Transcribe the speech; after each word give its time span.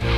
Hey 0.00 0.08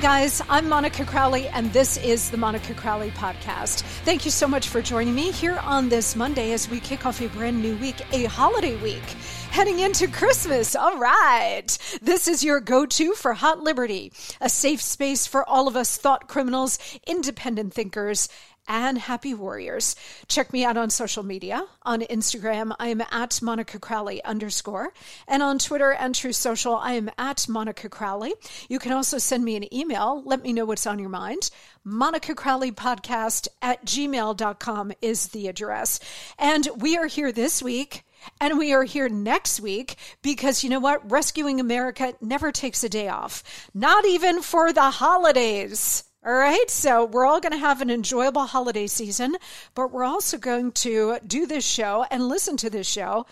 guys, 0.00 0.40
I'm 0.48 0.68
Monica 0.68 1.04
Crowley, 1.04 1.48
and 1.48 1.72
this 1.72 1.96
is 1.98 2.30
the 2.30 2.36
Monica 2.36 2.72
Crowley 2.72 3.10
Podcast. 3.10 3.82
Thank 4.04 4.24
you 4.24 4.30
so 4.30 4.46
much 4.46 4.68
for 4.68 4.80
joining 4.80 5.14
me 5.14 5.30
here 5.32 5.58
on 5.58 5.88
this 5.88 6.16
Monday 6.16 6.52
as 6.52 6.70
we 6.70 6.80
kick 6.80 7.04
off 7.04 7.20
a 7.20 7.28
brand 7.28 7.60
new 7.60 7.76
week, 7.76 7.96
a 8.12 8.24
holiday 8.24 8.76
week. 8.76 9.02
Heading 9.50 9.80
into 9.80 10.06
Christmas. 10.06 10.76
All 10.76 10.98
right. 10.98 11.66
This 12.00 12.28
is 12.28 12.44
your 12.44 12.60
go 12.60 12.86
to 12.86 13.14
for 13.14 13.32
Hot 13.32 13.60
Liberty, 13.60 14.12
a 14.40 14.48
safe 14.48 14.80
space 14.80 15.26
for 15.26 15.48
all 15.48 15.66
of 15.66 15.76
us 15.76 15.96
thought 15.96 16.28
criminals, 16.28 16.78
independent 17.06 17.74
thinkers, 17.74 18.28
and 18.68 18.98
happy 18.98 19.34
warriors. 19.34 19.96
Check 20.28 20.52
me 20.52 20.64
out 20.64 20.76
on 20.76 20.90
social 20.90 21.24
media. 21.24 21.66
On 21.82 22.02
Instagram, 22.02 22.76
I 22.78 22.88
am 22.88 23.02
at 23.10 23.40
Monica 23.42 23.80
Crowley 23.80 24.22
underscore. 24.22 24.92
And 25.26 25.42
on 25.42 25.58
Twitter 25.58 25.92
and 25.92 26.14
Truth 26.14 26.36
Social, 26.36 26.76
I 26.76 26.92
am 26.92 27.10
at 27.18 27.48
Monica 27.48 27.88
Crowley. 27.88 28.34
You 28.68 28.78
can 28.78 28.92
also 28.92 29.18
send 29.18 29.44
me 29.44 29.56
an 29.56 29.74
email. 29.74 30.22
Let 30.24 30.42
me 30.42 30.52
know 30.52 30.66
what's 30.66 30.86
on 30.86 30.98
your 30.98 31.08
mind. 31.08 31.50
Monica 31.82 32.34
Crowley 32.34 32.70
podcast 32.70 33.48
at 33.62 33.84
gmail.com 33.86 34.92
is 35.00 35.28
the 35.28 35.48
address. 35.48 35.98
And 36.38 36.68
we 36.76 36.96
are 36.96 37.06
here 37.06 37.32
this 37.32 37.62
week 37.62 38.04
and 38.40 38.58
we 38.58 38.72
are 38.72 38.84
here 38.84 39.08
next 39.08 39.60
week 39.60 39.96
because 40.22 40.62
you 40.62 40.70
know 40.70 40.80
what? 40.80 41.10
Rescuing 41.10 41.60
America 41.60 42.14
never 42.20 42.52
takes 42.52 42.84
a 42.84 42.88
day 42.88 43.08
off, 43.08 43.70
not 43.74 44.06
even 44.06 44.42
for 44.42 44.72
the 44.72 44.90
holidays. 44.90 46.04
All 46.26 46.34
right, 46.34 46.68
so 46.68 47.04
we're 47.04 47.24
all 47.24 47.40
going 47.40 47.52
to 47.52 47.58
have 47.58 47.80
an 47.80 47.90
enjoyable 47.90 48.46
holiday 48.46 48.88
season, 48.88 49.36
but 49.74 49.92
we're 49.92 50.04
also 50.04 50.36
going 50.36 50.72
to 50.72 51.18
do 51.26 51.46
this 51.46 51.64
show 51.64 52.04
and 52.10 52.28
listen 52.28 52.56
to 52.58 52.68
this 52.68 52.88
show 52.88 53.24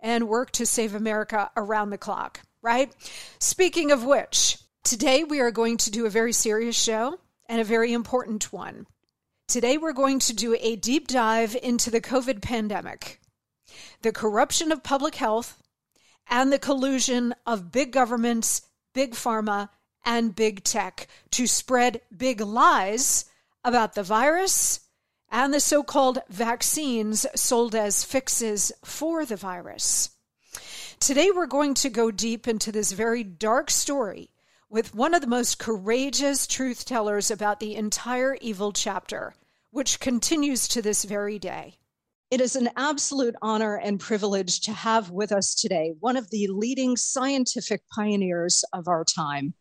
and 0.00 0.26
work 0.26 0.50
to 0.52 0.64
save 0.64 0.94
America 0.94 1.50
around 1.56 1.90
the 1.90 1.98
clock, 1.98 2.40
right? 2.62 2.92
Speaking 3.38 3.92
of 3.92 4.04
which, 4.04 4.56
today 4.84 5.22
we 5.22 5.40
are 5.40 5.50
going 5.50 5.76
to 5.76 5.90
do 5.90 6.06
a 6.06 6.10
very 6.10 6.32
serious 6.32 6.80
show 6.80 7.18
and 7.46 7.60
a 7.60 7.64
very 7.64 7.92
important 7.92 8.52
one. 8.52 8.86
Today 9.46 9.76
we're 9.76 9.92
going 9.92 10.20
to 10.20 10.32
do 10.32 10.56
a 10.60 10.76
deep 10.76 11.08
dive 11.08 11.56
into 11.62 11.90
the 11.90 12.00
COVID 12.00 12.40
pandemic, 12.40 13.19
the 14.02 14.12
corruption 14.12 14.72
of 14.72 14.82
public 14.82 15.16
health, 15.16 15.62
and 16.28 16.52
the 16.52 16.58
collusion 16.58 17.34
of 17.46 17.72
big 17.72 17.92
governments, 17.92 18.62
big 18.94 19.12
pharma, 19.12 19.68
and 20.04 20.34
big 20.34 20.64
tech 20.64 21.08
to 21.30 21.46
spread 21.46 22.00
big 22.16 22.40
lies 22.40 23.26
about 23.64 23.94
the 23.94 24.02
virus 24.02 24.80
and 25.30 25.54
the 25.54 25.60
so 25.60 25.82
called 25.82 26.18
vaccines 26.28 27.26
sold 27.34 27.74
as 27.74 28.04
fixes 28.04 28.72
for 28.84 29.24
the 29.24 29.36
virus. 29.36 30.10
Today, 30.98 31.30
we're 31.30 31.46
going 31.46 31.74
to 31.74 31.88
go 31.88 32.10
deep 32.10 32.46
into 32.48 32.72
this 32.72 32.92
very 32.92 33.24
dark 33.24 33.70
story 33.70 34.30
with 34.68 34.94
one 34.94 35.14
of 35.14 35.20
the 35.20 35.26
most 35.26 35.58
courageous 35.58 36.46
truth 36.46 36.84
tellers 36.84 37.30
about 37.30 37.58
the 37.58 37.74
entire 37.74 38.36
evil 38.40 38.72
chapter, 38.72 39.34
which 39.70 40.00
continues 40.00 40.68
to 40.68 40.82
this 40.82 41.04
very 41.04 41.38
day. 41.38 41.76
It 42.30 42.40
is 42.40 42.54
an 42.54 42.70
absolute 42.76 43.34
honor 43.42 43.74
and 43.74 43.98
privilege 43.98 44.60
to 44.60 44.72
have 44.72 45.10
with 45.10 45.32
us 45.32 45.52
today 45.52 45.94
one 45.98 46.16
of 46.16 46.30
the 46.30 46.46
leading 46.46 46.96
scientific 46.96 47.82
pioneers 47.92 48.62
of 48.72 48.86
our 48.86 49.04
time. 49.04 49.54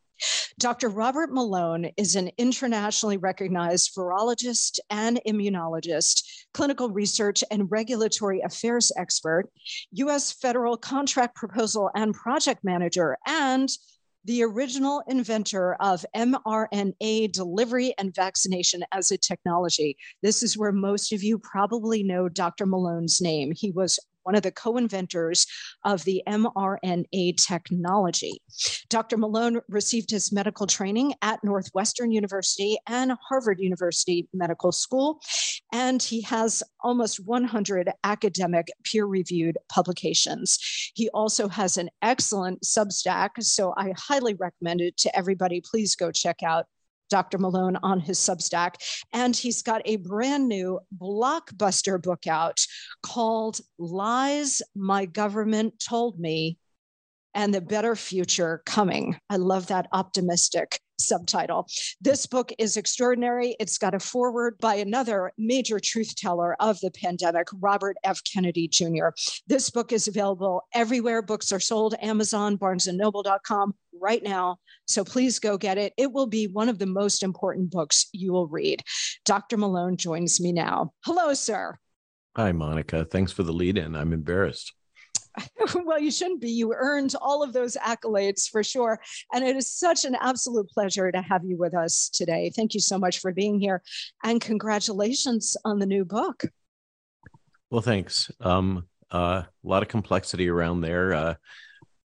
Dr. 0.60 0.90
Robert 0.90 1.34
Malone 1.34 1.90
is 1.98 2.16
an 2.16 2.30
internationally 2.38 3.18
recognized 3.18 3.96
virologist 3.96 4.78
and 4.92 5.20
immunologist, 5.26 6.22
clinical 6.54 6.92
research 6.92 7.44
and 7.50 7.72
regulatory 7.72 8.42
affairs 8.42 8.92
expert, 8.96 9.50
U.S. 9.94 10.32
federal 10.32 10.78
contract 10.78 11.36
proposal 11.36 11.90
and 11.96 12.14
project 12.14 12.64
manager, 12.64 13.18
and 13.26 13.68
the 14.26 14.44
original 14.44 15.02
inventor 15.08 15.76
of 15.80 16.06
mRNA 16.16 17.32
delivery 17.32 17.94
and 17.98 18.14
vaccination 18.14 18.84
as 18.92 19.12
a 19.12 19.18
technology. 19.18 19.98
This 20.22 20.44
is 20.44 20.58
where 20.58 20.72
most 20.72 21.12
of 21.14 21.24
you 21.24 21.40
probably 21.40 22.04
know 22.04 22.30
Dr. 22.30 22.66
Malone's 22.66 23.22
name. 23.22 23.54
He 23.56 23.72
was 23.72 24.00
one 24.30 24.36
of 24.36 24.44
the 24.44 24.52
co 24.52 24.78
inventors 24.78 25.48
of 25.86 26.04
the 26.04 26.22
mRNA 26.28 27.36
technology. 27.44 28.40
Dr. 28.88 29.18
Malone 29.18 29.60
received 29.70 30.12
his 30.12 30.32
medical 30.32 30.68
training 30.68 31.16
at 31.24 31.44
Northwestern 31.44 32.12
University 32.12 32.78
and 32.86 33.14
Harvard 33.28 33.60
University 33.60 34.30
Medical 34.32 34.72
School, 34.72 35.20
and 35.74 36.04
he 36.04 36.22
has 36.22 36.62
almost 36.84 37.26
100 37.26 37.90
academic 38.04 38.68
peer 38.84 39.08
reviewed 39.08 39.58
publications. 39.68 40.60
He 40.94 41.10
also 41.10 41.48
has 41.48 41.78
an 41.78 41.90
excellent 42.04 42.62
Substack, 42.62 43.30
so 43.40 43.74
I 43.78 43.96
highly 43.98 44.36
recommend 44.36 44.82
it 44.82 44.96
to 44.98 45.18
everybody. 45.18 45.60
Please 45.60 45.96
go 45.96 46.12
check 46.12 46.44
out 46.44 46.68
Dr. 47.10 47.38
Malone 47.38 47.78
on 47.84 48.00
his 48.00 48.20
Substack. 48.20 48.76
And 49.14 49.36
he's 49.36 49.62
got 49.62 49.82
a 49.86 49.98
brand 49.98 50.48
new 50.48 50.80
blockbuster 50.98 52.02
book 52.02 52.28
out 52.28 52.60
called 53.04 53.60
Lies 53.78 54.62
My 54.76 55.06
Government 55.06 55.74
Told 55.80 56.20
Me 56.20 56.58
and 57.34 57.54
the 57.54 57.62
Better 57.62 57.96
Future 57.96 58.62
Coming. 58.66 59.18
I 59.30 59.38
love 59.38 59.68
that 59.68 59.88
optimistic 59.92 60.80
subtitle. 61.00 61.68
This 62.02 62.26
book 62.26 62.52
is 62.58 62.78
extraordinary. 62.78 63.56
It's 63.60 63.78
got 63.78 63.96
a 63.96 64.00
foreword 64.00 64.58
by 64.60 64.76
another 64.76 65.32
major 65.38 65.80
truth 65.80 66.16
teller 66.16 66.56
of 66.60 66.80
the 66.82 66.92
pandemic, 66.92 67.48
Robert 67.60 67.98
F. 68.04 68.22
Kennedy 68.24 68.68
Jr. 68.68 69.10
This 69.48 69.70
book 69.70 69.92
is 69.92 70.08
available 70.08 70.64
everywhere 70.74 71.22
books 71.22 71.52
are 71.52 71.60
sold, 71.60 71.96
Amazon, 72.02 72.58
barnesandnoble.com 72.58 73.74
right 74.00 74.24
now. 74.24 74.58
So 74.86 75.04
please 75.04 75.40
go 75.40 75.58
get 75.58 75.78
it. 75.78 75.94
It 75.98 76.12
will 76.12 76.28
be 76.28 76.48
one 76.48 76.70
of 76.70 76.80
the 76.80 76.86
most 76.86 77.24
important 77.24 77.72
books 77.72 78.08
you 78.14 78.32
will 78.32 78.48
read. 78.48 78.82
Dr. 79.26 79.58
Malone 79.58 79.98
joins 79.98 80.40
me 80.40 80.52
now. 80.52 80.94
Hello, 81.06 81.34
sir. 81.34 81.78
Hi, 82.36 82.52
Monica. 82.52 83.06
Thanks 83.06 83.32
for 83.32 83.44
the 83.44 83.52
lead 83.52 83.78
in. 83.78 83.96
I'm 83.96 84.14
embarrassed. 84.14 84.74
well, 85.86 86.00
you 86.00 86.12
shouldn't 86.12 86.42
be. 86.42 86.50
You 86.50 86.74
earned 86.74 87.16
all 87.22 87.44
of 87.44 87.54
those 87.54 87.76
accolades 87.76 88.50
for 88.50 88.64
sure. 88.64 89.00
And 89.34 89.44
it 89.44 89.56
is 89.56 89.72
such 89.72 90.06
an 90.06 90.16
absolute 90.20 90.70
pleasure 90.70 91.12
to 91.12 91.22
have 91.22 91.44
you 91.44 91.58
with 91.58 91.76
us 91.76 92.10
today. 92.10 92.52
Thank 92.56 92.74
you 92.74 92.80
so 92.80 92.98
much 92.98 93.20
for 93.20 93.32
being 93.32 93.60
here. 93.60 93.82
And 94.24 94.42
congratulations 94.42 95.56
on 95.66 95.80
the 95.80 95.86
new 95.86 96.06
book. 96.06 96.44
Well, 97.70 97.82
thanks. 97.82 98.32
Um, 98.40 98.88
uh, 99.12 99.44
a 99.46 99.68
lot 99.68 99.84
of 99.84 99.90
complexity 99.90 100.50
around 100.50 100.82
there. 100.82 101.14
Uh, 101.14 101.34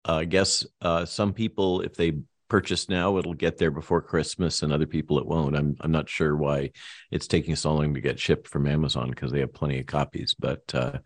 I 0.06 0.26
guess 0.26 0.66
uh, 0.82 1.06
some 1.06 1.34
people, 1.34 1.82
if 1.82 1.96
they 1.96 2.14
purchase 2.50 2.90
now, 2.90 3.18
it'll 3.18 3.34
get 3.34 3.58
there 3.58 3.72
before 3.72 4.02
Christmas, 4.02 4.64
and 4.64 4.74
other 4.74 4.88
people 4.88 5.20
it 5.20 5.26
won't. 5.26 5.56
I'm 5.56 5.76
I'm 5.82 5.92
not 5.92 6.10
sure 6.10 6.36
why 6.36 6.72
it's 7.12 7.28
taking 7.28 7.56
so 7.56 7.74
long 7.74 7.94
to 7.94 8.02
get 8.02 8.20
shipped 8.20 8.48
from 8.48 8.68
Amazon 8.68 9.10
because 9.10 9.32
they 9.32 9.42
have 9.42 9.54
plenty 9.54 9.80
of 9.80 9.86
copies, 9.86 10.36
but 10.38 10.64
uh, 10.74 11.00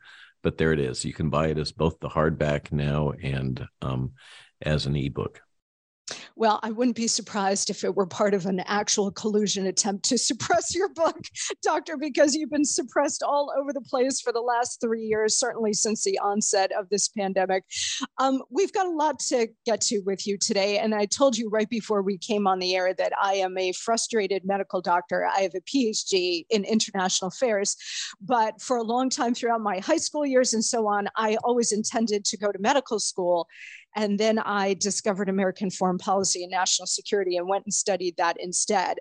but 0.44 0.57
there 0.57 0.74
it 0.74 0.80
is. 0.80 1.04
You 1.04 1.13
can 1.13 1.30
buy 1.30 1.48
it 1.48 1.57
as 1.57 1.72
both 1.72 2.00
the 2.00 2.10
hardback 2.10 2.72
now 2.72 3.12
and 3.12 3.66
um, 3.81 4.12
as 4.62 4.86
an 4.86 4.95
ebook. 4.95 5.42
Well, 6.36 6.60
I 6.64 6.72
wouldn't 6.72 6.96
be 6.96 7.08
surprised 7.08 7.70
if 7.70 7.84
it 7.84 7.96
were 7.96 8.06
part 8.06 8.34
of 8.34 8.46
an 8.46 8.62
actual 8.62 9.12
collusion 9.12 9.68
attempt 9.68 10.06
to 10.06 10.18
suppress 10.34 10.76
your 10.76 10.90
book, 10.90 11.18
Doctor, 11.62 11.98
because 11.98 12.36
you've 12.36 12.50
been 12.50 12.66
suppressed 12.66 13.24
all 13.24 13.54
over 13.58 13.72
the 13.72 13.82
place 13.82 14.20
for 14.20 14.34
the 14.34 14.42
last 14.42 14.82
three 14.82 15.04
years, 15.04 15.38
certainly 15.40 15.74
since 15.74 16.04
the 16.04 16.20
onset 16.20 16.72
of 16.78 16.90
this 16.90 17.08
pandemic. 17.08 17.64
Um, 18.18 18.42
we've 18.50 18.74
got 18.74 18.88
a 18.88 18.92
lot 18.92 19.20
to 19.20 19.48
get 19.66 19.82
to 19.82 20.00
with 20.06 20.28
you 20.28 20.38
today. 20.38 20.80
And 20.80 20.94
I 20.94 21.06
told 21.06 21.38
you 21.38 21.50
right 21.50 21.70
before 21.70 22.02
we 22.02 22.18
came 22.18 22.48
on 22.48 22.60
the 22.60 22.76
air 22.76 22.94
that 22.94 23.14
I 23.22 23.36
am 23.36 23.58
a 23.58 23.72
frustrated 23.74 24.44
medical 24.46 24.82
doctor. 24.82 25.26
I 25.26 25.42
have 25.42 25.56
a 25.56 25.62
PhD 25.62 26.46
in 26.50 26.66
international 26.66 27.30
affairs. 27.30 27.76
But 28.22 28.62
for 28.62 28.78
a 28.78 28.84
long 28.84 29.10
time 29.10 29.34
throughout 29.34 29.62
my 29.62 29.80
high 29.80 29.98
school 29.98 30.26
years 30.26 30.54
and 30.54 30.64
so 30.64 30.88
on, 30.88 31.08
I 31.16 31.38
always 31.44 31.72
intended 31.72 32.26
to 32.26 32.38
go 32.38 32.52
to 32.52 32.60
medical 32.60 33.00
school. 33.00 33.48
And 33.96 34.20
then 34.20 34.40
I 34.40 34.74
discovered 34.76 35.30
American 35.30 35.70
foreign 35.94 36.13
policy 36.13 36.44
and 36.44 36.51
national 36.51 36.88
security 36.88 37.38
and 37.38 37.48
went 37.48 37.66
and 37.66 37.74
studied 37.74 38.16
that 38.18 38.38
instead. 38.40 38.98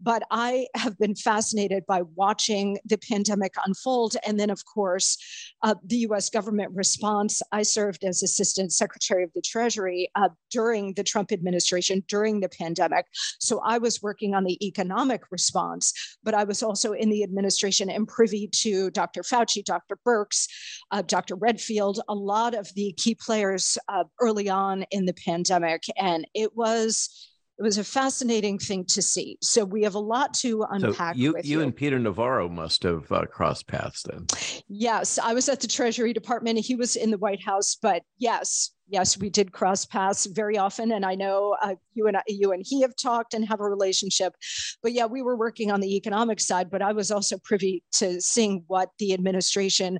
But 0.00 0.22
I 0.30 0.66
have 0.74 0.98
been 0.98 1.14
fascinated 1.14 1.84
by 1.86 2.02
watching 2.14 2.78
the 2.84 2.98
pandemic 2.98 3.54
unfold. 3.64 4.16
And 4.26 4.38
then, 4.38 4.50
of 4.50 4.64
course, 4.64 5.18
uh, 5.62 5.74
the 5.84 6.06
US 6.08 6.30
government 6.30 6.72
response. 6.74 7.42
I 7.52 7.62
served 7.62 8.04
as 8.04 8.22
Assistant 8.22 8.72
Secretary 8.72 9.24
of 9.24 9.30
the 9.34 9.42
Treasury 9.42 10.08
uh, 10.14 10.28
during 10.50 10.94
the 10.94 11.04
Trump 11.04 11.32
administration, 11.32 12.02
during 12.08 12.40
the 12.40 12.48
pandemic. 12.48 13.06
So 13.38 13.60
I 13.64 13.78
was 13.78 14.02
working 14.02 14.34
on 14.34 14.44
the 14.44 14.58
economic 14.66 15.22
response, 15.30 15.92
but 16.22 16.34
I 16.34 16.44
was 16.44 16.62
also 16.62 16.92
in 16.92 17.10
the 17.10 17.22
administration 17.22 17.90
and 17.90 18.08
privy 18.08 18.48
to 18.62 18.90
Dr. 18.90 19.22
Fauci, 19.22 19.64
Dr. 19.64 19.96
Birx, 20.06 20.48
uh, 20.90 21.02
Dr. 21.02 21.36
Redfield, 21.36 22.00
a 22.08 22.14
lot 22.14 22.54
of 22.54 22.72
the 22.74 22.94
key 22.96 23.14
players 23.14 23.78
uh, 23.88 24.04
early 24.20 24.48
on 24.48 24.84
in 24.90 25.06
the 25.06 25.14
pandemic, 25.14 25.82
and 25.96 26.26
it 26.34 26.56
was 26.56 27.28
it 27.58 27.62
was 27.62 27.78
a 27.78 27.84
fascinating 27.84 28.58
thing 28.58 28.84
to 28.86 29.02
see. 29.02 29.38
So 29.40 29.64
we 29.64 29.82
have 29.82 29.94
a 29.94 30.00
lot 30.00 30.34
to 30.34 30.64
unpack. 30.68 31.14
So 31.14 31.20
you, 31.20 31.36
you, 31.36 31.42
you, 31.44 31.60
and 31.60 31.74
Peter 31.74 31.98
Navarro 31.98 32.48
must 32.48 32.82
have 32.82 33.10
uh, 33.12 33.26
crossed 33.26 33.68
paths 33.68 34.02
then. 34.02 34.26
Yes, 34.68 35.18
I 35.18 35.34
was 35.34 35.48
at 35.48 35.60
the 35.60 35.68
Treasury 35.68 36.12
Department. 36.12 36.58
He 36.58 36.74
was 36.74 36.96
in 36.96 37.10
the 37.10 37.18
White 37.18 37.42
House, 37.44 37.76
but 37.80 38.02
yes, 38.18 38.70
yes, 38.88 39.18
we 39.18 39.30
did 39.30 39.52
cross 39.52 39.84
paths 39.84 40.26
very 40.26 40.58
often, 40.58 40.92
and 40.92 41.04
I 41.04 41.14
know 41.14 41.56
uh, 41.62 41.74
you 41.94 42.06
and 42.06 42.16
I, 42.16 42.22
you 42.26 42.52
and 42.52 42.62
he 42.66 42.82
have 42.82 42.94
talked 42.96 43.34
and 43.34 43.46
have 43.48 43.60
a 43.60 43.68
relationship. 43.68 44.34
But 44.82 44.92
yeah, 44.92 45.06
we 45.06 45.22
were 45.22 45.36
working 45.36 45.70
on 45.70 45.80
the 45.80 45.96
economic 45.96 46.40
side, 46.40 46.70
but 46.70 46.82
I 46.82 46.92
was 46.92 47.10
also 47.10 47.38
privy 47.38 47.82
to 47.92 48.20
seeing 48.20 48.64
what 48.66 48.90
the 48.98 49.14
administration 49.14 49.98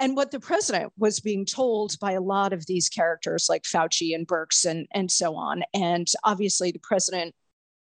and 0.00 0.16
what 0.16 0.30
the 0.30 0.40
president 0.40 0.92
was 0.98 1.20
being 1.20 1.44
told 1.46 1.98
by 2.00 2.12
a 2.12 2.20
lot 2.20 2.52
of 2.52 2.66
these 2.66 2.88
characters 2.88 3.46
like 3.48 3.62
Fauci 3.62 4.14
and 4.14 4.26
Birx 4.26 4.64
and 4.64 4.86
and 4.92 5.10
so 5.10 5.36
on. 5.36 5.62
And 5.74 6.08
obviously, 6.24 6.72
the 6.72 6.80
president 6.80 7.34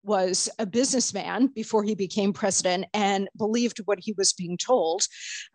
was 0.03 0.49
a 0.59 0.65
businessman 0.65 1.47
before 1.47 1.83
he 1.83 1.95
became 1.95 2.33
president 2.33 2.85
and 2.93 3.27
believed 3.37 3.79
what 3.85 3.99
he 3.99 4.13
was 4.17 4.33
being 4.33 4.57
told. 4.57 5.03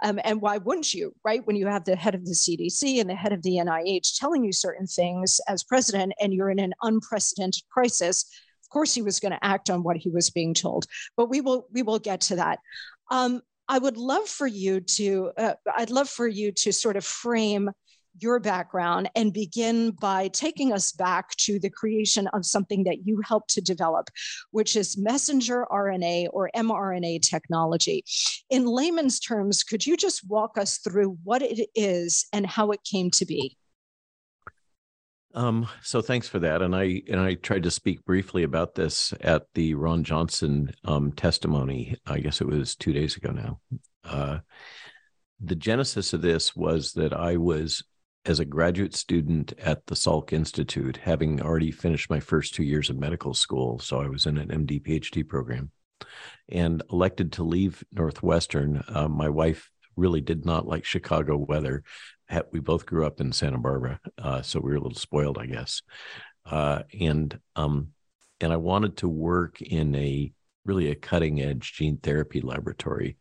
Um, 0.02 0.20
and 0.25 0.41
why 0.41 0.58
wouldn't 0.58 0.93
you, 0.93 1.14
right? 1.25 1.46
When 1.46 1.56
you 1.56 1.67
have 1.67 1.85
the 1.85 1.96
head 1.96 2.14
of 2.14 2.25
the 2.25 2.32
CDC 2.35 3.00
and 3.00 3.08
the 3.08 3.14
head 3.14 3.32
of 3.32 3.43
the 3.43 3.56
NIH 3.56 4.19
telling 4.19 4.44
you 4.44 4.52
certain 4.52 4.87
things 4.87 5.41
as 5.49 5.64
president 5.64 6.12
and 6.20 6.32
you're 6.32 6.50
in 6.50 6.58
an 6.58 6.75
unprecedented 6.82 7.62
crisis, 7.70 8.25
of 8.62 8.69
course 8.70 8.94
he 8.94 9.02
was 9.02 9.20
going 9.20 9.32
to 9.32 9.44
act 9.44 9.70
on 9.70 9.82
what 9.82 9.96
he 9.96 10.11
was 10.11 10.31
being 10.31 10.55
told. 10.55 10.87
But 11.17 11.31
we 11.31 11.41
will 11.41 11.67
we 11.73 11.82
will 11.82 11.99
get 11.99 12.20
to 12.23 12.37
that. 12.37 12.58
Um, 13.11 13.41
I 13.69 13.79
would 13.79 13.96
love 13.96 14.29
for 14.29 14.46
you 14.46 14.81
to 14.81 15.32
uh, 15.38 15.55
I'd 15.75 15.91
love 15.91 16.08
for 16.08 16.29
you 16.29 16.52
to 16.52 16.73
sort 16.73 16.96
of 16.96 17.05
frame 17.05 17.70
your 18.19 18.40
background 18.40 19.11
and 19.14 19.32
begin 19.32 19.90
by 19.93 20.28
taking 20.28 20.72
us 20.72 20.93
back 20.93 21.31
to 21.37 21.58
the 21.58 21.70
creation 21.70 22.26
of 22.28 22.46
something 22.46 22.84
that 22.84 23.06
you 23.06 23.20
helped 23.26 23.50
to 23.50 23.61
develop, 23.61 24.08
which 24.50 24.76
is 24.76 24.96
messenger 24.99 25.66
RNA 25.70 26.28
or 26.32 26.50
mRNA 26.56 27.22
technology. 27.22 28.05
In 28.50 28.66
layman's 28.66 29.20
terms, 29.20 29.62
could 29.62 29.87
you 29.87 29.96
just 29.96 30.28
walk 30.28 30.58
us 30.58 30.78
through 30.78 31.19
what 31.25 31.43
it 31.43 31.69
is 31.75 32.26
and 32.32 32.46
how 32.46 32.70
it 32.70 32.81
came 32.84 33.11
to 33.12 33.26
be? 33.26 33.56
Um, 35.34 35.67
so 35.82 36.00
thanks 36.00 36.28
for 36.28 36.38
that, 36.38 36.62
and 36.62 36.76
I 36.76 37.02
and 37.08 37.19
I 37.20 37.34
tried 37.34 37.64
to 37.64 37.70
speak 37.70 38.05
briefly 38.05 38.44
about 38.44 38.76
this 38.76 39.12
at 39.20 39.46
the 39.55 39.75
Ron 39.75 40.05
Johnson 40.05 40.72
um, 40.84 41.10
testimony. 41.10 41.96
I 42.06 42.20
guess 42.20 42.40
it 42.40 42.46
was 42.46 42.76
two 42.76 42.93
days 42.93 43.17
ago 43.17 43.32
now. 43.32 43.60
Uh, 44.05 44.38
the 45.40 45.56
genesis 45.56 46.12
of 46.12 46.22
this 46.22 46.55
was 46.55 46.93
that 46.93 47.12
I 47.12 47.37
was 47.37 47.82
as 48.26 48.40
a 48.40 48.44
graduate 48.44 48.94
student 48.94 49.52
at 49.58 49.86
the 49.86 49.94
Salk 49.94 50.32
Institute, 50.32 50.96
having 50.96 51.42
already 51.42 51.70
finished 51.70 52.08
my 52.08 52.20
first 52.20 52.54
two 52.54 52.62
years 52.62 52.88
of 52.88 52.98
medical 52.98 53.34
school. 53.34 53.78
So 53.78 54.00
I 54.00 54.08
was 54.08 54.26
in 54.26 54.38
an 54.38 54.48
MD 54.48 54.82
PhD 54.82 55.26
program 55.26 55.70
and 56.48 56.82
elected 56.90 57.32
to 57.32 57.42
leave 57.42 57.84
Northwestern. 57.92 58.82
Uh, 58.88 59.08
my 59.08 59.28
wife 59.28 59.70
really 59.96 60.20
did 60.20 60.44
not 60.44 60.66
like 60.66 60.84
Chicago 60.84 61.36
weather. 61.36 61.82
We 62.52 62.60
both 62.60 62.86
grew 62.86 63.06
up 63.06 63.20
in 63.20 63.32
Santa 63.32 63.58
Barbara, 63.58 64.00
uh, 64.18 64.42
so 64.42 64.58
we 64.58 64.70
were 64.70 64.76
a 64.76 64.80
little 64.80 64.98
spoiled, 64.98 65.38
I 65.38 65.46
guess. 65.46 65.82
Uh, 66.44 66.82
and 66.98 67.38
um, 67.54 67.88
and 68.40 68.52
I 68.52 68.56
wanted 68.56 68.96
to 68.98 69.08
work 69.08 69.62
in 69.62 69.94
a 69.94 70.32
really 70.64 70.90
a 70.90 70.94
cutting 70.94 71.40
edge 71.40 71.74
gene 71.74 71.98
therapy 71.98 72.40
laboratory. 72.40 73.18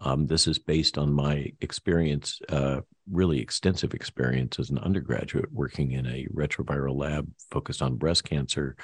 Um, 0.00 0.26
this 0.26 0.46
is 0.46 0.58
based 0.58 0.98
on 0.98 1.12
my 1.12 1.52
experience 1.60 2.40
uh, 2.48 2.80
really 3.10 3.40
extensive 3.40 3.94
experience 3.94 4.58
as 4.58 4.70
an 4.70 4.78
undergraduate 4.78 5.52
working 5.52 5.92
in 5.92 6.06
a 6.06 6.26
retroviral 6.32 6.96
lab 6.96 7.28
focused 7.50 7.82
on 7.82 7.96
breast 7.96 8.24
cancer. 8.24 8.76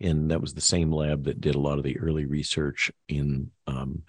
And 0.00 0.30
that 0.30 0.40
was 0.40 0.54
the 0.54 0.60
same 0.60 0.90
lab 0.90 1.24
that 1.24 1.40
did 1.40 1.54
a 1.54 1.60
lot 1.60 1.78
of 1.78 1.84
the 1.84 1.98
early 1.98 2.26
research 2.26 2.90
in 3.08 3.50
um, 3.66 4.02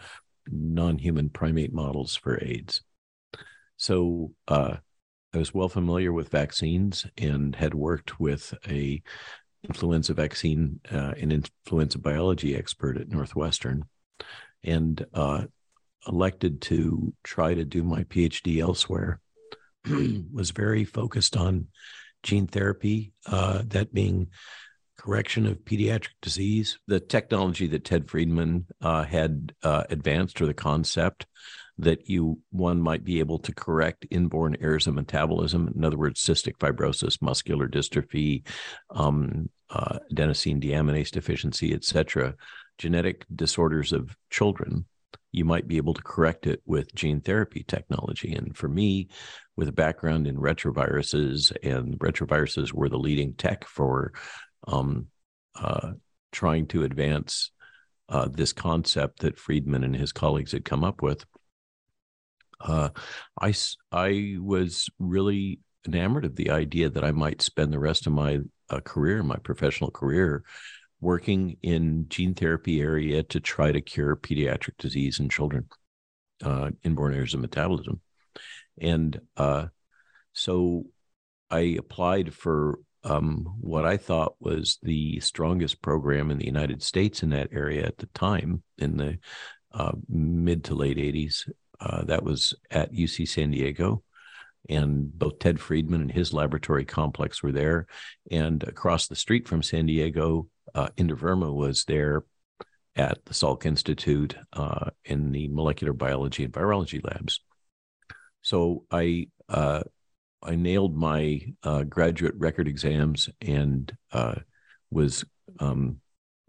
non 0.50 0.98
human 0.98 1.30
primate 1.30 1.74
models 1.74 2.16
for 2.16 2.44
AIDS. 2.44 2.82
So 3.78 4.32
uh, 4.48 4.78
I 5.34 5.38
was 5.38 5.54
well 5.54 5.70
familiar 5.70 6.12
with 6.12 6.30
vaccines 6.30 7.06
and 7.18 7.56
had 7.56 7.74
worked 7.74 8.20
with 8.20 8.54
a 8.68 9.02
influenza 9.64 10.14
vaccine 10.14 10.80
uh, 10.92 11.14
an 11.18 11.32
influenza 11.32 11.98
biology 11.98 12.56
expert 12.56 12.98
at 12.98 13.08
Northwestern 13.08 13.86
and 14.64 15.06
uh, 15.14 15.44
elected 16.08 16.62
to 16.62 17.14
try 17.24 17.54
to 17.54 17.66
do 17.66 17.84
my 17.84 18.04
PhD 18.04 18.60
elsewhere 18.60 19.20
was 20.34 20.52
very 20.52 20.86
focused 20.86 21.36
on 21.36 21.68
gene 22.24 22.48
therapy, 22.48 23.14
uh, 23.26 23.64
that 23.68 23.94
being 23.94 24.30
correction 24.98 25.46
of 25.46 25.66
pediatric 25.66 26.14
disease. 26.22 26.80
The 26.88 27.00
technology 27.00 27.68
that 27.68 27.84
Ted 27.84 28.08
Friedmann 28.08 28.66
uh, 28.82 29.04
had 29.04 29.54
uh, 29.62 29.84
advanced, 29.90 30.42
or 30.42 30.46
the 30.46 30.54
concept 30.54 31.26
that 31.80 32.08
you 32.08 32.40
one 32.52 32.82
might 32.82 33.04
be 33.04 33.20
able 33.20 33.40
to 33.40 33.54
correct 33.54 34.06
inborn 34.12 34.56
errors 34.62 34.88
of 34.88 34.94
metabolism. 34.94 35.74
In 35.76 35.84
other 35.84 35.98
words, 35.98 36.22
cystic 36.22 36.58
fibrosis, 36.60 37.22
muscular 37.22 37.68
dystrophy, 37.68 38.48
um, 38.92 39.50
uh, 39.70 39.98
adenosine 40.14 40.64
deaminase 40.64 41.12
deficiency, 41.12 41.74
etc., 41.74 42.36
genetic 42.78 43.26
disorders 43.36 43.92
of 43.92 44.16
children 44.30 44.86
you 45.34 45.44
might 45.44 45.68
be 45.68 45.78
able 45.78 45.96
to 45.96 46.02
correct 46.02 46.48
it 46.48 46.62
with 46.66 46.94
gene 46.96 47.20
therapy 47.20 47.66
technology. 47.68 48.34
And 48.34 48.56
for 48.56 48.70
me, 48.70 49.10
with 49.56 49.68
a 49.68 49.74
background 49.74 50.28
in 50.28 50.38
retroviruses, 50.38 51.52
and 51.64 51.98
retroviruses 52.00 52.74
were 52.74 52.90
the 52.90 52.98
leading 52.98 53.34
tech 53.34 53.66
for 53.66 54.14
um, 54.68 55.08
uh, 55.56 55.92
trying 56.32 56.68
to 56.68 56.84
advance 56.84 57.52
uh, 58.10 58.28
this 58.32 58.54
concept 58.54 59.20
that 59.20 59.38
Friedmann 59.38 59.84
and 59.86 59.96
his 59.96 60.12
colleagues 60.12 60.52
had 60.52 60.66
come 60.66 60.84
up 60.84 61.02
with. 61.02 61.26
Uh, 62.60 62.90
I, 63.40 63.54
I 63.92 64.38
was 64.40 64.90
really 65.00 65.60
enamored 65.86 66.26
of 66.26 66.36
the 66.36 66.50
idea 66.50 66.90
that 66.90 67.04
I 67.04 67.12
might 67.12 67.42
spend 67.42 67.74
the 67.74 67.80
rest 67.80 68.08
of 68.08 68.14
my 68.14 68.40
uh, 68.70 68.80
career, 68.80 69.22
my 69.22 69.38
professional 69.38 69.92
career, 69.92 70.44
working 71.02 71.58
in 71.62 72.06
gene 72.08 72.34
therapy 72.34 72.82
area 72.82 73.24
to 73.24 73.40
try 73.40 73.72
to 73.72 73.82
cure 73.82 74.16
pediatric 74.16 74.78
disease 74.78 75.20
in 75.20 75.28
children, 75.28 75.68
uh, 76.42 76.72
inborn 76.84 77.14
errors 77.14 77.34
of 77.34 77.42
metabolism. 77.42 78.00
And 78.80 79.20
uh, 79.38 79.68
so 80.34 80.86
I 81.50 81.78
applied 81.78 82.34
for 82.34 82.80
um, 83.04 83.56
what 83.60 83.86
I 83.86 83.98
thought 83.98 84.36
was 84.40 84.80
the 84.82 85.20
strongest 85.20 85.82
program 85.82 86.32
in 86.32 86.38
the 86.38 86.46
United 86.46 86.82
States 86.82 87.22
in 87.22 87.30
that 87.32 87.50
area 87.52 87.86
at 87.86 87.98
the 87.98 88.08
time 88.08 88.64
in 88.78 88.98
the 88.98 89.20
uh, 89.74 89.92
mid 90.08 90.64
to 90.66 90.76
late 90.76 90.98
80s. 90.98 91.50
Uh, 91.80 92.04
that 92.06 92.24
was 92.24 92.54
at 92.72 92.94
UC 92.94 93.28
San 93.28 93.52
Diego. 93.52 94.04
and 94.70 95.12
both 95.18 95.40
Ted 95.40 95.58
Friedmann 95.58 96.02
and 96.02 96.12
his 96.12 96.34
laboratory 96.34 96.86
complex 96.86 97.44
were 97.44 97.52
there. 97.52 97.88
And 98.32 98.64
across 98.64 99.08
the 99.08 99.16
street 99.16 99.48
from 99.48 99.62
San 99.62 99.86
Diego, 99.86 100.48
uh, 100.74 100.88
Inder 100.98 101.18
Verma 101.18 101.54
was 101.54 101.84
there 101.84 102.24
at 102.96 103.26
the 103.26 103.34
Salk 103.34 103.66
Institute 103.66 104.36
uh, 104.54 104.92
in 105.04 105.32
the 105.32 105.48
molecular 105.50 105.94
biology 105.94 106.46
and 106.46 106.54
virology 106.54 107.04
labs. 107.04 107.42
So 108.44 108.86
I 108.92 109.28
uh, 109.50 109.84
I 110.44 110.56
nailed 110.56 110.96
my 110.96 111.42
uh, 111.64 111.84
graduate 111.84 112.36
record 112.38 112.68
exams 112.68 113.30
and 113.42 113.92
uh, 114.12 114.36
was 114.92 115.24
um, 115.60 116.02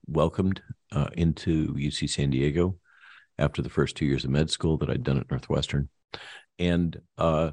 welcomed 0.06 0.60
uh, 0.92 1.08
into 1.16 1.72
UC 1.74 2.10
San 2.10 2.30
Diego 2.30 2.76
after 3.38 3.62
the 3.62 3.70
first 3.70 3.96
two 3.96 4.04
years 4.04 4.24
of 4.24 4.30
med 4.30 4.50
school 4.50 4.76
that 4.78 4.90
I'd 4.90 5.04
done 5.04 5.18
at 5.18 5.30
Northwestern, 5.30 5.88
and 6.58 7.00
uh, 7.18 7.52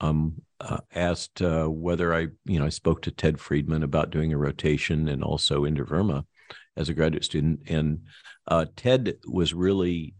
um, 0.00 0.42
uh, 0.60 0.78
asked 0.94 1.40
whether 1.40 2.14
I, 2.14 2.28
you 2.44 2.58
know, 2.58 2.66
I 2.66 2.70
spoke 2.70 3.02
to 3.02 3.10
Ted 3.10 3.36
Friedmann 3.36 3.82
about 3.82 4.10
doing 4.10 4.32
a 4.32 4.38
rotation 4.38 5.08
and 5.08 5.22
also 5.22 5.64
Inder 5.64 5.86
Verma 5.86 6.24
as 6.76 6.88
a 6.88 6.94
graduate 6.94 7.24
student, 7.24 7.60
and 7.68 8.00
Ted 8.76 9.16
was 9.26 9.52
really 9.52 10.14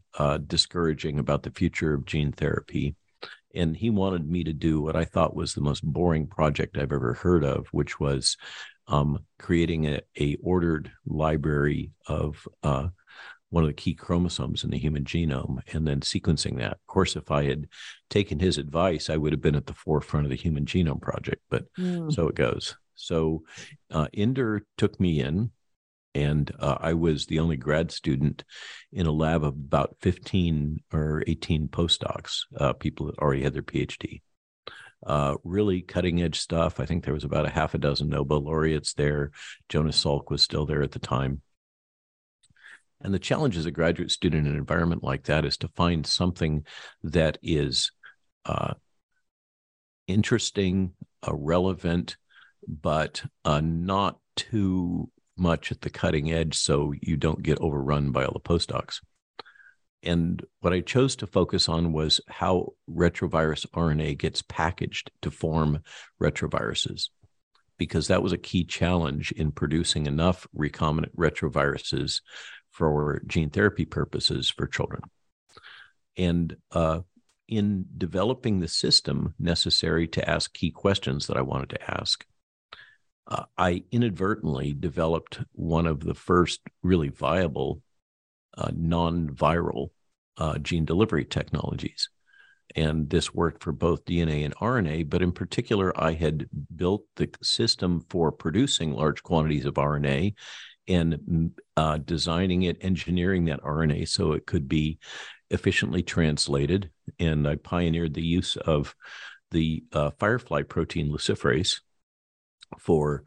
discouraging 0.47 1.19
about 1.19 1.43
the 1.43 1.51
future 1.51 1.95
of 1.95 2.05
gene 2.05 2.33
therapy. 2.33 2.95
And 3.55 3.77
he 3.77 3.91
wanted 3.91 4.29
me 4.29 4.45
to 4.45 4.53
do 4.53 4.81
what 4.81 4.97
I 4.97 5.05
thought 5.05 5.35
was 5.35 5.55
the 5.55 5.61
most 5.61 5.85
boring 5.85 6.27
project 6.27 6.79
I've 6.79 6.93
ever 6.93 7.15
heard 7.15 7.45
of, 7.45 7.67
which 7.69 7.99
was 7.99 8.37
um, 8.87 9.25
creating 9.39 9.87
a, 9.87 10.01
a, 10.19 10.37
ordered 10.43 10.91
library 11.07 11.93
of 12.07 12.47
uh, 12.63 12.89
one 13.51 13.65
of 13.65 13.69
the 13.69 13.75
key 13.75 13.95
chromosomes 13.95 14.65
in 14.65 14.71
the 14.71 14.79
human 14.79 15.05
genome 15.05 15.59
and 15.73 15.87
then 15.87 16.01
sequencing 16.01 16.59
that. 16.59 16.73
Of 16.73 16.87
course, 16.87 17.17
if 17.17 17.31
I 17.31 17.45
had 17.45 17.67
taken 18.09 18.39
his 18.39 18.59
advice, 18.59 19.11
I 19.11 19.17
would 19.17 19.33
have 19.33 19.41
been 19.41 19.57
at 19.57 19.67
the 19.67 19.75
forefront 19.75 20.27
of 20.27 20.31
the 20.31 20.37
Human 20.37 20.65
Genome 20.65 21.01
Project, 21.01 21.43
but 21.51 21.65
mm. 21.75 22.13
so 22.13 22.29
it 22.29 22.35
goes. 22.35 22.77
So 22.95 23.43
uh, 23.91 24.07
Inder 24.17 24.61
took 24.77 24.99
me 25.01 25.21
in, 25.21 25.51
and 26.15 26.51
uh, 26.59 26.77
I 26.81 26.95
was 26.95 27.27
the 27.27 27.39
only 27.39 27.57
grad 27.57 27.91
student 27.91 28.45
in 28.93 29.07
a 29.07 29.13
lab 29.13 29.45
of 29.45 29.55
about 29.55 29.97
15 30.01 30.81
or 30.93 31.23
18 31.27 31.69
postdocs, 31.69 32.41
uh, 32.59 32.73
people 32.73 33.07
that 33.07 33.19
already 33.19 33.43
had 33.43 33.55
their 33.55 33.63
PhD. 33.63 34.23
Uh, 35.07 35.37
really 35.45 35.81
cutting 35.81 36.21
edge 36.21 36.39
stuff. 36.39 36.79
I 36.79 36.85
think 36.85 37.05
there 37.05 37.15
was 37.15 37.25
about 37.25 37.47
a 37.47 37.51
half 37.51 37.75
a 37.75 37.79
dozen 37.79 38.09
Nobel 38.09 38.43
laureates 38.43 38.93
there. 38.95 39.31
Jonas 39.69 40.03
Salk 40.03 40.31
was 40.31 40.43
still 40.43 40.67
there 40.67 40.83
at 40.83 40.93
the 40.93 40.99
time. 40.99 41.41
And 43.01 43.15
the 43.15 43.19
challenge 43.19 43.57
as 43.57 43.65
a 43.65 43.71
graduate 43.71 44.11
student 44.11 44.47
in 44.47 44.53
an 44.53 44.59
environment 44.59 45.03
like 45.03 45.25
that 45.25 45.47
is 45.47 45.57
to 45.59 45.69
find 45.69 46.07
something 46.07 46.67
that 47.03 47.39
is 47.43 47.93
uh, 48.45 48.75
interesting, 50.07 50.93
uh, 51.27 51.35
relevant, 51.35 52.19
but 52.69 53.23
uh, 53.47 53.63
not 53.63 54.19
too 54.37 55.11
much 55.41 55.73
at 55.73 55.81
the 55.81 55.91
cutting 55.91 56.31
edge 56.31 56.57
so 56.57 56.93
you 57.01 57.17
don't 57.17 57.43
get 57.43 57.61
overrun 57.61 58.13
by 58.13 58.25
all 58.25 58.33
the 58.33 58.41
postdocs. 58.41 59.01
And 60.03 60.45
what 60.61 60.73
I 60.73 60.81
chose 60.81 61.17
to 61.17 61.27
focus 61.27 61.69
on 61.69 61.93
was 61.93 62.21
how 62.29 62.75
retrovirus 62.89 63.67
RNA 63.71 64.19
gets 64.19 64.43
packaged 64.43 65.11
to 65.23 65.31
form 65.31 65.81
retroviruses, 66.21 67.09
because 67.77 68.09
that 68.09 68.23
was 68.23 68.33
a 68.33 68.39
key 68.39 68.65
challenge 68.65 69.33
in 69.33 69.53
producing 69.53 70.07
enough 70.07 70.47
recombinant 70.57 71.15
retroviruses 71.17 72.21
for 72.71 73.21
gene 73.27 73.51
therapy 73.51 73.85
purposes 73.85 74.49
for 74.49 74.67
children. 74.67 75.03
And 76.17 76.57
uh, 76.71 77.01
in 77.49 77.87
developing 77.99 78.61
the 78.61 78.69
system 78.69 79.35
necessary 79.39 80.07
to 80.09 80.29
ask 80.29 80.55
key 80.55 80.71
questions 80.71 81.27
that 81.27 81.37
I 81.37 81.43
wanted 81.43 81.71
to 81.71 81.91
ask, 81.91 82.25
uh, 83.27 83.45
I 83.57 83.85
inadvertently 83.93 84.73
developed 84.73 85.41
one 85.53 85.87
of 85.87 86.01
the 86.01 86.15
first 86.15 86.61
really 86.83 87.09
viable 87.09 87.83
uh, 88.57 88.71
non 88.75 89.31
viral 89.31 89.91
uh, 90.37 90.59
gene 90.59 90.85
delivery 90.85 91.25
technologies. 91.25 92.09
And 92.77 93.11
this 93.11 93.35
worked 93.35 93.65
for 93.65 93.73
both 93.73 94.05
DNA 94.05 94.45
and 94.45 94.55
RNA, 94.57 95.11
but 95.11 95.23
in 95.23 95.33
particular, 95.33 95.93
I 96.01 96.13
had 96.13 96.49
built 96.75 97.03
the 97.17 97.29
system 97.43 98.05
for 98.09 98.31
producing 98.31 98.93
large 98.93 99.23
quantities 99.23 99.65
of 99.65 99.75
RNA 99.75 100.35
and 100.87 101.53
uh, 101.77 101.99
designing 101.99 102.63
it, 102.63 102.79
engineering 102.81 103.45
that 103.47 103.63
RNA 103.63 104.09
so 104.09 104.33
it 104.33 104.47
could 104.47 104.69
be 104.69 104.99
efficiently 105.51 106.03
translated. 106.03 106.91
And 107.19 107.47
I 107.47 107.57
pioneered 107.57 108.15
the 108.15 108.23
use 108.23 108.57
of 108.57 108.95
the 109.51 109.85
uh, 109.93 110.11
firefly 110.19 110.63
protein 110.63 111.11
luciferase 111.11 111.81
for 112.79 113.25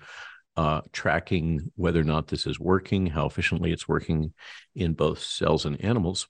uh, 0.56 0.82
tracking 0.92 1.72
whether 1.76 2.00
or 2.00 2.06
not 2.06 2.28
this 2.28 2.46
is 2.46 2.60
working, 2.60 3.08
how 3.08 3.26
efficiently 3.26 3.72
it's 3.72 3.88
working 3.88 4.34
in 4.76 4.94
both 4.94 5.20
cells 5.20 5.66
and 5.66 5.84
animals. 5.84 6.28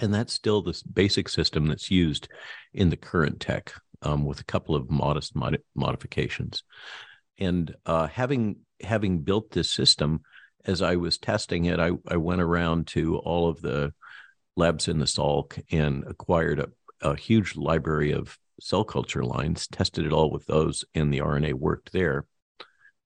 And 0.00 0.14
that's 0.14 0.32
still 0.32 0.62
the 0.62 0.80
basic 0.90 1.28
system 1.28 1.66
that's 1.66 1.90
used 1.90 2.28
in 2.72 2.88
the 2.88 2.96
current 2.96 3.40
tech 3.40 3.74
um, 4.00 4.24
with 4.24 4.40
a 4.40 4.44
couple 4.44 4.74
of 4.74 4.90
modest 4.90 5.36
mod- 5.36 5.62
modifications. 5.74 6.64
And 7.38 7.74
uh, 7.84 8.06
having 8.06 8.60
having 8.82 9.20
built 9.20 9.50
this 9.50 9.70
system, 9.70 10.22
as 10.64 10.82
I 10.82 10.96
was 10.96 11.18
testing 11.18 11.66
it, 11.66 11.78
I, 11.78 11.90
I 12.08 12.16
went 12.16 12.40
around 12.40 12.86
to 12.88 13.18
all 13.18 13.48
of 13.48 13.60
the 13.60 13.92
labs 14.56 14.88
in 14.88 14.98
the 14.98 15.04
Salk 15.04 15.62
and 15.70 16.04
acquired 16.06 16.58
a, 16.58 16.68
a 17.00 17.16
huge 17.16 17.56
library 17.56 18.12
of 18.12 18.38
cell 18.60 18.84
culture 18.84 19.24
lines, 19.24 19.66
tested 19.66 20.06
it 20.06 20.12
all 20.12 20.30
with 20.30 20.46
those, 20.46 20.84
and 20.94 21.12
the 21.12 21.18
RNA 21.18 21.54
worked 21.54 21.92
there. 21.92 22.26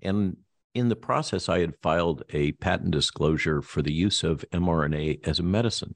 And 0.03 0.37
in 0.75 0.89
the 0.89 0.97
process, 0.97 1.49
I 1.49 1.61
had 1.61 1.81
filed 1.83 2.23
a 2.31 2.53
patent 2.53 2.91
disclosure 2.91 3.63
for 3.63 3.83
the 3.83 3.93
use 3.93 4.23
of 4.23 4.45
mRNA 4.53 5.27
as 5.27 5.39
a 5.39 5.43
medicine 5.43 5.95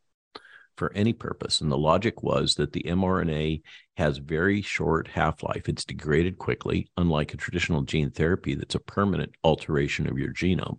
for 0.77 0.93
any 0.95 1.13
purpose. 1.13 1.61
And 1.61 1.71
the 1.71 1.77
logic 1.77 2.23
was 2.23 2.55
that 2.55 2.73
the 2.73 2.85
mRNA 2.85 3.61
has 3.99 4.17
very 4.17 4.63
short 4.63 5.09
half 5.09 5.43
life. 5.43 5.69
It's 5.69 5.85
degraded 5.85 6.39
quickly, 6.39 6.91
unlike 6.97 7.35
a 7.35 7.37
traditional 7.37 7.83
gene 7.83 8.11
therapy 8.11 8.55
that's 8.55 8.75
a 8.75 8.81
permanent 8.81 9.35
alteration 9.45 10.09
of 10.09 10.19
your 10.19 10.33
genome. 10.33 10.79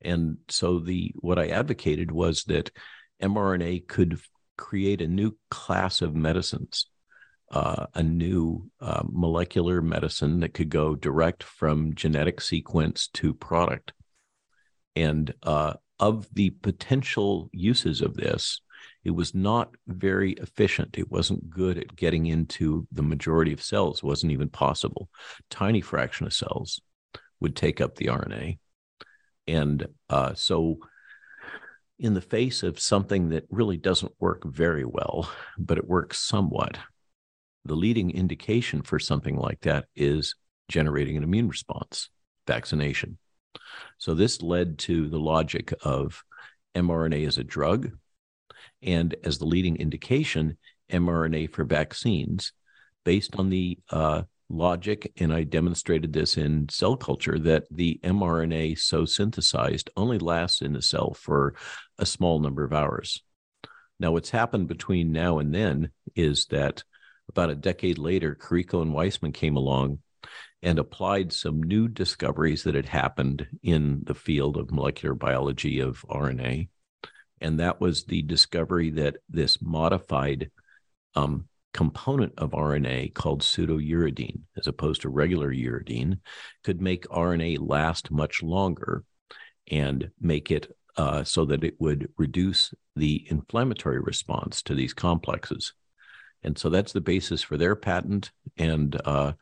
And 0.00 0.38
so 0.48 0.80
the 0.80 1.12
what 1.20 1.38
I 1.38 1.48
advocated 1.48 2.10
was 2.10 2.42
that 2.44 2.72
mRNA 3.22 3.86
could 3.86 4.18
create 4.58 5.00
a 5.00 5.06
new 5.06 5.36
class 5.50 6.02
of 6.02 6.14
medicines, 6.14 6.86
uh, 7.50 7.86
a 7.94 8.02
new 8.02 8.70
uh, 8.80 9.02
molecular 9.08 9.80
medicine 9.80 10.40
that 10.40 10.54
could 10.54 10.68
go 10.68 10.94
direct 10.94 11.42
from 11.42 11.94
genetic 11.94 12.40
sequence 12.40 13.08
to 13.14 13.32
product. 13.32 13.92
And 14.96 15.32
uh, 15.42 15.74
of 16.00 16.26
the 16.32 16.50
potential 16.50 17.48
uses 17.52 18.00
of 18.00 18.14
this, 18.14 18.60
it 19.04 19.10
was 19.10 19.34
not 19.34 19.70
very 19.86 20.32
efficient. 20.32 20.98
It 20.98 21.10
wasn't 21.10 21.48
good 21.48 21.78
at 21.78 21.94
getting 21.94 22.26
into 22.26 22.86
the 22.90 23.02
majority 23.02 23.52
of 23.52 23.62
cells. 23.62 24.02
Wasn't 24.02 24.32
even 24.32 24.48
possible. 24.48 25.08
Tiny 25.48 25.80
fraction 25.80 26.26
of 26.26 26.32
cells 26.32 26.80
would 27.40 27.54
take 27.54 27.80
up 27.80 27.94
the 27.94 28.06
RNA. 28.06 28.58
And 29.46 29.86
uh, 30.10 30.34
so, 30.34 30.78
in 31.98 32.14
the 32.14 32.20
face 32.20 32.62
of 32.62 32.80
something 32.80 33.30
that 33.30 33.46
really 33.48 33.76
doesn't 33.76 34.12
work 34.18 34.44
very 34.44 34.84
well, 34.84 35.30
but 35.56 35.78
it 35.78 35.86
works 35.86 36.18
somewhat, 36.18 36.76
the 37.66 37.74
leading 37.74 38.10
indication 38.10 38.82
for 38.82 38.98
something 38.98 39.36
like 39.36 39.60
that 39.62 39.86
is 39.94 40.34
generating 40.68 41.16
an 41.16 41.22
immune 41.22 41.48
response, 41.48 42.10
vaccination. 42.46 43.18
So, 43.98 44.14
this 44.14 44.42
led 44.42 44.78
to 44.80 45.08
the 45.08 45.18
logic 45.18 45.72
of 45.82 46.22
mRNA 46.74 47.26
as 47.26 47.38
a 47.38 47.44
drug 47.44 47.90
and 48.82 49.14
as 49.24 49.38
the 49.38 49.46
leading 49.46 49.76
indication, 49.76 50.58
mRNA 50.90 51.52
for 51.52 51.64
vaccines, 51.64 52.52
based 53.04 53.36
on 53.36 53.50
the 53.50 53.78
uh, 53.90 54.22
logic, 54.48 55.12
and 55.18 55.32
I 55.32 55.44
demonstrated 55.44 56.12
this 56.12 56.36
in 56.36 56.68
cell 56.68 56.96
culture, 56.96 57.38
that 57.40 57.64
the 57.70 57.98
mRNA 58.04 58.78
so 58.78 59.04
synthesized 59.04 59.90
only 59.96 60.18
lasts 60.18 60.62
in 60.62 60.72
the 60.72 60.82
cell 60.82 61.14
for 61.14 61.54
a 61.98 62.06
small 62.06 62.38
number 62.38 62.64
of 62.64 62.72
hours. 62.72 63.22
Now, 63.98 64.12
what's 64.12 64.30
happened 64.30 64.68
between 64.68 65.12
now 65.12 65.38
and 65.38 65.54
then 65.54 65.90
is 66.14 66.46
that 66.46 66.84
about 67.28 67.50
a 67.50 67.54
decade 67.54 67.98
later, 67.98 68.34
Kariko 68.34 68.82
and 68.82 68.92
Weissman 68.92 69.32
came 69.32 69.56
along 69.56 69.98
and 70.62 70.78
applied 70.78 71.32
some 71.32 71.62
new 71.62 71.88
discoveries 71.88 72.62
that 72.64 72.74
had 72.74 72.86
happened 72.86 73.46
in 73.62 74.00
the 74.04 74.14
field 74.14 74.56
of 74.56 74.70
molecular 74.70 75.14
biology 75.14 75.80
of 75.80 76.04
RNA 76.08 76.68
and 77.40 77.60
that 77.60 77.80
was 77.80 78.04
the 78.04 78.22
discovery 78.22 78.90
that 78.90 79.16
this 79.28 79.60
modified 79.60 80.50
um, 81.14 81.48
component 81.72 82.32
of 82.38 82.50
RNA 82.50 83.14
called 83.14 83.42
pseudouridine, 83.42 84.40
as 84.56 84.66
opposed 84.66 85.02
to 85.02 85.08
regular 85.08 85.52
uridine, 85.52 86.18
could 86.64 86.80
make 86.80 87.06
RNA 87.08 87.58
last 87.60 88.10
much 88.10 88.42
longer 88.42 89.04
and 89.70 90.10
make 90.20 90.50
it 90.50 90.74
uh, 90.96 91.22
so 91.24 91.44
that 91.44 91.62
it 91.62 91.74
would 91.78 92.08
reduce 92.16 92.72
the 92.94 93.26
inflammatory 93.28 94.00
response 94.00 94.62
to 94.62 94.74
these 94.74 94.94
complexes. 94.94 95.74
And 96.46 96.56
so 96.56 96.70
that's 96.70 96.92
the 96.92 97.00
basis 97.00 97.42
for 97.42 97.56
their 97.56 97.74
patent. 97.74 98.30
And 98.56 98.98
uh, 99.04 99.32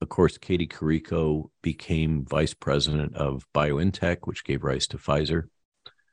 of 0.00 0.08
course, 0.08 0.36
Katie 0.36 0.66
Kariko 0.66 1.50
became 1.62 2.24
vice 2.24 2.52
president 2.52 3.14
of 3.16 3.46
BioNTech, 3.54 4.18
which 4.24 4.44
gave 4.44 4.64
rise 4.64 4.88
to 4.88 4.98
Pfizer. 4.98 5.44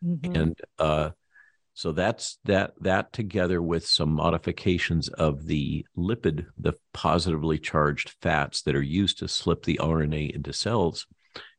Mm-hmm. 0.05 0.36
And 0.36 0.62
uh, 0.77 1.09
so 1.74 1.91
that's 1.91 2.38
that 2.45 2.74
that 2.81 3.12
together 3.12 3.62
with 3.62 3.86
some 3.88 4.12
modifications 4.12 5.09
of 5.09 5.48
the 5.48 5.86
lipid, 5.98 6.45
the 6.57 6.74
positively 6.93 7.57
charged 7.57 8.15
fats 8.21 8.62
that 8.62 8.75
are 8.75 8.81
used 8.81 9.17
to 9.19 9.27
slip 9.27 9.63
the 9.63 9.79
RNA 9.81 10.36
into 10.36 10.53
cells, 10.53 11.07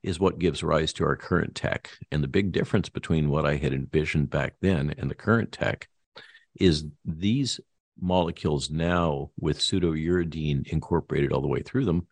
is 0.04 0.20
what 0.20 0.38
gives 0.38 0.62
rise 0.62 0.92
to 0.94 1.04
our 1.04 1.16
current 1.16 1.56
tech. 1.56 1.90
And 2.12 2.22
the 2.22 2.28
big 2.28 2.52
difference 2.52 2.88
between 2.88 3.30
what 3.30 3.44
I 3.44 3.56
had 3.56 3.72
envisioned 3.72 4.30
back 4.30 4.54
then 4.60 4.94
and 4.96 5.10
the 5.10 5.16
current 5.16 5.50
tech 5.50 5.88
is 6.54 6.84
these 7.04 7.60
molecules 8.00 8.71
now 8.71 9.30
with 9.38 9.59
pseudouridine 9.59 10.66
incorporated 10.69 11.33
all 11.33 11.42
the 11.42 11.49
way 11.49 11.62
through 11.62 11.85
them 11.85 12.07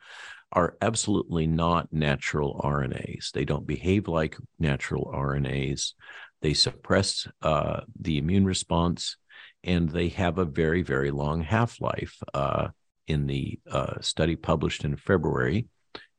are 0.53 0.77
absolutely 0.81 1.47
not 1.47 1.93
natural 1.93 2.61
RNAs. 2.65 3.33
They 3.33 3.45
don't 3.45 3.67
behave 3.67 4.09
like 4.09 4.37
natural 4.59 5.13
RNAs. 5.15 5.93
They 6.41 6.55
suppress 6.55 7.27
uh, 7.43 7.81
the 8.01 8.19
immune 8.19 8.47
response, 8.47 9.17
and 9.63 9.91
they 9.91 10.09
have 10.09 10.39
a 10.39 10.45
very, 10.45 10.83
very 10.83 11.11
long 11.11 11.43
half 11.43 11.81
life. 11.81 12.17
Uh, 12.33 12.69
in 13.09 13.27
the 13.27 13.59
uh, 13.71 14.01
study 14.01 14.37
published 14.37 14.85
in 14.85 14.95
February, 14.95 15.67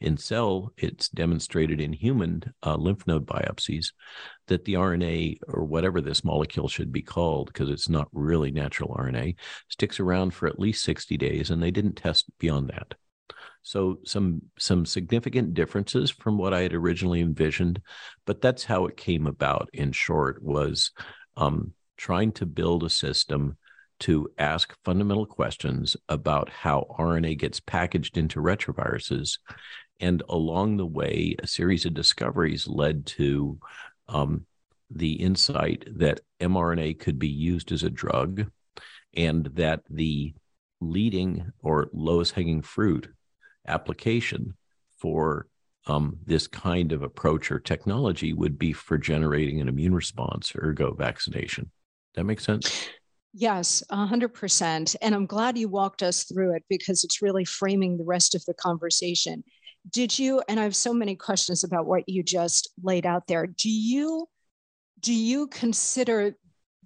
in 0.01 0.17
Cell, 0.17 0.71
it's 0.77 1.09
demonstrated 1.09 1.81
in 1.81 1.93
human 1.93 2.41
uh, 2.65 2.75
lymph 2.75 3.05
node 3.05 3.25
biopsies 3.25 3.87
that 4.47 4.65
the 4.65 4.73
RNA, 4.73 5.39
or 5.47 5.65
whatever 5.65 6.01
this 6.01 6.23
molecule 6.23 6.67
should 6.67 6.91
be 6.91 7.01
called, 7.01 7.47
because 7.47 7.69
it's 7.69 7.89
not 7.89 8.07
really 8.11 8.51
natural 8.51 8.95
RNA, 8.97 9.35
sticks 9.67 9.99
around 9.99 10.33
for 10.33 10.47
at 10.47 10.59
least 10.59 10.83
60 10.83 11.17
days, 11.17 11.49
and 11.49 11.61
they 11.61 11.71
didn't 11.71 11.95
test 11.95 12.25
beyond 12.39 12.69
that. 12.69 12.95
So 13.61 13.99
some 14.05 14.41
some 14.57 14.85
significant 14.85 15.53
differences 15.53 16.09
from 16.09 16.37
what 16.37 16.53
I 16.53 16.61
had 16.61 16.73
originally 16.73 17.21
envisioned, 17.21 17.81
but 18.25 18.41
that's 18.41 18.63
how 18.63 18.85
it 18.85 18.97
came 18.97 19.27
about. 19.27 19.69
In 19.73 19.91
short, 19.91 20.41
was 20.41 20.91
um, 21.35 21.73
trying 21.97 22.31
to 22.33 22.45
build 22.45 22.83
a 22.83 22.89
system 22.89 23.57
to 23.99 24.29
ask 24.37 24.73
fundamental 24.85 25.25
questions 25.25 25.97
about 26.07 26.49
how 26.49 26.87
RNA 26.97 27.37
gets 27.37 27.59
packaged 27.59 28.17
into 28.17 28.39
retroviruses. 28.39 29.39
And 29.99 30.23
along 30.29 30.77
the 30.77 30.85
way, 30.85 31.35
a 31.39 31.47
series 31.47 31.85
of 31.85 31.93
discoveries 31.93 32.67
led 32.67 33.05
to 33.07 33.59
um, 34.07 34.45
the 34.89 35.13
insight 35.13 35.85
that 35.97 36.21
mRNA 36.39 36.99
could 36.99 37.19
be 37.19 37.27
used 37.27 37.71
as 37.71 37.83
a 37.83 37.89
drug 37.89 38.49
and 39.15 39.45
that 39.47 39.81
the 39.89 40.33
leading 40.81 41.51
or 41.61 41.89
lowest 41.93 42.33
hanging 42.33 42.61
fruit 42.61 43.09
application 43.67 44.55
for 44.97 45.47
um, 45.87 46.17
this 46.25 46.47
kind 46.47 46.91
of 46.91 47.03
approach 47.03 47.51
or 47.51 47.59
technology 47.59 48.33
would 48.33 48.57
be 48.59 48.73
for 48.73 48.97
generating 48.97 49.59
an 49.59 49.67
immune 49.67 49.93
response, 49.95 50.53
ergo 50.55 50.93
vaccination. 50.93 51.71
That 52.15 52.25
makes 52.25 52.45
sense? 52.45 52.89
Yes, 53.33 53.83
100%. 53.91 54.95
And 55.01 55.15
I'm 55.15 55.25
glad 55.25 55.57
you 55.57 55.69
walked 55.69 56.01
us 56.01 56.23
through 56.23 56.55
it 56.55 56.63
because 56.69 57.03
it's 57.03 57.21
really 57.21 57.45
framing 57.45 57.97
the 57.97 58.03
rest 58.03 58.33
of 58.33 58.43
the 58.45 58.55
conversation. 58.55 59.43
Did 59.89 60.17
you, 60.17 60.41
and 60.47 60.59
I 60.59 60.63
have 60.63 60.75
so 60.75 60.93
many 60.93 61.15
questions 61.15 61.63
about 61.63 61.85
what 61.85 62.07
you 62.09 62.23
just 62.23 62.69
laid 62.83 63.05
out 63.05 63.27
there, 63.27 63.47
do 63.47 63.69
you? 63.69 64.27
Do 64.99 65.13
you 65.13 65.47
consider 65.47 66.35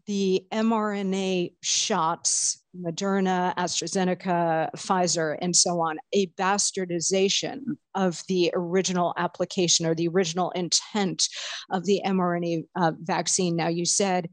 the 0.06 0.46
mRNA 0.52 1.54
shots, 1.62 2.63
Moderna, 2.80 3.56
AstraZeneca, 3.56 4.70
Pfizer, 4.76 5.38
and 5.42 5.56
so 5.56 5.80
on, 5.80 5.98
a 6.14 6.28
bastardization 6.40 7.60
of 7.96 8.24
the 8.28 8.52
original 8.56 9.14
application 9.18 9.86
or 9.86 9.94
the 9.94 10.08
original 10.08 10.52
intent 10.52 11.28
of 11.72 11.86
the 11.86 12.02
mRNA 12.06 12.66
uh, 12.76 12.92
vaccine. 13.02 13.56
Now, 13.56 13.68
you 13.68 13.86
said 13.86 14.30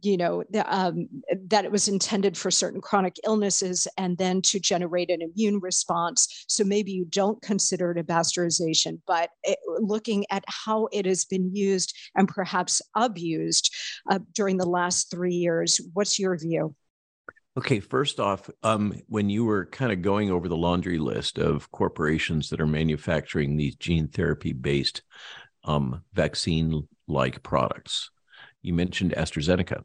you 0.00 0.16
know 0.16 0.42
the, 0.50 0.74
um, 0.74 1.06
that 1.48 1.64
it 1.64 1.70
was 1.70 1.88
intended 1.88 2.36
for 2.36 2.50
certain 2.50 2.80
chronic 2.80 3.16
illnesses 3.26 3.86
and 3.98 4.16
then 4.16 4.40
to 4.40 4.58
generate 4.58 5.10
an 5.10 5.20
immune 5.20 5.58
response 5.60 6.44
so 6.48 6.64
maybe 6.64 6.92
you 6.92 7.04
don't 7.04 7.42
consider 7.42 7.90
it 7.90 7.98
a 7.98 8.04
bastardization 8.04 8.98
but 9.06 9.30
it, 9.42 9.58
looking 9.80 10.24
at 10.30 10.44
how 10.46 10.88
it 10.92 11.04
has 11.04 11.24
been 11.26 11.54
used 11.54 11.94
and 12.16 12.26
perhaps 12.26 12.80
abused 12.96 13.74
uh, 14.10 14.18
during 14.34 14.56
the 14.56 14.68
last 14.68 15.10
three 15.10 15.34
years 15.34 15.78
what's 15.92 16.18
your 16.18 16.38
view 16.38 16.74
Okay, 17.54 17.80
first 17.80 18.18
off, 18.18 18.48
um, 18.62 18.94
when 19.08 19.28
you 19.28 19.44
were 19.44 19.66
kind 19.66 19.92
of 19.92 20.00
going 20.00 20.30
over 20.30 20.48
the 20.48 20.56
laundry 20.56 20.98
list 20.98 21.38
of 21.38 21.70
corporations 21.70 22.48
that 22.48 22.62
are 22.62 22.66
manufacturing 22.66 23.56
these 23.56 23.76
gene 23.76 24.08
therapy 24.08 24.54
based 24.54 25.02
um, 25.64 26.02
vaccine 26.14 26.88
like 27.06 27.42
products, 27.42 28.10
you 28.62 28.72
mentioned 28.72 29.12
AstraZeneca. 29.14 29.84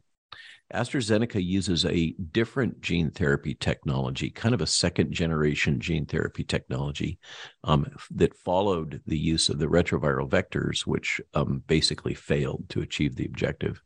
AstraZeneca 0.72 1.44
uses 1.44 1.84
a 1.84 2.14
different 2.32 2.80
gene 2.80 3.10
therapy 3.10 3.54
technology, 3.54 4.30
kind 4.30 4.54
of 4.54 4.62
a 4.62 4.66
second 4.66 5.12
generation 5.12 5.78
gene 5.78 6.06
therapy 6.06 6.44
technology 6.44 7.18
um, 7.64 7.86
that 8.10 8.34
followed 8.34 9.02
the 9.06 9.18
use 9.18 9.50
of 9.50 9.58
the 9.58 9.66
retroviral 9.66 10.28
vectors, 10.28 10.86
which 10.86 11.20
um, 11.34 11.62
basically 11.66 12.14
failed 12.14 12.64
to 12.70 12.80
achieve 12.80 13.14
the 13.14 13.26
objective. 13.26 13.82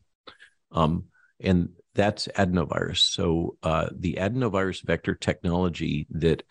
Um, 0.71 1.07
and 1.41 1.71
that's 1.95 2.29
adenovirus. 2.29 2.99
So 2.99 3.57
uh, 3.63 3.89
the 3.95 4.15
adenovirus 4.15 4.83
vector 4.83 5.15
technology 5.15 6.07
that 6.11 6.43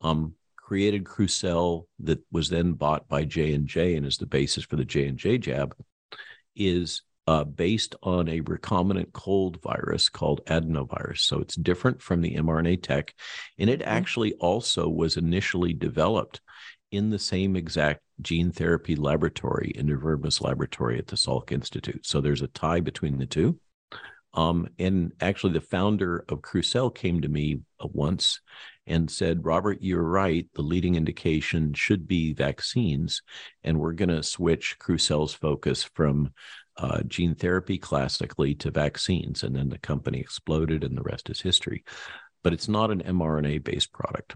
um, 0.00 0.34
created 0.56 1.04
Crucell, 1.04 1.86
that 2.00 2.20
was 2.30 2.48
then 2.48 2.72
bought 2.72 3.08
by 3.08 3.24
J 3.24 3.54
and 3.54 3.66
J 3.66 3.96
and 3.96 4.06
is 4.06 4.18
the 4.18 4.26
basis 4.26 4.64
for 4.64 4.76
the 4.76 4.84
J 4.84 5.06
and 5.06 5.18
J 5.18 5.38
jab, 5.38 5.74
is 6.54 7.02
uh, 7.26 7.44
based 7.44 7.94
on 8.02 8.28
a 8.28 8.40
recombinant 8.40 9.12
cold 9.12 9.60
virus 9.62 10.08
called 10.08 10.44
adenovirus. 10.46 11.20
So 11.20 11.40
it's 11.40 11.54
different 11.54 12.02
from 12.02 12.20
the 12.20 12.34
mRNA 12.34 12.82
tech. 12.82 13.14
And 13.58 13.70
it 13.70 13.80
mm-hmm. 13.80 13.88
actually 13.88 14.32
also 14.34 14.88
was 14.88 15.16
initially 15.16 15.72
developed 15.72 16.40
in 16.90 17.10
the 17.10 17.18
same 17.18 17.56
exact 17.56 18.00
gene 18.20 18.52
therapy 18.52 18.96
laboratory, 18.96 19.72
in 19.74 19.86
laboratory 20.40 20.98
at 20.98 21.06
the 21.06 21.16
Salk 21.16 21.50
Institute. 21.50 22.04
So 22.06 22.20
there's 22.20 22.42
a 22.42 22.48
tie 22.48 22.80
between 22.80 23.18
the 23.18 23.26
two. 23.26 23.58
Um, 24.34 24.68
and 24.78 25.12
actually, 25.20 25.52
the 25.52 25.60
founder 25.60 26.24
of 26.28 26.42
Crucell 26.42 26.90
came 26.90 27.20
to 27.20 27.28
me 27.28 27.60
uh, 27.80 27.88
once 27.92 28.40
and 28.86 29.10
said, 29.10 29.44
Robert, 29.44 29.78
you're 29.80 30.02
right. 30.02 30.46
The 30.54 30.62
leading 30.62 30.94
indication 30.94 31.74
should 31.74 32.08
be 32.08 32.32
vaccines. 32.32 33.22
And 33.62 33.78
we're 33.78 33.92
going 33.92 34.08
to 34.08 34.22
switch 34.22 34.78
Crucell's 34.78 35.34
focus 35.34 35.84
from 35.94 36.32
uh, 36.76 37.02
gene 37.02 37.34
therapy 37.34 37.78
classically 37.78 38.54
to 38.56 38.70
vaccines. 38.70 39.42
And 39.42 39.54
then 39.54 39.68
the 39.68 39.78
company 39.78 40.18
exploded, 40.20 40.82
and 40.82 40.96
the 40.96 41.02
rest 41.02 41.30
is 41.30 41.40
history. 41.40 41.84
But 42.42 42.52
it's 42.52 42.68
not 42.68 42.90
an 42.90 43.02
mRNA 43.02 43.62
based 43.62 43.92
product. 43.92 44.34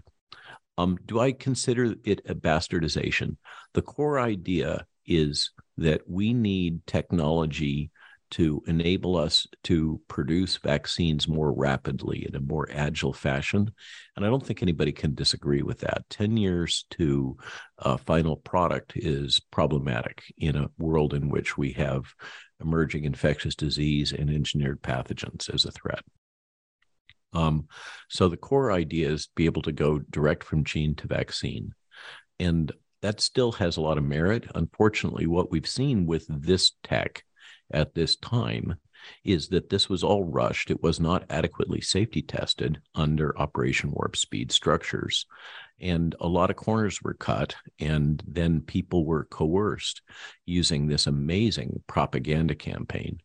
Um, 0.77 0.97
do 1.05 1.19
I 1.19 1.31
consider 1.31 1.95
it 2.03 2.21
a 2.29 2.35
bastardization? 2.35 3.37
The 3.73 3.81
core 3.81 4.19
idea 4.19 4.85
is 5.07 5.51
that 5.77 6.01
we 6.07 6.33
need 6.33 6.85
technology 6.85 7.91
to 8.31 8.61
enable 8.67 9.15
us 9.15 9.47
to 9.63 10.01
produce 10.07 10.57
vaccines 10.57 11.27
more 11.27 11.51
rapidly 11.51 12.25
in 12.27 12.35
a 12.35 12.41
more 12.41 12.67
agile 12.71 13.13
fashion. 13.13 13.71
And 14.15 14.25
I 14.25 14.29
don't 14.29 14.45
think 14.45 14.61
anybody 14.61 14.91
can 14.91 15.15
disagree 15.15 15.61
with 15.61 15.79
that. 15.79 16.03
10 16.09 16.37
years 16.37 16.85
to 16.91 17.37
a 17.77 17.97
final 17.97 18.35
product 18.35 18.93
is 18.95 19.41
problematic 19.51 20.23
in 20.37 20.55
a 20.55 20.69
world 20.77 21.13
in 21.13 21.29
which 21.29 21.57
we 21.57 21.71
have 21.73 22.13
emerging 22.61 23.05
infectious 23.05 23.55
disease 23.55 24.11
and 24.11 24.29
engineered 24.29 24.81
pathogens 24.81 25.53
as 25.53 25.65
a 25.65 25.71
threat. 25.71 26.03
Um, 27.33 27.67
so 28.09 28.29
the 28.29 28.37
core 28.37 28.71
idea 28.71 29.09
is 29.09 29.29
be 29.35 29.45
able 29.45 29.61
to 29.63 29.71
go 29.71 29.99
direct 29.99 30.43
from 30.43 30.63
gene 30.63 30.95
to 30.95 31.07
vaccine. 31.07 31.73
And 32.39 32.71
that 33.01 33.21
still 33.21 33.51
has 33.53 33.77
a 33.77 33.81
lot 33.81 33.97
of 33.97 34.03
merit. 34.03 34.49
Unfortunately, 34.55 35.27
what 35.27 35.51
we've 35.51 35.67
seen 35.67 36.05
with 36.05 36.25
this 36.29 36.71
tech 36.83 37.23
at 37.71 37.93
this 37.93 38.15
time 38.15 38.75
is 39.23 39.49
that 39.49 39.69
this 39.69 39.89
was 39.89 40.03
all 40.03 40.23
rushed. 40.23 40.71
It 40.71 40.83
was 40.83 40.99
not 40.99 41.25
adequately 41.29 41.81
safety 41.81 42.21
tested 42.21 42.79
under 42.95 43.37
Operation 43.37 43.91
Warp 43.91 44.15
Speed 44.15 44.51
structures. 44.51 45.25
And 45.79 46.15
a 46.19 46.27
lot 46.27 46.49
of 46.49 46.55
corners 46.55 47.01
were 47.01 47.13
cut, 47.13 47.55
and 47.79 48.21
then 48.27 48.61
people 48.61 49.05
were 49.05 49.25
coerced 49.25 50.01
using 50.45 50.87
this 50.87 51.07
amazing 51.07 51.83
propaganda 51.87 52.55
campaign 52.55 53.19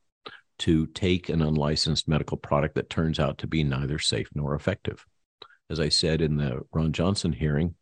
to 0.59 0.87
take 0.89 1.29
an 1.29 1.43
unlicensed 1.43 2.07
medical 2.07 2.37
product 2.37 2.75
that 2.75 2.91
turns 2.91 3.19
out 3.19 3.39
to 3.39 3.47
be 3.47 3.65
neither 3.65 3.99
safe 3.99 4.29
nor 4.35 4.55
effective. 4.55 5.05
As 5.71 5.81
I 5.81 5.89
said 5.89 6.21
in 6.21 6.37
the 6.37 6.61
Ron 6.73 6.93
Johnson 6.93 7.33
hearing, 7.33 7.75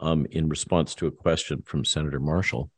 um, 0.00 0.26
in 0.30 0.48
response 0.48 0.94
to 0.96 1.06
a 1.06 1.12
question 1.12 1.62
from 1.64 1.84
Senator 1.84 2.20
Marshall 2.20 2.70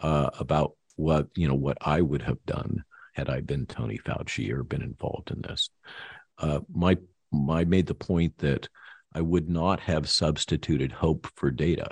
uh, 0.00 0.30
about 0.38 0.72
what 0.98 1.28
you 1.34 1.48
know 1.48 1.54
what 1.54 1.78
I 1.80 2.00
would 2.00 2.22
have 2.22 2.44
done 2.44 2.84
had 3.14 3.28
I 3.28 3.40
been 3.40 3.66
Tony 3.66 3.98
Fauci 3.98 4.52
or 4.52 4.62
been 4.62 4.82
involved 4.82 5.30
in 5.30 5.42
this. 5.42 5.70
Uh, 6.38 6.60
my 6.72 6.98
made 7.32 7.86
the 7.86 7.94
point 7.94 8.38
that 8.38 8.68
I 9.14 9.20
would 9.20 9.48
not 9.48 9.80
have 9.80 10.08
substituted 10.08 10.92
hope 10.92 11.26
for 11.34 11.50
data, 11.50 11.90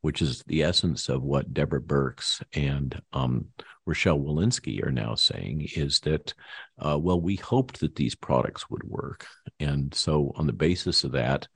which 0.00 0.22
is 0.22 0.42
the 0.46 0.62
essence 0.62 1.08
of 1.08 1.22
what 1.22 1.52
Deborah 1.52 1.80
Birx 1.80 2.42
and 2.52 3.00
um, 3.12 3.46
Rochelle 3.86 4.18
Walensky 4.18 4.84
are 4.84 4.92
now 4.92 5.14
saying 5.14 5.68
is 5.74 6.00
that, 6.00 6.32
uh, 6.78 6.98
well, 6.98 7.20
we 7.20 7.36
hoped 7.36 7.80
that 7.80 7.96
these 7.96 8.14
products 8.14 8.70
would 8.70 8.84
work. 8.84 9.26
And 9.58 9.92
so, 9.94 10.32
on 10.36 10.46
the 10.46 10.52
basis 10.52 11.04
of 11.04 11.12
that, 11.12 11.48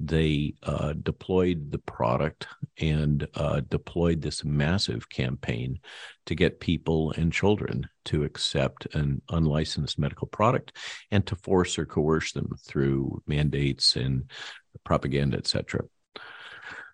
they 0.00 0.54
uh, 0.62 0.92
deployed 1.02 1.72
the 1.72 1.78
product 1.78 2.46
and 2.78 3.26
uh, 3.34 3.60
deployed 3.68 4.22
this 4.22 4.44
massive 4.44 5.08
campaign 5.08 5.80
to 6.26 6.34
get 6.34 6.60
people 6.60 7.12
and 7.12 7.32
children 7.32 7.88
to 8.04 8.24
accept 8.24 8.86
an 8.94 9.20
unlicensed 9.30 9.98
medical 9.98 10.28
product 10.28 10.76
and 11.10 11.26
to 11.26 11.34
force 11.34 11.78
or 11.78 11.86
coerce 11.86 12.32
them 12.32 12.50
through 12.64 13.22
mandates 13.26 13.96
and 13.96 14.30
propaganda, 14.84 15.36
etc. 15.36 15.82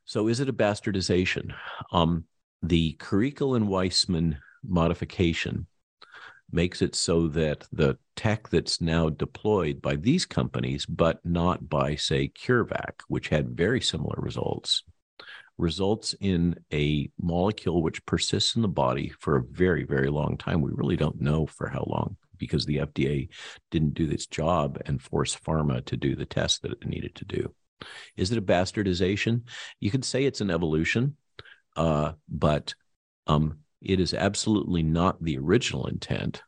So, 0.06 0.28
is 0.28 0.40
it 0.40 0.48
a 0.48 0.52
bastardization? 0.52 1.54
Um, 1.92 2.24
the 2.62 2.96
Kariko 2.98 3.56
and 3.56 3.68
Weissman 3.68 4.38
modification 4.62 5.66
makes 6.54 6.80
it 6.80 6.94
so 6.94 7.26
that 7.28 7.66
the 7.72 7.98
tech 8.16 8.48
that's 8.48 8.80
now 8.80 9.10
deployed 9.10 9.82
by 9.82 9.96
these 9.96 10.24
companies, 10.24 10.86
but 10.86 11.18
not 11.24 11.68
by, 11.68 11.96
say, 11.96 12.28
CureVac, 12.28 13.00
which 13.08 13.28
had 13.28 13.56
very 13.56 13.80
similar 13.80 14.16
results, 14.18 14.84
results 15.58 16.14
in 16.20 16.54
a 16.72 17.10
molecule 17.20 17.82
which 17.82 18.06
persists 18.06 18.54
in 18.54 18.62
the 18.62 18.68
body 18.68 19.12
for 19.20 19.36
a 19.36 19.42
very, 19.42 19.84
very 19.84 20.08
long 20.08 20.36
time. 20.38 20.60
We 20.60 20.70
really 20.72 20.96
don't 20.96 21.20
know 21.20 21.46
for 21.46 21.68
how 21.68 21.84
long 21.88 22.16
because 22.38 22.66
the 22.66 22.78
FDA 22.78 23.28
didn't 23.70 23.94
do 23.94 24.08
its 24.08 24.26
job 24.26 24.80
and 24.86 25.02
force 25.02 25.36
pharma 25.36 25.84
to 25.86 25.96
do 25.96 26.14
the 26.14 26.26
test 26.26 26.62
that 26.62 26.72
it 26.72 26.86
needed 26.86 27.14
to 27.16 27.24
do. 27.24 27.54
Is 28.16 28.32
it 28.32 28.38
a 28.38 28.42
bastardization? 28.42 29.42
You 29.80 29.90
could 29.90 30.04
say 30.04 30.24
it's 30.24 30.40
an 30.40 30.50
evolution, 30.50 31.16
uh, 31.76 32.12
but 32.28 32.74
um, 33.26 33.58
it 33.84 34.00
is 34.00 34.14
absolutely 34.14 34.82
not 34.82 35.22
the 35.22 35.38
original 35.38 35.86
intent, 35.86 36.42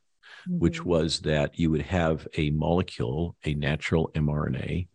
mm-hmm. 0.48 0.58
which 0.58 0.84
was 0.84 1.20
that 1.20 1.58
you 1.58 1.70
would 1.70 1.82
have 1.82 2.26
a 2.36 2.50
molecule, 2.50 3.36
a 3.44 3.54
natural 3.54 4.10
mRNA, 4.14 4.88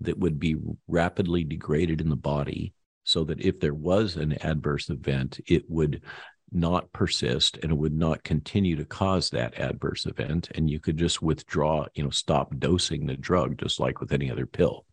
that 0.00 0.18
would 0.18 0.38
be 0.38 0.56
rapidly 0.86 1.44
degraded 1.44 2.00
in 2.00 2.08
the 2.08 2.16
body 2.16 2.72
so 3.04 3.24
that 3.24 3.40
if 3.40 3.60
there 3.60 3.74
was 3.74 4.16
an 4.16 4.32
adverse 4.44 4.88
event, 4.88 5.40
it 5.46 5.68
would 5.68 6.02
not 6.52 6.92
persist 6.92 7.58
and 7.62 7.72
it 7.72 7.76
would 7.76 7.94
not 7.94 8.22
continue 8.22 8.76
to 8.76 8.84
cause 8.84 9.30
that 9.30 9.58
adverse 9.58 10.06
event. 10.06 10.48
And 10.54 10.70
you 10.70 10.78
could 10.78 10.96
just 10.96 11.20
withdraw, 11.20 11.86
you 11.94 12.04
know, 12.04 12.10
stop 12.10 12.56
dosing 12.58 13.06
the 13.06 13.16
drug, 13.16 13.58
just 13.58 13.80
like 13.80 14.00
with 14.00 14.12
any 14.12 14.30
other 14.30 14.46
pill. 14.46 14.86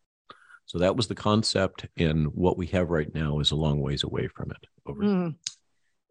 So 0.65 0.79
that 0.79 0.95
was 0.95 1.07
the 1.07 1.15
concept. 1.15 1.85
And 1.97 2.27
what 2.33 2.57
we 2.57 2.67
have 2.67 2.89
right 2.89 3.13
now 3.13 3.39
is 3.39 3.51
a 3.51 3.55
long 3.55 3.79
ways 3.79 4.03
away 4.03 4.27
from 4.27 4.51
it. 4.51 4.65
Over. 4.85 5.03
Mm 5.03 5.35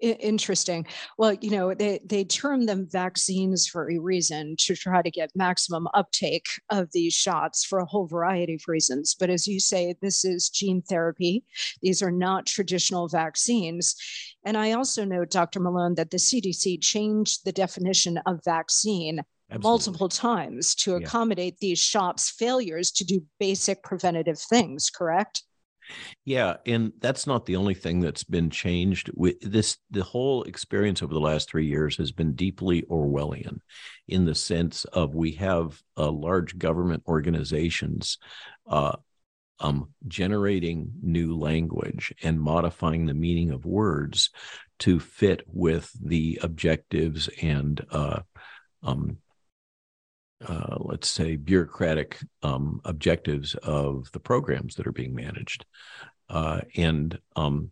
interesting. 0.00 0.86
Well, 1.18 1.34
you 1.34 1.50
know, 1.50 1.74
they, 1.74 2.00
they 2.04 2.24
term 2.24 2.66
them 2.66 2.88
vaccines 2.90 3.66
for 3.66 3.90
a 3.90 3.98
reason 3.98 4.56
to 4.60 4.74
try 4.74 5.02
to 5.02 5.10
get 5.10 5.30
maximum 5.34 5.88
uptake 5.94 6.48
of 6.70 6.90
these 6.92 7.14
shots 7.14 7.64
for 7.64 7.78
a 7.78 7.84
whole 7.84 8.06
variety 8.06 8.54
of 8.54 8.62
reasons. 8.66 9.14
But 9.18 9.30
as 9.30 9.46
you 9.46 9.60
say, 9.60 9.94
this 10.00 10.24
is 10.24 10.48
gene 10.48 10.82
therapy. 10.82 11.44
These 11.82 12.02
are 12.02 12.10
not 12.10 12.46
traditional 12.46 13.08
vaccines. 13.08 13.94
And 14.44 14.56
I 14.56 14.72
also 14.72 15.04
know, 15.04 15.24
Dr. 15.24 15.60
Malone, 15.60 15.94
that 15.96 16.10
the 16.10 16.16
CDC 16.16 16.80
changed 16.82 17.44
the 17.44 17.52
definition 17.52 18.18
of 18.26 18.40
vaccine 18.44 19.20
Absolutely. 19.50 19.68
multiple 19.68 20.08
times 20.08 20.74
to 20.76 20.94
accommodate 20.94 21.54
yeah. 21.54 21.68
these 21.68 21.78
shops' 21.78 22.30
failures 22.30 22.90
to 22.92 23.04
do 23.04 23.24
basic 23.38 23.82
preventative 23.82 24.38
things, 24.38 24.90
correct? 24.90 25.42
Yeah, 26.24 26.56
and 26.66 26.92
that's 27.00 27.26
not 27.26 27.46
the 27.46 27.56
only 27.56 27.74
thing 27.74 28.00
that's 28.00 28.24
been 28.24 28.50
changed. 28.50 29.10
With 29.14 29.40
this, 29.40 29.78
the 29.90 30.02
whole 30.02 30.42
experience 30.44 31.02
over 31.02 31.12
the 31.12 31.20
last 31.20 31.50
three 31.50 31.66
years 31.66 31.96
has 31.96 32.12
been 32.12 32.34
deeply 32.34 32.82
Orwellian, 32.82 33.60
in 34.08 34.24
the 34.24 34.34
sense 34.34 34.84
of 34.86 35.14
we 35.14 35.32
have 35.32 35.80
uh, 35.96 36.10
large 36.10 36.58
government 36.58 37.02
organizations 37.06 38.18
uh, 38.68 38.96
um, 39.60 39.90
generating 40.08 40.92
new 41.02 41.36
language 41.36 42.14
and 42.22 42.40
modifying 42.40 43.06
the 43.06 43.14
meaning 43.14 43.50
of 43.50 43.66
words 43.66 44.30
to 44.80 44.98
fit 44.98 45.42
with 45.46 45.90
the 46.02 46.38
objectives 46.42 47.28
and 47.42 47.84
uh, 47.90 48.20
um, 48.82 49.18
uh, 50.46 50.76
let's 50.78 51.08
say, 51.08 51.36
bureaucratic 51.36 52.18
um, 52.42 52.80
objectives 52.84 53.54
of 53.56 54.10
the 54.12 54.20
programs 54.20 54.74
that 54.74 54.86
are 54.86 54.92
being 54.92 55.14
managed. 55.14 55.64
Uh, 56.28 56.60
and 56.76 57.18
um, 57.36 57.70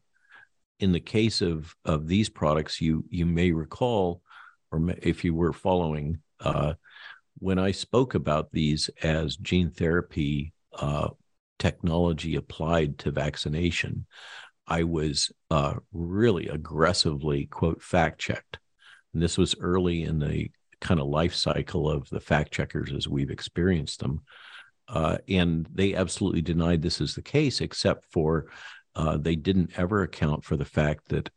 in 0.81 0.92
the 0.92 1.00
case 1.00 1.40
of 1.40 1.74
of 1.85 2.09
these 2.09 2.28
products, 2.28 2.81
you 2.81 3.04
you 3.09 3.26
may 3.26 3.52
recall, 3.52 4.22
or 4.70 4.94
if 5.02 5.24
you 5.24 5.35
were 5.35 5.52
following, 5.52 6.18
uh, 6.40 6.74
when 7.38 7.59
I 7.59 7.70
spoke 7.70 8.14
about 8.14 8.52
these 8.52 8.90
as 9.02 9.37
gene 9.37 9.70
therapy 9.70 10.52
uh, 10.78 11.09
technology 11.59 12.37
applied 12.37 12.98
to 12.98 13.11
vaccination, 13.11 14.07
I 14.66 14.83
was 14.83 15.33
uh, 15.50 15.74
really 15.92 16.48
aggressively 16.48 17.46
quote 17.46 17.83
fact 17.83 18.20
checked. 18.20 18.59
And 19.14 19.22
this 19.22 19.38
was 19.38 19.54
early 19.61 20.02
in 20.02 20.18
the 20.18 20.50
kind 20.80 21.00
of 21.00 21.06
life 21.06 21.34
cycle 21.34 21.90
of 21.90 22.08
the 22.10 22.20
fact 22.20 22.52
checkers 22.52 22.92
as 22.92 23.08
we've 23.08 23.30
experienced 23.30 24.00
them. 24.00 24.22
Uh, 24.88 25.18
and 25.28 25.68
they 25.72 25.94
absolutely 25.94 26.40
denied 26.40 26.80
this 26.80 27.00
is 27.00 27.14
the 27.14 27.22
case, 27.22 27.60
except 27.60 28.06
for 28.10 28.46
uh, 28.94 29.16
they 29.16 29.36
didn't 29.36 29.70
ever 29.76 30.02
account 30.02 30.44
for 30.44 30.56
the 30.56 30.64
fact 30.64 31.08
that 31.08 31.30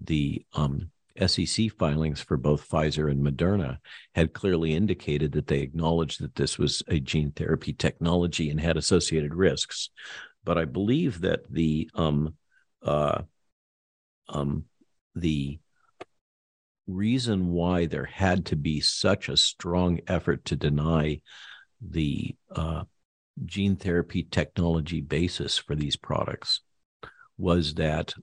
the 0.00 0.44
um, 0.54 0.90
SEC 1.24 1.70
filings 1.78 2.20
for 2.20 2.36
both 2.36 2.68
Pfizer 2.68 3.10
and 3.10 3.24
Moderna 3.24 3.78
had 4.14 4.32
clearly 4.32 4.74
indicated 4.74 5.32
that 5.32 5.46
they 5.46 5.60
acknowledged 5.60 6.20
that 6.20 6.34
this 6.34 6.58
was 6.58 6.82
a 6.88 7.00
gene 7.00 7.32
therapy 7.32 7.72
technology 7.72 8.50
and 8.50 8.60
had 8.60 8.76
associated 8.76 9.34
risks. 9.34 9.90
But 10.44 10.58
I 10.58 10.64
believe 10.64 11.22
that 11.22 11.50
the 11.50 11.90
um, 11.94 12.34
uh, 12.82 13.22
um, 14.28 14.64
the 15.14 15.58
reason 16.86 17.48
why 17.48 17.86
there 17.86 18.04
had 18.04 18.46
to 18.46 18.56
be 18.56 18.80
such 18.80 19.28
a 19.28 19.36
strong 19.36 20.00
effort 20.06 20.44
to 20.46 20.56
deny 20.56 21.20
the 21.80 22.34
uh, 22.54 22.84
gene 23.44 23.76
therapy 23.76 24.22
technology 24.30 25.00
basis 25.00 25.58
for 25.58 25.74
these 25.74 25.96
products 25.96 26.60
was 27.38 27.74
that 27.74 28.14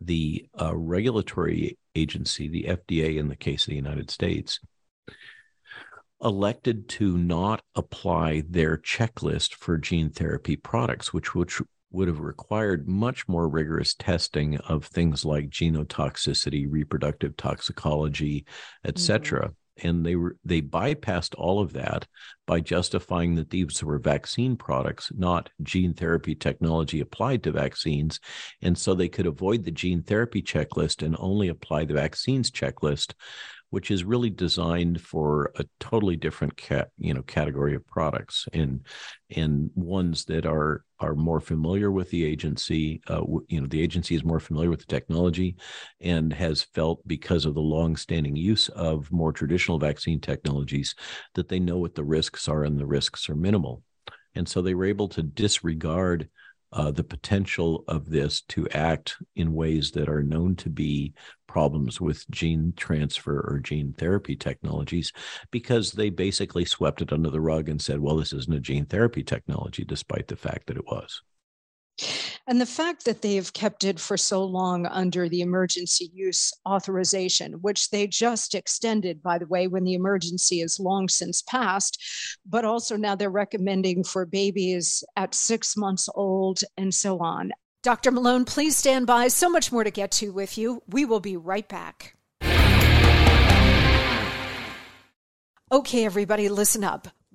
the 0.00 0.46
uh, 0.60 0.74
regulatory 0.74 1.78
agency, 1.94 2.48
the 2.48 2.64
FDA 2.64 3.16
in 3.16 3.28
the 3.28 3.36
case 3.36 3.64
of 3.64 3.70
the 3.70 3.76
United 3.76 4.10
States, 4.10 4.60
elected 6.22 6.88
to 6.88 7.18
not 7.18 7.62
apply 7.74 8.42
their 8.48 8.78
checklist 8.78 9.54
for 9.54 9.76
gene 9.76 10.10
therapy 10.10 10.56
products, 10.56 11.12
which, 11.12 11.34
which 11.34 11.60
would 11.90 12.08
have 12.08 12.20
required 12.20 12.88
much 12.88 13.28
more 13.28 13.48
rigorous 13.48 13.94
testing 13.94 14.56
of 14.58 14.84
things 14.84 15.24
like 15.24 15.48
genotoxicity, 15.48 16.66
reproductive 16.68 17.36
toxicology, 17.36 18.44
etc. 18.84 19.40
Mm-hmm. 19.40 19.52
And 19.88 20.06
they 20.06 20.16
were 20.16 20.36
they 20.42 20.62
bypassed 20.62 21.34
all 21.36 21.60
of 21.60 21.74
that 21.74 22.06
by 22.46 22.60
justifying 22.60 23.34
that 23.34 23.50
these 23.50 23.84
were 23.84 23.98
vaccine 23.98 24.56
products, 24.56 25.12
not 25.14 25.50
gene 25.62 25.92
therapy 25.92 26.34
technology 26.34 27.00
applied 27.00 27.42
to 27.42 27.52
vaccines. 27.52 28.18
And 28.62 28.78
so 28.78 28.94
they 28.94 29.10
could 29.10 29.26
avoid 29.26 29.64
the 29.64 29.70
gene 29.70 30.02
therapy 30.02 30.40
checklist 30.40 31.04
and 31.04 31.14
only 31.18 31.48
apply 31.48 31.84
the 31.84 31.92
vaccines 31.92 32.50
checklist, 32.50 33.12
which 33.70 33.90
is 33.90 34.04
really 34.04 34.30
designed 34.30 35.00
for 35.00 35.52
a 35.56 35.64
totally 35.80 36.16
different 36.16 36.56
cat, 36.56 36.88
you 36.98 37.12
know, 37.12 37.22
category 37.22 37.74
of 37.74 37.86
products 37.86 38.46
and 38.52 38.86
and 39.34 39.70
ones 39.74 40.24
that 40.26 40.46
are 40.46 40.84
are 41.00 41.14
more 41.14 41.40
familiar 41.40 41.90
with 41.90 42.08
the 42.10 42.24
agency. 42.24 43.00
Uh, 43.08 43.22
you 43.48 43.60
know, 43.60 43.66
the 43.66 43.82
agency 43.82 44.14
is 44.14 44.24
more 44.24 44.40
familiar 44.40 44.70
with 44.70 44.80
the 44.80 44.86
technology 44.86 45.56
and 46.00 46.32
has 46.32 46.62
felt 46.62 47.06
because 47.06 47.44
of 47.44 47.54
the 47.54 47.60
long-standing 47.60 48.36
use 48.36 48.68
of 48.70 49.10
more 49.12 49.32
traditional 49.32 49.78
vaccine 49.78 50.20
technologies 50.20 50.94
that 51.34 51.48
they 51.48 51.58
know 51.58 51.76
what 51.76 51.94
the 51.94 52.04
risks 52.04 52.48
are 52.48 52.64
and 52.64 52.78
the 52.78 52.86
risks 52.86 53.28
are 53.28 53.36
minimal. 53.36 53.82
And 54.34 54.48
so 54.48 54.62
they 54.62 54.74
were 54.74 54.84
able 54.84 55.08
to 55.08 55.22
disregard 55.22 56.28
uh, 56.72 56.90
the 56.90 57.04
potential 57.04 57.84
of 57.88 58.10
this 58.10 58.40
to 58.42 58.68
act 58.70 59.16
in 59.36 59.54
ways 59.54 59.90
that 59.92 60.08
are 60.08 60.22
known 60.22 60.56
to 60.56 60.68
be 60.68 61.12
problems 61.46 62.00
with 62.00 62.28
gene 62.30 62.72
transfer 62.76 63.38
or 63.38 63.60
gene 63.60 63.94
therapy 63.96 64.36
technologies 64.36 65.12
because 65.50 65.92
they 65.92 66.10
basically 66.10 66.64
swept 66.64 67.00
it 67.00 67.12
under 67.12 67.30
the 67.30 67.40
rug 67.40 67.68
and 67.68 67.80
said, 67.80 68.00
well, 68.00 68.16
this 68.16 68.32
isn't 68.32 68.54
a 68.54 68.60
gene 68.60 68.84
therapy 68.84 69.22
technology, 69.22 69.84
despite 69.84 70.28
the 70.28 70.36
fact 70.36 70.66
that 70.66 70.76
it 70.76 70.86
was. 70.86 71.22
And 72.46 72.60
the 72.60 72.66
fact 72.66 73.04
that 73.04 73.22
they 73.22 73.34
have 73.36 73.52
kept 73.52 73.84
it 73.84 73.98
for 73.98 74.16
so 74.16 74.44
long 74.44 74.86
under 74.86 75.28
the 75.28 75.40
emergency 75.40 76.10
use 76.14 76.52
authorization, 76.68 77.54
which 77.54 77.90
they 77.90 78.06
just 78.06 78.54
extended, 78.54 79.22
by 79.22 79.38
the 79.38 79.46
way, 79.46 79.66
when 79.66 79.84
the 79.84 79.94
emergency 79.94 80.60
is 80.60 80.78
long 80.78 81.08
since 81.08 81.42
passed, 81.42 81.98
but 82.44 82.64
also 82.64 82.96
now 82.96 83.14
they're 83.14 83.30
recommending 83.30 84.04
for 84.04 84.26
babies 84.26 85.02
at 85.16 85.34
six 85.34 85.76
months 85.76 86.08
old 86.14 86.60
and 86.76 86.94
so 86.94 87.18
on. 87.18 87.52
Dr. 87.82 88.10
Malone, 88.10 88.44
please 88.44 88.76
stand 88.76 89.06
by. 89.06 89.28
So 89.28 89.48
much 89.48 89.70
more 89.70 89.84
to 89.84 89.90
get 89.90 90.10
to 90.12 90.32
with 90.32 90.58
you. 90.58 90.82
We 90.88 91.04
will 91.04 91.20
be 91.20 91.36
right 91.36 91.68
back. 91.68 92.16
Okay, 95.72 96.04
everybody, 96.04 96.48
listen 96.48 96.84
up. 96.84 97.08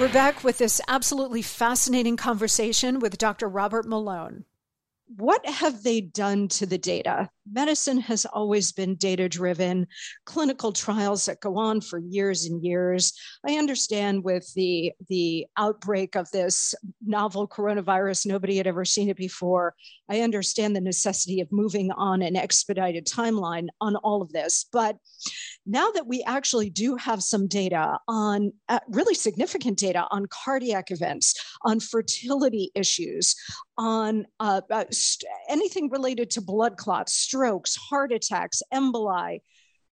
We're 0.00 0.10
back 0.10 0.42
with 0.42 0.56
this 0.56 0.80
absolutely 0.88 1.42
fascinating 1.42 2.16
conversation 2.16 3.00
with 3.00 3.18
Dr. 3.18 3.46
Robert 3.50 3.86
Malone. 3.86 4.46
What 5.18 5.44
have 5.44 5.82
they 5.82 6.00
done 6.00 6.48
to 6.48 6.64
the 6.64 6.78
data? 6.78 7.28
medicine 7.52 8.00
has 8.00 8.24
always 8.26 8.72
been 8.72 8.94
data 8.96 9.28
driven, 9.28 9.86
clinical 10.24 10.72
trials 10.72 11.26
that 11.26 11.40
go 11.40 11.56
on 11.56 11.80
for 11.80 11.98
years 11.98 12.44
and 12.44 12.62
years. 12.62 13.12
I 13.46 13.54
understand 13.54 14.24
with 14.24 14.52
the, 14.54 14.92
the 15.08 15.46
outbreak 15.56 16.16
of 16.16 16.30
this 16.30 16.74
novel 17.04 17.48
coronavirus, 17.48 18.26
nobody 18.26 18.56
had 18.56 18.66
ever 18.66 18.84
seen 18.84 19.08
it 19.08 19.16
before. 19.16 19.74
I 20.10 20.20
understand 20.20 20.74
the 20.74 20.80
necessity 20.80 21.40
of 21.40 21.52
moving 21.52 21.92
on 21.92 22.20
an 22.20 22.34
expedited 22.34 23.06
timeline 23.06 23.68
on 23.80 23.94
all 23.96 24.22
of 24.22 24.32
this. 24.32 24.66
But 24.72 24.96
now 25.64 25.90
that 25.92 26.06
we 26.06 26.24
actually 26.24 26.68
do 26.68 26.96
have 26.96 27.22
some 27.22 27.46
data 27.46 27.96
on 28.08 28.52
uh, 28.68 28.80
really 28.88 29.14
significant 29.14 29.78
data 29.78 30.08
on 30.10 30.26
cardiac 30.26 30.90
events, 30.90 31.34
on 31.62 31.78
fertility 31.78 32.72
issues, 32.74 33.36
on 33.78 34.26
uh, 34.40 34.62
uh, 34.68 34.84
anything 35.48 35.88
related 35.90 36.30
to 36.30 36.40
blood 36.40 36.76
clots, 36.76 37.12
strokes, 37.12 37.76
heart 37.76 38.12
attacks, 38.12 38.62
emboli. 38.74 39.38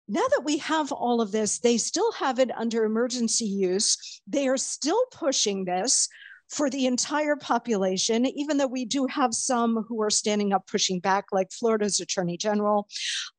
Now 0.07 0.27
that 0.29 0.43
we 0.43 0.57
have 0.57 0.91
all 0.91 1.21
of 1.21 1.31
this, 1.31 1.59
they 1.59 1.77
still 1.77 2.11
have 2.11 2.37
it 2.37 2.51
under 2.55 2.83
emergency 2.83 3.45
use. 3.45 4.21
They 4.27 4.47
are 4.47 4.57
still 4.57 5.01
pushing 5.11 5.65
this 5.65 6.07
for 6.49 6.69
the 6.69 6.85
entire 6.85 7.35
population, 7.35 8.25
even 8.25 8.57
though 8.57 8.67
we 8.67 8.85
do 8.85 9.07
have 9.07 9.33
some 9.33 9.85
who 9.87 10.01
are 10.01 10.09
standing 10.09 10.53
up 10.53 10.67
pushing 10.67 10.99
back, 10.99 11.25
like 11.31 11.51
Florida's 11.51 11.99
Attorney 11.99 12.37
General. 12.37 12.87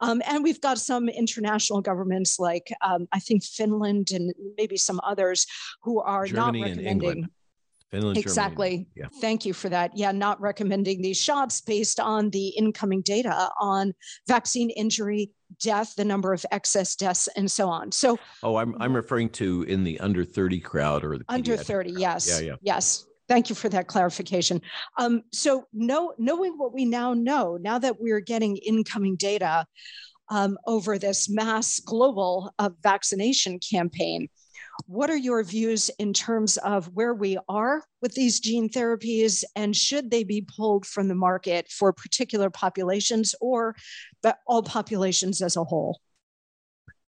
Um, 0.00 0.22
and 0.26 0.42
we've 0.42 0.60
got 0.60 0.78
some 0.78 1.08
international 1.08 1.80
governments, 1.80 2.38
like 2.38 2.72
um, 2.80 3.06
I 3.12 3.20
think 3.20 3.44
Finland 3.44 4.10
and 4.12 4.32
maybe 4.56 4.76
some 4.76 5.00
others, 5.04 5.46
who 5.82 6.00
are 6.00 6.26
Germany 6.26 6.60
not 6.60 6.68
recommending. 6.68 7.28
Finland, 7.94 8.18
exactly. 8.18 8.88
Yeah. 8.96 9.06
Thank 9.20 9.46
you 9.46 9.52
for 9.52 9.68
that. 9.68 9.96
Yeah, 9.96 10.10
not 10.10 10.40
recommending 10.40 11.00
these 11.00 11.20
shots 11.20 11.60
based 11.60 12.00
on 12.00 12.30
the 12.30 12.48
incoming 12.48 13.02
data 13.02 13.48
on 13.60 13.94
vaccine 14.26 14.70
injury, 14.70 15.30
death, 15.62 15.94
the 15.96 16.04
number 16.04 16.32
of 16.32 16.44
excess 16.50 16.96
deaths, 16.96 17.28
and 17.36 17.50
so 17.50 17.68
on. 17.68 17.92
So, 17.92 18.18
oh, 18.42 18.56
I'm 18.56 18.74
I'm 18.80 18.94
referring 18.96 19.28
to 19.30 19.62
in 19.62 19.84
the 19.84 20.00
under 20.00 20.24
30 20.24 20.60
crowd 20.60 21.04
or 21.04 21.18
the 21.18 21.24
under 21.28 21.56
30. 21.56 21.92
Crowd. 21.92 22.00
Yes. 22.00 22.28
Yeah, 22.28 22.46
yeah. 22.46 22.56
Yes. 22.62 23.06
Thank 23.28 23.48
you 23.48 23.54
for 23.54 23.68
that 23.70 23.86
clarification. 23.86 24.60
Um, 24.98 25.22
so, 25.32 25.66
know, 25.72 26.12
knowing 26.18 26.58
what 26.58 26.74
we 26.74 26.84
now 26.84 27.14
know, 27.14 27.56
now 27.56 27.78
that 27.78 27.98
we're 27.98 28.20
getting 28.20 28.56
incoming 28.58 29.16
data 29.16 29.66
um, 30.28 30.58
over 30.66 30.98
this 30.98 31.30
mass 31.30 31.80
global 31.80 32.52
uh, 32.58 32.70
vaccination 32.82 33.60
campaign, 33.60 34.28
what 34.86 35.10
are 35.10 35.16
your 35.16 35.42
views 35.42 35.90
in 35.98 36.12
terms 36.12 36.56
of 36.58 36.86
where 36.94 37.14
we 37.14 37.38
are 37.48 37.82
with 38.02 38.14
these 38.14 38.40
gene 38.40 38.68
therapies 38.68 39.44
and 39.56 39.74
should 39.74 40.10
they 40.10 40.24
be 40.24 40.42
pulled 40.42 40.86
from 40.86 41.08
the 41.08 41.14
market 41.14 41.70
for 41.70 41.92
particular 41.92 42.50
populations 42.50 43.34
or 43.40 43.76
all 44.46 44.62
populations 44.62 45.42
as 45.42 45.56
a 45.56 45.64
whole? 45.64 46.00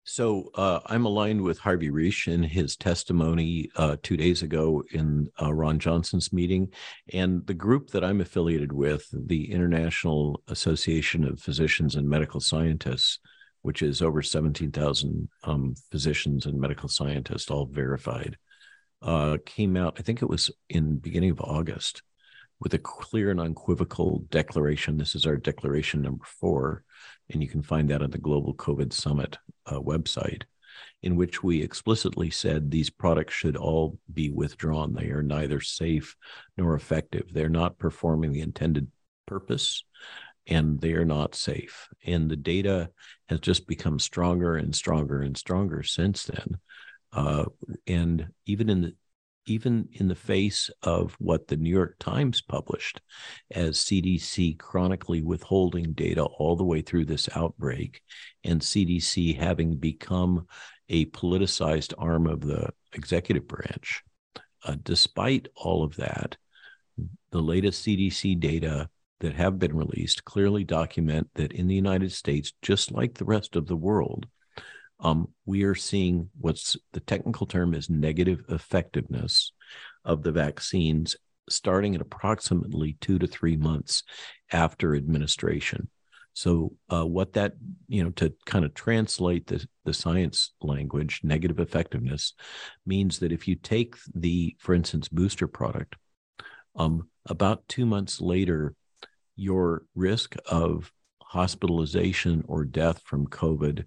So 0.09 0.51
uh, 0.55 0.79
I'm 0.85 1.05
aligned 1.05 1.41
with 1.41 1.59
Harvey 1.59 1.89
Risch 1.89 2.31
in 2.31 2.41
his 2.41 2.77
testimony 2.77 3.69
uh, 3.75 3.97
two 4.01 4.15
days 4.15 4.41
ago 4.41 4.81
in 4.91 5.27
uh, 5.41 5.53
Ron 5.53 5.79
Johnson's 5.79 6.31
meeting. 6.31 6.71
And 7.11 7.45
the 7.45 7.53
group 7.53 7.89
that 7.89 8.05
I'm 8.05 8.21
affiliated 8.21 8.71
with, 8.71 9.05
the 9.11 9.51
International 9.51 10.41
Association 10.47 11.25
of 11.25 11.41
Physicians 11.41 11.95
and 11.95 12.07
Medical 12.07 12.39
Scientists, 12.39 13.19
which 13.67 13.81
is 13.81 14.01
over 14.01 14.21
17,000 14.21 15.27
um, 15.43 15.75
physicians 15.91 16.45
and 16.45 16.57
medical 16.57 16.87
scientists, 16.87 17.51
all 17.51 17.65
verified, 17.65 18.37
uh, 19.01 19.35
came 19.45 19.75
out, 19.75 19.97
I 19.99 20.03
think 20.03 20.21
it 20.21 20.29
was 20.29 20.49
in 20.69 20.95
beginning 20.99 21.31
of 21.31 21.41
August, 21.41 22.01
with 22.61 22.73
a 22.75 22.79
clear 22.79 23.29
and 23.29 23.41
unequivocal 23.41 24.19
declaration. 24.29 24.97
This 24.97 25.15
is 25.15 25.25
our 25.25 25.35
declaration 25.35 26.01
number 26.01 26.23
four, 26.23 26.85
and 27.29 27.43
you 27.43 27.49
can 27.49 27.61
find 27.61 27.89
that 27.89 28.01
on 28.01 28.09
the 28.09 28.17
Global 28.17 28.55
COVID 28.55 28.93
Summit 28.93 29.37
uh, 29.65 29.81
website, 29.81 30.43
in 31.03 31.17
which 31.17 31.43
we 31.43 31.61
explicitly 31.61 32.29
said 32.29 32.71
these 32.71 32.89
products 32.89 33.33
should 33.33 33.57
all 33.57 33.99
be 34.13 34.29
withdrawn. 34.29 34.93
They 34.93 35.09
are 35.09 35.21
neither 35.21 35.59
safe 35.59 36.15
nor 36.55 36.73
effective. 36.73 37.33
They're 37.33 37.49
not 37.49 37.79
performing 37.79 38.31
the 38.31 38.39
intended 38.39 38.87
purpose 39.25 39.83
and 40.47 40.79
they 40.79 40.93
are 40.93 41.05
not 41.05 41.35
safe. 41.35 41.87
And 42.05 42.29
the 42.29 42.35
data 42.35 42.89
has 43.29 43.39
just 43.39 43.67
become 43.67 43.99
stronger 43.99 44.55
and 44.55 44.75
stronger 44.75 45.21
and 45.21 45.37
stronger 45.37 45.83
since 45.83 46.23
then. 46.23 46.57
Uh, 47.13 47.45
and 47.85 48.27
even 48.45 48.69
in 48.69 48.81
the 48.81 48.95
even 49.47 49.87
in 49.93 50.09
the 50.09 50.15
face 50.15 50.69
of 50.83 51.15
what 51.19 51.47
the 51.47 51.55
New 51.55 51.69
York 51.69 51.95
Times 51.99 52.41
published 52.41 53.01
as 53.51 53.77
CDC 53.77 54.59
chronically 54.59 55.21
withholding 55.21 55.93
data 55.93 56.23
all 56.23 56.57
the 56.57 56.65
way 56.65 56.81
through 56.81 57.05
this 57.05 57.29
outbreak, 57.33 58.01
and 58.43 58.61
CDC 58.61 59.37
having 59.37 59.77
become 59.77 60.47
a 60.89 61.05
politicized 61.07 61.93
arm 61.97 62.27
of 62.27 62.41
the 62.41 62.69
executive 62.93 63.47
branch. 63.47 64.03
Uh, 64.65 64.75
despite 64.83 65.47
all 65.55 65.83
of 65.83 65.95
that, 65.95 66.35
the 67.31 67.41
latest 67.41 67.85
CDC 67.85 68.39
data 68.39 68.89
that 69.19 69.33
have 69.33 69.59
been 69.59 69.75
released 69.75 70.25
clearly 70.25 70.63
document 70.63 71.29
that 71.35 71.51
in 71.51 71.67
the 71.67 71.75
United 71.75 72.11
States, 72.11 72.53
just 72.61 72.91
like 72.91 73.15
the 73.15 73.25
rest 73.25 73.55
of 73.55 73.67
the 73.67 73.75
world, 73.75 74.27
um, 74.99 75.27
we 75.45 75.63
are 75.63 75.75
seeing 75.75 76.29
what's 76.39 76.75
the 76.93 76.99
technical 76.99 77.45
term 77.45 77.73
is 77.73 77.89
negative 77.89 78.43
effectiveness 78.49 79.51
of 80.03 80.23
the 80.23 80.31
vaccines 80.31 81.15
starting 81.49 81.95
at 81.95 82.01
approximately 82.01 82.97
two 82.99 83.19
to 83.19 83.27
three 83.27 83.55
months 83.55 84.03
after 84.51 84.95
administration. 84.95 85.89
So, 86.33 86.73
uh, 86.91 87.05
what 87.05 87.33
that, 87.33 87.53
you 87.87 88.03
know, 88.03 88.11
to 88.11 88.31
kind 88.45 88.63
of 88.63 88.75
translate 88.75 89.47
the, 89.47 89.65
the 89.85 89.93
science 89.93 90.51
language, 90.61 91.21
negative 91.23 91.59
effectiveness 91.59 92.33
means 92.85 93.19
that 93.19 93.31
if 93.31 93.47
you 93.47 93.55
take 93.55 93.95
the, 94.13 94.55
for 94.59 94.75
instance, 94.75 95.07
booster 95.07 95.47
product, 95.47 95.95
um, 96.75 97.09
about 97.25 97.67
two 97.67 97.87
months 97.87 98.21
later, 98.21 98.75
your 99.37 99.83
risk 99.95 100.35
of 100.47 100.91
hospitalization 101.21 102.43
or 102.47 102.65
death 102.65 103.01
from 103.05 103.27
COVID 103.27 103.85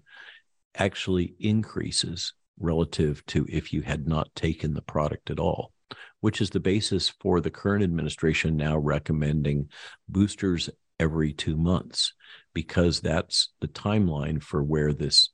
actually 0.75 1.35
increases 1.39 2.33
relative 2.59 3.23
to 3.25 3.45
if 3.49 3.73
you 3.73 3.81
had 3.81 4.07
not 4.07 4.33
taken 4.35 4.73
the 4.73 4.81
product 4.81 5.29
at 5.29 5.39
all, 5.39 5.73
which 6.21 6.41
is 6.41 6.49
the 6.49 6.59
basis 6.59 7.09
for 7.09 7.41
the 7.41 7.51
current 7.51 7.83
administration 7.83 8.55
now 8.55 8.77
recommending 8.77 9.69
boosters 10.07 10.69
every 10.99 11.33
two 11.33 11.57
months, 11.57 12.13
because 12.53 13.01
that's 13.01 13.49
the 13.59 13.67
timeline 13.67 14.41
for 14.41 14.63
where 14.63 14.93
this 14.93 15.29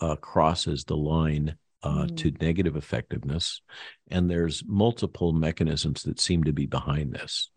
uh, 0.00 0.16
crosses 0.16 0.84
the 0.84 0.96
line 0.96 1.56
uh, 1.82 2.04
mm. 2.04 2.16
to 2.16 2.32
negative 2.40 2.76
effectiveness. 2.76 3.60
And 4.10 4.30
there's 4.30 4.64
multiple 4.66 5.32
mechanisms 5.32 6.02
that 6.04 6.20
seem 6.20 6.44
to 6.44 6.52
be 6.52 6.66
behind 6.66 7.12
this. 7.12 7.50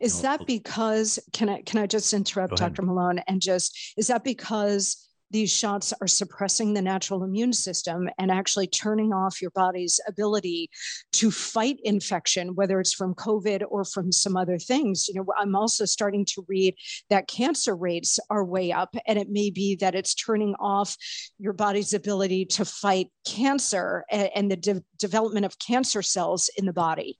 Is 0.00 0.22
that 0.22 0.46
because 0.46 1.18
can 1.32 1.48
I 1.48 1.62
can 1.62 1.80
I 1.80 1.86
just 1.86 2.12
interrupt 2.12 2.56
Dr. 2.56 2.82
Malone 2.82 3.18
and 3.26 3.40
just 3.40 3.94
is 3.96 4.06
that 4.08 4.24
because 4.24 5.06
these 5.30 5.52
shots 5.52 5.92
are 6.00 6.06
suppressing 6.06 6.72
the 6.72 6.82
natural 6.82 7.24
immune 7.24 7.52
system 7.52 8.08
and 8.18 8.30
actually 8.30 8.66
turning 8.66 9.12
off 9.12 9.42
your 9.42 9.50
body's 9.50 10.00
ability 10.06 10.70
to 11.12 11.30
fight 11.30 11.78
infection, 11.82 12.54
whether 12.54 12.78
it's 12.80 12.92
from 12.92 13.14
COVID 13.14 13.64
or 13.68 13.84
from 13.84 14.12
some 14.12 14.36
other 14.36 14.58
things. 14.58 15.08
You 15.08 15.14
know, 15.14 15.26
I'm 15.36 15.56
also 15.56 15.84
starting 15.84 16.24
to 16.26 16.44
read 16.48 16.74
that 17.10 17.28
cancer 17.28 17.74
rates 17.74 18.20
are 18.30 18.44
way 18.44 18.72
up, 18.72 18.94
and 19.06 19.18
it 19.18 19.28
may 19.28 19.50
be 19.50 19.76
that 19.76 19.94
it's 19.94 20.14
turning 20.14 20.54
off 20.60 20.96
your 21.38 21.52
body's 21.52 21.92
ability 21.92 22.46
to 22.46 22.64
fight 22.64 23.10
cancer 23.26 24.04
and, 24.10 24.30
and 24.34 24.50
the 24.50 24.56
de- 24.56 24.84
development 24.98 25.46
of 25.46 25.58
cancer 25.58 26.02
cells 26.02 26.50
in 26.56 26.66
the 26.66 26.72
body. 26.72 27.18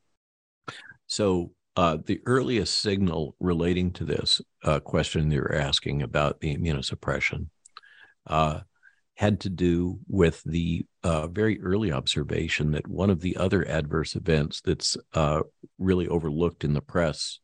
So, 1.08 1.52
uh, 1.76 1.98
the 2.06 2.20
earliest 2.26 2.78
signal 2.78 3.36
relating 3.38 3.92
to 3.92 4.04
this 4.04 4.40
uh, 4.64 4.80
question 4.80 5.30
you're 5.30 5.54
asking 5.54 6.02
about 6.02 6.40
the 6.40 6.56
immunosuppression 6.56 7.48
uh, 8.26 8.60
had 9.16 9.40
to 9.40 9.50
do 9.50 9.98
with 10.08 10.42
the 10.44 10.84
uh, 11.02 11.26
very 11.26 11.60
early 11.60 11.92
observation 11.92 12.72
that 12.72 12.86
one 12.86 13.10
of 13.10 13.20
the 13.20 13.36
other 13.36 13.66
adverse 13.68 14.14
events 14.14 14.60
that's 14.62 14.96
uh, 15.14 15.40
really 15.78 16.08
overlooked 16.08 16.64
in 16.64 16.74
the 16.74 16.80
press, 16.80 17.40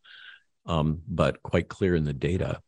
um, 0.66 1.00
but 1.08 1.42
quite 1.42 1.68
clear 1.68 1.94
in 1.94 2.04
the 2.04 2.12
data, 2.12 2.60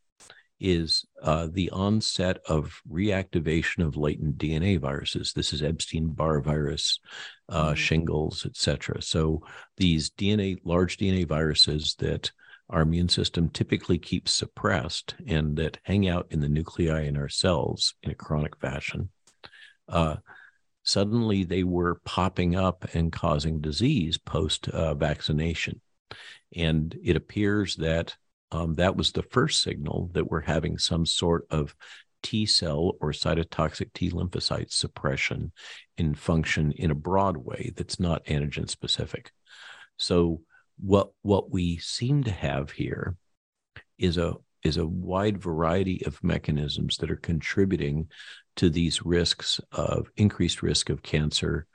is 0.59 1.05
uh, 1.21 1.47
the 1.51 1.69
onset 1.71 2.39
of 2.47 2.81
reactivation 2.89 3.85
of 3.85 3.97
latent 3.97 4.37
DNA 4.37 4.79
viruses. 4.79 5.33
This 5.33 5.51
is 5.51 5.61
Epstein-Barr 5.61 6.41
virus, 6.41 6.99
uh, 7.49 7.67
mm-hmm. 7.67 7.75
shingles, 7.75 8.45
etc. 8.45 9.01
So 9.01 9.41
these 9.77 10.09
DNA, 10.09 10.57
large 10.63 10.97
DNA 10.97 11.27
viruses 11.27 11.95
that 11.99 12.31
our 12.69 12.81
immune 12.81 13.09
system 13.09 13.49
typically 13.49 13.97
keeps 13.97 14.31
suppressed 14.31 15.15
and 15.27 15.55
that 15.57 15.77
hang 15.83 16.07
out 16.07 16.27
in 16.31 16.39
the 16.39 16.49
nuclei 16.49 17.01
in 17.01 17.17
our 17.17 17.29
cells 17.29 17.93
in 18.01 18.11
a 18.11 18.15
chronic 18.15 18.57
fashion, 18.57 19.09
uh, 19.89 20.15
suddenly 20.83 21.43
they 21.43 21.63
were 21.63 22.01
popping 22.05 22.55
up 22.55 22.85
and 22.93 23.11
causing 23.11 23.59
disease 23.59 24.17
post 24.17 24.69
uh, 24.69 24.95
vaccination. 24.95 25.81
And 26.55 26.97
it 27.03 27.15
appears 27.15 27.75
that 27.77 28.15
um, 28.51 28.75
that 28.75 28.95
was 28.95 29.11
the 29.11 29.23
first 29.23 29.61
signal 29.61 30.09
that 30.13 30.29
we're 30.29 30.41
having 30.41 30.77
some 30.77 31.05
sort 31.05 31.45
of 31.49 31.75
T 32.23 32.45
cell 32.45 32.93
or 33.01 33.11
cytotoxic 33.11 33.93
T 33.93 34.09
lymphocyte 34.09 34.71
suppression 34.71 35.51
in 35.97 36.15
function 36.15 36.71
in 36.71 36.89
a 36.89 36.95
broad 36.95 37.37
way 37.37 37.71
that's 37.75 37.99
not 37.99 38.25
antigen 38.25 38.69
specific. 38.69 39.31
So 39.97 40.41
what 40.77 41.11
what 41.21 41.51
we 41.51 41.77
seem 41.77 42.23
to 42.23 42.31
have 42.31 42.71
here 42.71 43.15
is 43.97 44.17
a 44.17 44.33
is 44.63 44.77
a 44.77 44.87
wide 44.87 45.37
variety 45.37 46.03
of 46.05 46.23
mechanisms 46.23 46.97
that 46.97 47.11
are 47.11 47.15
contributing 47.15 48.07
to 48.55 48.69
these 48.69 49.05
risks 49.05 49.61
of 49.71 50.09
increased 50.17 50.63
risk 50.63 50.89
of 50.89 51.03
cancer 51.03 51.67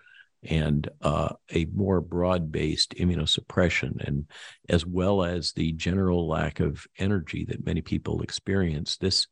and 0.43 0.89
uh, 1.03 1.29
a 1.53 1.67
more 1.67 2.01
broad-based 2.01 2.95
immunosuppression 2.97 4.03
and 4.07 4.25
as 4.69 4.87
well 4.87 5.23
as 5.23 5.53
the 5.53 5.73
general 5.73 6.27
lack 6.27 6.61
of 6.61 6.87
energy 6.99 7.45
that 7.45 7.67
many 7.67 7.83
people 7.83 8.23
experience 8.23 8.97
this 8.97 9.27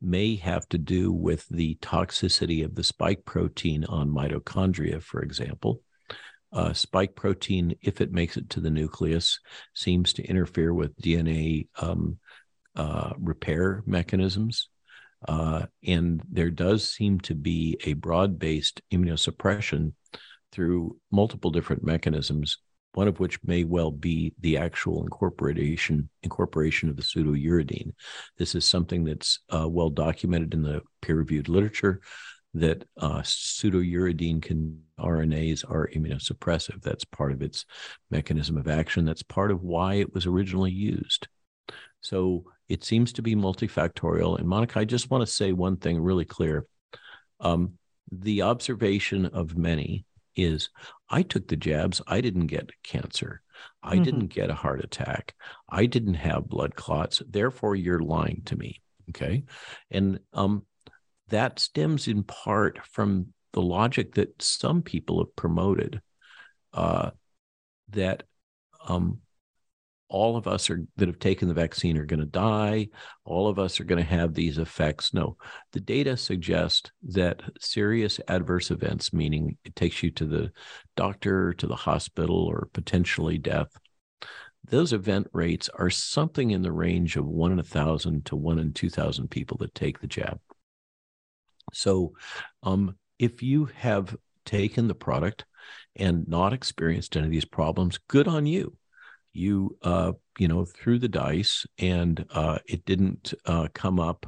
may 0.00 0.36
have 0.36 0.68
to 0.68 0.78
do 0.78 1.12
with 1.12 1.46
the 1.48 1.76
toxicity 1.82 2.64
of 2.64 2.74
the 2.74 2.84
spike 2.84 3.24
protein 3.24 3.84
on 3.86 4.08
mitochondria 4.08 5.02
for 5.02 5.20
example 5.20 5.80
uh, 6.52 6.72
spike 6.72 7.14
protein, 7.14 7.74
if 7.80 8.00
it 8.00 8.12
makes 8.12 8.36
it 8.36 8.50
to 8.50 8.60
the 8.60 8.70
nucleus, 8.70 9.40
seems 9.74 10.12
to 10.12 10.22
interfere 10.24 10.74
with 10.74 10.96
DNA 11.00 11.68
um, 11.80 12.18
uh, 12.76 13.12
repair 13.18 13.82
mechanisms. 13.86 14.68
Uh, 15.26 15.66
and 15.86 16.22
there 16.30 16.50
does 16.50 16.88
seem 16.88 17.20
to 17.20 17.34
be 17.34 17.78
a 17.84 17.94
broad 17.94 18.38
based 18.38 18.82
immunosuppression 18.92 19.92
through 20.52 20.96
multiple 21.10 21.50
different 21.50 21.82
mechanisms, 21.82 22.58
one 22.94 23.08
of 23.08 23.20
which 23.20 23.42
may 23.42 23.64
well 23.64 23.90
be 23.90 24.34
the 24.40 24.58
actual 24.58 25.02
incorporation 25.02 26.08
incorporation 26.22 26.88
of 26.88 26.96
the 26.96 27.02
pseudouridine. 27.02 27.92
This 28.38 28.54
is 28.54 28.64
something 28.64 29.04
that's 29.04 29.40
uh, 29.50 29.68
well 29.68 29.90
documented 29.90 30.54
in 30.54 30.62
the 30.62 30.82
peer 31.00 31.16
reviewed 31.16 31.48
literature 31.48 32.00
that 32.54 32.84
uh, 32.98 33.20
pseudouridine 33.20 34.42
can 34.42 34.78
RNAs 35.00 35.64
are 35.68 35.88
immunosuppressive. 35.88 36.82
That's 36.82 37.04
part 37.04 37.32
of 37.32 37.42
its 37.42 37.64
mechanism 38.10 38.58
of 38.58 38.68
action. 38.68 39.04
That's 39.04 39.22
part 39.22 39.50
of 39.50 39.62
why 39.62 39.94
it 39.94 40.12
was 40.12 40.26
originally 40.26 40.70
used. 40.70 41.28
So 42.02 42.44
it 42.68 42.84
seems 42.84 43.12
to 43.14 43.22
be 43.22 43.34
multifactorial. 43.34 44.38
And 44.38 44.46
Monica, 44.46 44.80
I 44.80 44.84
just 44.84 45.10
want 45.10 45.22
to 45.22 45.32
say 45.32 45.52
one 45.52 45.76
thing 45.76 46.00
really 46.00 46.24
clear. 46.24 46.66
Um, 47.40 47.78
the 48.10 48.42
observation 48.42 49.26
of 49.26 49.56
many 49.56 50.04
is 50.36 50.70
I 51.08 51.22
took 51.22 51.48
the 51.48 51.56
jabs, 51.56 52.00
I 52.06 52.20
didn't 52.20 52.46
get 52.46 52.70
cancer. 52.82 53.42
I 53.82 53.94
mm-hmm. 53.94 54.02
didn't 54.04 54.26
get 54.28 54.50
a 54.50 54.54
heart 54.54 54.82
attack. 54.82 55.34
I 55.68 55.86
didn't 55.86 56.14
have 56.14 56.48
blood 56.48 56.74
clots. 56.74 57.22
Therefore, 57.28 57.76
you're 57.76 58.00
lying 58.00 58.42
to 58.46 58.56
me. 58.56 58.80
Okay. 59.10 59.44
And 59.90 60.20
um, 60.32 60.64
that 61.28 61.58
stems 61.58 62.08
in 62.08 62.22
part 62.22 62.84
from 62.86 63.32
the 63.52 63.62
logic 63.62 64.14
that 64.14 64.40
some 64.40 64.82
people 64.82 65.18
have 65.18 65.34
promoted 65.36 66.00
uh, 66.72 67.10
that 67.90 68.22
um, 68.86 69.21
all 70.12 70.36
of 70.36 70.46
us 70.46 70.70
are 70.70 70.84
that 70.96 71.08
have 71.08 71.18
taken 71.18 71.48
the 71.48 71.54
vaccine 71.54 71.96
are 71.96 72.04
going 72.04 72.20
to 72.20 72.26
die. 72.26 72.88
All 73.24 73.48
of 73.48 73.58
us 73.58 73.80
are 73.80 73.84
going 73.84 74.02
to 74.02 74.08
have 74.08 74.34
these 74.34 74.58
effects. 74.58 75.12
No 75.12 75.36
the 75.72 75.80
data 75.80 76.16
suggest 76.16 76.92
that 77.08 77.42
serious 77.58 78.20
adverse 78.28 78.70
events 78.70 79.12
meaning 79.12 79.56
it 79.64 79.74
takes 79.74 80.02
you 80.02 80.10
to 80.12 80.26
the 80.26 80.52
doctor 80.96 81.54
to 81.54 81.66
the 81.66 81.74
hospital 81.74 82.36
or 82.36 82.68
potentially 82.72 83.38
death 83.38 83.68
those 84.64 84.92
event 84.92 85.26
rates 85.32 85.68
are 85.74 85.90
something 85.90 86.50
in 86.50 86.62
the 86.62 86.72
range 86.72 87.16
of 87.16 87.26
one 87.26 87.52
in 87.52 87.58
a 87.58 87.64
thousand 87.64 88.24
to 88.26 88.36
one 88.36 88.58
in 88.58 88.72
two 88.72 88.90
thousand 88.90 89.28
people 89.28 89.56
that 89.58 89.74
take 89.74 90.00
the 90.00 90.06
jab. 90.06 90.38
So, 91.72 92.12
um, 92.62 92.96
if 93.18 93.42
you 93.42 93.66
have 93.76 94.16
taken 94.44 94.88
the 94.88 94.94
product 94.94 95.44
and 95.96 96.26
not 96.28 96.52
experienced 96.52 97.16
any 97.16 97.26
of 97.26 97.32
these 97.32 97.44
problems, 97.44 97.98
good 98.08 98.28
on 98.28 98.46
you. 98.46 98.76
You, 99.32 99.76
uh, 99.82 100.12
you 100.38 100.48
know, 100.48 100.64
threw 100.64 100.98
the 100.98 101.08
dice 101.08 101.66
and 101.78 102.24
uh, 102.30 102.58
it 102.66 102.84
didn't 102.84 103.34
uh, 103.46 103.68
come 103.74 103.98
up 103.98 104.26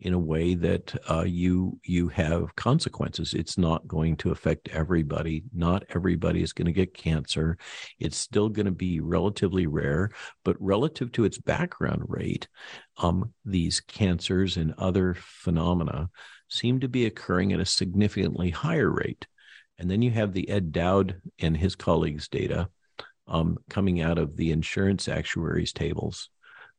in 0.00 0.12
a 0.12 0.18
way 0.18 0.54
that 0.54 0.94
uh, 1.10 1.24
you 1.26 1.78
you 1.84 2.08
have 2.08 2.54
consequences. 2.56 3.32
It's 3.32 3.56
not 3.56 3.86
going 3.88 4.16
to 4.18 4.32
affect 4.32 4.68
everybody. 4.68 5.44
Not 5.54 5.84
everybody 5.88 6.42
is 6.42 6.52
going 6.52 6.66
to 6.66 6.72
get 6.72 6.94
cancer. 6.94 7.56
It's 7.98 8.18
still 8.18 8.48
going 8.48 8.66
to 8.66 8.72
be 8.72 9.00
relatively 9.00 9.66
rare, 9.66 10.10
but 10.44 10.60
relative 10.60 11.10
to 11.12 11.24
its 11.24 11.38
background 11.38 12.02
rate, 12.06 12.48
um, 12.98 13.32
these 13.44 13.80
cancers 13.80 14.56
and 14.56 14.74
other 14.76 15.14
phenomena 15.18 16.10
seem 16.48 16.80
to 16.80 16.88
be 16.88 17.06
occurring 17.06 17.52
at 17.52 17.60
a 17.60 17.64
significantly 17.64 18.50
higher 18.50 18.90
rate. 18.90 19.26
And 19.78 19.90
then 19.90 20.02
you 20.02 20.10
have 20.10 20.32
the 20.32 20.48
Ed 20.48 20.70
Dowd 20.70 21.20
and 21.38 21.56
his 21.56 21.74
colleagues' 21.74 22.28
data 22.28 22.68
um, 23.26 23.58
coming 23.70 24.00
out 24.00 24.18
of 24.18 24.36
the 24.36 24.50
insurance 24.50 25.08
actuaries 25.08 25.72
tables 25.72 26.28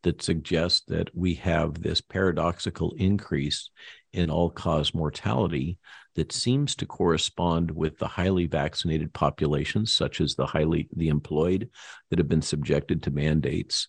that 0.04 0.22
suggests 0.22 0.82
that 0.88 1.10
we 1.16 1.34
have 1.34 1.82
this 1.82 2.00
paradoxical 2.00 2.94
increase 2.98 3.72
in 4.14 4.30
all 4.30 4.52
cause 4.52 4.94
mortality 4.94 5.80
that 6.16 6.32
seems 6.32 6.76
to 6.76 6.86
correspond 6.86 7.72
with 7.72 7.98
the 7.98 8.08
highly 8.08 8.46
vaccinated 8.46 9.12
populations, 9.14 9.94
such 9.94 10.22
as 10.22 10.36
the 10.36 10.46
highly 10.46 10.88
the 10.96 11.10
employed 11.10 11.70
that 12.10 12.20
have 12.20 12.30
been 12.30 12.42
subjected 12.42 13.04
to 13.04 13.12
mandates, 13.12 13.88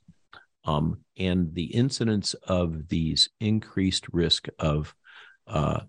um, 0.64 0.98
and 1.18 1.54
the 1.54 1.66
incidence 1.66 2.34
of 2.48 2.88
these 2.88 3.28
increased 3.40 4.06
risk 4.12 4.48
of 4.58 4.94
uh, 5.46 5.80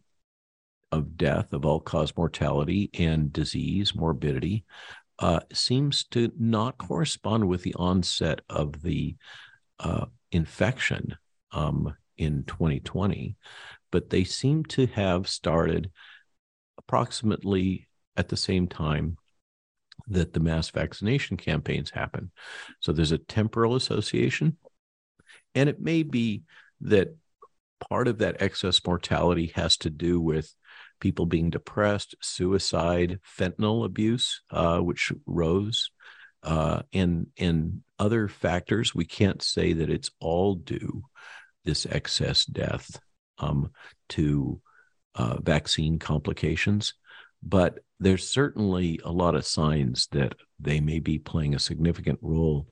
of 0.91 1.17
death, 1.17 1.51
of 1.53 1.65
all 1.65 1.79
cause 1.79 2.15
mortality 2.15 2.89
and 2.93 3.33
disease, 3.33 3.95
morbidity, 3.95 4.63
uh, 5.19 5.39
seems 5.51 6.03
to 6.05 6.31
not 6.37 6.77
correspond 6.77 7.47
with 7.47 7.63
the 7.63 7.75
onset 7.75 8.41
of 8.49 8.81
the 8.81 9.15
uh, 9.79 10.05
infection 10.31 11.15
um, 11.51 11.95
in 12.17 12.43
2020, 12.43 13.35
but 13.91 14.09
they 14.09 14.23
seem 14.23 14.63
to 14.65 14.85
have 14.87 15.27
started 15.27 15.91
approximately 16.77 17.87
at 18.15 18.29
the 18.29 18.37
same 18.37 18.67
time 18.67 19.17
that 20.07 20.33
the 20.33 20.39
mass 20.39 20.69
vaccination 20.69 21.37
campaigns 21.37 21.89
happen. 21.89 22.31
So 22.79 22.91
there's 22.91 23.11
a 23.11 23.17
temporal 23.17 23.75
association. 23.75 24.57
And 25.55 25.69
it 25.69 25.81
may 25.81 26.03
be 26.03 26.43
that 26.81 27.15
part 27.89 28.07
of 28.07 28.19
that 28.19 28.41
excess 28.41 28.79
mortality 28.85 29.51
has 29.55 29.77
to 29.77 29.89
do 29.89 30.19
with 30.19 30.53
people 30.99 31.25
being 31.25 31.49
depressed, 31.49 32.15
suicide, 32.21 33.19
fentanyl 33.37 33.85
abuse, 33.85 34.41
uh, 34.51 34.79
which 34.79 35.11
rose, 35.25 35.89
uh, 36.43 36.81
and 36.93 37.27
and 37.37 37.81
other 37.99 38.27
factors. 38.27 38.95
We 38.95 39.05
can't 39.05 39.41
say 39.41 39.73
that 39.73 39.89
it's 39.89 40.11
all 40.19 40.55
due 40.55 41.03
this 41.65 41.85
excess 41.89 42.45
death 42.45 42.99
um, 43.39 43.71
to 44.09 44.61
uh, 45.15 45.37
vaccine 45.41 45.99
complications, 45.99 46.93
but 47.43 47.79
there's 47.99 48.29
certainly 48.29 48.99
a 49.03 49.11
lot 49.11 49.35
of 49.35 49.45
signs 49.45 50.07
that 50.11 50.33
they 50.59 50.79
may 50.79 50.99
be 50.99 51.19
playing 51.19 51.55
a 51.55 51.59
significant 51.59 52.19
role 52.21 52.67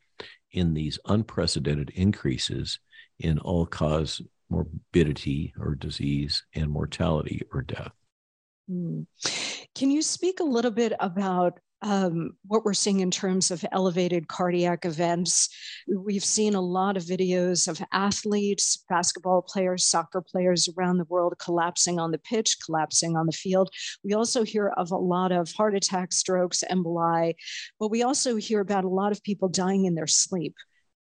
in 0.52 0.74
these 0.74 1.00
unprecedented 1.06 1.90
increases 1.92 2.80
in 3.20 3.40
all 3.40 3.66
cause 3.66 4.22
morbidity 4.50 5.54
or 5.60 5.76
disease 5.76 6.44
and 6.54 6.70
mortality 6.70 7.42
or 7.52 7.62
death. 7.62 7.92
Mm. 8.70 9.06
Can 9.76 9.92
you 9.92 10.02
speak 10.02 10.40
a 10.40 10.44
little 10.44 10.72
bit 10.72 10.94
about 11.00 11.60
um, 11.82 12.32
what 12.48 12.64
we're 12.64 12.74
seeing 12.74 13.02
in 13.02 13.12
terms 13.12 13.52
of 13.52 13.64
elevated 13.72 14.28
cardiac 14.28 14.86
events? 14.86 15.50
We've 15.88 16.24
seen 16.24 16.56
a 16.56 16.62
lot 16.62 16.98
of 16.98 17.04
videos 17.04 17.68
of 17.68 17.82
athletes, 17.92 18.84
basketball 18.90 19.44
players, 19.44 19.86
soccer 19.86 20.22
players 20.22 20.68
around 20.76 20.98
the 20.98 21.06
world 21.06 21.36
collapsing 21.40 22.00
on 22.00 22.12
the 22.12 22.18
pitch, 22.18 22.58
collapsing 22.66 23.16
on 23.16 23.28
the 23.28 23.34
field. 23.34 23.70
We 24.04 24.14
also 24.14 24.44
hear 24.44 24.74
of 24.78 24.92
a 24.92 24.98
lot 24.98 25.32
of 25.32 25.52
heart 25.52 25.76
attacks, 25.76 26.18
strokes, 26.18 26.64
emboli, 26.72 27.36
but 27.80 27.92
we 27.92 28.02
also 28.02 28.38
hear 28.38 28.62
about 28.62 28.86
a 28.86 28.90
lot 28.90 29.12
of 29.12 29.22
people 29.24 29.50
dying 29.50 29.86
in 29.86 29.94
their 29.94 30.08
sleep 30.08 30.56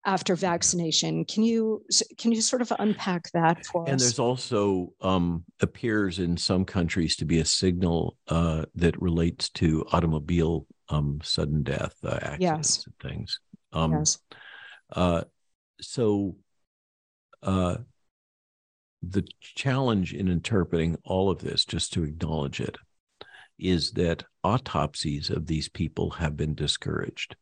after 0.05 0.35
vaccination. 0.35 1.25
Can 1.25 1.43
you 1.43 1.83
can 2.17 2.31
you 2.31 2.41
sort 2.41 2.61
of 2.61 2.71
unpack 2.79 3.31
that 3.33 3.65
for 3.65 3.83
and 3.83 3.87
us? 3.87 3.91
And 3.91 3.99
there's 3.99 4.19
also 4.19 4.93
um, 5.01 5.43
appears 5.59 6.19
in 6.19 6.37
some 6.37 6.65
countries 6.65 7.15
to 7.17 7.25
be 7.25 7.39
a 7.39 7.45
signal 7.45 8.17
uh, 8.27 8.65
that 8.75 9.01
relates 9.01 9.49
to 9.49 9.85
automobile 9.91 10.65
um, 10.89 11.19
sudden 11.23 11.63
death 11.63 11.95
uh, 12.03 12.19
accidents 12.21 12.39
yes. 12.41 12.85
and 12.85 13.11
things. 13.11 13.39
Um, 13.73 13.91
yes. 13.93 14.19
Uh, 14.91 15.23
so 15.81 16.35
uh, 17.43 17.77
the 19.01 19.27
challenge 19.39 20.13
in 20.13 20.27
interpreting 20.27 20.97
all 21.03 21.29
of 21.29 21.39
this, 21.39 21.65
just 21.65 21.93
to 21.93 22.03
acknowledge 22.03 22.59
it, 22.59 22.77
is 23.57 23.91
that 23.91 24.23
autopsies 24.43 25.29
of 25.29 25.47
these 25.47 25.69
people 25.69 26.09
have 26.11 26.35
been 26.35 26.55
discouraged. 26.55 27.35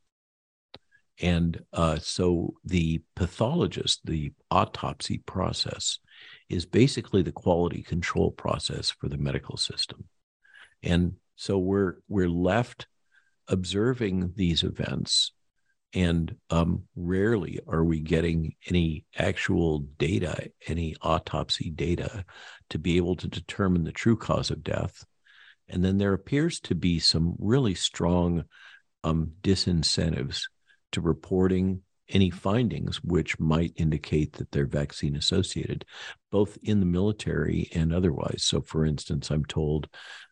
And 1.21 1.61
uh, 1.73 1.99
so 1.99 2.53
the 2.63 3.01
pathologist, 3.15 4.01
the 4.05 4.31
autopsy 4.49 5.19
process, 5.25 5.99
is 6.47 6.65
basically 6.65 7.21
the 7.21 7.31
quality 7.31 7.83
control 7.83 8.31
process 8.31 8.89
for 8.89 9.09
the 9.09 9.17
medical 9.17 9.57
system. 9.57 10.05
And 10.81 11.13
so 11.35 11.57
we're 11.57 11.95
we're 12.07 12.29
left 12.29 12.87
observing 13.47 14.33
these 14.35 14.63
events, 14.63 15.33
and 15.93 16.35
um, 16.49 16.83
rarely 16.95 17.59
are 17.67 17.83
we 17.83 17.99
getting 17.99 18.55
any 18.67 19.05
actual 19.17 19.79
data, 19.97 20.49
any 20.67 20.95
autopsy 21.01 21.69
data, 21.69 22.23
to 22.69 22.79
be 22.79 22.97
able 22.97 23.15
to 23.17 23.27
determine 23.27 23.83
the 23.83 23.91
true 23.91 24.15
cause 24.15 24.51
of 24.51 24.63
death. 24.63 25.03
And 25.67 25.83
then 25.83 25.97
there 25.97 26.13
appears 26.13 26.59
to 26.61 26.75
be 26.75 26.99
some 26.99 27.35
really 27.39 27.75
strong 27.75 28.45
um, 29.03 29.31
disincentives 29.41 30.43
to 30.91 31.01
reporting 31.01 31.81
any 32.09 32.29
findings 32.29 33.03
which 33.03 33.39
might 33.39 33.73
indicate 33.75 34.33
that 34.33 34.51
they're 34.51 34.65
vaccine 34.65 35.15
associated, 35.15 35.85
both 36.31 36.57
in 36.63 36.79
the 36.79 36.85
military 36.85 37.69
and 37.73 37.93
otherwise. 37.93 38.43
So, 38.43 38.61
for 38.61 38.85
instance, 38.85 39.29
I'm 39.29 39.45
told 39.45 39.87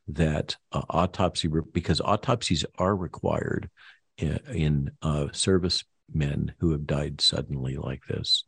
that 0.08 0.56
uh, 0.72 0.82
autopsy, 0.90 1.50
because 1.74 2.02
autopsies 2.02 2.66
are 2.78 2.96
required 2.96 3.70
in, 4.18 4.40
in 4.52 4.92
uh, 5.02 5.28
servicemen 5.32 6.54
who 6.60 6.72
have 6.72 6.88
died 6.88 7.22
suddenly 7.22 7.78
like 7.78 8.02
this. 8.08 8.44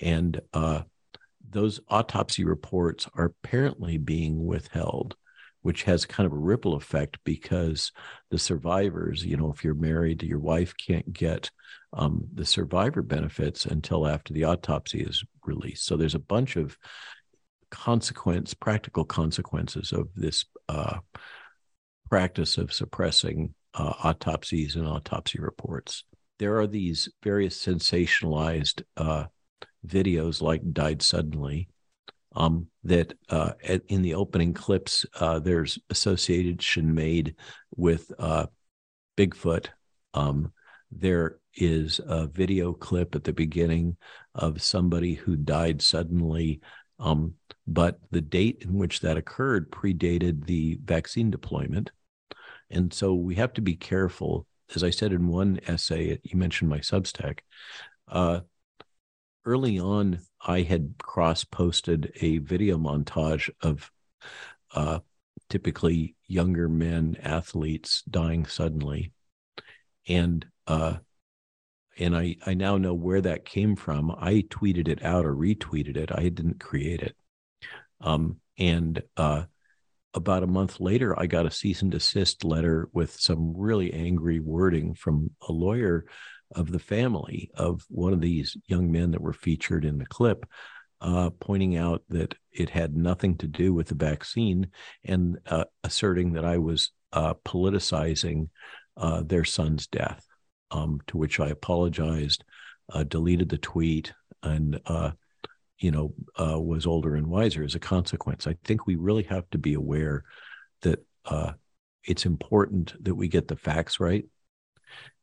And 0.00 0.40
uh, 0.54 0.82
those 1.50 1.80
autopsy 1.88 2.44
reports 2.44 3.08
are 3.14 3.26
apparently 3.26 3.98
being 3.98 4.46
withheld 4.46 5.16
which 5.62 5.84
has 5.84 6.04
kind 6.04 6.26
of 6.26 6.32
a 6.32 6.40
ripple 6.40 6.74
effect 6.74 7.18
because 7.24 7.92
the 8.30 8.38
survivors, 8.38 9.24
you 9.24 9.36
know, 9.36 9.50
if 9.50 9.64
you're 9.64 9.74
married, 9.74 10.22
your 10.22 10.38
wife 10.38 10.74
can't 10.76 11.12
get 11.12 11.50
um, 11.92 12.24
the 12.34 12.44
survivor 12.44 13.02
benefits 13.02 13.64
until 13.64 14.06
after 14.06 14.32
the 14.32 14.44
autopsy 14.44 15.00
is 15.00 15.24
released. 15.46 15.86
So 15.86 15.96
there's 15.96 16.14
a 16.14 16.20
bunch 16.20 16.56
of 16.56 16.76
consequence, 17.70 18.54
practical 18.54 19.04
consequences 19.04 19.92
of 19.92 20.08
this 20.14 20.44
uh, 20.68 20.98
practice 22.10 22.58
of 22.58 22.72
suppressing 22.72 23.54
uh, 23.74 23.94
autopsies 24.04 24.76
and 24.76 24.86
autopsy 24.86 25.38
reports. 25.40 26.04
There 26.38 26.58
are 26.58 26.66
these 26.66 27.08
various 27.22 27.56
sensationalized 27.64 28.82
uh, 28.96 29.24
videos 29.86 30.42
like 30.42 30.72
Died 30.72 31.02
Suddenly 31.02 31.68
um, 32.34 32.66
that 32.84 33.14
uh, 33.28 33.52
in 33.88 34.02
the 34.02 34.14
opening 34.14 34.54
clips, 34.54 35.06
uh, 35.20 35.38
there's 35.38 35.78
association 35.90 36.94
made 36.94 37.36
with 37.76 38.10
uh, 38.18 38.46
Bigfoot. 39.16 39.68
Um, 40.14 40.52
there 40.90 41.38
is 41.54 42.00
a 42.06 42.26
video 42.26 42.72
clip 42.72 43.14
at 43.14 43.24
the 43.24 43.32
beginning 43.32 43.96
of 44.34 44.62
somebody 44.62 45.14
who 45.14 45.36
died 45.36 45.82
suddenly, 45.82 46.60
um, 46.98 47.34
but 47.66 47.98
the 48.10 48.20
date 48.20 48.58
in 48.62 48.74
which 48.74 49.00
that 49.00 49.16
occurred 49.16 49.70
predated 49.70 50.46
the 50.46 50.78
vaccine 50.84 51.30
deployment. 51.30 51.90
And 52.70 52.92
so 52.92 53.14
we 53.14 53.34
have 53.34 53.52
to 53.54 53.60
be 53.60 53.76
careful. 53.76 54.46
As 54.74 54.82
I 54.82 54.90
said 54.90 55.12
in 55.12 55.28
one 55.28 55.60
essay, 55.66 56.18
you 56.22 56.38
mentioned 56.38 56.70
my 56.70 56.78
Substack. 56.78 57.40
Early 59.44 59.78
on, 59.78 60.20
I 60.40 60.62
had 60.62 60.94
cross 60.98 61.42
posted 61.42 62.12
a 62.20 62.38
video 62.38 62.78
montage 62.78 63.50
of 63.60 63.90
uh, 64.72 65.00
typically 65.48 66.14
younger 66.28 66.68
men 66.68 67.16
athletes 67.20 68.02
dying 68.08 68.46
suddenly, 68.46 69.12
and 70.06 70.46
uh, 70.68 70.98
and 71.98 72.16
I 72.16 72.36
I 72.46 72.54
now 72.54 72.78
know 72.78 72.94
where 72.94 73.20
that 73.20 73.44
came 73.44 73.74
from. 73.74 74.12
I 74.12 74.44
tweeted 74.48 74.86
it 74.86 75.02
out 75.02 75.26
or 75.26 75.34
retweeted 75.34 75.96
it. 75.96 76.12
I 76.12 76.28
didn't 76.28 76.60
create 76.60 77.02
it. 77.02 77.16
Um, 78.00 78.36
and 78.58 79.02
uh, 79.16 79.44
about 80.14 80.44
a 80.44 80.48
month 80.48 80.78
later, 80.78 81.18
I 81.18 81.26
got 81.26 81.46
a 81.46 81.50
cease 81.50 81.82
and 81.82 81.90
desist 81.90 82.44
letter 82.44 82.88
with 82.92 83.18
some 83.18 83.56
really 83.56 83.92
angry 83.92 84.38
wording 84.38 84.94
from 84.94 85.30
a 85.48 85.52
lawyer 85.52 86.04
of 86.54 86.70
the 86.70 86.78
family 86.78 87.50
of 87.54 87.84
one 87.88 88.12
of 88.12 88.20
these 88.20 88.56
young 88.66 88.90
men 88.90 89.10
that 89.10 89.20
were 89.20 89.32
featured 89.32 89.84
in 89.84 89.98
the 89.98 90.06
clip, 90.06 90.46
uh, 91.00 91.30
pointing 91.40 91.76
out 91.76 92.02
that 92.08 92.34
it 92.52 92.70
had 92.70 92.96
nothing 92.96 93.36
to 93.36 93.46
do 93.46 93.74
with 93.74 93.88
the 93.88 93.94
vaccine 93.94 94.68
and 95.04 95.38
uh, 95.46 95.64
asserting 95.82 96.32
that 96.32 96.44
I 96.44 96.58
was 96.58 96.92
uh, 97.12 97.34
politicizing 97.44 98.48
uh, 98.96 99.22
their 99.24 99.44
son's 99.44 99.86
death. 99.86 100.26
Um, 100.70 101.02
to 101.08 101.18
which 101.18 101.38
I 101.38 101.48
apologized, 101.48 102.44
uh, 102.90 103.02
deleted 103.04 103.50
the 103.50 103.58
tweet, 103.58 104.14
and 104.42 104.80
uh, 104.86 105.10
you 105.76 105.90
know 105.90 106.14
was 106.38 106.86
older 106.86 107.14
and 107.14 107.26
wiser 107.26 107.62
as 107.62 107.74
a 107.74 107.78
consequence. 107.78 108.46
I 108.46 108.56
think 108.64 108.86
we 108.86 108.96
really 108.96 109.24
have 109.24 109.44
to 109.50 109.58
be 109.58 109.74
aware 109.74 110.24
that 110.80 111.04
it's 112.04 112.24
important 112.24 112.94
that 113.04 113.14
we 113.14 113.28
get 113.28 113.48
the 113.48 113.56
facts 113.56 114.00
right 114.00 114.24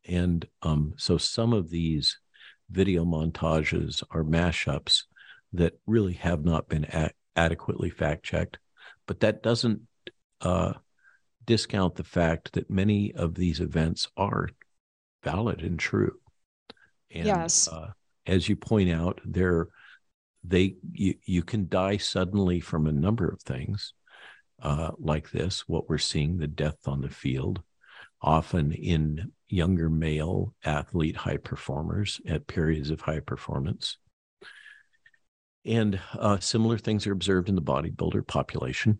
and 0.10 0.46
um, 0.64 0.94
so 0.98 1.18
some 1.18 1.54
of 1.54 1.70
these 1.70 2.18
video 2.70 3.06
montages 3.06 4.04
are 4.12 4.24
mashups 4.24 5.04
that 5.54 5.80
really 5.86 6.14
have 6.14 6.44
not 6.44 6.68
been 6.68 6.86
a- 6.86 7.12
adequately 7.36 7.90
fact 7.90 8.24
checked. 8.24 8.58
But 9.06 9.22
that 9.22 9.44
doesn't 9.44 9.82
uh, 10.42 10.74
discount 11.46 11.96
the 11.96 12.04
fact 12.04 12.54
that 12.54 12.70
many 12.70 13.14
of 13.14 13.36
these 13.36 13.60
events 13.60 14.08
are 14.18 14.50
valid 15.24 15.62
and 15.62 15.80
true. 15.80 16.18
And, 17.12 17.26
yes. 17.26 17.68
Uh, 17.68 17.92
as 18.26 18.50
you 18.50 18.56
point 18.56 18.92
out, 18.92 19.22
there 19.26 19.68
they 20.44 20.76
you, 20.92 21.16
you 21.26 21.44
can 21.44 21.68
die 21.68 21.98
suddenly 21.98 22.60
from 22.60 22.88
a 22.88 22.92
number 22.92 23.28
of 23.28 23.42
things 23.42 23.94
uh, 24.62 24.92
like 25.00 25.32
this. 25.32 25.68
What 25.68 25.90
we're 25.90 25.98
seeing, 25.98 26.38
the 26.38 26.48
death 26.48 26.88
on 26.88 27.02
the 27.02 27.10
field, 27.10 27.62
often 28.22 28.72
in 28.72 29.32
younger 29.50 29.90
male 29.90 30.54
athlete 30.64 31.16
high 31.16 31.38
performers 31.38 32.22
at 32.28 32.48
periods 32.48 32.92
of 32.92 33.02
high 33.02 33.20
performance. 33.20 33.98
And 35.66 36.00
uh, 36.18 36.40
similar 36.40 36.78
things 36.78 37.06
are 37.06 37.12
observed 37.12 37.50
in 37.50 37.56
the 37.56 37.62
bodybuilder 37.62 38.26
population. 38.28 39.00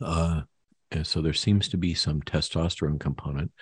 Uh, 0.00 0.42
so 1.02 1.20
there 1.20 1.34
seems 1.34 1.68
to 1.68 1.76
be 1.76 1.94
some 1.94 2.22
testosterone 2.22 2.98
component. 2.98 3.52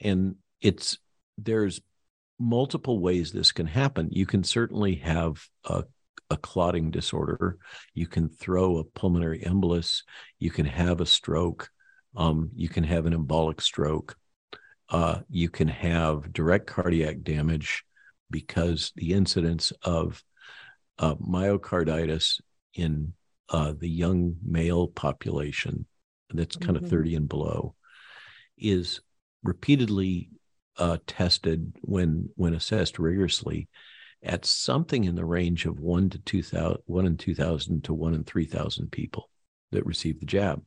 And 0.00 0.36
it's 0.60 0.98
there's 1.38 1.80
multiple 2.38 2.98
ways 2.98 3.32
this 3.32 3.52
can 3.52 3.66
happen. 3.66 4.08
You 4.10 4.26
can 4.26 4.44
certainly 4.44 4.96
have 4.96 5.42
a, 5.64 5.84
a 6.28 6.36
clotting 6.36 6.90
disorder. 6.90 7.58
You 7.94 8.06
can 8.06 8.28
throw 8.28 8.78
a 8.78 8.84
pulmonary 8.84 9.40
embolus. 9.40 10.02
You 10.38 10.50
can 10.50 10.66
have 10.66 11.00
a 11.00 11.06
stroke. 11.06 11.70
Um, 12.16 12.50
you 12.54 12.68
can 12.68 12.84
have 12.84 13.06
an 13.06 13.14
embolic 13.14 13.60
stroke. 13.60 14.16
Uh, 14.88 15.20
you 15.28 15.48
can 15.48 15.68
have 15.68 16.32
direct 16.32 16.66
cardiac 16.66 17.22
damage 17.22 17.84
because 18.30 18.92
the 18.96 19.12
incidence 19.12 19.72
of 19.82 20.22
uh, 20.98 21.14
myocarditis 21.16 22.40
in 22.74 23.12
uh, 23.48 23.72
the 23.78 23.88
young 23.88 24.36
male 24.44 24.86
population 24.86 25.86
that's 26.30 26.56
kind 26.56 26.76
mm-hmm. 26.76 26.84
of 26.84 26.90
30 26.90 27.14
and 27.16 27.28
below 27.28 27.74
is 28.58 29.00
repeatedly 29.42 30.30
uh, 30.78 30.98
tested 31.06 31.72
when 31.82 32.28
when 32.34 32.54
assessed 32.54 32.98
rigorously 32.98 33.68
at 34.22 34.44
something 34.44 35.04
in 35.04 35.14
the 35.14 35.24
range 35.24 35.66
of 35.66 35.78
one 35.78 36.10
to 36.10 36.18
two 36.18 36.42
thousand, 36.42 36.82
one 36.86 37.06
in 37.06 37.16
two 37.16 37.34
thousand 37.34 37.84
to 37.84 37.94
one 37.94 38.14
in 38.14 38.24
three 38.24 38.44
thousand 38.44 38.90
people 38.90 39.30
that 39.72 39.86
receive 39.86 40.20
the 40.20 40.26
jab. 40.26 40.62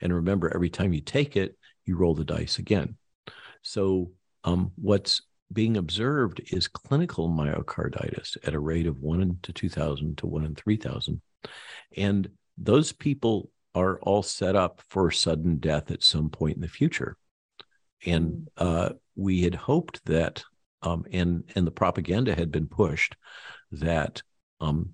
And 0.00 0.12
remember, 0.12 0.52
every 0.52 0.70
time 0.70 0.92
you 0.92 1.00
take 1.00 1.36
it, 1.36 1.56
you 1.84 1.96
roll 1.96 2.14
the 2.14 2.24
dice 2.24 2.58
again. 2.58 2.96
So 3.64 4.12
um, 4.44 4.70
what's 4.76 5.22
being 5.52 5.76
observed 5.76 6.40
is 6.52 6.68
clinical 6.68 7.28
myocarditis 7.28 8.36
at 8.46 8.54
a 8.54 8.60
rate 8.60 8.86
of 8.86 9.00
one 9.00 9.22
in 9.22 9.38
to 9.42 9.52
two 9.52 9.68
thousand 9.68 10.18
to 10.18 10.26
one 10.26 10.44
in 10.44 10.54
three 10.54 10.76
thousand, 10.76 11.20
and 11.96 12.28
those 12.56 12.92
people 12.92 13.50
are 13.74 13.98
all 14.00 14.22
set 14.22 14.54
up 14.54 14.80
for 14.88 15.10
sudden 15.10 15.56
death 15.56 15.90
at 15.90 16.02
some 16.02 16.30
point 16.30 16.56
in 16.56 16.62
the 16.62 16.68
future. 16.68 17.16
And 18.06 18.32
mm. 18.32 18.46
uh, 18.58 18.90
we 19.16 19.42
had 19.42 19.54
hoped 19.54 20.04
that, 20.04 20.44
um, 20.82 21.04
and 21.10 21.44
and 21.54 21.66
the 21.66 21.72
propaganda 21.72 22.34
had 22.34 22.50
been 22.50 22.66
pushed 22.68 23.16
that 23.72 24.22
um, 24.60 24.90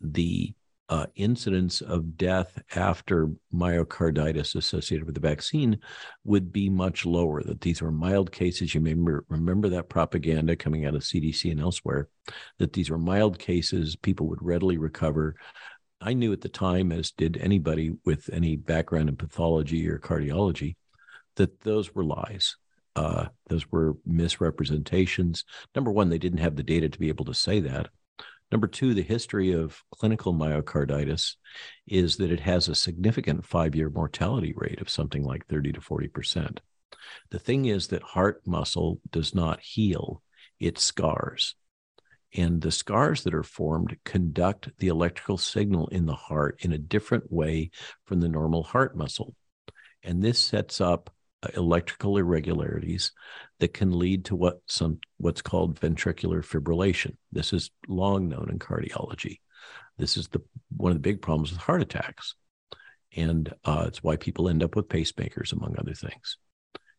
the 0.00 0.54
uh, 0.90 1.06
incidence 1.14 1.80
of 1.80 2.16
death 2.16 2.60
after 2.74 3.30
myocarditis 3.54 4.56
associated 4.56 5.06
with 5.06 5.14
the 5.14 5.20
vaccine 5.20 5.78
would 6.24 6.52
be 6.52 6.68
much 6.68 7.06
lower. 7.06 7.44
That 7.44 7.60
these 7.60 7.80
were 7.80 7.92
mild 7.92 8.32
cases. 8.32 8.74
You 8.74 8.80
may 8.80 8.94
remember, 9.28 9.68
that 9.68 9.88
propaganda 9.88 10.56
coming 10.56 10.84
out 10.84 10.96
of 10.96 11.02
CDC 11.02 11.52
and 11.52 11.60
elsewhere. 11.60 12.08
That 12.58 12.72
these 12.72 12.90
were 12.90 12.98
mild 12.98 13.38
cases. 13.38 13.94
People 13.94 14.26
would 14.26 14.42
readily 14.42 14.78
recover. 14.78 15.36
I 16.00 16.12
knew 16.12 16.32
at 16.32 16.40
the 16.40 16.48
time, 16.48 16.90
as 16.90 17.12
did 17.12 17.36
anybody 17.36 17.92
with 18.04 18.28
any 18.32 18.56
background 18.56 19.08
in 19.08 19.16
pathology 19.16 19.88
or 19.88 20.00
cardiology, 20.00 20.74
that 21.36 21.60
those 21.60 21.94
were 21.94 22.04
lies. 22.04 22.56
Uh, 22.96 23.26
those 23.48 23.70
were 23.70 23.96
misrepresentations. 24.04 25.44
Number 25.76 25.92
one, 25.92 26.08
they 26.08 26.18
didn't 26.18 26.40
have 26.40 26.56
the 26.56 26.64
data 26.64 26.88
to 26.88 26.98
be 26.98 27.08
able 27.08 27.26
to 27.26 27.34
say 27.34 27.60
that. 27.60 27.90
Number 28.52 28.66
two, 28.66 28.94
the 28.94 29.02
history 29.02 29.52
of 29.52 29.82
clinical 29.92 30.34
myocarditis 30.34 31.36
is 31.86 32.16
that 32.16 32.32
it 32.32 32.40
has 32.40 32.68
a 32.68 32.74
significant 32.74 33.44
five 33.44 33.76
year 33.76 33.90
mortality 33.90 34.52
rate 34.56 34.80
of 34.80 34.90
something 34.90 35.22
like 35.22 35.46
30 35.46 35.72
to 35.72 35.80
40%. 35.80 36.58
The 37.30 37.38
thing 37.38 37.66
is 37.66 37.88
that 37.88 38.02
heart 38.02 38.42
muscle 38.46 39.00
does 39.10 39.34
not 39.34 39.60
heal, 39.60 40.22
it 40.58 40.78
scars. 40.78 41.54
And 42.34 42.60
the 42.60 42.70
scars 42.70 43.24
that 43.24 43.34
are 43.34 43.42
formed 43.42 43.96
conduct 44.04 44.70
the 44.78 44.88
electrical 44.88 45.36
signal 45.36 45.88
in 45.88 46.06
the 46.06 46.14
heart 46.14 46.60
in 46.60 46.72
a 46.72 46.78
different 46.78 47.30
way 47.30 47.70
from 48.04 48.20
the 48.20 48.28
normal 48.28 48.62
heart 48.62 48.96
muscle. 48.96 49.34
And 50.02 50.22
this 50.22 50.38
sets 50.38 50.80
up 50.80 51.12
electrical 51.54 52.18
irregularities 52.18 53.12
that 53.58 53.74
can 53.74 53.98
lead 53.98 54.24
to 54.26 54.36
what 54.36 54.60
some 54.66 54.98
what's 55.18 55.42
called 55.42 55.80
ventricular 55.80 56.44
fibrillation. 56.44 57.16
This 57.32 57.52
is 57.52 57.70
long 57.88 58.28
known 58.28 58.48
in 58.50 58.58
cardiology. 58.58 59.40
This 59.98 60.16
is 60.16 60.28
the 60.28 60.40
one 60.76 60.92
of 60.92 60.96
the 60.96 61.08
big 61.08 61.22
problems 61.22 61.50
with 61.50 61.60
heart 61.60 61.82
attacks, 61.82 62.34
and 63.16 63.52
uh, 63.64 63.84
it's 63.86 64.02
why 64.02 64.16
people 64.16 64.48
end 64.48 64.62
up 64.62 64.76
with 64.76 64.88
pacemakers, 64.88 65.52
among 65.52 65.76
other 65.78 65.94
things. 65.94 66.36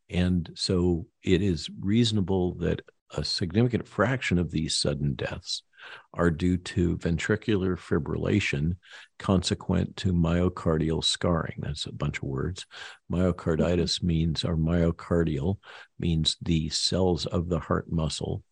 And 0.10 0.50
so 0.56 1.08
it 1.24 1.42
is 1.42 1.70
reasonable 1.80 2.56
that 2.56 2.82
a 3.16 3.24
significant 3.24 3.88
fraction 3.88 4.38
of 4.38 4.52
these 4.52 4.78
sudden 4.78 5.14
deaths 5.16 5.64
are 6.14 6.32
due 6.32 6.58
to 6.58 6.98
ventricular 6.98 7.78
fibrillation 7.78 8.76
consequent 9.20 9.96
to 9.98 10.14
myocardial 10.14 11.04
scarring. 11.04 11.56
That's 11.60 11.86
a 11.86 11.94
bunch 11.94 12.18
of 12.18 12.24
words. 12.24 12.66
Myocarditis 13.12 14.00
mm-hmm. 14.00 14.08
means, 14.08 14.44
or 14.44 14.58
myocardial 14.58 15.58
means 16.00 16.38
the 16.42 16.70
cells 16.70 17.26
of 17.26 17.50
the 17.50 17.60
heart 17.60 17.92
muscle, 17.92 18.44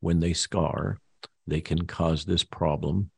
when 0.00 0.20
they 0.20 0.32
scar, 0.32 0.98
they 1.46 1.60
can 1.60 1.86
cause 1.86 2.24
this 2.24 2.44
problem 2.44 3.10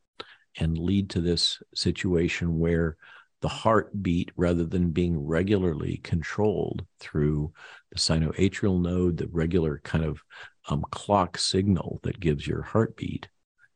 and 0.59 0.79
lead 0.79 1.11
to 1.11 1.21
this 1.21 1.63
situation 1.75 2.59
where 2.59 2.97
the 3.43 3.49
heartbeat, 3.49 4.31
rather 4.37 4.65
than 4.65 4.91
being 4.91 5.19
regularly 5.19 6.01
controlled 6.03 6.87
through 6.99 7.53
the 7.93 7.99
sinoatrial 7.99 8.81
node, 8.81 9.19
the 9.19 9.29
regular 9.29 9.81
kind 9.85 10.05
of 10.05 10.23
um, 10.69 10.85
clock 10.91 11.39
signal 11.39 12.01
that 12.03 12.19
gives 12.19 12.47
your 12.47 12.63
heartbeat 12.63 13.29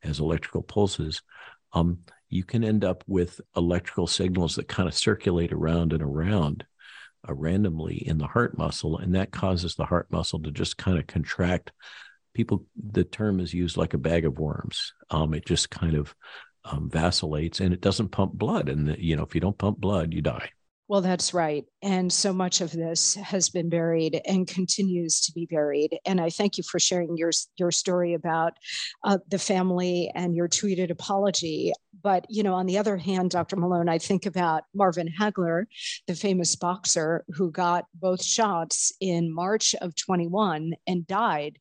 as 0.03 0.21
electrical 0.21 0.63
pulses, 0.63 1.23
um, 1.73 1.99
you 2.29 2.45
can 2.45 2.65
end 2.65 2.85
up 2.85 3.05
with 3.07 3.41
electrical 3.57 4.07
signals 4.07 4.57
that 4.57 4.69
kind 4.69 4.89
of 4.89 4.95
circulate 4.95 5.53
around 5.53 5.93
and 5.93 6.03
around 6.03 6.65
uh, 7.29 7.35
randomly 7.35 7.97
in 7.97 8.19
the 8.19 8.27
heart 8.27 8.57
muscle, 8.57 8.99
and 8.99 9.15
that 9.15 9.33
causes 9.33 9.75
the 9.75 9.85
heart 9.85 10.11
muscle 10.11 10.41
to 10.41 10.51
just 10.51 10.79
kind 10.79 10.99
of 10.99 11.07
contract. 11.07 11.73
People, 12.35 12.65
the 12.77 13.05
term 13.05 13.41
is 13.41 13.53
used 13.53 13.77
like 13.77 13.95
a 13.95 13.99
bag 13.99 14.25
of 14.25 14.39
worms. 14.39 14.93
Um, 15.11 15.35
it 15.35 15.45
just 15.45 15.71
kind 15.71 15.97
of 15.97 16.15
um, 16.65 16.89
vacillates 16.89 17.61
and 17.61 17.75
it 17.75 17.81
doesn't 17.81 18.11
pump 18.11 18.33
blood. 18.35 18.69
And 18.69 18.89
the, 18.89 19.03
you 19.03 19.17
know, 19.17 19.23
if 19.23 19.35
you 19.35 19.41
don't 19.41 19.59
pump 19.59 19.79
blood, 19.79 20.15
you 20.15 20.23
die. 20.23 20.51
Well, 20.91 21.03
that's 21.03 21.32
right. 21.32 21.64
And 21.82 22.12
so 22.12 22.32
much 22.32 22.61
of 22.61 22.72
this 22.72 23.14
has 23.14 23.49
been 23.49 23.68
buried 23.68 24.20
and 24.26 24.45
continues 24.45 25.20
to 25.20 25.32
be 25.32 25.47
buried. 25.47 25.97
And 26.05 26.20
I 26.20 26.30
thank 26.30 26.59
you 26.59 26.64
for 26.64 26.80
sharing 26.80 27.16
your, 27.16 27.30
your 27.57 27.70
story 27.70 28.12
about 28.14 28.55
uh, 29.05 29.18
the 29.28 29.38
family 29.38 30.11
and 30.16 30.34
your 30.34 30.49
tweeted 30.49 30.91
apology. 30.91 31.72
But, 32.03 32.27
you 32.29 32.43
know, 32.43 32.55
on 32.55 32.67
the 32.67 32.79
other 32.79 32.97
hand, 32.97 33.31
Dr. 33.31 33.57
Malone, 33.57 33.89
I 33.89 33.99
think 33.99 34.27
about 34.27 34.65
Marvin 34.75 35.09
Hagler, 35.09 35.65
the 36.07 36.15
famous 36.15 36.57
boxer 36.57 37.25
who 37.35 37.51
got 37.51 37.87
both 37.95 38.23
shots 38.23 38.93
in 39.01 39.33
March 39.33 39.75
of 39.81 39.95
21 39.97 40.73
and 40.87 41.07
died. 41.07 41.59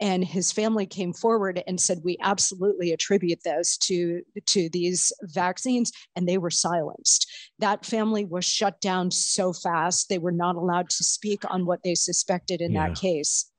And 0.00 0.24
his 0.24 0.52
family 0.52 0.86
came 0.86 1.12
forward 1.12 1.62
and 1.66 1.80
said, 1.80 2.00
we 2.02 2.16
absolutely 2.20 2.92
attribute 2.92 3.40
this 3.44 3.76
to, 3.78 4.22
to 4.46 4.68
these 4.70 5.12
vaccines. 5.22 5.92
And 6.16 6.28
they 6.28 6.38
were 6.38 6.50
silenced. 6.50 7.30
That 7.58 7.86
family 7.86 8.24
was 8.24 8.44
shut 8.44 8.80
down 8.80 9.10
so 9.10 9.52
fast 9.52 10.08
they 10.08 10.18
were 10.18 10.32
not 10.32 10.56
allowed 10.56 10.90
to 10.90 11.04
speak 11.04 11.42
on 11.50 11.66
what 11.66 11.82
they 11.82 11.94
suspected 11.94 12.60
in 12.60 12.72
yeah. 12.72 12.88
that 12.88 12.96
case. 12.96 13.50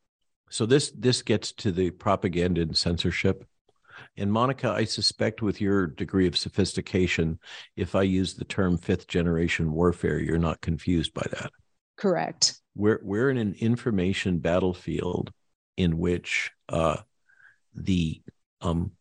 So 0.49 0.67
this 0.67 0.91
this 0.91 1.23
gets 1.23 1.51
to 1.53 1.71
the 1.71 1.89
propaganda 1.89 2.61
and 2.61 2.77
censorship 2.77 3.45
and 4.17 4.31
Monica, 4.31 4.69
I 4.69 4.83
suspect 4.83 5.41
with 5.41 5.59
your 5.59 5.87
degree 5.87 6.27
of 6.27 6.37
sophistication, 6.37 7.39
if 7.75 7.95
I 7.95 8.03
use 8.03 8.35
the 8.35 8.45
term 8.45 8.77
fifth 8.77 9.07
generation 9.07 9.71
warfare, 9.71 10.19
you're 10.19 10.37
not 10.37 10.61
confused 10.61 11.13
by 11.13 11.25
that. 11.31 11.51
Correct. 11.97 12.59
We're 12.75 12.99
we're 13.03 13.29
in 13.29 13.37
an 13.37 13.55
information 13.59 14.39
battlefield 14.39 15.31
in 15.77 15.97
which 15.97 16.51
uh, 16.69 16.97
the 17.73 18.21
um, 18.61 18.91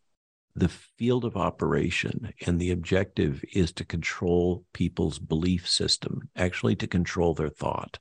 the 0.55 0.69
field 0.69 1.25
of 1.25 1.37
operation 1.37 2.31
and 2.45 2.59
the 2.59 2.71
objective 2.71 3.43
is 3.53 3.71
to 3.73 3.85
control 3.85 4.65
people's 4.73 5.19
belief 5.19 5.67
system, 5.67 6.29
actually 6.35 6.75
to 6.77 6.87
control 6.87 7.33
their 7.33 7.49
thought. 7.49 7.97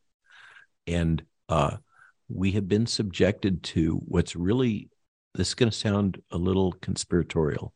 And 0.86 1.22
uh, 1.48 1.78
we 2.28 2.52
have 2.52 2.68
been 2.68 2.86
subjected 2.86 3.62
to 3.62 4.00
what's 4.04 4.36
really 4.36 4.90
this 5.34 5.48
is 5.48 5.54
going 5.54 5.70
to 5.70 5.76
sound 5.76 6.20
a 6.30 6.38
little 6.38 6.72
conspiratorial, 6.72 7.72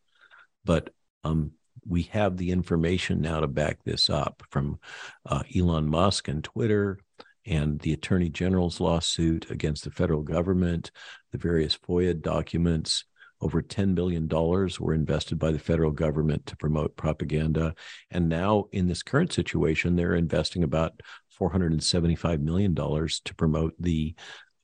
but 0.65 0.91
um, 1.25 1.53
we 1.87 2.03
have 2.03 2.37
the 2.37 2.51
information 2.51 3.21
now 3.21 3.41
to 3.41 3.47
back 3.47 3.83
this 3.85 4.11
up 4.11 4.43
from 4.51 4.79
uh, 5.25 5.43
Elon 5.55 5.89
Musk 5.89 6.29
and 6.29 6.43
Twitter 6.43 6.99
and 7.47 7.79
the 7.81 7.93
Attorney 7.93 8.29
General's 8.29 8.81
lawsuit 8.81 9.51
against 9.51 9.85
the 9.85 9.91
federal 9.91 10.23
government, 10.23 10.91
the 11.33 11.39
various 11.39 11.77
FOIA 11.77 12.21
documents. 12.21 13.05
Over 13.41 13.63
$10 13.63 13.95
billion 13.95 14.29
were 14.29 14.95
invested 14.95 15.39
by 15.39 15.53
the 15.53 15.59
federal 15.59 15.91
government 15.91 16.47
to 16.47 16.57
promote 16.57 16.97
propaganda. 16.97 17.75
And 18.11 18.29
now, 18.29 18.65
in 18.73 18.89
this 18.89 19.03
current 19.03 19.33
situation, 19.33 19.95
they're 19.95 20.15
investing 20.15 20.65
about 20.65 21.01
$475 21.39 22.41
million 22.41 22.75
to 22.75 23.35
promote 23.37 23.75
the 23.79 24.15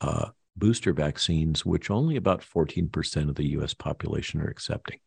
uh, 0.00 0.30
booster 0.56 0.92
vaccines, 0.92 1.64
which 1.64 1.90
only 1.90 2.16
about 2.16 2.42
14% 2.42 3.28
of 3.28 3.34
the 3.34 3.50
US 3.50 3.74
population 3.74 4.40
are 4.40 4.48
accepting. 4.48 4.98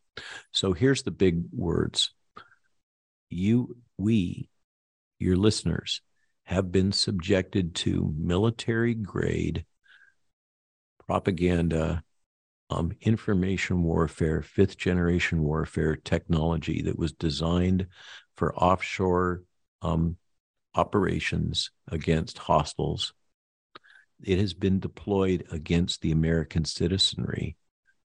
So 0.51 0.73
here's 0.73 1.03
the 1.03 1.11
big 1.11 1.43
words. 1.51 2.11
You, 3.29 3.77
we, 3.97 4.49
your 5.19 5.35
listeners, 5.35 6.01
have 6.43 6.71
been 6.71 6.91
subjected 6.91 7.73
to 7.75 8.13
military 8.17 8.93
grade 8.93 9.65
propaganda, 11.07 12.03
um, 12.69 12.91
information 13.01 13.83
warfare, 13.83 14.41
fifth 14.41 14.77
generation 14.77 15.41
warfare 15.41 15.95
technology 15.95 16.81
that 16.83 16.97
was 16.97 17.13
designed 17.13 17.87
for 18.35 18.55
offshore 18.55 19.43
um, 19.81 20.17
operations 20.73 21.71
against 21.87 22.37
hostiles. 22.37 23.13
It 24.25 24.39
has 24.39 24.55
been 24.55 24.79
deployed 24.79 25.45
against 25.51 26.01
the 26.01 26.11
American 26.11 26.65
citizenry 26.65 27.57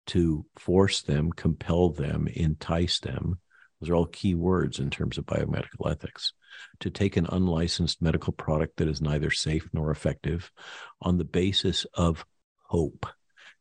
to 0.09 0.45
force 0.59 1.01
them, 1.01 1.33
compel 1.33 1.89
them, 1.89 2.29
entice 2.29 3.01
them. 3.01 3.39
Those 3.81 3.89
are 3.89 3.95
all 3.95 4.07
key 4.07 4.35
words 4.35 4.79
in 4.79 4.91
terms 4.91 5.17
of 5.17 5.25
biomedical 5.25 5.91
ethics. 5.91 6.35
To 6.81 6.91
take 6.91 7.17
an 7.17 7.27
unlicensed 7.31 8.03
medical 8.03 8.35
product 8.35 8.77
that 8.77 8.89
is 8.89 9.01
neither 9.01 9.31
safe 9.31 9.67
nor 9.73 9.91
effective 9.91 10.53
on 11.01 11.17
the 11.17 11.25
basis 11.25 11.87
of 11.95 12.27
hope, 12.65 13.07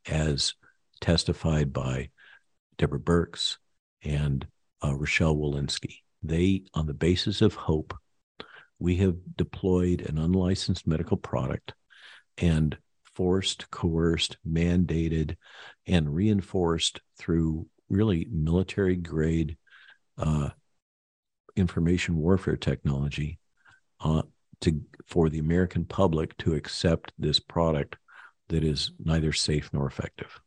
as 0.06 0.54
testified 1.00 1.72
by 1.72 2.10
Deborah 2.78 3.00
Birx 3.00 3.56
and 4.04 4.46
uh, 4.84 4.96
Rochelle 4.96 5.38
Walensky. 5.38 6.00
They, 6.22 6.64
on 6.74 6.88
the 6.88 6.94
basis 6.94 7.42
of 7.42 7.54
hope, 7.54 7.96
we 8.80 8.98
have 8.98 9.16
deployed 9.38 10.02
an 10.02 10.18
unlicensed 10.18 10.86
medical 10.86 11.16
product 11.16 11.74
and 12.40 12.78
forced, 13.04 13.70
coerced, 13.72 14.38
mandated, 14.48 15.36
and 15.88 16.14
reinforced 16.14 17.02
through 17.18 17.68
really 17.90 18.28
military 18.32 18.96
grade 18.96 19.58
uh, 20.18 20.50
information 21.56 22.16
warfare 22.16 22.58
technology 22.58 23.40
uh, 24.02 24.22
to 24.62 24.82
for 25.06 25.30
the 25.30 25.40
American 25.40 25.86
public 25.86 26.38
to 26.38 26.54
accept 26.54 27.12
this 27.18 27.40
product 27.40 27.98
that 28.50 28.64
is 28.64 28.92
neither 29.04 29.34
safe 29.34 29.70
nor 29.74 29.88
effective. 29.88 30.40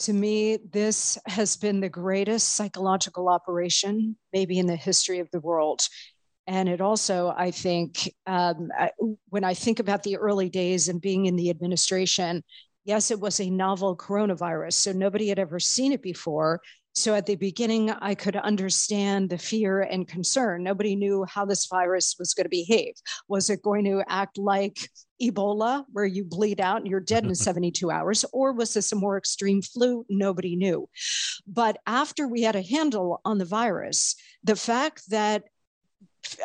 To 0.00 0.12
me, 0.12 0.58
this 0.70 1.16
has 1.26 1.56
been 1.56 1.80
the 1.80 1.88
greatest 1.88 2.54
psychological 2.54 3.28
operation, 3.28 4.16
maybe 4.32 4.58
in 4.58 4.66
the 4.66 4.76
history 4.76 5.20
of 5.20 5.30
the 5.30 5.40
world. 5.40 5.82
And 6.46 6.68
it 6.68 6.80
also, 6.80 7.34
I 7.36 7.50
think, 7.50 8.12
um, 8.26 8.68
I, 8.78 8.90
when 9.30 9.44
I 9.44 9.54
think 9.54 9.80
about 9.80 10.02
the 10.02 10.16
early 10.16 10.48
days 10.48 10.88
and 10.88 11.00
being 11.00 11.26
in 11.26 11.36
the 11.36 11.50
administration, 11.50 12.42
yes, 12.84 13.10
it 13.10 13.18
was 13.18 13.40
a 13.40 13.48
novel 13.48 13.96
coronavirus. 13.96 14.74
So 14.74 14.92
nobody 14.92 15.28
had 15.28 15.38
ever 15.38 15.58
seen 15.58 15.92
it 15.92 16.02
before. 16.02 16.60
So 16.96 17.14
at 17.14 17.26
the 17.26 17.34
beginning, 17.34 17.90
I 17.90 18.14
could 18.14 18.36
understand 18.36 19.28
the 19.28 19.38
fear 19.38 19.80
and 19.80 20.06
concern. 20.06 20.62
Nobody 20.62 20.94
knew 20.94 21.24
how 21.28 21.44
this 21.44 21.66
virus 21.66 22.14
was 22.20 22.34
going 22.34 22.44
to 22.44 22.50
behave. 22.50 22.94
Was 23.26 23.50
it 23.50 23.62
going 23.62 23.84
to 23.86 24.04
act 24.08 24.38
like 24.38 24.88
Ebola, 25.20 25.84
where 25.92 26.04
you 26.04 26.24
bleed 26.24 26.60
out 26.60 26.82
and 26.82 26.86
you're 26.86 27.00
dead 27.00 27.24
in 27.24 27.34
72 27.34 27.90
hours? 27.90 28.24
Or 28.32 28.52
was 28.52 28.74
this 28.74 28.92
a 28.92 28.96
more 28.96 29.18
extreme 29.18 29.60
flu? 29.60 30.06
Nobody 30.08 30.54
knew. 30.54 30.88
But 31.48 31.78
after 31.84 32.28
we 32.28 32.42
had 32.42 32.54
a 32.54 32.62
handle 32.62 33.20
on 33.24 33.38
the 33.38 33.44
virus, 33.44 34.14
the 34.44 34.56
fact 34.56 35.10
that 35.10 35.44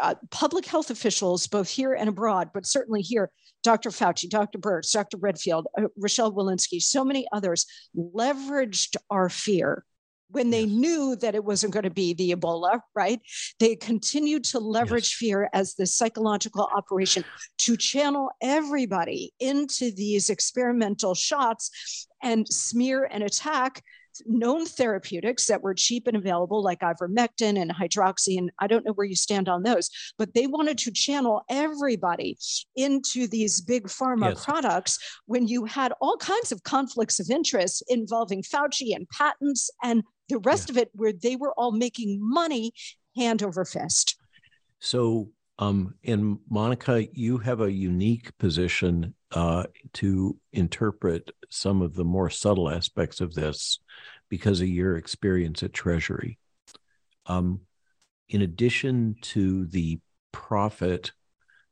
uh, 0.02 0.16
public 0.32 0.66
health 0.66 0.90
officials, 0.90 1.48
both 1.48 1.70
here 1.70 1.94
and 1.94 2.10
abroad, 2.10 2.50
but 2.54 2.66
certainly 2.66 3.02
here, 3.02 3.32
Dr. 3.64 3.90
Fauci, 3.90 4.30
Dr. 4.30 4.60
Birx, 4.60 4.92
Dr. 4.92 5.18
Redfield, 5.18 5.68
uh, 5.78 5.88
Rochelle 5.98 6.32
Walensky, 6.32 6.82
so 6.82 7.04
many 7.04 7.28
others 7.34 7.66
leveraged 7.96 8.96
our 9.10 9.30
fear 9.30 9.84
when 10.32 10.52
they 10.52 10.66
knew 10.66 11.16
that 11.16 11.36
it 11.36 11.44
wasn't 11.44 11.74
going 11.74 11.84
to 11.84 11.90
be 11.90 12.14
the 12.14 12.32
Ebola, 12.32 12.80
right? 12.96 13.20
They 13.60 13.76
continued 13.76 14.44
to 14.46 14.60
leverage 14.60 15.12
yes. 15.12 15.18
fear 15.18 15.50
as 15.54 15.74
the 15.74 15.88
psychological 15.88 16.70
operation 16.76 17.26
to 17.60 17.76
channel 17.76 18.30
everybody 18.42 19.34
into 19.40 19.92
these 19.92 20.30
experimental 20.30 21.16
shots 21.16 22.08
and 22.22 22.48
smear 22.48 23.06
and 23.10 23.24
attack 23.24 23.84
known 24.26 24.66
therapeutics 24.66 25.48
that 25.48 25.62
were 25.62 25.74
cheap 25.74 26.08
and 26.08 26.18
available, 26.18 26.64
like 26.64 26.80
ivermectin 26.80 27.60
and 27.60 27.72
hydroxy. 27.72 28.38
And 28.38 28.52
I 28.60 28.68
don't 28.68 28.86
know 28.86 28.94
where 28.94 29.08
you 29.08 29.16
stand 29.16 29.50
on 29.50 29.64
those, 29.64 29.90
but 30.18 30.34
they 30.34 30.48
wanted 30.48 30.78
to 30.80 30.92
channel 30.92 31.44
everybody 31.50 32.38
into 32.76 33.28
these 33.28 33.62
big 33.62 33.88
pharma 33.88 34.30
yes. 34.30 34.46
products 34.46 34.98
when 35.26 35.48
you 35.48 35.66
had 35.66 35.94
all 36.02 36.18
kinds 36.18 36.52
of 36.52 36.64
conflicts 36.64 37.20
of 37.20 37.30
interest 37.30 37.84
involving 37.88 38.44
Fauci 38.44 38.96
and 38.96 39.08
patents 39.10 39.70
and 39.84 40.04
the 40.30 40.40
rest 40.40 40.70
yeah. 40.70 40.74
of 40.74 40.78
it, 40.78 40.90
where 40.94 41.14
they 41.14 41.36
were 41.36 41.54
all 41.54 41.72
making 41.72 42.20
money 42.22 42.72
hand 43.16 43.44
over 43.44 43.66
fist. 43.66 44.16
So, 44.80 45.30
um, 45.58 45.96
and 46.06 46.40
Monica, 46.50 47.06
you 47.14 47.38
have 47.40 47.62
a 47.62 47.72
unique 47.72 48.38
position 48.38 49.14
uh, 49.32 49.64
to 49.94 50.38
interpret 50.52 51.32
some 51.50 51.82
of 51.82 51.94
the 51.94 52.04
more 52.04 52.30
subtle 52.30 52.70
aspects 52.70 53.22
of 53.22 53.34
this 53.34 53.80
because 54.30 54.62
of 54.62 54.68
your 54.68 54.96
experience 54.96 55.64
at 55.64 55.74
Treasury. 55.74 56.40
Um, 57.26 57.62
in 58.28 58.42
addition 58.42 59.16
to 59.22 59.66
the 59.68 60.00
profit, 60.32 61.12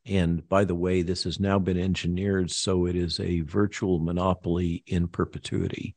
and 0.04 0.46
by 0.48 0.64
the 0.64 0.74
way, 0.74 1.02
this 1.02 1.24
has 1.24 1.38
now 1.38 1.58
been 1.58 1.78
engineered 1.78 2.50
so 2.50 2.86
it 2.86 2.96
is 2.96 3.20
a 3.20 3.40
virtual 3.40 3.98
monopoly 3.98 4.82
in 4.86 5.08
perpetuity 5.08 5.94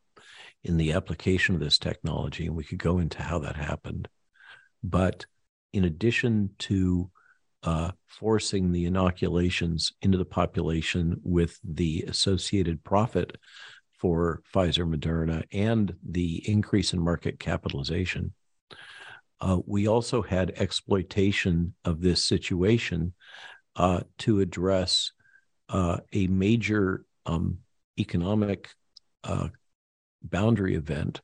in 0.63 0.77
the 0.77 0.93
application 0.93 1.55
of 1.55 1.61
this 1.61 1.77
technology, 1.77 2.45
and 2.45 2.55
we 2.55 2.63
could 2.63 2.77
go 2.77 2.99
into 2.99 3.21
how 3.21 3.39
that 3.39 3.55
happened. 3.55 4.07
But 4.83 5.25
in 5.73 5.85
addition 5.85 6.51
to 6.59 7.09
uh, 7.63 7.91
forcing 8.07 8.71
the 8.71 8.85
inoculations 8.85 9.93
into 10.01 10.17
the 10.17 10.25
population 10.25 11.19
with 11.23 11.59
the 11.63 12.03
associated 12.07 12.83
profit 12.83 13.37
for 13.99 14.41
Pfizer, 14.53 14.87
Moderna, 14.87 15.43
and 15.51 15.95
the 16.03 16.49
increase 16.49 16.93
in 16.93 16.99
market 16.99 17.39
capitalization. 17.39 18.33
Uh, 19.39 19.59
we 19.65 19.87
also 19.87 20.21
had 20.21 20.53
exploitation 20.57 21.73
of 21.85 22.01
this 22.01 22.23
situation 22.23 23.13
uh, 23.75 24.01
to 24.19 24.39
address 24.39 25.11
uh, 25.69 25.97
a 26.13 26.27
major 26.27 27.05
um, 27.25 27.59
economic 27.99 28.69
uh, 29.23 29.47
boundary 30.23 30.75
event 30.75 31.21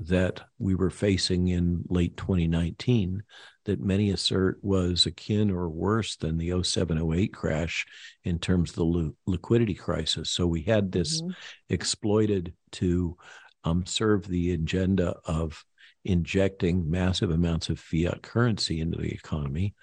that 0.00 0.40
we 0.58 0.74
were 0.74 0.90
facing 0.90 1.48
in 1.48 1.82
late 1.88 2.16
2019 2.16 3.22
that 3.68 3.80
many 3.80 4.10
assert 4.10 4.58
was 4.62 5.06
akin 5.06 5.50
or 5.50 5.68
worse 5.68 6.16
than 6.16 6.38
the 6.38 6.62
0708 6.62 7.32
crash 7.32 7.86
in 8.24 8.38
terms 8.38 8.70
of 8.70 8.76
the 8.76 8.84
li- 8.84 9.12
liquidity 9.26 9.74
crisis. 9.74 10.30
So 10.30 10.46
we 10.46 10.62
had 10.62 10.90
this 10.90 11.20
mm-hmm. 11.20 11.32
exploited 11.68 12.54
to 12.72 13.16
um, 13.64 13.86
serve 13.86 14.26
the 14.26 14.52
agenda 14.52 15.16
of 15.24 15.64
injecting 16.04 16.90
massive 16.90 17.30
amounts 17.30 17.68
of 17.68 17.78
fiat 17.78 18.22
currency 18.22 18.80
into 18.80 18.98
the 18.98 19.12
economy. 19.12 19.74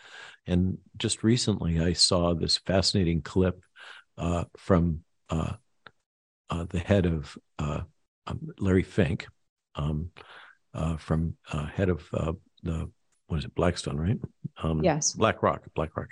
And 0.48 0.80
just 0.98 1.24
recently, 1.24 1.80
I 1.80 1.94
saw 1.94 2.34
this 2.34 2.58
fascinating 2.58 3.22
clip 3.22 3.62
uh, 4.18 4.46
from 4.58 5.02
uh, 5.30 5.54
uh, 6.50 6.66
the 6.70 6.80
head 6.80 7.06
of 7.06 7.38
uh, 7.60 7.82
um, 8.28 8.40
Larry 8.60 8.84
Fink, 8.84 9.28
um, 9.76 10.10
uh, 10.74 10.98
from 10.98 11.36
uh, 11.52 11.66
head 11.68 11.90
of 11.90 12.04
uh, 12.14 12.34
the 12.64 12.90
what 13.28 13.38
is 13.38 13.46
it, 13.46 13.56
Blackstone, 13.56 13.98
right? 13.98 14.20
Um, 14.62 14.84
yes. 14.84 15.14
BlackRock, 15.14 15.64
BlackRock. 15.74 16.10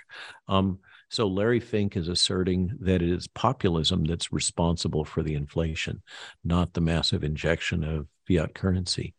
Um, 0.48 0.80
so 1.10 1.28
Larry 1.28 1.60
Fink 1.60 1.96
is 1.96 2.08
asserting 2.08 2.76
that 2.80 3.02
it 3.02 3.08
is 3.08 3.28
populism 3.28 4.04
that's 4.04 4.32
responsible 4.32 5.04
for 5.04 5.22
the 5.22 5.34
inflation, 5.34 6.02
not 6.42 6.72
the 6.72 6.80
massive 6.80 7.22
injection 7.22 7.84
of 7.84 8.08
fiat 8.26 8.54
currency. 8.54 9.14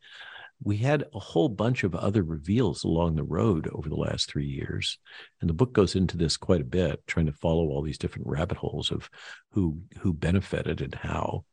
We 0.64 0.78
had 0.78 1.06
a 1.14 1.20
whole 1.20 1.50
bunch 1.50 1.84
of 1.84 1.96
other 1.96 2.24
reveals 2.24 2.84
along 2.84 3.16
the 3.16 3.24
road 3.24 3.70
over 3.72 3.88
the 3.88 3.96
last 3.96 4.30
three 4.30 4.48
years, 4.48 4.98
and 5.42 5.50
the 5.50 5.54
book 5.54 5.74
goes 5.74 5.96
into 5.96 6.18
this 6.18 6.38
quite 6.38 6.62
a 6.62 6.66
bit, 6.66 7.02
trying 7.08 7.26
to 7.28 7.34
follow 7.34 7.68
all 7.68 7.82
these 7.82 7.98
different 7.98 8.28
rabbit 8.28 8.58
holes 8.58 8.92
of 8.92 9.10
who 9.52 9.80
who 10.00 10.14
benefited 10.14 10.82
and 10.82 10.96
how. 10.96 11.44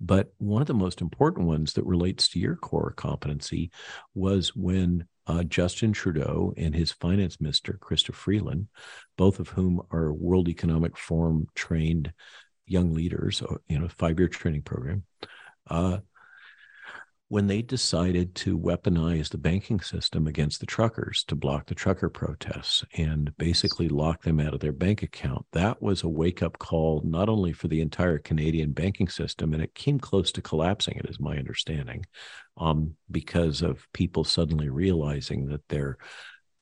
But 0.00 0.32
one 0.38 0.60
of 0.60 0.66
the 0.66 0.74
most 0.74 1.00
important 1.00 1.46
ones 1.46 1.74
that 1.74 1.86
relates 1.86 2.28
to 2.30 2.40
your 2.40 2.56
core 2.56 2.92
competency 2.96 3.70
was 4.14 4.56
when 4.56 5.06
uh, 5.26 5.42
Justin 5.44 5.92
Trudeau 5.92 6.52
and 6.56 6.74
his 6.74 6.92
finance 6.92 7.40
minister, 7.40 7.78
Chrystia 7.80 8.14
Freeland, 8.14 8.68
both 9.16 9.38
of 9.38 9.48
whom 9.48 9.80
are 9.90 10.12
World 10.12 10.48
Economic 10.48 10.96
Forum 10.96 11.46
trained 11.54 12.12
young 12.66 12.92
leaders, 12.92 13.42
uh, 13.42 13.56
you 13.68 13.78
know, 13.78 13.88
five 13.88 14.18
year 14.18 14.28
training 14.28 14.62
program, 14.62 15.04
uh, 15.68 15.98
when 17.28 17.46
they 17.46 17.62
decided 17.62 18.34
to 18.34 18.58
weaponize 18.58 19.30
the 19.30 19.38
banking 19.38 19.80
system 19.80 20.26
against 20.26 20.60
the 20.60 20.66
truckers 20.66 21.24
to 21.24 21.34
block 21.34 21.64
the 21.64 21.74
trucker 21.74 22.10
protests 22.10 22.84
and 22.98 23.34
basically 23.38 23.88
lock 23.88 24.22
them 24.22 24.38
out 24.38 24.52
of 24.52 24.60
their 24.60 24.70
bank 24.70 25.02
account. 25.02 25.46
That 25.52 25.80
was 25.80 26.02
a 26.02 26.10
wake 26.10 26.42
up 26.42 26.58
call, 26.58 27.00
not 27.06 27.30
only 27.30 27.54
for 27.54 27.68
the 27.68 27.80
entire 27.80 28.18
Canadian 28.18 28.72
banking 28.72 29.08
system, 29.08 29.54
and 29.54 29.62
it 29.62 29.74
came 29.74 29.98
close 29.98 30.30
to 30.32 30.42
collapsing, 30.42 30.98
it 30.98 31.08
is 31.08 31.18
my 31.18 31.38
understanding, 31.38 32.04
um, 32.56 32.96
because 33.10 33.62
of 33.62 33.86
people 33.92 34.24
suddenly 34.24 34.68
realizing 34.68 35.46
that 35.46 35.66
their 35.68 35.98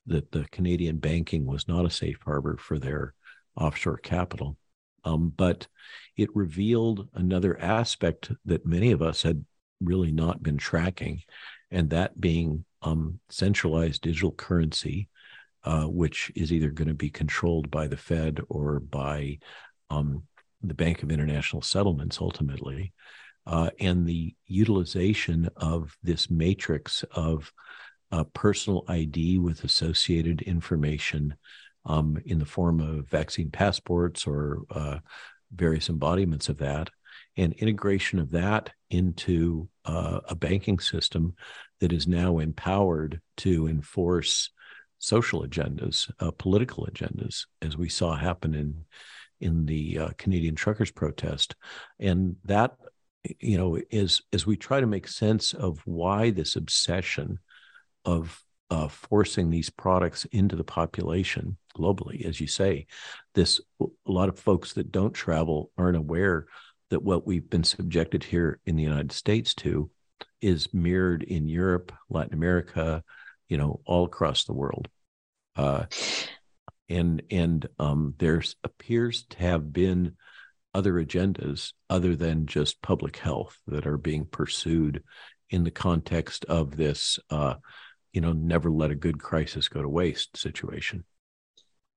that 0.07 0.33
the 0.33 0.47
Canadian 0.51 0.97
banking 0.97 1.47
was 1.47 1.69
not 1.69 1.85
a 1.85 1.91
safe 1.91 2.19
harbor 2.25 2.57
for 2.57 2.79
their 2.79 3.15
offshore 3.57 3.99
capital. 3.99 4.57
Um, 5.05 5.33
but 5.35 5.67
it 6.17 6.35
revealed 6.35 7.09
another 7.15 7.59
aspect 7.61 8.31
that 8.45 8.67
many 8.67 8.93
of 8.93 9.03
us 9.03 9.23
had 9.23 9.45
really 9.81 10.13
not 10.13 10.43
been 10.43 10.59
tracking, 10.59 11.23
and 11.71 11.91
that 11.91 12.21
being 12.21 12.65
um, 12.83 13.21
centralized 13.29 14.03
digital 14.03 14.33
currency, 14.33 15.09
uh, 15.65 15.85
which 15.85 16.33
is 16.35 16.53
either 16.53 16.71
going 16.71 16.89
to 16.89 16.95
be 16.95 17.11
controlled 17.11 17.71
by 17.71 17.87
the 17.87 17.97
Fed 17.97 18.41
or 18.49 18.81
by 18.81 19.39
um, 19.91 20.25
the 20.63 20.75
Bank 20.75 21.03
of 21.03 21.11
International 21.11 21.63
Settlements 21.63 22.21
ultimately, 22.21 22.93
uh, 23.47 23.71
and 23.79 24.07
the 24.07 24.35
utilization 24.47 25.49
of 25.57 25.97
this 26.03 26.31
matrix 26.31 27.05
of 27.13 27.53
personal 28.35 28.85
ID 28.89 29.39
with 29.39 29.63
associated 29.63 30.43
information 30.43 31.35
um, 31.85 32.19
in 32.27 32.39
the 32.39 32.45
form 32.45 32.81
of 32.81 33.09
vaccine 33.09 33.51
passports 33.51 34.27
or 34.27 34.63
uh, 34.71 34.99
various 35.53 35.89
embodiments 35.89 36.49
of 36.49 36.59
that, 36.59 36.91
and 37.37 37.53
integration 37.55 38.19
of 38.19 38.31
that 38.31 38.71
into 38.91 39.69
uh, 39.85 40.21
a 40.29 40.35
banking 40.35 40.79
system 40.79 41.35
that 41.81 41.93
is 41.93 42.07
now 42.07 42.39
empowered 42.39 43.21
to 43.39 43.67
enforce 43.67 44.51
social 44.99 45.43
agendas, 45.47 46.11
uh, 46.21 46.31
political 46.33 46.87
agendas, 46.87 47.47
as 47.63 47.77
we 47.77 47.89
saw 47.89 48.15
happen 48.15 48.55
in 48.55 48.85
in 49.41 49.65
the 49.65 49.99
uh, 49.99 50.09
Canadian 50.19 50.55
truckers 50.55 50.91
protest, 50.91 51.57
and 51.99 52.37
that 52.45 52.77
you 53.39 53.59
know 53.59 53.79
is 53.91 54.23
as 54.33 54.47
we 54.47 54.57
try 54.57 54.81
to 54.81 54.87
make 54.87 55.07
sense 55.07 55.53
of 55.53 55.81
why 55.85 56.31
this 56.31 56.57
obsession 56.57 57.39
of 58.05 58.43
uh, 58.71 58.89
forcing 58.89 59.51
these 59.51 59.69
products 59.69 60.25
into 60.27 60.55
the 60.55 60.65
population 60.65 61.57
globally, 61.77 62.25
as 62.25 62.41
you 62.41 62.47
say, 62.47 62.87
this 63.35 63.61
a 63.81 63.87
lot 64.07 64.29
of 64.29 64.39
folks 64.39 64.75
that 64.75 64.93
don't 64.93 65.13
travel 65.13 65.71
aren't 65.77 65.97
aware 65.97 66.47
that 66.91 67.03
what 67.03 67.27
we've 67.27 67.51
been 67.51 67.65
subjected 67.65 68.23
here 68.23 68.61
in 68.67 68.77
the 68.77 68.83
United 68.83 69.13
States 69.13 69.55
to 69.55 69.91
is 70.41 70.73
mirrored 70.73 71.23
in 71.23 71.49
Europe, 71.49 71.93
Latin 72.09 72.35
America, 72.35 73.03
you 73.49 73.59
know, 73.59 73.81
all 73.85 74.05
across 74.05 74.45
the 74.45 74.53
world. 74.53 74.89
Uh, 75.57 75.85
and 76.89 77.23
and 77.31 77.69
um, 77.79 78.15
there 78.19 78.43
appears 78.65 79.25
to 79.31 79.39
have 79.39 79.73
been 79.73 80.17
other 80.75 80.95
agendas 80.95 81.73
other 81.89 82.17
than 82.17 82.47
just 82.47 82.83
public 82.83 83.17
health 83.17 83.59
that 83.67 83.87
are 83.87 83.99
being 83.99 84.25
pursued 84.25 85.03
in 85.51 85.65
the 85.65 85.71
context 85.71 86.45
of 86.47 86.77
this, 86.77 87.19
uh, 87.31 87.55
you 88.13 88.21
know, 88.21 88.33
never 88.33 88.71
let 88.71 88.91
a 88.91 88.95
good 88.95 89.21
crisis 89.21 89.69
go 89.69 89.83
to 89.83 89.89
waste 89.89 90.37
situation. 90.37 91.05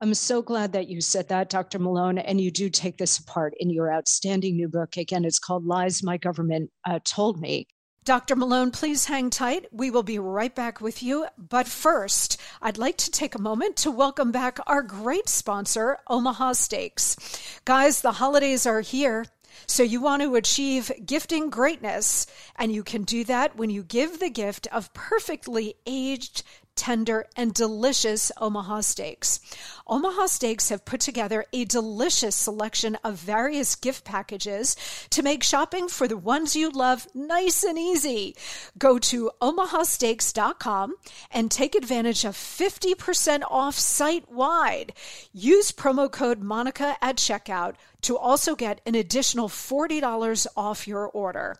I'm 0.01 0.13
so 0.13 0.41
glad 0.41 0.73
that 0.73 0.89
you 0.89 0.99
said 0.99 1.29
that, 1.29 1.49
Dr. 1.49 1.79
Malone, 1.79 2.17
and 2.17 2.41
you 2.41 2.51
do 2.51 2.69
take 2.69 2.97
this 2.97 3.19
apart 3.19 3.53
in 3.59 3.69
your 3.69 3.93
outstanding 3.93 4.57
new 4.57 4.67
book. 4.67 4.97
Again, 4.97 5.23
it's 5.23 5.39
called 5.39 5.65
Lies 5.65 6.03
My 6.03 6.17
Government 6.17 6.71
uh, 6.85 6.99
Told 7.05 7.39
Me. 7.39 7.67
Dr. 8.05 8.35
Malone, 8.35 8.71
please 8.71 9.05
hang 9.05 9.29
tight. 9.29 9.67
We 9.71 9.89
will 9.89 10.03
be 10.03 10.19
right 10.19 10.53
back 10.53 10.81
with 10.81 11.01
you. 11.01 11.27
But 11.37 11.69
first, 11.69 12.37
I'd 12.61 12.77
like 12.77 12.97
to 12.97 13.11
take 13.11 13.33
a 13.33 13.41
moment 13.41 13.77
to 13.77 13.91
welcome 13.91 14.29
back 14.29 14.59
our 14.67 14.81
great 14.81 15.29
sponsor, 15.29 15.99
Omaha 16.07 16.51
Steaks. 16.53 17.15
Guys, 17.63 18.01
the 18.01 18.13
holidays 18.13 18.65
are 18.65 18.81
here. 18.81 19.27
So, 19.67 19.83
you 19.83 20.01
want 20.01 20.21
to 20.21 20.35
achieve 20.35 20.91
gifting 21.05 21.49
greatness, 21.49 22.27
and 22.57 22.73
you 22.73 22.83
can 22.83 23.03
do 23.03 23.23
that 23.25 23.55
when 23.55 23.69
you 23.69 23.83
give 23.83 24.19
the 24.19 24.29
gift 24.29 24.67
of 24.71 24.93
perfectly 24.93 25.75
aged 25.85 26.43
tender, 26.75 27.27
and 27.35 27.53
delicious 27.53 28.31
Omaha 28.39 28.81
steaks. 28.81 29.39
Omaha 29.87 30.27
Steaks 30.27 30.69
have 30.69 30.85
put 30.85 31.01
together 31.01 31.45
a 31.51 31.65
delicious 31.65 32.35
selection 32.35 32.97
of 33.03 33.15
various 33.15 33.75
gift 33.75 34.05
packages 34.05 34.75
to 35.09 35.21
make 35.21 35.43
shopping 35.43 35.87
for 35.87 36.07
the 36.07 36.17
ones 36.17 36.55
you 36.55 36.69
love 36.69 37.07
nice 37.13 37.63
and 37.63 37.77
easy. 37.77 38.35
Go 38.77 38.97
to 38.99 39.31
omahasteaks.com 39.41 40.95
and 41.31 41.51
take 41.51 41.75
advantage 41.75 42.23
of 42.23 42.35
50% 42.35 43.43
off 43.49 43.77
site 43.77 44.31
wide. 44.31 44.93
Use 45.33 45.71
promo 45.71 46.09
code 46.09 46.39
Monica 46.39 46.95
at 47.01 47.17
checkout 47.17 47.75
to 48.01 48.17
also 48.17 48.55
get 48.55 48.81
an 48.85 48.95
additional 48.95 49.49
$40 49.49 50.47
off 50.55 50.87
your 50.87 51.07
order. 51.07 51.57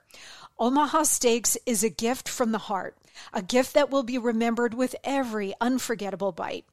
Omaha 0.59 1.03
Steaks 1.03 1.57
is 1.65 1.83
a 1.83 1.89
gift 1.89 2.29
from 2.29 2.51
the 2.51 2.57
heart 2.57 2.95
a 3.33 3.41
gift 3.41 3.73
that 3.73 3.89
will 3.89 4.03
be 4.03 4.17
remembered 4.17 4.73
with 4.73 4.95
every 5.03 5.53
unforgettable 5.61 6.31
bite. 6.31 6.65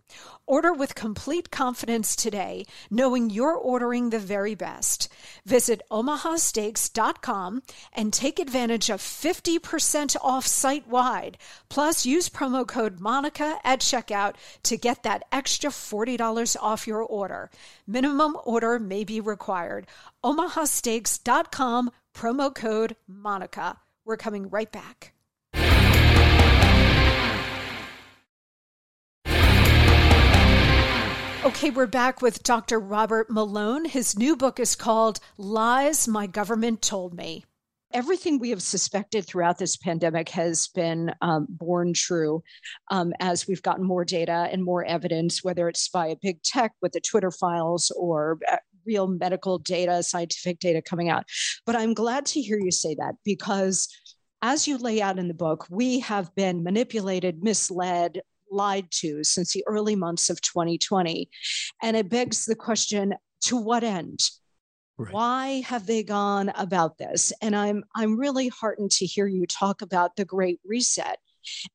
Order 0.46 0.72
with 0.72 0.94
complete 0.94 1.50
confidence 1.50 2.16
today, 2.16 2.66
knowing 2.90 3.30
you're 3.30 3.54
ordering 3.54 4.10
the 4.10 4.18
very 4.18 4.54
best. 4.54 5.08
Visit 5.46 5.82
omahasteaks.com 5.90 7.62
and 7.92 8.12
take 8.12 8.38
advantage 8.38 8.90
of 8.90 9.00
50% 9.00 10.16
off 10.20 10.46
site 10.46 10.88
wide. 10.88 11.38
Plus, 11.68 12.04
use 12.04 12.28
promo 12.28 12.66
code 12.66 12.98
MONICA 12.98 13.58
at 13.62 13.80
checkout 13.80 14.34
to 14.64 14.76
get 14.76 15.04
that 15.04 15.24
extra 15.30 15.70
$40 15.70 16.56
off 16.60 16.86
your 16.86 17.02
order. 17.02 17.50
Minimum 17.86 18.36
order 18.44 18.78
may 18.78 19.04
be 19.04 19.20
required. 19.20 19.86
omahasteaks.com, 20.24 21.90
promo 22.14 22.54
code 22.54 22.96
MONICA. 23.08 23.76
We're 24.04 24.16
coming 24.16 24.50
right 24.50 24.72
back. 24.72 25.12
Okay, 31.42 31.70
we're 31.70 31.86
back 31.86 32.20
with 32.20 32.42
Dr. 32.42 32.78
Robert 32.78 33.30
Malone. 33.30 33.86
His 33.86 34.14
new 34.14 34.36
book 34.36 34.60
is 34.60 34.76
called 34.76 35.20
Lies 35.38 36.06
My 36.06 36.26
Government 36.26 36.82
Told 36.82 37.14
Me. 37.14 37.46
Everything 37.94 38.38
we 38.38 38.50
have 38.50 38.60
suspected 38.60 39.24
throughout 39.24 39.56
this 39.56 39.78
pandemic 39.78 40.28
has 40.28 40.68
been 40.68 41.14
um, 41.22 41.46
borne 41.48 41.94
true 41.94 42.42
um, 42.90 43.14
as 43.20 43.48
we've 43.48 43.62
gotten 43.62 43.86
more 43.86 44.04
data 44.04 44.50
and 44.52 44.62
more 44.62 44.84
evidence, 44.84 45.42
whether 45.42 45.66
it's 45.66 45.88
via 45.88 46.14
big 46.20 46.42
tech 46.42 46.72
with 46.82 46.92
the 46.92 47.00
Twitter 47.00 47.30
files 47.30 47.90
or 47.96 48.38
uh, 48.52 48.58
real 48.84 49.06
medical 49.06 49.56
data, 49.56 50.02
scientific 50.02 50.58
data 50.58 50.82
coming 50.82 51.08
out. 51.08 51.24
But 51.64 51.74
I'm 51.74 51.94
glad 51.94 52.26
to 52.26 52.42
hear 52.42 52.58
you 52.60 52.70
say 52.70 52.94
that 52.96 53.14
because 53.24 53.88
as 54.42 54.68
you 54.68 54.76
lay 54.76 55.00
out 55.00 55.18
in 55.18 55.28
the 55.28 55.34
book, 55.34 55.66
we 55.70 56.00
have 56.00 56.34
been 56.34 56.62
manipulated, 56.62 57.42
misled, 57.42 58.20
lied 58.50 58.90
to 58.90 59.24
since 59.24 59.52
the 59.52 59.64
early 59.66 59.96
months 59.96 60.30
of 60.30 60.40
2020. 60.40 61.28
And 61.82 61.96
it 61.96 62.08
begs 62.08 62.46
the 62.46 62.54
question 62.54 63.14
to 63.42 63.56
what 63.56 63.84
end? 63.84 64.20
Right. 64.98 65.12
Why 65.12 65.46
have 65.66 65.86
they 65.86 66.02
gone 66.02 66.50
about 66.56 66.98
this? 66.98 67.32
And 67.40 67.56
I'm 67.56 67.84
I'm 67.94 68.18
really 68.18 68.48
heartened 68.48 68.90
to 68.92 69.06
hear 69.06 69.26
you 69.26 69.46
talk 69.46 69.80
about 69.80 70.16
the 70.16 70.26
Great 70.26 70.60
Reset 70.64 71.18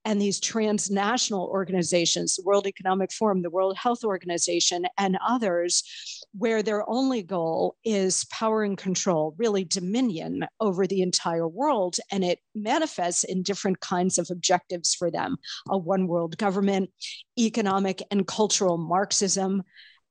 and 0.03 0.21
these 0.21 0.39
transnational 0.39 1.47
organizations, 1.47 2.35
the 2.35 2.43
World 2.43 2.67
Economic 2.67 3.11
Forum, 3.11 3.41
the 3.41 3.49
World 3.49 3.77
Health 3.77 4.03
Organization, 4.03 4.85
and 4.97 5.17
others, 5.25 5.83
where 6.33 6.61
their 6.61 6.87
only 6.89 7.23
goal 7.23 7.75
is 7.83 8.25
power 8.25 8.63
and 8.63 8.77
control, 8.77 9.35
really 9.37 9.63
dominion 9.63 10.45
over 10.59 10.85
the 10.87 11.01
entire 11.01 11.47
world. 11.47 11.95
And 12.11 12.23
it 12.23 12.39
manifests 12.53 13.23
in 13.23 13.43
different 13.43 13.79
kinds 13.79 14.17
of 14.17 14.29
objectives 14.31 14.93
for 14.93 15.09
them 15.11 15.37
a 15.69 15.77
one 15.77 16.07
world 16.07 16.37
government, 16.37 16.89
economic 17.37 18.01
and 18.11 18.27
cultural 18.27 18.77
Marxism, 18.77 19.63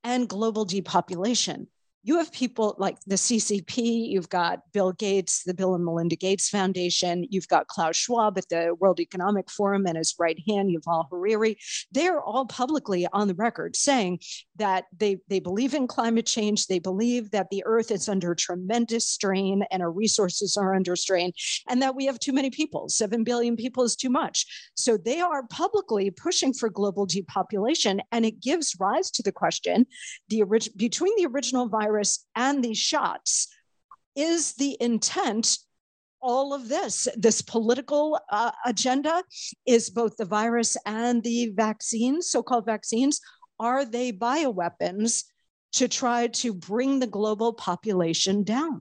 and 0.02 0.28
global 0.28 0.64
depopulation. 0.64 1.66
You 2.06 2.18
have 2.18 2.30
people 2.32 2.76
like 2.78 2.98
the 3.06 3.14
CCP, 3.14 4.10
you've 4.10 4.28
got 4.28 4.60
Bill 4.72 4.92
Gates, 4.92 5.42
the 5.44 5.54
Bill 5.54 5.74
and 5.74 5.82
Melinda 5.82 6.16
Gates 6.16 6.50
Foundation, 6.50 7.26
you've 7.30 7.48
got 7.48 7.66
Klaus 7.66 7.96
Schwab 7.96 8.36
at 8.36 8.46
the 8.50 8.76
World 8.78 9.00
Economic 9.00 9.50
Forum 9.50 9.86
and 9.86 9.96
his 9.96 10.14
right 10.18 10.38
hand, 10.46 10.68
Yuval 10.70 11.06
Harari. 11.10 11.56
They're 11.92 12.20
all 12.20 12.44
publicly 12.44 13.06
on 13.14 13.26
the 13.26 13.34
record 13.34 13.74
saying 13.74 14.20
that 14.56 14.84
they, 14.94 15.16
they 15.28 15.40
believe 15.40 15.72
in 15.72 15.86
climate 15.86 16.26
change. 16.26 16.66
They 16.66 16.78
believe 16.78 17.30
that 17.30 17.48
the 17.50 17.62
earth 17.64 17.90
is 17.90 18.06
under 18.06 18.34
tremendous 18.34 19.08
strain 19.08 19.64
and 19.70 19.82
our 19.82 19.90
resources 19.90 20.58
are 20.58 20.74
under 20.74 20.96
strain, 20.96 21.32
and 21.70 21.80
that 21.80 21.96
we 21.96 22.04
have 22.04 22.18
too 22.18 22.34
many 22.34 22.50
people. 22.50 22.90
Seven 22.90 23.24
billion 23.24 23.56
people 23.56 23.82
is 23.82 23.96
too 23.96 24.10
much. 24.10 24.46
So 24.74 24.98
they 24.98 25.22
are 25.22 25.46
publicly 25.46 26.10
pushing 26.10 26.52
for 26.52 26.68
global 26.68 27.06
depopulation. 27.06 28.02
And 28.12 28.26
it 28.26 28.42
gives 28.42 28.76
rise 28.78 29.10
to 29.12 29.22
the 29.22 29.32
question 29.32 29.86
the 30.28 30.42
orig- 30.42 30.76
between 30.76 31.14
the 31.16 31.26
original 31.26 31.66
virus 31.66 31.93
virus 31.94 32.26
and 32.34 32.62
these 32.62 32.78
shots 32.78 33.48
is 34.16 34.54
the 34.54 34.76
intent 34.80 35.58
all 36.20 36.54
of 36.54 36.68
this 36.68 37.06
this 37.16 37.42
political 37.42 38.18
uh, 38.30 38.50
agenda 38.64 39.22
is 39.66 39.90
both 39.90 40.16
the 40.16 40.24
virus 40.24 40.76
and 40.86 41.22
the 41.22 41.52
vaccines 41.54 42.30
so-called 42.30 42.64
vaccines. 42.64 43.20
Are 43.60 43.84
they 43.84 44.10
bioweapons 44.10 45.24
to 45.72 45.86
try 45.86 46.28
to 46.28 46.54
bring 46.54 46.98
the 46.98 47.06
global 47.06 47.52
population 47.52 48.42
down? 48.42 48.80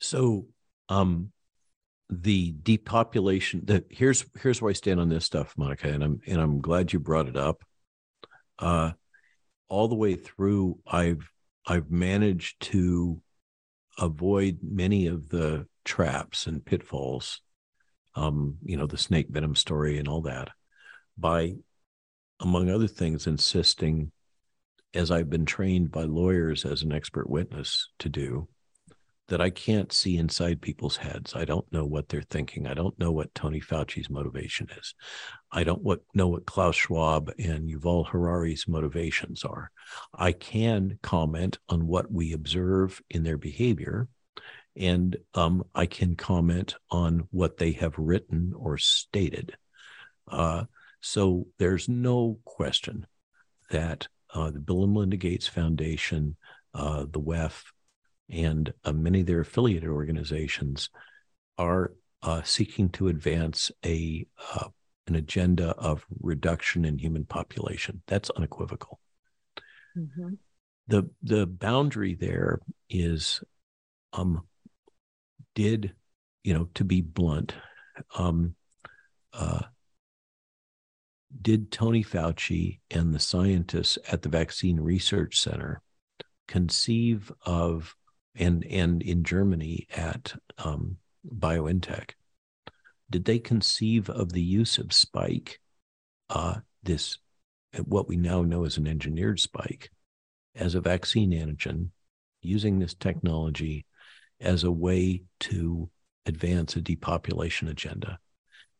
So 0.00 0.46
um 0.88 1.30
the 2.10 2.54
depopulation 2.62 3.62
that 3.64 3.84
here's 3.88 4.24
here's 4.40 4.60
where 4.60 4.70
i 4.70 4.74
stand 4.74 5.00
on 5.00 5.08
this 5.08 5.24
stuff 5.24 5.54
monica 5.56 5.88
and 5.88 6.04
i'm 6.04 6.20
and 6.26 6.38
i'm 6.38 6.60
glad 6.60 6.92
you 6.92 7.00
brought 7.00 7.28
it 7.28 7.36
up. 7.36 7.64
Uh 8.58 8.92
all 9.68 9.88
the 9.88 9.94
way 9.94 10.14
through 10.14 10.78
i've 10.86 11.28
I've 11.66 11.90
managed 11.90 12.60
to 12.72 13.20
avoid 13.98 14.58
many 14.62 15.06
of 15.06 15.28
the 15.28 15.66
traps 15.84 16.46
and 16.46 16.64
pitfalls, 16.64 17.40
um, 18.14 18.58
you 18.64 18.76
know, 18.76 18.86
the 18.86 18.98
snake 18.98 19.28
venom 19.30 19.54
story 19.54 19.98
and 19.98 20.08
all 20.08 20.22
that, 20.22 20.50
by, 21.16 21.54
among 22.40 22.70
other 22.70 22.88
things, 22.88 23.26
insisting, 23.26 24.10
as 24.92 25.10
I've 25.10 25.30
been 25.30 25.46
trained 25.46 25.90
by 25.90 26.02
lawyers 26.02 26.64
as 26.64 26.82
an 26.82 26.92
expert 26.92 27.28
witness 27.28 27.88
to 28.00 28.08
do, 28.08 28.48
that 29.28 29.40
I 29.40 29.50
can't 29.50 29.92
see 29.92 30.18
inside 30.18 30.60
people's 30.60 30.98
heads. 30.98 31.34
I 31.34 31.44
don't 31.44 31.70
know 31.72 31.84
what 31.84 32.08
they're 32.08 32.22
thinking. 32.22 32.66
I 32.66 32.74
don't 32.74 32.98
know 32.98 33.10
what 33.10 33.34
Tony 33.34 33.60
Fauci's 33.60 34.10
motivation 34.10 34.68
is. 34.78 34.94
I 35.50 35.64
don't 35.64 35.82
what, 35.82 36.00
know 36.12 36.28
what 36.28 36.46
Klaus 36.46 36.76
Schwab 36.76 37.32
and 37.38 37.68
Yuval 37.68 38.06
Harari's 38.06 38.68
motivations 38.68 39.42
are. 39.44 39.70
I 40.12 40.32
can 40.32 40.98
comment 41.02 41.58
on 41.68 41.86
what 41.86 42.12
we 42.12 42.32
observe 42.32 43.00
in 43.08 43.22
their 43.22 43.38
behavior, 43.38 44.08
and 44.76 45.16
um, 45.34 45.64
I 45.74 45.86
can 45.86 46.16
comment 46.16 46.74
on 46.90 47.28
what 47.30 47.56
they 47.56 47.72
have 47.72 47.94
written 47.96 48.52
or 48.54 48.76
stated. 48.76 49.56
Uh, 50.28 50.64
so 51.00 51.46
there's 51.58 51.88
no 51.88 52.38
question 52.44 53.06
that 53.70 54.08
uh, 54.34 54.50
the 54.50 54.60
Bill 54.60 54.84
and 54.84 54.92
Melinda 54.92 55.16
Gates 55.16 55.46
Foundation, 55.46 56.36
uh, 56.74 57.06
the 57.10 57.20
WEF, 57.20 57.62
and 58.30 58.72
uh, 58.84 58.92
many 58.92 59.20
of 59.20 59.26
their 59.26 59.40
affiliated 59.40 59.88
organizations 59.88 60.90
are 61.58 61.92
uh, 62.22 62.42
seeking 62.42 62.88
to 62.90 63.08
advance 63.08 63.70
a 63.84 64.26
uh, 64.54 64.68
an 65.06 65.16
agenda 65.16 65.70
of 65.72 66.06
reduction 66.20 66.84
in 66.84 66.98
human 66.98 67.24
population. 67.24 68.00
That's 68.06 68.30
unequivocal. 68.30 68.98
Mm-hmm. 69.96 70.34
The 70.88 71.10
the 71.22 71.46
boundary 71.46 72.14
there 72.14 72.60
is, 72.88 73.42
um, 74.12 74.46
did 75.54 75.92
you 76.42 76.54
know 76.54 76.68
to 76.74 76.84
be 76.84 77.02
blunt, 77.02 77.54
um, 78.16 78.54
uh, 79.32 79.60
did 81.40 81.70
Tony 81.70 82.02
Fauci 82.02 82.80
and 82.90 83.14
the 83.14 83.20
scientists 83.20 83.98
at 84.10 84.22
the 84.22 84.28
Vaccine 84.28 84.80
Research 84.80 85.38
Center 85.38 85.82
conceive 86.48 87.32
of 87.44 87.94
and 88.34 88.64
and 88.66 89.02
in 89.02 89.24
Germany 89.24 89.86
at 89.94 90.34
um, 90.58 90.96
BioNTech, 91.26 92.10
did 93.10 93.24
they 93.24 93.38
conceive 93.38 94.10
of 94.10 94.32
the 94.32 94.42
use 94.42 94.78
of 94.78 94.92
spike, 94.92 95.60
uh, 96.30 96.56
this 96.82 97.18
what 97.84 98.08
we 98.08 98.16
now 98.16 98.42
know 98.42 98.64
as 98.64 98.76
an 98.76 98.86
engineered 98.86 99.40
spike, 99.40 99.90
as 100.54 100.74
a 100.74 100.80
vaccine 100.80 101.32
antigen, 101.32 101.90
using 102.42 102.78
this 102.78 102.94
technology 102.94 103.84
as 104.40 104.64
a 104.64 104.70
way 104.70 105.22
to 105.40 105.90
advance 106.26 106.76
a 106.76 106.80
depopulation 106.80 107.68
agenda? 107.68 108.18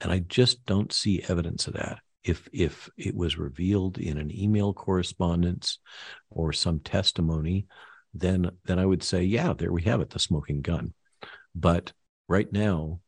And 0.00 0.12
I 0.12 0.20
just 0.20 0.64
don't 0.66 0.92
see 0.92 1.24
evidence 1.28 1.66
of 1.66 1.74
that. 1.74 2.00
If 2.22 2.48
if 2.52 2.88
it 2.96 3.14
was 3.14 3.38
revealed 3.38 3.98
in 3.98 4.18
an 4.18 4.36
email 4.36 4.72
correspondence 4.72 5.78
or 6.30 6.52
some 6.52 6.80
testimony 6.80 7.66
then 8.14 8.50
then 8.64 8.78
I 8.78 8.86
would 8.86 9.02
say, 9.02 9.22
yeah, 9.24 9.52
there 9.52 9.72
we 9.72 9.82
have 9.82 10.00
it, 10.00 10.10
the 10.10 10.18
smoking 10.18 10.60
gun. 10.62 10.94
But 11.54 11.92
right 12.28 12.50
now, 12.52 13.00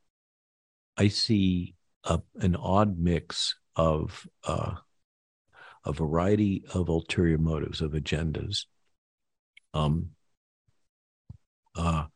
I 0.97 1.09
see 1.09 1.75
a, 2.05 2.21
an 2.37 2.57
odd 2.57 2.99
mix 2.99 3.55
of 3.77 4.27
uh, 4.45 4.75
a 5.85 5.93
variety 5.93 6.65
of 6.75 6.89
ulterior 6.89 7.39
motives, 7.39 7.81
of 7.81 7.93
agendas. 7.93 8.65
Um, 9.75 10.11
uh, 11.77 12.07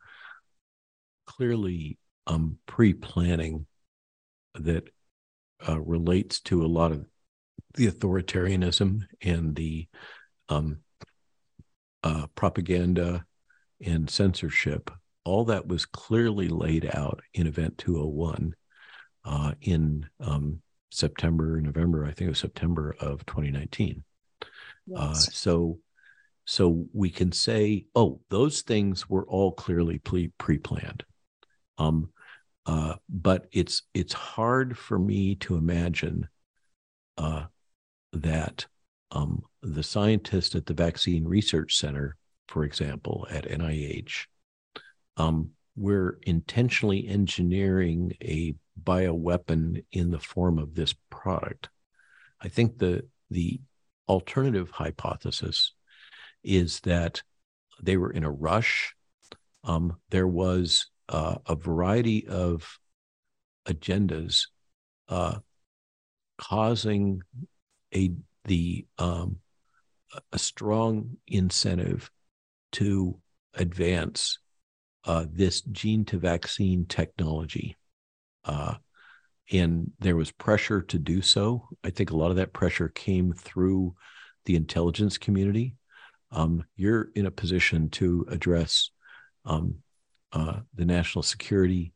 clearly, 1.26 1.98
um, 2.26 2.58
pre-planning 2.66 3.66
that 4.54 4.88
uh, 5.68 5.80
relates 5.80 6.40
to 6.40 6.64
a 6.64 6.66
lot 6.66 6.92
of 6.92 7.04
the 7.74 7.86
authoritarianism 7.86 9.02
and 9.22 9.54
the 9.54 9.86
um, 10.48 10.78
uh, 12.02 12.26
propaganda 12.34 13.24
and 13.84 14.08
censorship, 14.08 14.90
all 15.24 15.44
that 15.46 15.66
was 15.66 15.86
clearly 15.86 16.48
laid 16.48 16.88
out 16.94 17.20
in 17.34 17.46
Event 17.46 17.78
201 17.78 18.54
uh, 19.24 19.52
in 19.62 20.06
um, 20.20 20.60
September, 20.90 21.60
November, 21.60 22.04
I 22.04 22.12
think 22.12 22.26
it 22.26 22.30
was 22.30 22.38
September 22.38 22.96
of 23.00 23.24
2019. 23.26 24.02
Uh, 24.42 24.46
yes. 24.86 24.98
Uh, 24.98 25.14
so, 25.14 25.78
so 26.44 26.86
we 26.92 27.10
can 27.10 27.32
say, 27.32 27.86
oh, 27.94 28.20
those 28.28 28.62
things 28.62 29.08
were 29.08 29.26
all 29.26 29.52
clearly 29.52 29.98
pre 29.98 30.28
planned. 30.58 31.04
Um, 31.78 32.10
uh, 32.66 32.96
but 33.08 33.46
it's 33.52 33.82
it's 33.94 34.12
hard 34.12 34.76
for 34.76 34.98
me 34.98 35.34
to 35.34 35.56
imagine 35.56 36.28
uh, 37.16 37.44
that 38.12 38.66
um, 39.12 39.42
the 39.62 39.82
scientists 39.82 40.54
at 40.54 40.66
the 40.66 40.74
Vaccine 40.74 41.24
Research 41.24 41.76
Center, 41.76 42.16
for 42.48 42.64
example, 42.64 43.26
at 43.30 43.48
NIH, 43.48 44.26
um, 45.16 45.50
we're 45.76 46.18
intentionally 46.22 47.06
engineering 47.06 48.12
a 48.22 48.54
bioweapon 48.82 49.84
in 49.92 50.10
the 50.10 50.18
form 50.18 50.58
of 50.58 50.74
this 50.74 50.94
product. 51.10 51.68
I 52.40 52.48
think 52.48 52.78
the 52.78 53.06
the 53.30 53.60
alternative 54.08 54.70
hypothesis 54.70 55.72
is 56.42 56.80
that 56.80 57.22
they 57.82 57.96
were 57.96 58.10
in 58.10 58.24
a 58.24 58.30
rush. 58.30 58.94
Um, 59.62 59.96
there 60.10 60.26
was 60.26 60.86
uh, 61.08 61.36
a 61.46 61.54
variety 61.54 62.26
of 62.26 62.78
agendas 63.66 64.46
uh, 65.08 65.38
causing 66.38 67.22
a 67.94 68.12
the 68.44 68.86
um, 68.98 69.36
a 70.32 70.38
strong 70.38 71.16
incentive 71.26 72.10
to 72.72 73.18
advance 73.54 74.38
uh, 75.04 75.24
this 75.30 75.60
gene 75.62 76.04
to 76.06 76.18
vaccine 76.18 76.84
technology. 76.86 77.76
Uh, 78.44 78.74
and 79.52 79.90
there 79.98 80.16
was 80.16 80.30
pressure 80.30 80.82
to 80.82 80.98
do 80.98 81.22
so. 81.22 81.68
I 81.82 81.90
think 81.90 82.10
a 82.10 82.16
lot 82.16 82.30
of 82.30 82.36
that 82.36 82.52
pressure 82.52 82.88
came 82.88 83.32
through 83.32 83.94
the 84.44 84.56
intelligence 84.56 85.18
community. 85.18 85.76
Um, 86.32 86.64
you're 86.76 87.08
in 87.14 87.26
a 87.26 87.30
position 87.30 87.90
to 87.90 88.26
address 88.30 88.90
um, 89.44 89.76
uh, 90.32 90.60
the 90.74 90.84
national 90.84 91.22
security 91.22 91.92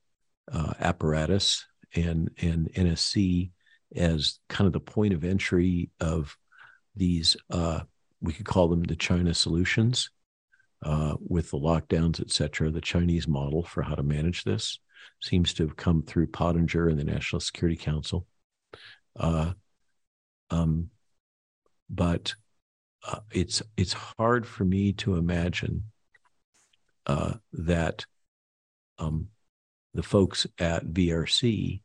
uh, 0.52 0.74
apparatus 0.80 1.64
and 1.94 2.30
and 2.40 2.70
NSC 2.74 3.50
as 3.96 4.38
kind 4.48 4.66
of 4.66 4.72
the 4.72 4.80
point 4.80 5.14
of 5.14 5.24
entry 5.24 5.90
of 6.00 6.36
these 6.96 7.36
uh, 7.50 7.80
we 8.20 8.32
could 8.32 8.46
call 8.46 8.68
them 8.68 8.82
the 8.82 8.96
China 8.96 9.34
solutions 9.34 10.10
uh, 10.82 11.14
with 11.20 11.50
the 11.50 11.58
lockdowns, 11.58 12.20
et 12.20 12.30
cetera. 12.30 12.70
The 12.70 12.80
Chinese 12.80 13.28
model 13.28 13.62
for 13.62 13.82
how 13.82 13.94
to 13.94 14.02
manage 14.02 14.44
this 14.44 14.78
seems 15.20 15.52
to 15.54 15.64
have 15.64 15.76
come 15.76 16.02
through 16.02 16.28
Pottinger 16.28 16.88
and 16.88 16.98
the 16.98 17.04
National 17.04 17.40
Security 17.40 17.76
Council. 17.76 18.26
Uh, 19.18 19.52
um, 20.50 20.88
but 21.90 22.34
uh, 23.06 23.20
it's 23.30 23.62
it's 23.76 23.92
hard 23.92 24.46
for 24.46 24.64
me 24.64 24.92
to 24.94 25.16
imagine 25.16 25.84
uh, 27.06 27.34
that 27.52 28.06
um, 28.98 29.28
the 29.92 30.02
folks 30.02 30.46
at 30.58 30.86
VRC 30.86 31.82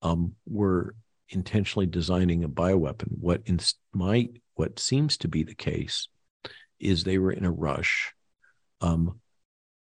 um, 0.00 0.34
were 0.46 0.94
intentionally 1.30 1.86
designing 1.86 2.44
a 2.44 2.48
bioweapon. 2.48 3.08
What 3.20 3.42
in 3.46 3.60
my 3.92 4.28
what 4.54 4.78
seems 4.78 5.16
to 5.18 5.28
be 5.28 5.42
the 5.42 5.54
case 5.54 6.08
is 6.80 7.04
they 7.04 7.18
were 7.18 7.32
in 7.32 7.44
a 7.44 7.50
rush. 7.50 8.12
Um, 8.80 9.20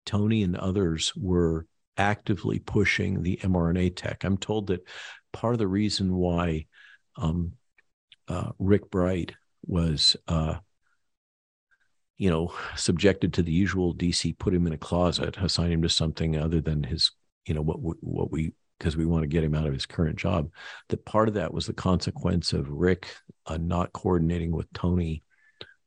Tony 0.06 0.44
and 0.44 0.56
others 0.56 1.14
were 1.16 1.66
actively 1.98 2.60
pushing 2.60 3.24
the 3.24 3.40
mRNA 3.42 3.96
tech. 3.96 4.24
I'm 4.24 4.38
told 4.38 4.68
that 4.68 4.86
part 5.32 5.54
of 5.54 5.60
the 5.60 5.68
reason 5.68 6.16
why 6.16 6.68
um, 7.16 7.54
uh, 8.28 8.52
Rick 8.60 8.90
Bright 8.92 9.34
was, 9.66 10.16
uh, 10.28 10.56
you 12.18 12.30
know, 12.30 12.54
subjected 12.76 13.34
to 13.34 13.44
the 13.44 13.52
usual 13.52 13.94
DC, 13.96 14.38
put 14.38 14.54
him 14.54 14.68
in 14.68 14.74
a 14.74 14.78
closet, 14.78 15.38
assign 15.38 15.72
him 15.72 15.82
to 15.82 15.90
something 15.90 16.38
other 16.38 16.62
than 16.62 16.84
his, 16.84 17.12
you 17.46 17.54
know, 17.54 17.62
what 17.62 17.80
what 17.80 18.32
we 18.32 18.54
because 18.78 18.98
we 18.98 19.06
want 19.06 19.24
to 19.24 19.28
get 19.28 19.44
him 19.44 19.56
out 19.56 19.68
of 19.68 19.74
his 19.74 19.86
current 19.86 20.18
job. 20.18 20.50
That 20.90 21.06
part 21.06 21.28
of 21.28 21.36
that 21.36 21.54
was 21.54 21.66
the 21.66 21.74
consequence 21.74 22.54
of 22.54 22.70
Rick 22.70 23.08
uh, 23.46 23.58
not 23.58 23.94
coordinating 23.94 24.52
with 24.52 24.72
Tony 24.74 25.24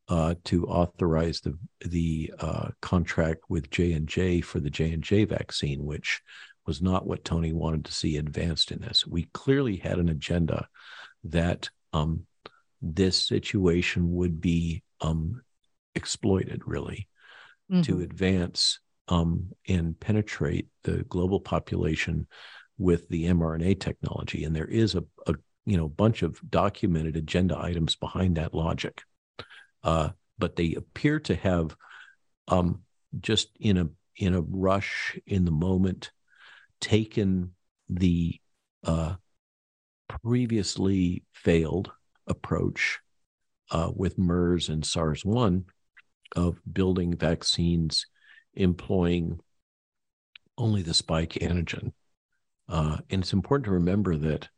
uh, 0.09 0.34
to 0.45 0.66
authorize 0.66 1.41
the 1.41 1.59
the 1.84 2.32
uh, 2.39 2.68
contract 2.80 3.43
with 3.49 3.70
J 3.70 3.93
and 3.93 4.09
J 4.09 4.41
for 4.41 4.61
the 4.61 4.70
J 4.70 4.93
and 4.93 5.03
J 5.03 5.24
vaccine, 5.24 5.84
which 5.84 6.22
was 6.66 6.82
not 6.82 7.07
what 7.07 7.24
Tony 7.24 7.53
wanted 7.53 7.84
to 7.86 7.93
see 7.93 8.16
advanced 8.16 8.70
in 8.70 8.80
this. 8.80 9.07
We 9.07 9.28
clearly 9.32 9.76
had 9.76 9.99
an 9.99 10.09
agenda 10.09 10.68
that 11.24 11.68
um, 11.93 12.26
this 12.82 13.26
situation 13.26 14.14
would 14.14 14.41
be 14.41 14.82
um, 15.01 15.43
exploited, 15.95 16.62
really, 16.66 17.09
mm-hmm. 17.70 17.82
to 17.82 18.01
advance 18.01 18.80
um, 19.09 19.51
and 19.66 19.99
penetrate 19.99 20.68
the 20.84 21.05
global 21.05 21.41
population 21.41 22.26
with 22.79 23.09
the 23.09 23.24
mRNA 23.24 23.81
technology. 23.81 24.45
And 24.45 24.55
there 24.55 24.68
is 24.68 24.95
a, 24.95 25.05
a 25.26 25.35
you 25.66 25.76
know 25.76 25.89
bunch 25.89 26.22
of 26.22 26.41
documented 26.49 27.16
agenda 27.16 27.59
items 27.59 27.97
behind 27.97 28.37
that 28.37 28.55
logic. 28.55 29.03
Uh, 29.83 30.11
but 30.39 30.57
they 30.57 30.74
appear 30.74 31.20
to 31.20 31.35
have 31.35 31.76
um, 32.47 32.83
just 33.20 33.51
in 33.61 33.76
a 33.76 33.89
in 34.16 34.35
a 34.35 34.41
rush 34.41 35.18
in 35.26 35.45
the 35.45 35.51
moment 35.51 36.11
taken 36.81 37.55
the 37.89 38.41
uh, 38.85 39.14
previously 40.09 41.24
failed 41.33 41.93
approach 42.26 42.99
uh, 43.70 43.91
with 43.95 44.18
MERS 44.18 44.68
and 44.68 44.85
SARS 44.85 45.24
one 45.24 45.64
of 46.37 46.61
building 46.70 47.16
vaccines 47.16 48.07
employing 48.55 49.41
only 50.57 50.83
the 50.83 50.95
spike 50.95 51.33
antigen. 51.35 51.93
Uh, 52.69 52.99
and 53.11 53.23
it's 53.23 53.33
important 53.33 53.64
to 53.66 53.73
remember 53.73 54.16
that 54.16 54.49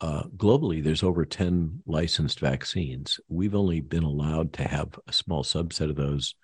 uh, 0.00 0.24
globally, 0.36 0.82
there's 0.82 1.02
over 1.02 1.24
10 1.24 1.82
licensed 1.86 2.40
vaccines. 2.40 3.18
We've 3.28 3.54
only 3.54 3.80
been 3.80 4.02
allowed 4.02 4.52
to 4.54 4.64
have 4.64 4.98
a 5.06 5.12
small 5.12 5.42
subset 5.42 5.88
of 5.88 5.96
those. 5.96 6.34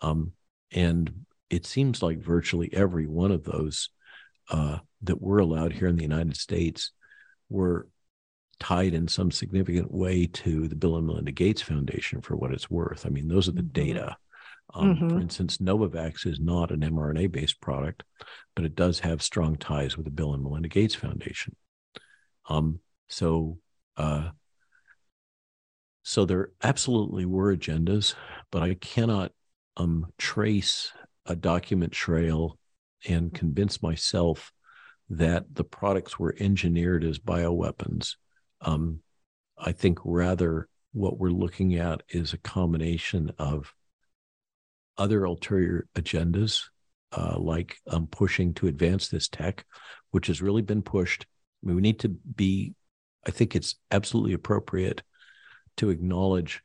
Um, 0.00 0.32
and 0.72 1.24
it 1.50 1.64
seems 1.64 2.02
like 2.02 2.18
virtually 2.18 2.70
every 2.72 3.06
one 3.06 3.30
of 3.30 3.44
those 3.44 3.90
uh, 4.50 4.78
that 5.02 5.20
were 5.20 5.38
allowed 5.38 5.72
here 5.72 5.88
in 5.88 5.96
the 5.96 6.02
United 6.02 6.36
States 6.36 6.90
were 7.48 7.88
tied 8.58 8.94
in 8.94 9.06
some 9.06 9.30
significant 9.30 9.92
way 9.92 10.26
to 10.26 10.66
the 10.66 10.74
Bill 10.74 10.96
and 10.96 11.06
Melinda 11.06 11.32
Gates 11.32 11.62
Foundation 11.62 12.20
for 12.20 12.36
what 12.36 12.52
it's 12.52 12.70
worth. 12.70 13.06
I 13.06 13.10
mean, 13.10 13.28
those 13.28 13.48
are 13.48 13.52
the 13.52 13.62
mm-hmm. 13.62 13.72
data. 13.72 14.16
Um, 14.74 14.94
mm-hmm. 14.94 15.08
For 15.08 15.20
instance, 15.20 15.58
Novavax 15.58 16.26
is 16.26 16.40
not 16.40 16.70
an 16.70 16.80
mRNA 16.80 17.32
based 17.32 17.60
product, 17.60 18.02
but 18.54 18.64
it 18.64 18.74
does 18.74 19.00
have 19.00 19.22
strong 19.22 19.56
ties 19.56 19.96
with 19.96 20.04
the 20.04 20.10
Bill 20.10 20.34
and 20.34 20.42
Melinda 20.42 20.68
Gates 20.68 20.94
Foundation. 20.94 21.56
Um, 22.48 22.80
so, 23.08 23.58
uh, 23.96 24.30
so 26.02 26.24
there 26.24 26.52
absolutely 26.62 27.24
were 27.24 27.54
agendas, 27.54 28.14
but 28.50 28.62
I 28.62 28.74
cannot 28.74 29.32
um, 29.76 30.06
trace 30.18 30.92
a 31.26 31.36
document 31.36 31.92
trail 31.92 32.58
and 33.06 33.32
convince 33.32 33.82
myself 33.82 34.52
that 35.10 35.54
the 35.54 35.64
products 35.64 36.18
were 36.18 36.34
engineered 36.38 37.04
as 37.04 37.18
bioweapons. 37.18 38.16
Um, 38.60 39.00
I 39.56 39.72
think 39.72 39.98
rather 40.04 40.68
what 40.92 41.18
we're 41.18 41.30
looking 41.30 41.76
at 41.76 42.02
is 42.08 42.32
a 42.32 42.38
combination 42.38 43.32
of 43.38 43.72
other 44.98 45.24
ulterior 45.24 45.86
agendas, 45.94 46.64
uh, 47.16 47.38
like 47.38 47.78
um, 47.88 48.06
pushing 48.06 48.52
to 48.54 48.66
advance 48.66 49.08
this 49.08 49.28
tech, 49.28 49.64
which 50.10 50.26
has 50.26 50.42
really 50.42 50.62
been 50.62 50.82
pushed. 50.82 51.26
I 51.62 51.66
mean, 51.66 51.76
we 51.76 51.82
need 51.82 52.00
to 52.00 52.08
be 52.08 52.74
I 53.26 53.30
think 53.30 53.54
it's 53.54 53.74
absolutely 53.90 54.32
appropriate 54.32 55.02
to 55.76 55.90
acknowledge 55.90 56.62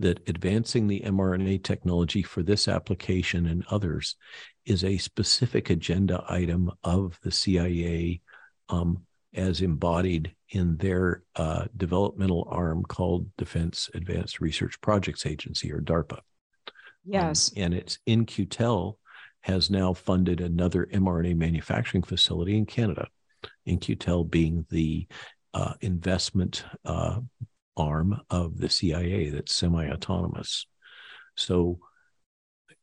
that 0.00 0.28
advancing 0.28 0.88
the 0.88 1.00
mRNA 1.00 1.62
technology 1.62 2.22
for 2.22 2.42
this 2.42 2.66
application 2.66 3.46
and 3.46 3.64
others 3.70 4.16
is 4.64 4.82
a 4.82 4.98
specific 4.98 5.70
agenda 5.70 6.24
item 6.28 6.72
of 6.82 7.20
the 7.22 7.30
CIA 7.30 8.20
um, 8.68 9.04
as 9.34 9.60
embodied 9.60 10.34
in 10.50 10.76
their 10.78 11.22
uh, 11.36 11.66
developmental 11.76 12.48
arm 12.50 12.82
called 12.82 13.30
Defense 13.36 13.88
Advanced 13.94 14.40
Research 14.40 14.80
Projects 14.80 15.24
Agency 15.24 15.72
or 15.72 15.80
DARPA. 15.80 16.18
Yes. 17.04 17.52
Um, 17.56 17.62
and 17.64 17.74
it's 17.74 17.98
In-Q-Tel 18.06 18.98
has 19.42 19.70
now 19.70 19.92
funded 19.92 20.40
another 20.40 20.86
mRNA 20.92 21.36
manufacturing 21.36 22.02
facility 22.02 22.56
in 22.56 22.66
Canada. 22.66 23.08
In-Q-Tel 23.66 24.24
being 24.24 24.66
the 24.70 25.06
uh, 25.54 25.74
investment 25.80 26.64
uh, 26.84 27.20
arm 27.76 28.20
of 28.30 28.58
the 28.58 28.68
CIA 28.68 29.30
that's 29.30 29.54
semi 29.54 29.88
autonomous. 29.88 30.66
So, 31.36 31.80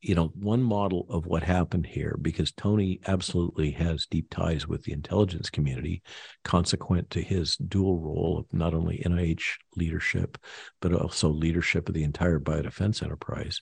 you 0.02 0.16
know, 0.16 0.28
one 0.36 0.64
model 0.64 1.06
of 1.10 1.26
what 1.26 1.44
happened 1.44 1.86
here, 1.86 2.18
because 2.22 2.52
Tony 2.52 3.00
absolutely 3.08 3.72
has 3.72 4.06
deep 4.06 4.30
ties 4.30 4.68
with 4.68 4.84
the 4.84 4.94
intelligence 4.94 5.50
community, 5.50 6.02
consequent 6.44 7.10
to 7.12 7.22
his 7.22 7.58
dual 7.58 8.00
role 8.00 8.38
of 8.40 8.54
not 8.58 8.74
only 8.74 9.04
NIH 9.06 9.58
leadership, 9.76 10.38
but 10.82 10.94
also 10.94 11.30
leadership 11.30 11.90
of 11.90 11.96
the 11.96 12.04
entire 12.04 12.40
biodefense 12.40 13.04
enterprise. 13.04 13.62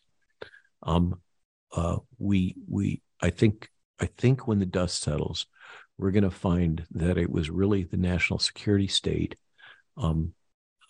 Um, 0.83 1.21
uh, 1.75 1.97
we 2.17 2.55
we 2.69 3.01
I 3.21 3.29
think 3.29 3.69
I 3.99 4.05
think 4.05 4.47
when 4.47 4.59
the 4.59 4.65
dust 4.65 5.01
settles, 5.01 5.45
we're 5.97 6.11
going 6.11 6.23
to 6.23 6.31
find 6.31 6.85
that 6.91 7.17
it 7.17 7.29
was 7.29 7.49
really 7.49 7.83
the 7.83 7.97
national 7.97 8.39
security 8.39 8.87
state 8.87 9.35
um, 9.97 10.33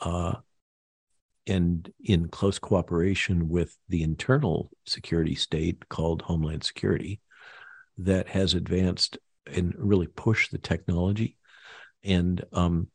uh, 0.02 0.36
and 1.48 1.92
in 2.04 2.28
close 2.28 2.60
cooperation 2.60 3.48
with 3.48 3.76
the 3.88 4.04
internal 4.04 4.70
security 4.86 5.36
state 5.36 5.88
called 5.88 6.22
Homeland 6.22 6.64
Security 6.64 7.22
that 7.98 8.28
has 8.28 8.54
advanced 8.54 9.18
and 9.46 9.74
really 9.78 10.08
pushed 10.08 10.52
the 10.52 10.58
technology 10.58 11.38
and 12.04 12.44
um, 12.52 12.90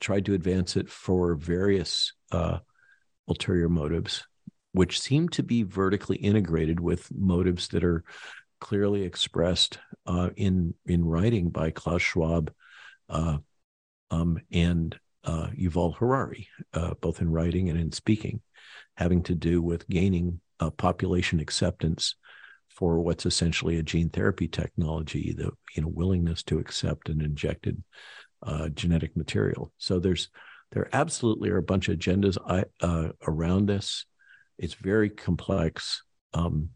tried 0.00 0.26
to 0.26 0.34
advance 0.34 0.76
it 0.76 0.90
for 0.90 1.34
various 1.34 2.12
uh, 2.32 2.58
ulterior 3.28 3.68
motives, 3.68 4.26
which 4.74 5.00
seem 5.00 5.28
to 5.28 5.42
be 5.42 5.62
vertically 5.62 6.16
integrated 6.16 6.80
with 6.80 7.08
motives 7.14 7.68
that 7.68 7.84
are 7.84 8.02
clearly 8.60 9.02
expressed 9.02 9.78
uh, 10.06 10.30
in 10.36 10.74
in 10.84 11.04
writing 11.04 11.48
by 11.48 11.70
Klaus 11.70 12.02
Schwab 12.02 12.52
uh, 13.08 13.38
um, 14.10 14.40
and 14.52 14.98
uh, 15.22 15.46
Yuval 15.56 15.94
Harari, 15.96 16.48
uh, 16.72 16.94
both 17.00 17.20
in 17.20 17.30
writing 17.30 17.70
and 17.70 17.78
in 17.78 17.92
speaking, 17.92 18.40
having 18.96 19.22
to 19.22 19.34
do 19.36 19.62
with 19.62 19.88
gaining 19.88 20.40
population 20.76 21.40
acceptance 21.40 22.16
for 22.68 22.98
what's 22.98 23.26
essentially 23.26 23.78
a 23.78 23.82
gene 23.82 24.08
therapy 24.08 24.48
technology, 24.48 25.32
the 25.36 25.52
you 25.76 25.82
know 25.82 25.88
willingness 25.88 26.42
to 26.42 26.58
accept 26.58 27.08
an 27.08 27.20
injected 27.20 27.80
uh, 28.42 28.70
genetic 28.70 29.16
material. 29.16 29.72
So 29.78 30.00
there's 30.00 30.30
there 30.72 30.88
absolutely 30.92 31.50
are 31.50 31.58
a 31.58 31.62
bunch 31.62 31.88
of 31.88 31.96
agendas 31.96 32.36
uh, 32.80 33.08
around 33.24 33.66
this. 33.66 34.04
It's 34.58 34.74
very 34.74 35.10
complex. 35.10 36.02
Um, 36.32 36.70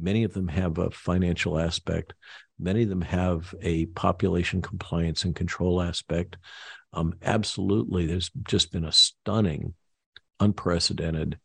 Many 0.00 0.24
of 0.24 0.32
them 0.32 0.48
have 0.48 0.78
a 0.78 0.90
financial 0.90 1.58
aspect. 1.58 2.14
Many 2.58 2.84
of 2.84 2.88
them 2.88 3.02
have 3.02 3.54
a 3.60 3.86
population 3.86 4.62
compliance 4.62 5.24
and 5.24 5.34
control 5.34 5.82
aspect. 5.82 6.36
Um, 6.92 7.14
absolutely, 7.22 8.06
there's 8.06 8.30
just 8.44 8.72
been 8.72 8.84
a 8.84 8.92
stunning, 8.92 9.74
unprecedented 10.38 11.38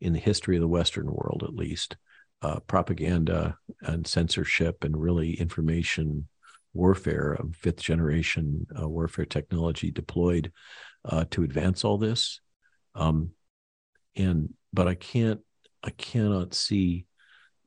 in 0.00 0.12
the 0.12 0.18
history 0.18 0.56
of 0.56 0.60
the 0.60 0.68
Western 0.68 1.06
world, 1.06 1.42
at 1.44 1.54
least, 1.54 1.96
uh, 2.42 2.60
propaganda 2.60 3.56
and 3.82 4.06
censorship 4.06 4.84
and 4.84 5.00
really 5.00 5.34
information 5.34 6.28
warfare 6.74 7.32
of 7.34 7.54
fifth 7.54 7.80
generation 7.80 8.66
uh, 8.80 8.88
warfare 8.88 9.26
technology 9.26 9.90
deployed 9.90 10.52
uh, 11.04 11.24
to 11.30 11.42
advance 11.42 11.84
all 11.84 11.98
this. 11.98 12.40
Um, 12.94 13.30
and 14.16 14.52
but 14.72 14.88
I 14.88 14.94
can't, 14.94 15.40
I 15.82 15.90
cannot 15.90 16.54
see 16.54 17.06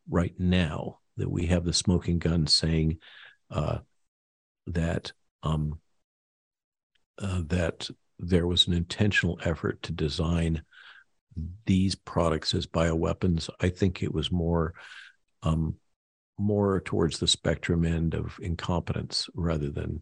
right 0.09 0.33
now 0.37 0.99
that 1.17 1.29
we 1.29 1.47
have 1.47 1.63
the 1.63 1.73
smoking 1.73 2.19
gun 2.19 2.47
saying 2.47 2.97
uh, 3.51 3.79
that 4.67 5.11
um, 5.43 5.79
uh, 7.17 7.41
that 7.47 7.89
there 8.19 8.47
was 8.47 8.67
an 8.67 8.73
intentional 8.73 9.39
effort 9.43 9.81
to 9.83 9.91
design 9.91 10.63
these 11.65 11.95
products 11.95 12.53
as 12.53 12.65
bioweapons. 12.65 13.49
I 13.59 13.69
think 13.69 14.01
it 14.01 14.13
was 14.13 14.31
more 14.31 14.73
um, 15.43 15.75
more 16.37 16.81
towards 16.81 17.19
the 17.19 17.27
spectrum 17.27 17.85
end 17.85 18.13
of 18.13 18.37
incompetence 18.41 19.29
rather 19.35 19.69
than 19.69 20.01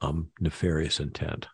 um, 0.00 0.30
nefarious 0.40 0.98
intent. 1.00 1.46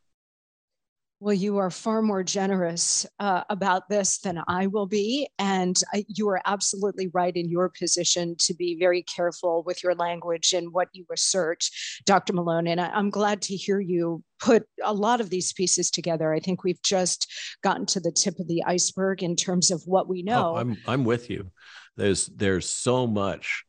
Well, 1.21 1.35
you 1.35 1.59
are 1.59 1.71
far 1.71 2.03
more 2.03 2.23
generous 2.23 3.07
uh, 3.19 3.45
about 3.49 3.89
this 3.89 4.19
than 4.19 4.43
I 4.49 4.67
will 4.67 4.87
be. 4.87 5.29
And 5.39 5.81
I, 5.93 6.05
you 6.09 6.29
are 6.29 6.41
absolutely 6.45 7.09
right 7.15 7.35
in 7.35 7.49
your 7.49 7.71
position 7.71 8.35
to 8.41 8.55
be 8.55 8.77
very 8.79 9.03
careful 9.03 9.63
with 9.65 9.83
your 9.83 9.95
language 9.95 10.53
and 10.53 10.73
what 10.73 10.89
you 10.93 11.07
assert, 11.13 11.65
Dr. 12.05 12.33
Malone. 12.33 12.67
And 12.67 12.81
I, 12.81 12.99
am 12.99 13.11
glad 13.11 13.43
to 13.43 13.57
hear 13.57 13.81
you 13.81 14.23
put 14.41 14.67
a 14.85 14.93
lot 14.93 15.21
of 15.21 15.31
these 15.31 15.53
pieces 15.53 15.91
together. 15.91 16.35
I 16.35 16.41
think 16.41 16.65
we've 16.65 16.83
just 16.83 17.33
gotten 17.63 17.87
to 17.87 18.01
the 18.01 18.13
tip 18.13 18.39
of 18.41 18.49
the 18.49 18.65
iceberg 18.65 19.23
in 19.23 19.37
terms 19.37 19.71
of 19.71 19.83
what 19.87 20.09
we 20.09 20.23
oh, 20.29 20.31
know. 20.31 20.53
Oh, 20.55 20.57
I'm, 20.57 20.77
I'm 20.87 21.05
with 21.05 21.31
you. 21.31 21.53
There's, 21.97 22.27
there's 22.27 22.69
so 22.69 23.07
much 23.07 23.65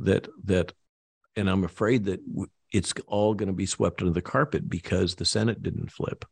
that, 0.00 0.28
that, 0.44 0.72
and 1.34 1.48
I'm 1.48 1.64
afraid 1.64 2.04
that 2.04 2.20
it's 2.72 2.92
all 3.06 3.34
going 3.34 3.48
to 3.48 3.54
be 3.54 3.66
swept 3.66 4.02
under 4.02 4.12
the 4.12 4.22
carpet 4.22 4.68
because 4.68 5.14
the 5.14 5.24
Senate 5.24 5.62
didn't 5.62 5.90
flip. 5.90 6.24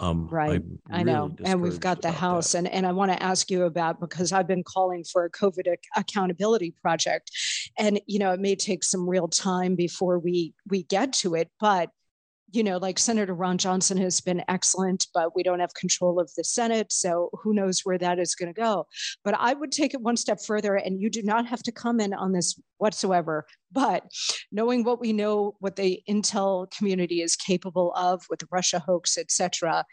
Um, 0.00 0.28
right. 0.30 0.62
i 0.90 1.02
know. 1.02 1.36
And 1.44 1.60
we've 1.60 1.78
got 1.78 2.00
the 2.00 2.10
House. 2.10 2.52
That. 2.52 2.58
And, 2.58 2.68
and 2.68 2.86
I 2.86 2.92
want 2.92 3.12
to 3.12 3.22
ask 3.22 3.50
you 3.50 3.64
about 3.64 4.00
because 4.00 4.32
I've 4.32 4.48
been 4.48 4.64
calling 4.64 5.04
for 5.04 5.26
a 5.26 5.30
COVID 5.30 5.68
ac- 5.68 5.78
accountability 5.96 6.74
project. 6.82 7.30
And, 7.78 8.00
you 8.06 8.18
know, 8.18 8.32
it 8.32 8.40
may 8.40 8.56
take 8.56 8.82
some 8.82 9.08
real 9.08 9.28
time 9.28 9.76
before 9.76 10.18
we 10.18 10.54
we 10.68 10.84
get 10.84 11.12
to 11.14 11.34
it, 11.34 11.50
but 11.60 11.90
you 12.52 12.64
know, 12.64 12.78
like 12.78 12.98
Senator 12.98 13.34
Ron 13.34 13.58
Johnson 13.58 13.96
has 13.98 14.20
been 14.20 14.42
excellent, 14.48 15.06
but 15.14 15.36
we 15.36 15.42
don't 15.42 15.60
have 15.60 15.74
control 15.74 16.18
of 16.18 16.30
the 16.36 16.44
Senate. 16.44 16.90
So 16.90 17.30
who 17.32 17.54
knows 17.54 17.82
where 17.84 17.98
that 17.98 18.18
is 18.18 18.34
going 18.34 18.52
to 18.52 18.60
go. 18.60 18.86
But 19.24 19.34
I 19.38 19.54
would 19.54 19.70
take 19.70 19.94
it 19.94 20.00
one 20.00 20.16
step 20.16 20.40
further, 20.44 20.74
and 20.74 21.00
you 21.00 21.10
do 21.10 21.22
not 21.22 21.46
have 21.46 21.62
to 21.64 21.72
comment 21.72 22.14
on 22.14 22.32
this 22.32 22.58
whatsoever. 22.78 23.46
But 23.72 24.04
knowing 24.50 24.84
what 24.84 25.00
we 25.00 25.12
know, 25.12 25.56
what 25.60 25.76
the 25.76 26.02
intel 26.08 26.70
community 26.70 27.22
is 27.22 27.36
capable 27.36 27.92
of 27.94 28.24
with 28.28 28.40
the 28.40 28.48
Russia 28.50 28.80
hoax, 28.80 29.16
et 29.16 29.30
cetera, 29.30 29.84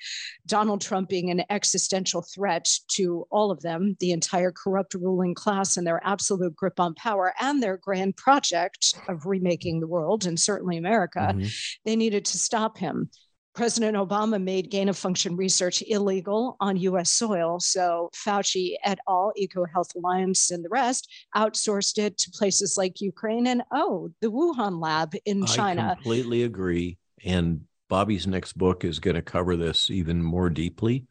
Donald 0.45 0.81
Trump 0.81 1.09
being 1.09 1.29
an 1.29 1.43
existential 1.49 2.21
threat 2.21 2.69
to 2.93 3.27
all 3.29 3.51
of 3.51 3.61
them, 3.61 3.95
the 3.99 4.11
entire 4.11 4.51
corrupt 4.51 4.93
ruling 4.93 5.35
class 5.35 5.77
and 5.77 5.85
their 5.85 6.01
absolute 6.03 6.55
grip 6.55 6.79
on 6.79 6.95
power 6.95 7.33
and 7.39 7.61
their 7.61 7.77
grand 7.77 8.17
project 8.17 8.95
of 9.07 9.25
remaking 9.25 9.79
the 9.79 9.87
world 9.87 10.25
and 10.25 10.39
certainly 10.39 10.77
America, 10.77 11.33
mm-hmm. 11.35 11.47
they 11.85 11.95
needed 11.95 12.25
to 12.25 12.37
stop 12.37 12.77
him. 12.77 13.09
President 13.57 13.97
Obama 13.97 14.39
made 14.39 14.69
gain 14.69 14.87
of 14.87 14.95
function 14.95 15.35
research 15.35 15.81
illegal 15.87 16.57
on 16.59 16.77
US 16.77 17.09
soil. 17.09 17.59
So 17.59 18.11
Fauci 18.13 18.75
et 18.83 18.99
al., 19.09 19.33
EcoHealth 19.35 19.95
Alliance, 19.95 20.51
and 20.51 20.63
the 20.63 20.69
rest 20.69 21.11
outsourced 21.35 21.97
it 21.97 22.19
to 22.19 22.29
places 22.29 22.77
like 22.77 23.01
Ukraine 23.01 23.47
and, 23.47 23.63
oh, 23.71 24.11
the 24.21 24.27
Wuhan 24.27 24.79
lab 24.79 25.15
in 25.25 25.43
China. 25.47 25.89
I 25.89 25.93
completely 25.95 26.43
agree. 26.43 26.99
And 27.25 27.61
Bobby's 27.89 28.27
next 28.27 28.55
book 28.55 28.85
is 28.85 28.99
going 28.99 29.15
to 29.15 29.23
cover 29.23 29.55
this 29.55 29.89
even 29.89 30.21
more 30.21 30.51
deeply. 30.51 31.05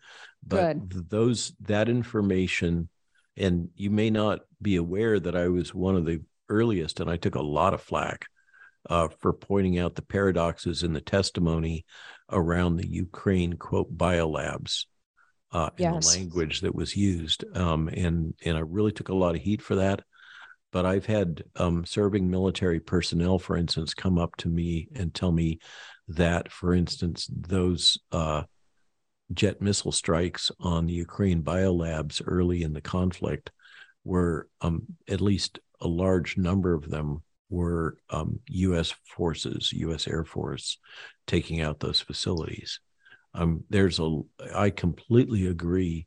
But 0.47 0.89
Good. 0.89 1.11
those 1.11 1.53
that 1.63 1.89
information, 1.89 2.89
and 3.37 3.71
you 3.75 3.91
may 3.91 4.09
not 4.11 4.43
be 4.63 4.77
aware 4.77 5.19
that 5.19 5.35
I 5.35 5.49
was 5.49 5.75
one 5.75 5.97
of 5.97 6.07
the 6.07 6.23
earliest, 6.49 7.01
and 7.01 7.11
I 7.11 7.17
took 7.17 7.35
a 7.35 7.43
lot 7.43 7.75
of 7.75 7.83
flack 7.83 8.27
uh, 8.89 9.09
for 9.21 9.33
pointing 9.33 9.79
out 9.79 9.95
the 9.95 10.03
paradoxes 10.03 10.83
in 10.83 10.93
the 10.93 11.01
testimony 11.01 11.85
around 12.31 12.77
the 12.77 12.89
Ukraine 12.89 13.55
quote 13.55 13.97
biolabs 13.97 14.87
uh, 15.53 15.71
yes. 15.77 15.93
and 15.93 16.03
the 16.03 16.19
language 16.19 16.61
that 16.61 16.75
was 16.75 16.97
used. 16.97 17.45
Um, 17.57 17.89
and 17.89 18.35
and 18.45 18.57
I 18.57 18.61
really 18.61 18.93
took 18.93 19.09
a 19.09 19.15
lot 19.15 19.35
of 19.35 19.43
heat 19.43 19.63
for 19.63 19.77
that. 19.77 20.03
But 20.73 20.85
I've 20.85 21.07
had 21.07 21.45
um, 21.55 21.87
serving 21.87 22.29
military 22.29 22.81
personnel, 22.81 23.39
for 23.39 23.57
instance, 23.57 23.95
come 23.95 24.19
up 24.19 24.37
to 24.39 24.49
me 24.49 24.89
and 24.95 25.15
tell 25.15 25.33
me 25.33 25.61
that, 26.09 26.53
for 26.53 26.75
instance, 26.75 27.31
those 27.33 27.99
uh, 28.13 28.43
jet 29.33 29.63
missile 29.63 29.93
strikes 29.93 30.51
on 30.61 30.87
the 30.87 30.93
Ukraine 30.93 31.43
biolabs 31.43 32.21
early 32.27 32.63
in 32.63 32.73
the 32.73 32.81
conflict 32.81 33.51
were 34.05 34.49
um, 34.61 34.83
at 35.09 35.21
least 35.21 35.61
a 35.81 35.89
large 35.89 36.37
number 36.37 36.75
of 36.75 36.91
them 36.91 37.23
were 37.49 37.97
um, 38.11 38.41
U.S. 38.49 38.95
forces, 39.05 39.73
U.S. 39.73 40.07
Air 40.09 40.25
Force, 40.25 40.79
taking 41.27 41.61
out 41.61 41.81
those 41.81 42.01
facilities. 42.01 42.81
Um, 43.35 43.65
there's 43.69 44.01
a, 44.01 44.21
I 44.55 44.71
completely 44.71 45.47
agree. 45.47 46.07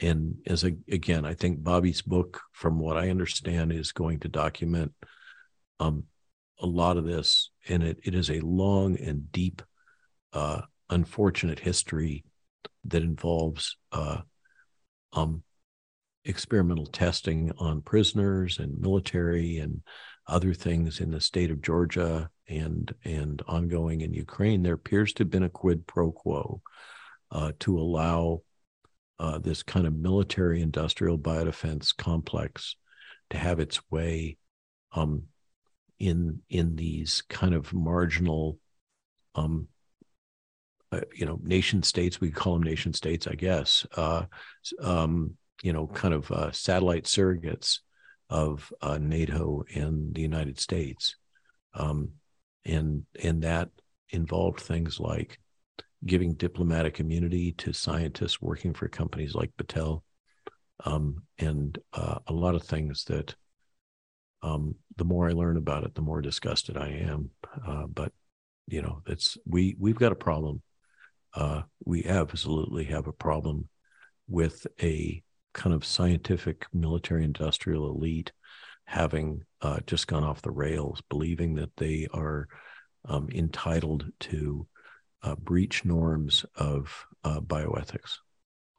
And 0.00 0.36
as 0.46 0.64
a, 0.64 0.72
again, 0.90 1.24
I 1.24 1.34
think 1.34 1.62
Bobby's 1.62 2.02
book, 2.02 2.40
from 2.52 2.78
what 2.78 2.96
I 2.96 3.10
understand, 3.10 3.72
is 3.72 3.92
going 3.92 4.20
to 4.20 4.28
document 4.28 4.92
um, 5.80 6.04
a 6.60 6.66
lot 6.66 6.96
of 6.96 7.04
this, 7.04 7.50
and 7.68 7.82
it 7.82 7.98
it 8.02 8.14
is 8.14 8.30
a 8.30 8.40
long 8.40 8.98
and 8.98 9.30
deep, 9.30 9.62
uh, 10.32 10.62
unfortunate 10.90 11.60
history 11.60 12.24
that 12.84 13.02
involves 13.02 13.76
uh, 13.92 14.18
um, 15.12 15.42
experimental 16.24 16.86
testing 16.86 17.52
on 17.58 17.80
prisoners 17.80 18.58
and 18.58 18.78
military 18.78 19.58
and 19.58 19.82
other 20.28 20.54
things 20.54 21.00
in 21.00 21.10
the 21.10 21.20
state 21.20 21.50
of 21.50 21.62
Georgia 21.62 22.30
and 22.48 22.94
and 23.04 23.42
ongoing 23.48 24.02
in 24.02 24.12
Ukraine, 24.12 24.62
there 24.62 24.74
appears 24.74 25.12
to 25.14 25.22
have 25.22 25.30
been 25.30 25.42
a 25.42 25.48
quid 25.48 25.86
pro 25.86 26.12
quo 26.12 26.60
uh, 27.30 27.52
to 27.60 27.78
allow 27.78 28.42
uh, 29.18 29.38
this 29.38 29.62
kind 29.62 29.86
of 29.86 29.94
military 29.94 30.60
industrial 30.60 31.18
biodefense 31.18 31.96
complex 31.96 32.76
to 33.30 33.38
have 33.38 33.58
its 33.58 33.80
way 33.90 34.36
um, 34.92 35.24
in 35.98 36.40
in 36.48 36.76
these 36.76 37.22
kind 37.28 37.54
of 37.54 37.72
marginal 37.72 38.58
um, 39.34 39.68
uh, 40.92 41.00
you 41.14 41.26
know 41.26 41.38
nation 41.42 41.82
states 41.82 42.20
we 42.20 42.30
call 42.30 42.54
them 42.54 42.62
nation 42.62 42.92
states 42.92 43.26
i 43.26 43.34
guess 43.34 43.84
uh, 43.96 44.22
um, 44.80 45.34
you 45.62 45.72
know 45.72 45.86
kind 45.86 46.14
of 46.14 46.30
uh, 46.30 46.50
satellite 46.52 47.04
surrogates 47.04 47.80
of 48.30 48.72
uh, 48.82 48.98
NATO 48.98 49.64
and 49.74 50.14
the 50.14 50.20
United 50.20 50.58
States, 50.58 51.16
um, 51.74 52.10
and 52.64 53.04
and 53.22 53.42
that 53.42 53.70
involved 54.10 54.60
things 54.60 55.00
like 55.00 55.38
giving 56.04 56.34
diplomatic 56.34 57.00
immunity 57.00 57.52
to 57.52 57.72
scientists 57.72 58.40
working 58.40 58.74
for 58.74 58.88
companies 58.88 59.34
like 59.34 59.50
Battelle, 59.56 60.02
um, 60.84 61.22
and 61.38 61.78
uh, 61.92 62.18
a 62.26 62.32
lot 62.32 62.54
of 62.54 62.62
things 62.62 63.04
that. 63.04 63.34
Um, 64.40 64.76
the 64.96 65.04
more 65.04 65.28
I 65.28 65.32
learn 65.32 65.56
about 65.56 65.82
it, 65.82 65.96
the 65.96 66.00
more 66.00 66.20
disgusted 66.20 66.76
I 66.76 66.90
am. 66.90 67.30
Uh, 67.66 67.86
but 67.88 68.12
you 68.68 68.82
know, 68.82 69.02
it's 69.06 69.36
we 69.46 69.74
we've 69.80 69.98
got 69.98 70.12
a 70.12 70.16
problem. 70.16 70.62
Uh, 71.34 71.62
we 71.84 72.04
absolutely 72.04 72.84
have 72.84 73.06
a 73.08 73.12
problem 73.12 73.68
with 74.28 74.66
a 74.80 75.22
kind 75.58 75.74
of 75.74 75.84
scientific 75.84 76.66
military 76.72 77.24
industrial 77.24 77.90
elite 77.90 78.30
having 78.84 79.42
uh, 79.60 79.80
just 79.86 80.06
gone 80.06 80.22
off 80.22 80.40
the 80.40 80.50
rails, 80.50 81.02
believing 81.10 81.54
that 81.56 81.76
they 81.76 82.06
are 82.14 82.46
um, 83.06 83.28
entitled 83.34 84.06
to 84.20 84.66
uh, 85.24 85.34
breach 85.34 85.84
norms 85.84 86.46
of 86.54 87.06
uh, 87.24 87.40
bioethics. 87.40 88.18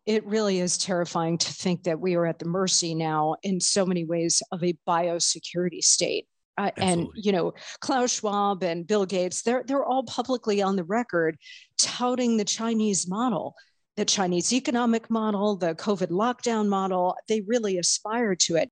It 0.05 0.25
really 0.25 0.61
is 0.61 0.77
terrifying 0.77 1.37
to 1.37 1.53
think 1.53 1.83
that 1.83 1.99
we 1.99 2.15
are 2.15 2.25
at 2.25 2.39
the 2.39 2.47
mercy 2.47 2.95
now, 2.95 3.35
in 3.43 3.59
so 3.59 3.85
many 3.85 4.05
ways, 4.05 4.41
of 4.53 4.63
a 4.63 4.73
biosecurity 4.87 5.83
state. 5.83 6.27
Uh, 6.57 6.71
and 6.77 7.07
you 7.13 7.31
know 7.31 7.53
Klaus 7.79 8.11
Schwab 8.11 8.63
and 8.63 8.87
Bill 8.87 9.05
Gates, 9.05 9.43
they're 9.43 9.63
they're 9.65 9.85
all 9.85 10.03
publicly 10.03 10.61
on 10.61 10.75
the 10.75 10.83
record 10.83 11.37
touting 11.77 12.35
the 12.35 12.45
Chinese 12.45 13.07
model 13.07 13.53
the 13.99 14.05
Chinese 14.05 14.53
economic 14.53 15.09
model, 15.09 15.57
the 15.57 15.75
COVID 15.75 16.07
lockdown 16.07 16.69
model. 16.69 17.17
They 17.27 17.41
really 17.41 17.77
aspire 17.77 18.33
to 18.33 18.55
it. 18.55 18.71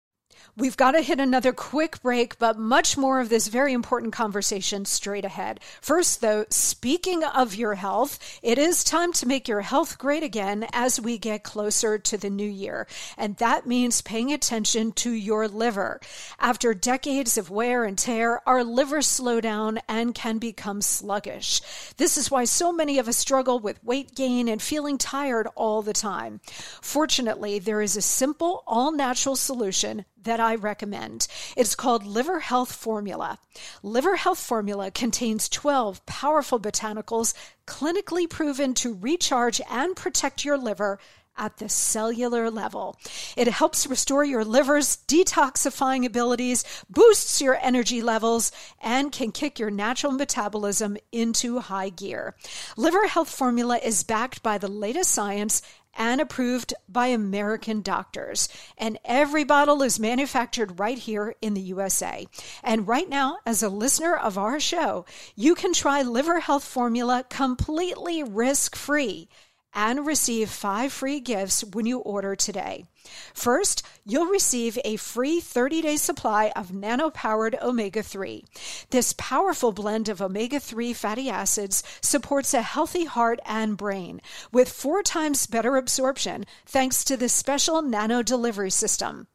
We've 0.56 0.78
got 0.78 0.92
to 0.92 1.02
hit 1.02 1.20
another 1.20 1.54
quick 1.54 2.02
break, 2.02 2.40
but 2.40 2.58
much 2.58 2.98
more 2.98 3.20
of 3.20 3.30
this 3.30 3.48
very 3.48 3.74
important 3.74 4.12
conversation 4.12 4.86
straight 4.86 5.24
ahead. 5.24 5.60
First, 5.82 6.22
though, 6.22 6.46
speaking 6.50 7.24
of 7.24 7.54
your 7.54 7.76
health, 7.76 8.40
it 8.42 8.58
is 8.58 8.84
time 8.84 9.14
to 9.14 9.28
make 9.28 9.48
your 9.48 9.62
health 9.62 10.00
great 10.00 10.24
again 10.24 10.66
as 10.74 11.00
we 11.00 11.20
get 11.20 11.44
closer 11.44 12.00
to 12.00 12.18
the 12.18 12.32
new 12.32 12.50
year. 12.50 12.88
And 13.20 13.38
that 13.38 13.68
means 13.68 14.02
paying 14.02 14.34
attention 14.34 14.94
to 14.94 15.12
your 15.12 15.48
liver. 15.48 16.02
After 16.40 16.74
decades 16.74 17.38
of 17.38 17.52
wear 17.52 17.84
and 17.84 17.98
tear, 17.98 18.42
our 18.48 18.64
livers 18.64 19.08
slow 19.08 19.40
down 19.40 19.80
and 19.88 20.16
can 20.16 20.40
become 20.40 20.82
sluggish. 20.82 21.62
This 21.98 22.18
is 22.18 22.32
why 22.32 22.46
so 22.46 22.72
many 22.72 22.98
of 22.98 23.08
us 23.08 23.18
struggle 23.18 23.60
with 23.60 23.84
weight 23.84 24.16
gain 24.16 24.48
and 24.48 24.62
feeling 24.62 24.98
tired 24.98 25.48
all 25.56 25.84
the 25.84 25.94
time. 25.94 26.42
Fortunately, 26.82 27.60
there 27.60 27.82
is 27.82 27.96
a 27.96 28.02
simple, 28.02 28.64
all 28.66 28.92
natural 28.92 29.36
solution 29.36 30.06
that 30.28 30.40
I 30.40 30.56
recommend. 30.56 31.28
It's 31.56 31.74
called 31.74 32.06
Liver 32.06 32.42
Health 32.42 32.72
Formula. 32.72 33.40
Liver 33.82 34.18
Health 34.18 34.40
Formula 34.40 34.92
contains 34.92 35.50
12 35.50 36.06
powerful 36.06 36.60
botanicals 36.60 37.34
clinically 37.66 38.30
proven 38.30 38.74
to 38.76 38.94
recharge 38.94 39.62
and 39.70 39.96
protect 39.96 40.46
your 40.46 40.58
liver 40.58 41.00
at 41.38 41.58
the 41.58 41.70
cellular 41.70 42.50
level. 42.50 42.98
It 43.36 43.48
helps 43.48 43.88
restore 43.88 44.26
your 44.26 44.44
liver's 44.44 44.98
detoxifying 45.08 46.06
abilities, 46.06 46.64
boosts 46.90 47.40
your 47.42 47.58
energy 47.62 48.02
levels, 48.02 48.52
and 48.82 49.12
can 49.12 49.32
kick 49.32 49.60
your 49.60 49.70
natural 49.70 50.12
metabolism 50.12 50.98
into 51.12 51.60
high 51.60 51.90
gear. 51.90 52.36
Liver 52.76 53.08
Health 53.08 53.30
Formula 53.30 53.78
is 53.78 54.04
backed 54.04 54.42
by 54.44 54.58
the 54.58 54.68
latest 54.68 55.12
science 55.12 55.62
and 55.98 56.22
approved 56.22 56.74
by 56.88 57.08
American 57.08 57.82
doctors. 57.82 58.48
And 58.78 58.98
every 59.04 59.44
bottle 59.44 59.82
is 59.82 60.00
manufactured 60.00 60.80
right 60.80 60.98
here 60.98 61.36
in 61.42 61.56
the 61.56 61.62
USA. 61.62 62.28
And 62.64 62.88
right 62.88 63.10
now, 63.10 63.40
as 63.46 63.64
a 63.64 63.70
listener 63.70 64.16
of 64.16 64.38
our 64.38 64.60
show, 64.60 65.06
you 65.36 65.56
can 65.56 65.74
try 65.74 66.04
Liver 66.04 66.40
Health 66.40 66.64
Formula 66.64 67.26
completely 67.30 68.24
risk 68.24 68.76
free 68.76 69.28
and 69.74 70.06
receive 70.06 70.50
five 70.50 70.94
free 70.94 71.20
gifts 71.20 71.64
when 71.64 71.86
you 71.86 72.00
order 72.00 72.36
today. 72.36 72.86
First, 73.34 73.84
you'll 74.06 74.28
receive 74.28 74.78
a 74.84 74.96
free 74.96 75.40
30 75.40 75.82
day 75.82 75.96
supply 75.98 76.52
of 76.56 76.74
nano 76.74 77.10
powered 77.10 77.58
omega 77.62 78.04
3. 78.04 78.44
This 78.90 79.14
powerful 79.18 79.72
blend 79.72 80.10
of 80.10 80.22
omega 80.22 80.60
3 80.60 80.94
fatty 80.94 81.30
acids 81.30 81.84
supports 82.02 82.54
a 82.54 82.62
healthy 82.62 83.06
heart 83.06 83.40
and 83.46 83.78
brain 83.78 84.22
with 84.52 84.70
four 84.70 85.04
times 85.04 85.48
better 85.48 85.78
absorption 85.78 86.46
thanks 86.66 87.04
to 87.04 87.18
the 87.18 87.30
special 87.30 87.82
nano 87.82 88.22
delivery 88.22 88.72
system. 88.72 89.28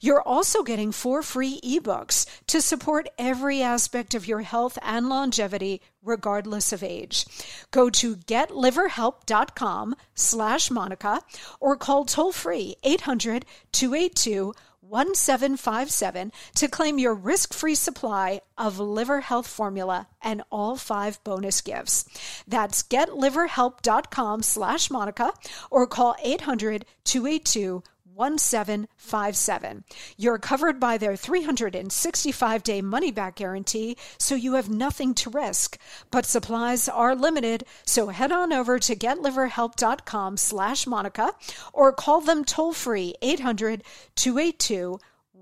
You're 0.00 0.22
also 0.22 0.62
getting 0.62 0.92
four 0.92 1.22
free 1.22 1.60
ebooks 1.60 2.26
to 2.48 2.60
support 2.60 3.08
every 3.18 3.62
aspect 3.62 4.14
of 4.14 4.26
your 4.26 4.40
health 4.40 4.78
and 4.82 5.08
longevity, 5.08 5.80
regardless 6.02 6.72
of 6.72 6.82
age. 6.82 7.26
Go 7.70 7.90
to 7.90 8.16
getliverhelp.com 8.16 9.96
slash 10.14 10.70
Monica 10.70 11.20
or 11.60 11.76
call 11.76 12.04
toll 12.04 12.32
free 12.32 12.76
800 12.82 13.44
282 13.72 14.54
1757 14.90 16.32
to 16.56 16.68
claim 16.68 16.98
your 16.98 17.14
risk-free 17.14 17.76
supply 17.76 18.40
of 18.58 18.80
liver 18.80 19.20
health 19.20 19.46
formula 19.46 20.08
and 20.20 20.42
all 20.50 20.76
five 20.76 21.22
bonus 21.22 21.60
gifts. 21.60 22.04
That's 22.46 22.82
getliverhelp.com 22.82 24.42
slash 24.42 24.90
Monica 24.90 25.32
or 25.70 25.86
call 25.86 26.16
800 26.22 26.84
282 27.04 27.84
1757. 28.14 29.84
You're 30.16 30.38
covered 30.38 30.80
by 30.80 30.98
their 30.98 31.16
365 31.16 32.62
day 32.62 32.82
money 32.82 33.10
back 33.10 33.36
guarantee, 33.36 33.96
so 34.18 34.34
you 34.34 34.54
have 34.54 34.68
nothing 34.68 35.14
to 35.14 35.30
risk. 35.30 35.78
But 36.10 36.26
supplies 36.26 36.88
are 36.88 37.14
limited, 37.14 37.64
so 37.86 38.08
head 38.08 38.32
on 38.32 38.52
over 38.52 38.78
to 38.78 38.96
getliverhelp.com 38.96 40.36
slash 40.36 40.86
Monica 40.86 41.32
or 41.72 41.92
call 41.92 42.20
them 42.20 42.44
toll 42.44 42.72
free 42.72 43.14
800 43.22 43.82
282 44.16 44.98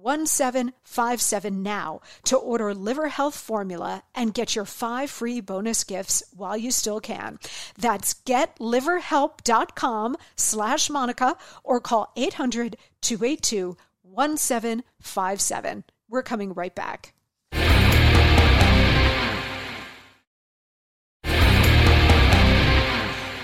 1757 0.09 1.63
now 1.63 2.01
to 2.25 2.37
order 2.39 2.73
liver 2.73 3.09
health 3.09 3.37
formula 3.37 4.03
and 4.15 4.33
get 4.33 4.57
your 4.57 4.65
five 4.65 5.11
free 5.11 5.43
bonus 5.43 5.85
gifts 5.85 6.23
while 6.35 6.57
you 6.57 6.71
still 6.71 6.99
can. 6.99 7.39
That's 7.77 8.15
getliverhelp.com 8.15 10.17
slash 10.35 10.89
Monica 10.89 11.37
or 11.63 11.81
call 11.81 12.11
800 12.17 12.79
282 13.03 13.77
1757. 14.01 15.85
We're 16.09 16.23
coming 16.23 16.55
right 16.55 16.75
back. 16.75 17.13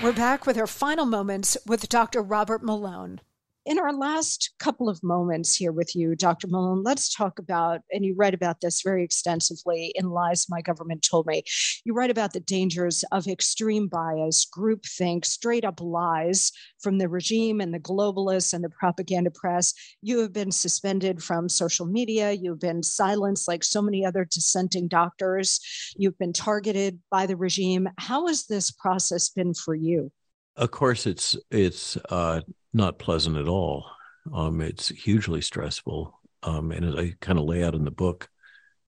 We're 0.01 0.13
back 0.13 0.47
with 0.47 0.57
our 0.57 0.65
final 0.65 1.05
moments 1.05 1.57
with 1.67 1.87
Dr. 1.89 2.23
Robert 2.23 2.63
Malone 2.63 3.21
in 3.65 3.79
our 3.79 3.91
last 3.91 4.53
couple 4.59 4.87
of 4.87 5.01
moments 5.01 5.55
here 5.55 5.71
with 5.71 5.95
you, 5.95 6.15
Dr. 6.15 6.47
Malone, 6.47 6.83
let's 6.83 7.11
talk 7.11 7.39
about, 7.39 7.81
and 7.91 8.05
you 8.05 8.13
write 8.15 8.35
about 8.35 8.61
this 8.61 8.83
very 8.83 9.03
extensively 9.03 9.91
in 9.95 10.09
Lies 10.09 10.45
My 10.47 10.61
Government 10.61 11.05
Told 11.09 11.25
Me. 11.25 11.41
You 11.83 11.93
write 11.93 12.11
about 12.11 12.33
the 12.33 12.39
dangers 12.41 13.03
of 13.11 13.27
extreme 13.27 13.87
bias, 13.87 14.45
groupthink, 14.55 15.25
straight 15.25 15.65
up 15.65 15.81
lies 15.81 16.51
from 16.79 16.99
the 16.99 17.09
regime 17.09 17.59
and 17.59 17.73
the 17.73 17.79
globalists 17.79 18.53
and 18.53 18.63
the 18.63 18.69
propaganda 18.69 19.31
press. 19.31 19.73
You 20.03 20.19
have 20.19 20.31
been 20.31 20.51
suspended 20.51 21.23
from 21.23 21.49
social 21.49 21.87
media. 21.87 22.33
You've 22.33 22.59
been 22.59 22.83
silenced 22.83 23.47
like 23.47 23.63
so 23.63 23.81
many 23.81 24.05
other 24.05 24.25
dissenting 24.25 24.87
doctors. 24.87 25.59
You've 25.97 26.17
been 26.19 26.33
targeted 26.33 26.99
by 27.09 27.25
the 27.25 27.35
regime. 27.35 27.89
How 27.97 28.27
has 28.27 28.45
this 28.45 28.69
process 28.69 29.29
been 29.29 29.55
for 29.55 29.73
you? 29.73 30.11
Of 30.57 30.71
course, 30.71 31.05
it's 31.05 31.37
it's 31.51 31.97
uh, 32.09 32.41
not 32.73 32.99
pleasant 32.99 33.37
at 33.37 33.47
all. 33.47 33.85
Um, 34.33 34.61
it's 34.61 34.89
hugely 34.89 35.41
stressful. 35.41 36.19
Um, 36.43 36.71
and 36.71 36.85
as 36.85 36.95
I 36.95 37.13
kind 37.19 37.39
of 37.39 37.45
lay 37.45 37.63
out 37.63 37.75
in 37.75 37.83
the 37.83 37.91
book, 37.91 38.29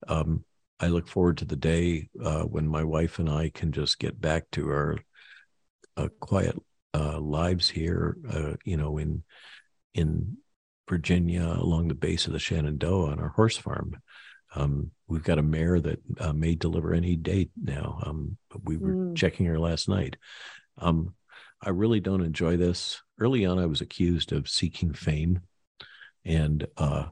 um, 0.07 0.43
I 0.79 0.87
look 0.87 1.07
forward 1.07 1.39
to 1.39 1.45
the 1.45 1.55
day 1.55 2.09
uh, 2.23 2.43
when 2.43 2.67
my 2.67 2.83
wife 2.83 3.19
and 3.19 3.29
I 3.29 3.49
can 3.49 3.71
just 3.71 3.99
get 3.99 4.19
back 4.19 4.45
to 4.51 4.69
our 4.69 4.97
uh, 5.97 6.07
quiet 6.19 6.55
uh, 6.93 7.19
lives 7.19 7.69
here, 7.69 8.17
uh, 8.31 8.53
you 8.63 8.77
know, 8.77 8.97
in 8.97 9.23
in 9.93 10.37
Virginia 10.89 11.43
along 11.43 11.87
the 11.87 11.95
base 11.95 12.27
of 12.27 12.33
the 12.33 12.39
Shenandoah 12.39 13.11
on 13.11 13.19
our 13.19 13.29
horse 13.29 13.57
farm. 13.57 13.97
Um, 14.55 14.91
we've 15.07 15.23
got 15.23 15.39
a 15.39 15.43
mare 15.43 15.79
that 15.79 15.99
uh, 16.19 16.33
may 16.33 16.55
deliver 16.55 16.93
any 16.93 17.15
day 17.15 17.49
now. 17.61 17.99
Um, 18.03 18.37
we 18.63 18.77
were 18.77 18.93
mm. 18.93 19.15
checking 19.15 19.45
her 19.47 19.59
last 19.59 19.89
night. 19.89 20.15
Um, 20.77 21.13
I 21.61 21.69
really 21.69 21.99
don't 21.99 22.23
enjoy 22.23 22.57
this. 22.57 23.01
Early 23.19 23.45
on, 23.45 23.59
I 23.59 23.65
was 23.65 23.81
accused 23.81 24.31
of 24.31 24.49
seeking 24.49 24.93
fame 24.93 25.41
and 26.23 26.67
uh, 26.77 27.05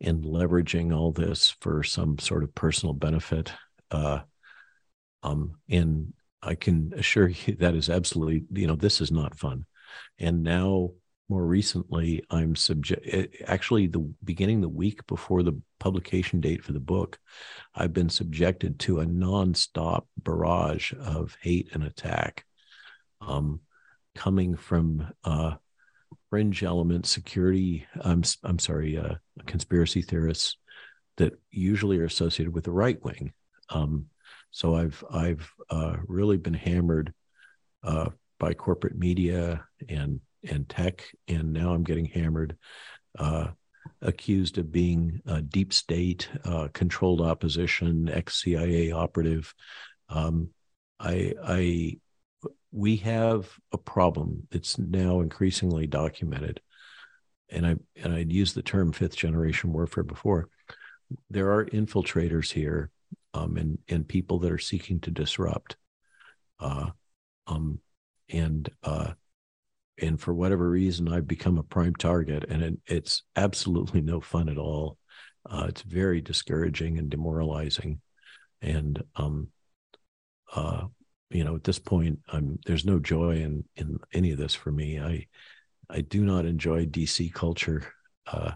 and 0.00 0.24
leveraging 0.24 0.94
all 0.94 1.12
this 1.12 1.56
for 1.60 1.82
some 1.82 2.18
sort 2.18 2.44
of 2.44 2.54
personal 2.54 2.92
benefit. 2.92 3.52
Uh, 3.90 4.20
um, 5.22 5.56
and 5.68 6.12
I 6.42 6.54
can 6.54 6.92
assure 6.96 7.28
you 7.28 7.56
that 7.56 7.74
is 7.74 7.90
absolutely, 7.90 8.44
you 8.52 8.66
know, 8.66 8.76
this 8.76 9.00
is 9.00 9.10
not 9.10 9.38
fun. 9.38 9.64
And 10.18 10.42
now, 10.42 10.90
more 11.28 11.44
recently, 11.44 12.22
I'm 12.30 12.54
subject. 12.54 13.02
Eh, 13.10 13.26
actually, 13.46 13.88
the 13.88 14.08
beginning 14.22 14.60
the 14.60 14.68
week 14.68 15.04
before 15.06 15.42
the 15.42 15.60
publication 15.80 16.40
date 16.40 16.62
for 16.62 16.72
the 16.72 16.80
book, 16.80 17.18
I've 17.74 17.92
been 17.92 18.10
subjected 18.10 18.78
to 18.80 19.00
a 19.00 19.06
nonstop 19.06 20.04
barrage 20.16 20.92
of 20.92 21.36
hate 21.40 21.70
and 21.72 21.82
attack 21.82 22.44
um, 23.20 23.60
coming 24.14 24.56
from 24.56 25.12
uh, 25.24 25.54
fringe 26.30 26.62
element 26.62 27.06
security. 27.06 27.86
I'm 28.00 28.22
I'm 28.42 28.58
sorry, 28.58 28.98
uh, 28.98 29.14
conspiracy 29.46 30.02
theorists 30.02 30.56
that 31.16 31.34
usually 31.50 31.98
are 31.98 32.04
associated 32.04 32.54
with 32.54 32.64
the 32.64 32.72
right 32.72 33.02
wing. 33.02 33.32
Um, 33.70 34.06
so 34.50 34.74
I've 34.74 35.02
I've 35.10 35.50
uh, 35.70 35.96
really 36.06 36.36
been 36.36 36.54
hammered 36.54 37.12
uh, 37.82 38.10
by 38.38 38.54
corporate 38.54 38.96
media 38.96 39.64
and 39.88 40.20
and 40.48 40.68
tech, 40.68 41.04
and 41.28 41.52
now 41.52 41.72
I'm 41.72 41.84
getting 41.84 42.06
hammered, 42.06 42.56
uh, 43.18 43.48
accused 44.02 44.58
of 44.58 44.70
being 44.70 45.20
a 45.26 45.42
deep 45.42 45.72
state, 45.72 46.28
uh, 46.44 46.68
controlled 46.72 47.20
opposition, 47.20 48.08
ex 48.08 48.42
CIA 48.42 48.92
operative. 48.92 49.54
Um, 50.08 50.50
I 51.00 51.34
I 51.42 51.98
we 52.76 52.96
have 52.96 53.48
a 53.72 53.78
problem. 53.78 54.46
That's 54.50 54.78
now 54.78 55.20
increasingly 55.20 55.86
documented. 55.86 56.60
And 57.48 57.66
i 57.66 57.76
and 58.02 58.12
i'd 58.12 58.32
used 58.32 58.54
the 58.54 58.62
term 58.62 58.92
fifth 58.92 59.16
generation 59.16 59.72
warfare 59.72 60.04
before. 60.04 60.48
There 61.30 61.52
are 61.52 61.64
infiltrators 61.64 62.52
here 62.52 62.90
um, 63.32 63.56
and 63.56 63.78
and 63.88 64.06
people 64.06 64.40
that 64.40 64.52
are 64.52 64.58
seeking 64.58 65.00
to 65.00 65.10
disrupt 65.10 65.76
uh, 66.60 66.90
um, 67.46 67.80
and 68.28 68.68
uh, 68.82 69.12
and 69.98 70.20
for 70.20 70.34
whatever 70.34 70.68
reason 70.68 71.08
i've 71.08 71.26
become 71.26 71.56
a 71.56 71.62
prime 71.62 71.94
target 71.94 72.44
and 72.48 72.62
it, 72.62 72.78
it's 72.86 73.22
absolutely 73.36 74.02
no 74.02 74.20
fun 74.20 74.48
at 74.48 74.58
all. 74.58 74.98
Uh, 75.48 75.66
it's 75.68 75.82
very 75.82 76.20
discouraging 76.20 76.98
and 76.98 77.08
demoralizing. 77.08 78.00
And 78.60 79.02
um, 79.14 79.48
uh, 80.54 80.86
you 81.30 81.44
know 81.44 81.54
at 81.54 81.64
this 81.64 81.78
point 81.78 82.18
i'm 82.28 82.58
there's 82.66 82.84
no 82.84 82.98
joy 82.98 83.36
in 83.36 83.64
in 83.76 83.98
any 84.12 84.30
of 84.32 84.38
this 84.38 84.54
for 84.54 84.70
me 84.70 85.00
i 85.00 85.26
i 85.90 86.00
do 86.00 86.24
not 86.24 86.44
enjoy 86.44 86.86
dc 86.86 87.32
culture 87.32 87.82
uh 88.26 88.52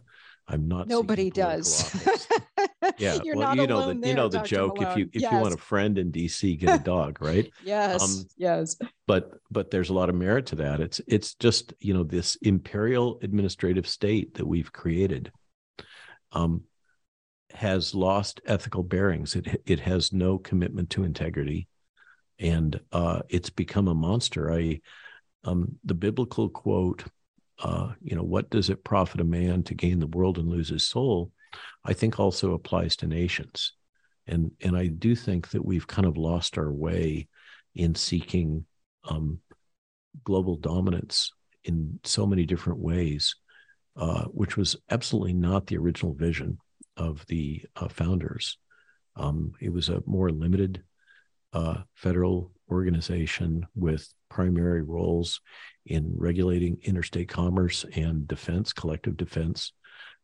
i'm 0.49 0.69
not 0.69 0.89
nobody 0.89 1.31
does 1.31 1.95
yeah 2.99 3.19
You're 3.23 3.37
well 3.37 3.57
you 3.57 3.67
know 3.67 3.89
the 3.89 3.95
there, 3.95 4.09
you 4.11 4.15
know 4.15 4.29
the 4.29 4.39
Dr. 4.39 4.49
joke 4.49 4.81
Malone. 4.81 4.93
if 4.93 4.99
you 4.99 5.11
if 5.13 5.23
yes. 5.23 5.33
you 5.33 5.39
want 5.39 5.55
a 5.55 5.59
friend 5.59 5.99
in 5.99 6.13
dc 6.13 6.59
get 6.59 6.81
a 6.81 6.85
dog 6.85 7.21
right 7.21 7.51
yes 7.65 8.03
um, 8.03 8.25
yes 8.37 8.77
but 9.07 9.33
but 9.51 9.71
there's 9.71 9.91
a 9.91 9.95
lot 9.95 10.09
of 10.09 10.15
merit 10.15 10.47
to 10.47 10.57
that 10.57 10.81
it's 10.81 11.01
it's 11.07 11.35
just 11.35 11.73
you 11.81 11.95
know 11.95 12.05
this 12.05 12.37
imperial 12.37 13.19
administrative 13.23 13.89
state 13.89 14.35
that 14.35 14.47
we've 14.47 14.73
created 14.73 15.33
um, 16.33 16.63
has 17.53 17.95
lost 17.95 18.41
ethical 18.47 18.83
bearings. 18.83 19.35
It 19.35 19.63
it 19.67 19.81
has 19.81 20.13
no 20.13 20.39
commitment 20.39 20.91
to 20.91 21.05
integrity, 21.05 21.69
and 22.41 22.81
uh, 22.91 23.21
it's 23.29 23.51
become 23.51 23.87
a 23.87 23.95
monster. 23.95 24.53
I 24.53 24.81
um, 25.45 25.77
the 25.85 25.95
biblical 25.95 26.49
quote, 26.49 27.05
uh, 27.63 27.93
you 28.03 28.17
know, 28.17 28.23
what 28.23 28.51
does 28.51 28.71
it 28.71 28.85
profit 28.85 29.21
a 29.21 29.25
man 29.25 29.63
to 29.65 29.75
gain 29.75 30.01
the 30.01 30.07
world 30.07 30.39
and 30.39 30.49
lose 30.49 30.69
his 30.71 30.87
soul? 30.87 31.31
I 31.85 31.93
think 31.93 32.19
also 32.19 32.55
applies 32.55 32.97
to 32.97 33.07
nations, 33.07 33.75
and 34.27 34.51
and 34.61 34.77
I 34.77 34.87
do 34.87 35.15
think 35.15 35.51
that 35.51 35.65
we've 35.65 35.87
kind 35.87 36.07
of 36.07 36.17
lost 36.17 36.59
our 36.59 36.73
way 36.73 37.29
in 37.75 37.95
seeking 37.95 38.65
um, 39.05 39.41
global 40.25 40.57
dominance 40.57 41.33
in 41.65 42.01
so 42.05 42.27
many 42.27 42.47
different 42.47 42.79
ways, 42.79 43.37
uh, 43.97 44.25
which 44.25 44.57
was 44.57 44.77
absolutely 44.91 45.35
not 45.35 45.67
the 45.67 45.77
original 45.77 46.15
vision 46.15 46.59
of 46.97 47.25
the 47.27 47.63
uh, 47.77 47.89
founders. 47.89 48.59
Um, 49.17 49.53
it 49.61 49.73
was 49.73 49.89
a 49.89 50.03
more 50.07 50.31
limited 50.31 50.83
uh, 51.53 51.79
federal 51.95 52.53
organization 52.71 53.67
with 53.75 54.13
primary 54.29 54.83
roles 54.83 55.41
in 55.87 56.13
regulating 56.17 56.79
interstate 56.83 57.29
commerce 57.29 57.85
and 57.95 58.29
defense, 58.29 58.73
collective 58.73 59.17
defense, 59.17 59.73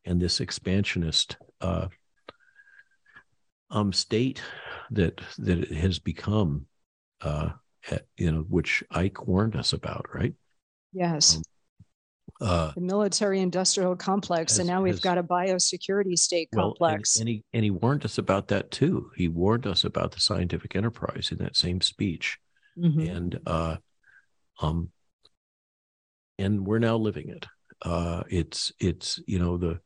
and 0.04 0.20
this 0.20 0.40
expansionist 0.40 1.36
uh, 1.60 1.88
um, 3.70 3.92
state 3.92 4.40
that 4.90 5.20
that 5.38 5.58
it 5.58 5.72
has 5.72 5.98
become, 5.98 6.66
uh, 7.20 7.50
you 8.16 8.30
know, 8.30 8.42
which 8.48 8.84
Ike 8.90 9.26
warned 9.26 9.56
us 9.56 9.72
about, 9.72 10.06
right? 10.14 10.34
Yes. 10.92 11.36
Um, 11.36 11.42
uh, 12.40 12.72
the 12.74 12.80
military 12.80 13.40
industrial 13.40 13.96
complex, 13.96 14.52
has, 14.52 14.58
and 14.60 14.68
now 14.68 14.82
we've 14.82 14.94
has, 14.94 15.00
got 15.00 15.18
a 15.18 15.22
biosecurity 15.22 16.18
state 16.18 16.48
well, 16.52 16.66
complex. 16.66 17.16
And, 17.16 17.22
and, 17.22 17.28
he 17.28 17.44
and 17.52 17.64
he 17.64 17.70
warned 17.70 18.04
us 18.04 18.18
about 18.18 18.48
that 18.48 18.70
too. 18.70 19.10
He 19.16 19.28
warned 19.28 19.66
us 19.66 19.84
about 19.84 20.12
the 20.12 20.20
scientific 20.20 20.76
enterprise 20.76 21.30
in 21.32 21.38
that 21.38 21.56
same 21.56 21.80
speech, 21.80 22.38
mm-hmm. 22.78 23.00
and 23.00 23.40
uh, 23.46 23.76
um, 24.60 24.90
and 26.38 26.66
we're 26.66 26.78
now 26.78 26.96
living 26.96 27.30
it. 27.30 27.46
Uh, 27.82 28.22
it's 28.28 28.72
it's 28.80 29.20
you 29.26 29.38
know 29.38 29.56
the 29.56 29.80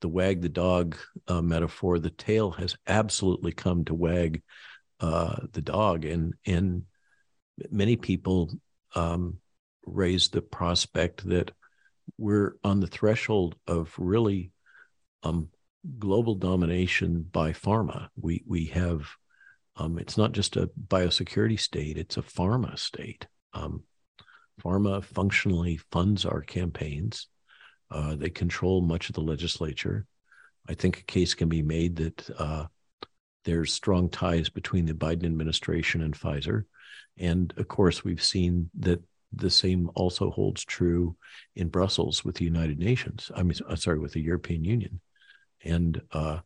the 0.00 0.08
wag 0.08 0.42
the 0.42 0.48
dog 0.48 0.96
uh, 1.26 1.42
metaphor. 1.42 1.98
The 1.98 2.10
tail 2.10 2.52
has 2.52 2.76
absolutely 2.86 3.52
come 3.52 3.84
to 3.86 3.94
wag 3.94 4.42
uh, 5.00 5.36
the 5.52 5.62
dog, 5.62 6.04
and 6.04 6.34
and 6.46 6.84
many 7.70 7.96
people 7.96 8.52
um, 8.94 9.38
raise 9.84 10.28
the 10.28 10.42
prospect 10.42 11.28
that 11.28 11.50
we're 12.18 12.56
on 12.64 12.80
the 12.80 12.86
threshold 12.86 13.56
of 13.66 13.92
really 13.98 14.52
um, 15.22 15.48
global 15.98 16.34
domination 16.34 17.22
by 17.30 17.52
pharma. 17.52 18.08
We 18.16 18.42
we 18.46 18.66
have 18.66 19.08
um, 19.76 19.98
it's 19.98 20.16
not 20.16 20.32
just 20.32 20.56
a 20.56 20.70
biosecurity 20.88 21.58
state; 21.58 21.98
it's 21.98 22.16
a 22.16 22.22
pharma 22.22 22.78
state. 22.78 23.26
Um, 23.52 23.82
pharma 24.62 25.04
functionally 25.04 25.78
funds 25.90 26.24
our 26.24 26.40
campaigns. 26.40 27.28
Uh, 27.90 28.16
they 28.16 28.30
control 28.30 28.80
much 28.80 29.08
of 29.08 29.14
the 29.14 29.20
legislature. 29.20 30.06
I 30.68 30.74
think 30.74 30.98
a 30.98 31.04
case 31.04 31.34
can 31.34 31.48
be 31.48 31.62
made 31.62 31.96
that 31.96 32.30
uh, 32.38 32.66
there's 33.44 33.72
strong 33.72 34.08
ties 34.08 34.48
between 34.48 34.86
the 34.86 34.94
Biden 34.94 35.24
administration 35.24 36.02
and 36.02 36.18
Pfizer. 36.18 36.64
And 37.16 37.52
of 37.56 37.68
course, 37.68 38.02
we've 38.02 38.22
seen 38.22 38.70
that 38.80 39.02
the 39.32 39.50
same 39.50 39.90
also 39.94 40.30
holds 40.30 40.64
true 40.64 41.16
in 41.54 41.68
Brussels 41.68 42.24
with 42.24 42.36
the 42.36 42.44
United 42.44 42.78
Nations. 42.78 43.30
I 43.34 43.42
mean, 43.42 43.54
uh, 43.68 43.76
sorry, 43.76 43.98
with 43.98 44.12
the 44.12 44.20
European 44.20 44.64
Union, 44.64 45.00
and 45.64 46.00
uh, 46.12 46.40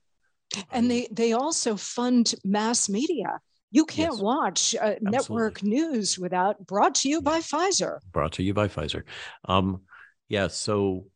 and 0.71 0.91
they 0.91 1.09
they 1.11 1.33
also 1.33 1.77
fund 1.77 2.35
mass 2.45 2.89
media. 2.89 3.41
You 3.71 3.85
can't 3.85 4.15
yes, 4.15 4.23
watch 4.23 4.75
uh, 4.75 4.95
network 5.01 5.63
news 5.63 6.19
without 6.19 6.67
brought 6.67 6.97
to 6.97 7.09
you 7.09 7.23
by 7.23 7.39
Pfizer. 7.39 7.99
Brought 8.11 8.33
to 8.33 8.43
you 8.43 8.53
by 8.53 8.67
Pfizer. 8.67 9.05
Um, 9.45 9.83
yeah. 10.29 10.49
So 10.49 11.07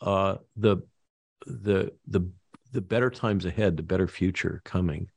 uh, 0.00 0.36
the 0.56 0.78
the 1.46 1.92
the 2.06 2.30
the 2.72 2.80
better 2.80 3.10
times 3.10 3.44
ahead, 3.44 3.76
the 3.76 3.82
better 3.82 4.06
future 4.06 4.60
coming 4.64 5.08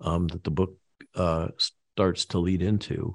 um, 0.00 0.26
that 0.28 0.44
the 0.44 0.50
book 0.50 0.76
uh, 1.14 1.48
starts 1.58 2.26
to 2.26 2.38
lead 2.38 2.62
into 2.62 3.14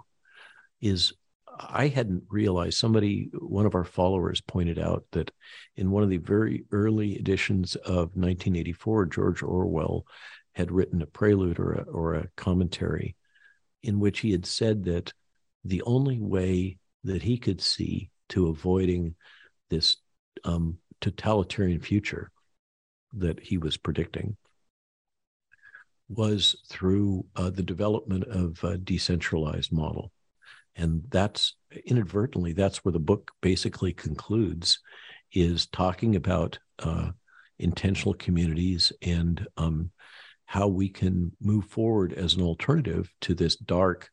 is 0.82 1.14
I 1.60 1.88
hadn't 1.88 2.24
realized 2.30 2.78
somebody, 2.78 3.30
one 3.34 3.66
of 3.66 3.76
our 3.76 3.84
followers 3.84 4.42
pointed 4.42 4.80
out 4.80 5.06
that 5.12 5.32
in 5.76 5.92
one 5.92 6.04
of 6.04 6.10
the 6.10 6.18
very 6.18 6.66
early 6.72 7.16
editions 7.18 7.76
of 7.76 8.16
1984, 8.16 9.06
George 9.08 9.44
Orwell 9.44 10.06
had 10.54 10.72
written 10.72 11.02
a 11.02 11.06
prelude 11.06 11.60
or 11.60 11.74
a, 11.74 11.84
or 11.84 12.16
a 12.16 12.28
commentary 12.36 13.16
in 13.82 14.00
which 14.00 14.20
he 14.20 14.32
had 14.32 14.46
said 14.46 14.86
that 14.86 15.14
the 15.66 15.82
only 15.84 16.20
way 16.20 16.78
that 17.04 17.22
he 17.22 17.38
could 17.38 17.62
see 17.62 18.10
to 18.30 18.48
avoiding 18.48 19.16
this 19.70 19.98
um, 20.44 20.78
totalitarian 21.02 21.80
future 21.80 22.32
that 23.14 23.40
he 23.40 23.58
was 23.58 23.78
predicting 23.78 24.38
was 26.10 26.56
through 26.70 27.26
uh, 27.36 27.50
the 27.50 27.64
development 27.64 28.24
of 28.26 28.64
a 28.64 28.78
decentralized 28.78 29.72
model 29.72 30.12
and 30.76 31.04
that's 31.10 31.56
inadvertently 31.86 32.54
that's 32.54 32.84
where 32.84 32.92
the 32.92 33.00
book 33.00 33.32
basically 33.42 33.94
concludes 33.94 34.80
is 35.32 35.66
talking 35.68 36.16
about 36.16 36.60
uh, 36.80 37.10
intentional 37.60 38.14
communities 38.14 38.92
and 39.02 39.48
um, 39.58 39.92
how 40.46 40.68
we 40.68 40.90
can 40.90 41.32
move 41.42 41.66
forward 41.66 42.14
as 42.14 42.36
an 42.36 42.42
alternative 42.42 43.12
to 43.22 43.34
this 43.34 43.56
dark 43.56 44.10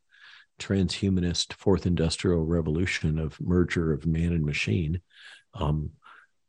transhumanist 0.58 1.52
fourth 1.54 1.86
industrial 1.86 2.44
revolution 2.44 3.18
of 3.18 3.40
merger 3.40 3.92
of 3.92 4.06
man 4.06 4.32
and 4.32 4.44
machine. 4.44 5.00
Um, 5.54 5.90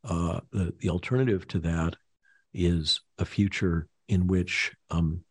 uh, 0.04 0.42
the, 0.52 0.74
the, 0.80 0.90
alternative 0.90 1.48
to 1.50 1.60
that 1.60 1.96
is 2.54 3.02
a 3.20 3.26
future 3.26 3.88
in 4.08 4.28
which 4.28 4.74
um, 4.90 5.24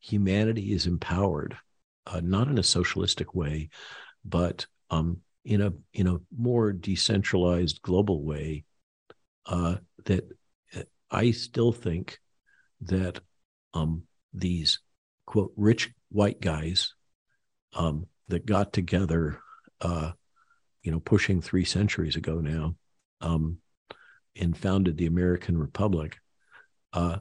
humanity 0.00 0.72
is 0.72 0.86
empowered 0.86 1.56
uh, 2.06 2.20
not 2.22 2.48
in 2.48 2.58
a 2.58 2.62
socialistic 2.62 3.34
way 3.34 3.68
but 4.28 4.66
um, 4.90 5.20
in 5.46 5.60
a 5.60 5.72
in 5.94 6.08
a 6.08 6.18
more 6.36 6.72
decentralized 6.72 7.80
global 7.80 8.22
way. 8.22 8.64
Uh, 9.46 9.76
that 10.04 10.28
uh, 10.76 10.82
I 11.10 11.30
still 11.30 11.72
think 11.72 12.18
that 12.80 13.20
um, 13.74 14.02
these 14.34 14.80
quote 15.24 15.52
rich 15.56 15.92
white 16.10 16.40
guys 16.40 16.94
um, 17.74 18.06
that 18.28 18.44
got 18.44 18.72
together, 18.72 19.38
uh, 19.80 20.12
you 20.82 20.90
know, 20.90 21.00
pushing 21.00 21.40
three 21.40 21.64
centuries 21.64 22.16
ago 22.16 22.40
now, 22.40 22.74
um, 23.20 23.58
and 24.34 24.58
founded 24.58 24.96
the 24.96 25.06
American 25.06 25.56
Republic. 25.56 26.18
Uh, 26.92 27.18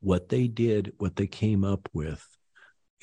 what 0.00 0.28
they 0.28 0.46
did, 0.46 0.92
what 0.98 1.16
they 1.16 1.26
came 1.26 1.64
up 1.64 1.88
with, 1.94 2.26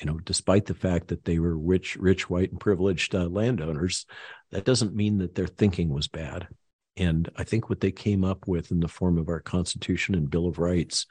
you 0.02 0.10
know, 0.10 0.18
despite 0.18 0.66
the 0.66 0.74
fact 0.74 1.08
that 1.08 1.24
they 1.24 1.38
were 1.38 1.56
rich, 1.56 1.96
rich, 1.96 2.28
white, 2.28 2.50
and 2.50 2.58
privileged 2.58 3.14
uh, 3.14 3.28
landowners, 3.28 4.04
that 4.50 4.64
doesn't 4.64 4.96
mean 4.96 5.18
that 5.18 5.36
their 5.36 5.46
thinking 5.46 5.90
was 5.90 6.08
bad. 6.08 6.48
And 6.96 7.30
I 7.36 7.44
think 7.44 7.70
what 7.70 7.78
they 7.78 7.92
came 7.92 8.24
up 8.24 8.48
with 8.48 8.72
in 8.72 8.80
the 8.80 8.88
form 8.88 9.16
of 9.16 9.28
our 9.28 9.38
Constitution 9.38 10.16
and 10.16 10.28
Bill 10.28 10.48
of 10.48 10.58
Rights 10.58 11.06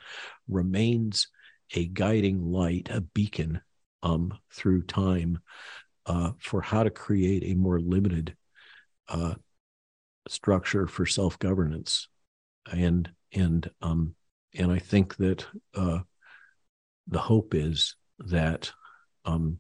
remains 0.50 1.30
a 1.74 1.88
guiding 1.88 2.44
light, 2.44 2.90
a 2.92 3.00
beacon 3.00 3.62
um, 4.04 4.38
through 4.52 4.84
time 4.84 5.40
uh, 6.06 6.32
for 6.40 6.62
how 6.62 6.84
to 6.84 6.90
create 6.90 7.44
a 7.46 7.56
more 7.56 7.80
limited 7.80 8.36
uh, 9.08 9.36
structure 10.28 10.86
for 10.86 11.06
self 11.06 11.40
governance. 11.40 12.10
And 12.70 13.10
and 13.32 13.72
um, 13.82 14.16
and 14.54 14.70
I 14.70 14.80
think 14.80 15.16
that 15.16 15.46
uh, 15.74 16.00
the 17.08 17.20
hope 17.20 17.56
is 17.56 17.96
that 18.20 18.74
um, 19.26 19.60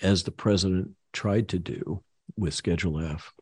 as 0.00 0.22
the 0.22 0.30
president 0.30 0.90
tried 1.12 1.48
to 1.48 1.58
do 1.58 2.02
with 2.36 2.54
Schedule 2.54 3.00
F, 3.00 3.32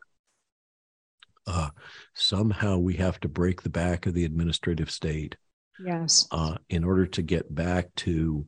uh, 1.47 1.69
somehow 2.13 2.77
we 2.77 2.95
have 2.95 3.19
to 3.21 3.27
break 3.27 3.61
the 3.61 3.69
back 3.69 4.05
of 4.05 4.13
the 4.13 4.25
administrative 4.25 4.91
state. 4.91 5.35
Yes. 5.83 6.27
Uh, 6.31 6.55
in 6.67 6.83
order 6.83 7.07
to 7.07 7.21
get 7.21 7.53
back 7.53 7.87
to 7.95 8.45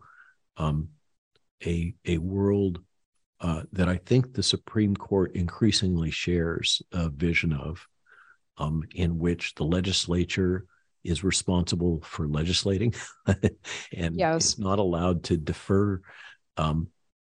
um, 0.57 0.89
a 1.65 1.93
a 2.05 2.17
world 2.17 2.81
uh, 3.39 3.63
that 3.73 3.89
I 3.89 3.97
think 3.97 4.33
the 4.33 4.43
Supreme 4.43 4.95
Court 4.95 5.31
increasingly 5.35 6.11
shares 6.11 6.81
a 6.91 7.09
vision 7.09 7.53
of, 7.53 7.87
um, 8.57 8.83
in 8.93 9.17
which 9.17 9.55
the 9.55 9.63
legislature 9.63 10.65
is 11.03 11.23
responsible 11.23 12.01
for 12.03 12.27
legislating 12.27 12.93
and 13.95 14.19
yes. 14.19 14.45
is 14.45 14.59
not 14.59 14.77
allowed 14.77 15.23
to 15.23 15.37
defer 15.37 15.99
um, 16.61 16.87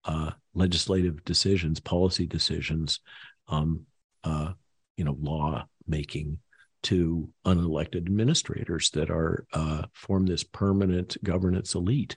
uh, 0.04 0.30
legislative 0.54 1.24
decisions, 1.24 1.80
policy 1.80 2.26
decisions, 2.26 3.00
um, 3.48 3.82
uh, 4.24 4.52
you 4.96 5.04
know, 5.04 5.16
law 5.20 5.64
making 5.86 6.38
to 6.82 7.28
unelected 7.44 8.06
administrators 8.06 8.90
that 8.90 9.10
are 9.10 9.46
uh, 9.52 9.82
form 9.92 10.26
this 10.26 10.44
permanent 10.44 11.16
governance 11.22 11.74
elite 11.74 12.16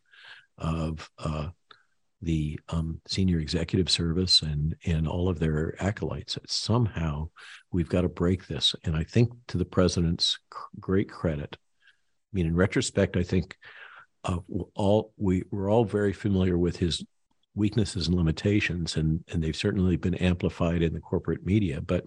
of 0.58 1.10
uh, 1.20 1.48
the 2.22 2.60
um, 2.70 3.02
senior 3.08 3.40
executive 3.40 3.90
service 3.90 4.44
and 4.44 4.76
and 4.86 5.08
all 5.08 5.28
of 5.28 5.40
their 5.40 5.76
acolytes. 5.80 6.38
Somehow, 6.46 7.30
we've 7.72 7.90
got 7.90 8.02
to 8.02 8.10
break 8.10 8.48
this. 8.48 8.76
And 8.84 8.96
I 8.96 9.04
think, 9.04 9.32
to 9.48 9.58
the 9.58 9.66
president's 9.66 10.38
great 10.80 11.10
credit, 11.10 11.58
I 11.60 12.32
mean, 12.32 12.46
in 12.46 12.56
retrospect, 12.56 13.18
I 13.18 13.24
think 13.24 13.58
uh, 14.24 14.38
all 14.76 15.14
we 15.18 15.44
we're 15.52 15.72
all 15.72 15.86
very 15.86 16.14
familiar 16.14 16.58
with 16.58 16.78
his 16.78 17.04
weaknesses 17.56 18.08
and 18.08 18.16
limitations, 18.16 18.96
and 18.96 19.24
and 19.32 19.44
they've 19.44 19.56
certainly 19.56 19.96
been 19.96 20.16
amplified 20.16 20.82
in 20.82 20.94
the 20.94 21.00
corporate 21.00 21.46
media. 21.46 21.82
But 21.82 22.06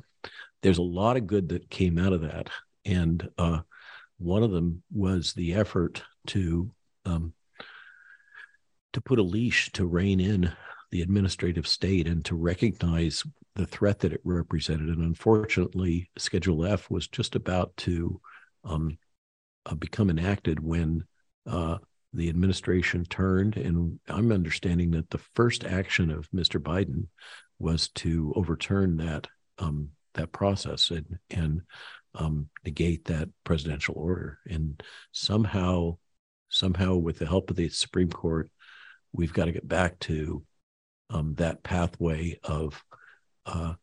there's 0.62 0.78
a 0.78 0.82
lot 0.82 1.16
of 1.16 1.27
good 1.27 1.49
that 1.51 1.70
came 1.70 1.99
out 1.99 2.12
of 2.12 2.23
that, 2.23 2.51
and 2.85 3.28
uh, 3.39 3.61
one 4.19 4.43
of 4.43 4.51
them 4.51 4.82
was 4.93 5.32
the 5.32 5.55
effort 5.55 6.03
to 6.28 6.70
um, 7.05 7.32
to 8.93 9.01
put 9.01 9.19
a 9.19 9.23
leash 9.23 9.70
to 9.73 9.86
rein 9.86 10.20
in 10.20 10.53
the 10.91 11.03
administrative 11.03 11.66
state 11.66 12.07
and 12.07 12.24
to 12.24 12.36
recognize 12.36 13.24
the 13.57 13.66
threat 13.66 14.01
that 14.01 14.12
it 14.12 14.20
represented. 14.24 14.89
And 14.89 15.03
unfortunately, 15.03 16.11
Schedule 16.16 16.65
F 16.65 16.91
was 16.91 17.09
just 17.09 17.35
about 17.35 17.77
to 17.78 18.20
um, 18.65 18.99
uh, 19.66 19.74
become 19.74 20.11
enacted 20.11 20.61
when 20.61 21.05
uh, 21.47 21.78
the 22.15 22.28
administration 22.28 23.05
turned. 23.05 23.57
And 23.57 23.99
I'm 24.09 24.32
understanding 24.32 24.93
that 24.93 25.11
the 25.11 25.20
first 25.35 25.65
action 25.65 26.11
of 26.11 26.31
Mr. 26.31 26.61
Biden 26.61 27.09
was 27.59 27.89
to 27.89 28.32
overturn 28.36 28.97
that 28.99 29.27
um, 29.59 29.91
that 30.15 30.32
process 30.32 30.91
and 30.91 31.19
and 31.31 31.62
um, 32.15 32.49
negate 32.65 33.07
that 33.07 33.28
presidential 33.43 33.95
order. 33.97 34.39
And 34.49 34.82
somehow, 35.12 35.99
somehow, 36.49 36.95
with 36.95 37.19
the 37.19 37.27
help 37.27 37.51
of 37.51 37.57
the 37.57 37.69
Supreme 37.69 38.11
Court, 38.11 38.51
we've 39.12 39.32
got 39.32 39.47
to 39.47 39.53
get 39.53 39.66
back 39.66 39.99
to 40.01 40.45
um, 41.11 41.35
that 41.35 41.62
pathway 41.62 42.39
of 42.45 42.82
uh, 43.47 43.74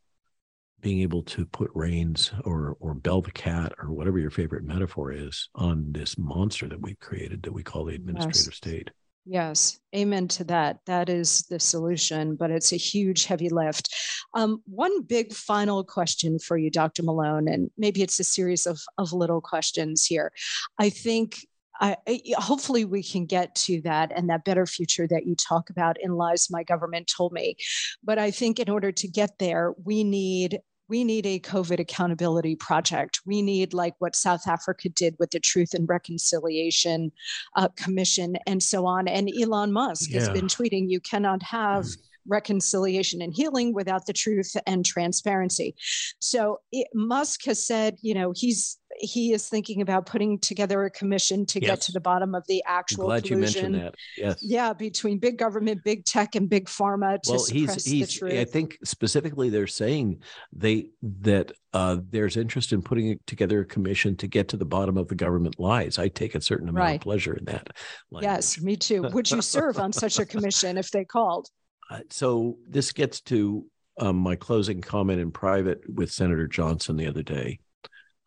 being 0.82 1.02
able 1.02 1.24
to 1.24 1.46
put 1.46 1.72
reins 1.74 2.32
or 2.44 2.76
or 2.80 2.94
bell 2.94 3.22
the 3.22 3.32
cat 3.32 3.72
or 3.82 3.92
whatever 3.92 4.20
your 4.20 4.32
favorite 4.32 4.64
metaphor 4.64 5.12
is 5.12 5.50
on 5.56 5.92
this 5.92 6.18
monster 6.18 6.68
that 6.68 6.82
we've 6.82 7.00
created 7.00 7.44
that 7.44 7.54
we 7.54 7.64
call 7.64 7.86
the 7.86 7.96
administrative 7.96 8.48
yes. 8.48 8.58
state. 8.58 8.92
Yes, 9.26 9.80
amen 9.96 10.28
to 10.30 10.44
that. 10.46 10.80
That 10.88 11.08
is 11.08 11.44
the 11.44 11.60
solution, 11.60 12.36
but 12.36 12.50
it's 12.50 12.74
a 12.74 12.78
huge, 12.78 13.26
heavy 13.26 13.50
lift. 13.50 13.94
Um, 14.34 14.64
one 14.66 15.04
big 15.04 15.32
final 15.32 15.84
question 15.84 16.40
for 16.40 16.58
you, 16.58 16.72
Dr. 16.72 17.04
Malone, 17.04 17.48
and 17.48 17.70
maybe 17.78 18.02
it's 18.02 18.20
a 18.20 18.24
series 18.24 18.66
of, 18.66 18.80
of 18.98 19.14
little 19.14 19.40
questions 19.40 20.06
here. 20.06 20.32
I 20.80 20.90
think 20.90 21.38
I, 21.80 21.98
hopefully 22.36 22.86
we 22.86 23.02
can 23.02 23.26
get 23.26 23.56
to 23.56 23.82
that 23.82 24.12
and 24.16 24.30
that 24.30 24.46
better 24.46 24.66
future 24.68 25.08
that 25.08 25.26
you 25.26 25.36
talk 25.36 25.70
about 25.70 25.98
in 26.00 26.14
lies 26.14 26.48
my 26.52 26.64
government 26.64 27.08
told 27.08 27.34
me 27.34 27.56
but 28.04 28.20
i 28.20 28.30
think 28.30 28.60
in 28.60 28.70
order 28.70 28.92
to 28.92 29.08
get 29.08 29.40
there 29.40 29.74
we 29.84 30.04
need 30.04 30.60
we 30.92 31.06
need 31.06 31.26
a 31.26 31.40
COVID 31.40 31.80
accountability 31.80 32.58
project. 32.58 33.22
We 33.26 33.42
need, 33.42 33.74
like 33.74 33.96
what 34.00 34.14
South 34.14 34.46
Africa 34.46 34.90
did 34.90 35.16
with 35.20 35.32
the 35.32 35.40
Truth 35.40 35.74
and 35.74 35.88
Reconciliation 35.88 37.14
uh, 37.56 37.70
Commission 37.78 38.36
and 38.46 38.62
so 38.62 38.86
on. 38.86 39.08
And 39.08 39.32
Elon 39.42 39.72
Musk 39.72 40.12
yeah. 40.12 40.20
has 40.20 40.30
been 40.30 40.48
tweeting, 40.48 40.90
you 40.90 41.00
cannot 41.00 41.42
have. 41.44 41.86
Mm 41.86 41.98
reconciliation 42.28 43.22
and 43.22 43.34
healing 43.34 43.74
without 43.74 44.06
the 44.06 44.14
truth 44.14 44.56
and 44.68 44.86
transparency. 44.86 45.76
So 46.20 46.60
it, 46.72 46.88
Musk 46.94 47.46
has 47.46 47.66
said, 47.66 47.98
you 48.02 48.14
know, 48.14 48.34
he's 48.36 48.78
he 49.00 49.34
is 49.34 49.48
thinking 49.48 49.82
about 49.82 50.06
putting 50.06 50.40
together 50.40 50.84
a 50.84 50.90
commission 50.90 51.46
to 51.48 51.62
yes. 51.62 51.70
get 51.70 51.82
to 51.82 51.92
the 51.92 52.00
bottom 52.00 52.36
of 52.36 52.46
the 52.48 52.64
actual 52.66 53.06
glad 53.06 53.24
collusion. 53.24 53.66
you 53.66 53.72
mentioned 53.72 53.76
that. 53.76 53.96
Yes. 54.18 54.40
Yeah, 54.42 54.74
between 54.74 55.18
big 55.18 55.38
government, 55.38 55.84
big 55.84 56.06
tech, 56.06 56.36
and 56.36 56.50
big 56.50 56.66
pharma 56.66 57.22
to 57.24 57.32
well, 57.32 57.40
suppress 57.40 57.84
he's, 57.84 57.86
he's, 57.86 58.08
the 58.08 58.20
truth. 58.20 58.34
I 58.34 58.46
think 58.46 58.78
specifically 58.84 59.50
they're 59.50 59.68
saying 59.68 60.22
they 60.54 60.90
that 61.02 61.52
uh, 61.74 61.98
there's 62.10 62.38
interest 62.38 62.74
in 62.74 62.82
putting 62.82 63.20
together 63.26 63.62
a 63.62 63.66
commission 63.66 64.16
to 64.18 64.28
get 64.28 64.50
to 64.50 64.58
the 64.58 64.66
bottom 64.66 64.98
of 64.98 65.08
the 65.08 65.16
government 65.16 65.60
lies. 65.60 65.98
I 65.98 66.08
take 66.08 66.36
a 66.36 66.42
certain 66.42 66.70
amount 66.70 66.84
right. 66.84 66.96
of 66.96 67.02
pleasure 67.02 67.34
in 67.34 67.46
that. 67.46 67.70
Language. 68.12 68.32
Yes, 68.32 68.62
me 68.62 68.76
too. 68.76 69.04
Would 69.04 69.32
you 69.32 69.42
serve 69.42 69.80
on 69.80 69.94
such 69.94 70.20
a 70.20 70.26
commission 70.26 70.78
if 70.78 70.92
they 70.92 71.06
called? 71.06 71.50
Uh, 71.92 72.00
so 72.10 72.58
this 72.68 72.94
gets 72.94 73.20
to 73.20 73.66
um, 74.00 74.16
my 74.16 74.36
closing 74.36 74.80
comment 74.80 75.20
in 75.20 75.32
private 75.32 75.82
with 75.94 76.12
Senator 76.12 76.48
Johnson 76.48 76.96
the 76.96 77.08
other 77.08 77.22
day. 77.22 77.60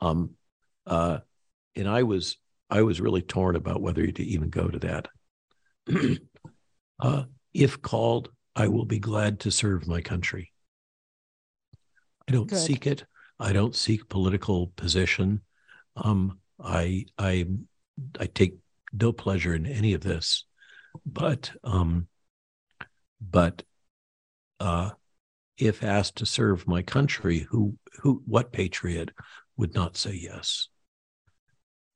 Um, 0.03 0.33
uh, 0.87 1.19
and 1.75 1.89
I 1.89 2.03
was 2.03 2.37
I 2.69 2.83
was 2.83 3.01
really 3.01 3.23
torn 3.23 3.57
about 3.57 3.81
whether 3.81 4.07
to 4.07 4.23
even 4.23 4.51
go 4.51 4.69
to 4.69 4.79
that. 4.81 5.09
uh, 7.01 7.25
if 7.55 7.81
called, 7.81 8.29
I 8.55 8.69
will 8.69 8.85
be 8.85 8.99
glad 8.99 9.41
to 9.41 9.51
serve 9.51 9.89
my 9.89 10.03
country. 10.03 10.53
I 12.29 12.33
don't 12.33 12.49
Good. 12.49 12.59
seek 12.59 12.87
it. 12.87 13.05
I 13.41 13.53
don't 13.53 13.75
seek 13.75 14.09
political 14.09 14.73
position. 14.77 15.41
Um, 15.97 16.39
I 16.63 17.07
I 17.17 17.47
I 18.21 18.27
take 18.27 18.57
no 18.93 19.13
pleasure 19.13 19.55
in 19.55 19.67
any 19.67 19.95
of 19.95 20.03
this, 20.03 20.45
but 21.07 21.51
um, 21.65 22.09
but 23.31 23.63
uh, 24.61 24.91
if 25.59 25.83
asked 25.83 26.17
to 26.17 26.27
serve 26.27 26.69
my 26.69 26.83
country, 26.83 27.41
who 27.51 27.77
who 28.01 28.23
what 28.27 28.53
patriot 28.53 29.11
would 29.57 29.75
not 29.75 29.97
say 29.97 30.13
yes? 30.13 30.69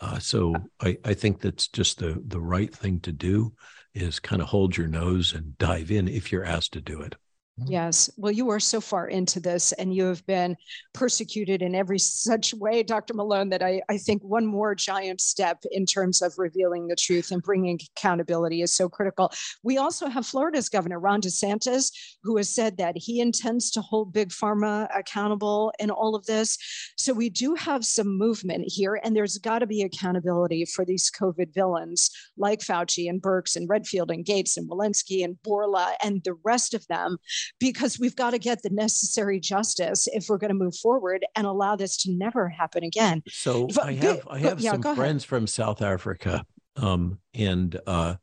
Uh, 0.01 0.19
so 0.19 0.55
I, 0.81 0.97
I 1.05 1.15
think 1.15 1.41
that's 1.41 1.69
just 1.69 1.99
the 1.99 2.23
the 2.27 2.41
right 2.41 2.73
thing 2.75 3.01
to 3.01 3.13
do 3.13 3.55
is 3.95 4.21
kind 4.21 4.41
of 4.41 4.49
hold 4.49 4.77
your 4.77 4.87
nose 4.87 5.33
and 5.33 5.59
dive 5.59 5.91
in 5.91 6.09
if 6.09 6.31
you're 6.31 6.45
asked 6.45 6.73
to 6.75 6.81
do 6.81 7.01
it. 7.01 7.17
Mm-hmm. 7.59 7.73
Yes. 7.73 8.11
Well, 8.17 8.31
you 8.31 8.51
are 8.51 8.61
so 8.61 8.81
far 8.81 9.09
into 9.09 9.41
this 9.41 9.73
and 9.73 9.93
you 9.93 10.05
have 10.05 10.25
been 10.27 10.57
persecuted 10.95 11.61
in 11.61 11.75
every 11.75 11.99
such 11.99 12.55
way, 12.55 12.83
Dr. 12.83 13.15
Malone, 13.15 13.49
that 13.51 13.63
I, 13.63 13.83
I 13.89 13.99
think 13.99 14.23
one 14.23 14.47
more 14.47 14.75
giant 14.75 15.21
step 15.21 15.65
in 15.73 15.85
terms 15.85 16.23
of 16.23 16.35
revealing 16.39 16.87
the 16.87 16.97
truth 16.97 17.31
and 17.33 17.43
bringing 17.43 17.81
accountability 17.97 18.63
is 18.63 18.75
so 18.75 18.89
critical. 18.89 19.33
We 19.63 19.79
also 19.79 20.09
have 20.09 20.27
Florida's 20.27 20.69
Governor, 20.69 21.01
Ron 21.01 21.21
DeSantis, 21.21 21.91
who 22.23 22.37
has 22.37 22.55
said 22.55 22.77
that 22.77 22.97
he 22.97 23.21
intends 23.21 23.71
to 23.73 23.81
hold 23.81 24.13
Big 24.13 24.29
Pharma 24.29 24.89
accountable 24.97 25.73
in 25.81 25.91
all 25.91 26.15
of 26.15 26.27
this. 26.27 26.59
So 26.97 27.13
we 27.13 27.29
do 27.31 27.55
have 27.55 27.85
some 27.85 28.19
movement 28.19 28.65
here, 28.69 29.01
and 29.03 29.17
there's 29.17 29.39
got 29.39 29.61
to 29.61 29.67
be 29.67 29.83
accountability 29.83 30.65
for 30.65 30.85
these 30.85 31.11
COVID 31.11 31.53
villains 31.55 32.11
like 32.37 32.61
Fauci 32.61 33.09
and 33.09 33.21
Birx 33.21 33.57
and 33.57 33.69
Redfield 33.69 34.11
and 34.11 34.25
Gates 34.25 34.57
and 34.57 34.69
Walensky 34.71 35.25
and 35.25 35.37
Bourla 35.47 35.95
and 36.03 36.23
the 36.25 36.35
rest 36.45 36.75
of 36.75 36.87
them 36.87 37.19
because 37.59 37.99
we've 37.99 38.17
got 38.17 38.31
to 38.31 38.39
get 38.39 38.63
the 38.63 38.71
necessary 38.71 39.41
justice 39.41 40.09
if 40.13 40.29
we're 40.29 40.39
going 40.39 40.51
to 40.51 40.55
move 40.55 40.77
forward 40.77 41.25
and 41.37 41.47
allow 41.47 41.77
this 41.77 41.97
to 41.99 42.13
never 42.13 42.49
happen 42.49 42.85
again. 42.85 43.23
So 43.29 43.69
I 43.83 43.93
have 43.95 44.27
I 44.29 44.39
have 44.39 44.61
yeah, 44.61 44.73
some 44.73 44.97
friends 44.97 45.25
from 45.25 45.47
South 45.47 45.83
Africa, 45.83 46.45
um, 46.77 47.19
and 47.35 47.79
uh, 47.87 48.17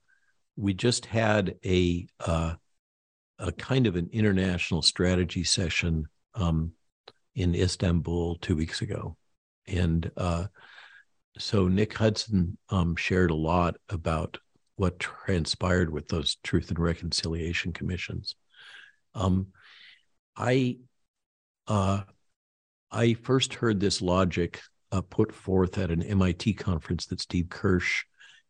we 0.56 0.73
just 0.73 1.06
had 1.06 1.56
a 1.65 2.07
uh, 2.19 2.56
a 3.39 3.52
kind 3.52 3.88
of 3.88 3.95
an 3.95 4.10
international 4.11 4.81
strategy 4.81 5.43
session 5.43 6.07
um, 6.35 6.72
in 7.35 7.56
Istanbul 7.56 8.35
two 8.35 8.56
weeks 8.56 8.81
ago, 8.81 9.18
and 9.68 10.10
uh, 10.18 10.45
so 11.38 11.68
Nick 11.68 11.93
Hudson 11.93 12.57
um, 12.69 12.95
shared 12.95 13.31
a 13.31 13.35
lot 13.35 13.76
about 13.89 14.38
what 14.77 14.99
transpired 14.99 15.89
with 15.89 16.07
those 16.07 16.35
truth 16.43 16.69
and 16.69 16.80
reconciliation 16.80 17.72
commissions 17.72 18.35
um, 19.16 19.48
I 20.38 20.78
uh, 21.68 22.02
I 22.92 23.14
first 23.14 23.56
heard 23.56 23.80
this 23.80 24.02
logic 24.02 24.62
uh, 24.92 25.02
put 25.02 25.34
forth 25.34 25.78
at 25.78 25.92
an 25.92 26.04
MIT 26.04 26.54
conference 26.54 27.08
that 27.08 27.20
Steve 27.20 27.50
Kirsch 27.50 28.04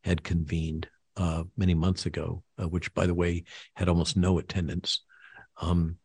had 0.04 0.24
convened 0.24 0.88
uh, 1.18 1.44
many 1.56 1.74
months 1.74 2.06
ago, 2.06 2.44
uh, 2.62 2.68
which, 2.68 2.94
by 2.94 3.08
the 3.08 3.14
way, 3.14 3.44
had 3.76 3.88
almost 3.88 4.18
no 4.18 4.38
attendance, 4.38 5.02
um, 5.62 5.98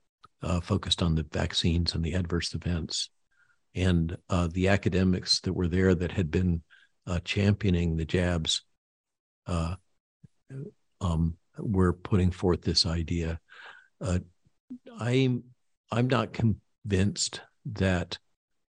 uh, 0.42 0.60
focused 0.60 1.02
on 1.02 1.16
the 1.16 1.26
vaccines 1.32 1.94
and 1.94 2.04
the 2.04 2.14
adverse 2.14 2.54
events. 2.54 3.10
And 3.74 4.16
uh, 4.28 4.48
the 4.52 4.68
academics 4.68 5.40
that 5.40 5.52
were 5.52 5.68
there 5.68 5.94
that 5.94 6.12
had 6.12 6.30
been 6.30 6.62
championing 7.24 7.96
the 7.96 8.04
jabs 8.04 8.62
um, 9.46 11.36
were 11.58 11.92
putting 11.92 12.30
forth 12.30 12.62
this 12.62 12.86
idea. 12.86 13.40
I'm 14.98 15.44
I'm 15.90 16.08
not 16.08 16.32
convinced 16.32 17.40
that 17.66 18.18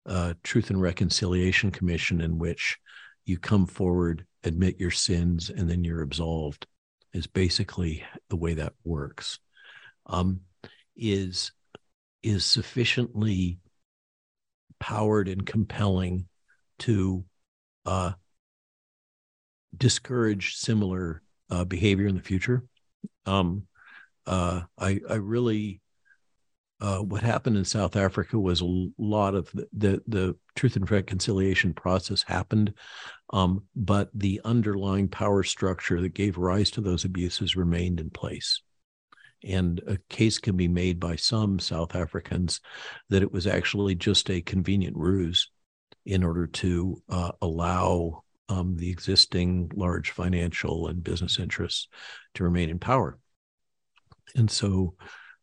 uh, 0.06 0.34
Truth 0.44 0.70
and 0.70 0.82
Reconciliation 0.82 1.72
Commission, 1.72 2.22
in 2.22 2.38
which 2.38 2.78
you 3.26 3.38
come 3.38 3.68
forward, 3.68 4.26
admit 4.44 4.80
your 4.80 4.92
sins, 4.92 5.50
and 5.50 5.70
then 5.70 5.84
you're 5.84 6.02
absolved, 6.02 6.66
is 7.14 7.28
basically 7.28 8.04
the 8.30 8.36
way 8.36 8.56
that 8.56 8.74
works. 8.84 9.40
Um, 10.08 10.42
is 10.96 11.52
is 12.24 12.46
sufficiently 12.46 13.60
powered 14.80 15.28
and 15.28 15.46
compelling 15.46 16.28
to 16.80 17.24
uh, 17.86 18.12
discourage 19.76 20.56
similar 20.56 21.22
uh, 21.50 21.64
behavior 21.66 22.08
in 22.08 22.16
the 22.16 22.22
future. 22.22 22.64
Um, 23.26 23.68
uh, 24.26 24.62
I, 24.78 25.00
I 25.10 25.16
really, 25.16 25.82
uh, 26.82 26.98
what 26.98 27.22
happened 27.22 27.56
in 27.56 27.64
South 27.64 27.96
Africa 27.96 28.40
was 28.40 28.62
a 28.62 28.88
lot 28.98 29.36
of 29.36 29.52
the, 29.52 29.68
the, 29.72 30.02
the 30.08 30.36
truth 30.56 30.76
and 30.76 30.90
reconciliation 30.90 31.74
process 31.74 32.24
happened, 32.24 32.74
um, 33.32 33.64
but 33.76 34.10
the 34.16 34.42
underlying 34.44 35.08
power 35.08 35.44
structure 35.44 36.02
that 36.02 36.16
gave 36.16 36.38
rise 36.38 36.72
to 36.72 36.82
those 36.82 37.06
abuses 37.06 37.56
remained 37.56 38.00
in 38.00 38.10
place. 38.10 38.62
And 39.44 39.80
a 39.88 39.98
case 40.10 40.40
can 40.40 40.58
be 40.58 40.68
made 40.68 41.00
by 41.00 41.16
some 41.16 41.60
South 41.60 41.96
Africans 41.96 42.62
that 43.10 43.24
it 43.24 43.32
was 43.32 43.46
actually 43.46 43.96
just 43.96 44.30
a 44.32 44.42
convenient 44.42 44.98
ruse 44.98 45.50
in 46.06 46.24
order 46.24 46.48
to 46.48 47.02
uh, 47.10 47.32
allow 47.44 48.24
um, 48.50 48.76
the 48.76 48.90
existing 48.90 49.72
large 49.76 50.12
financial 50.12 50.88
and 50.88 51.04
business 51.04 51.40
interests 51.40 51.88
to 52.34 52.44
remain 52.44 52.70
in 52.70 52.80
power. 52.80 53.20
And 54.36 54.50
so 54.50 54.96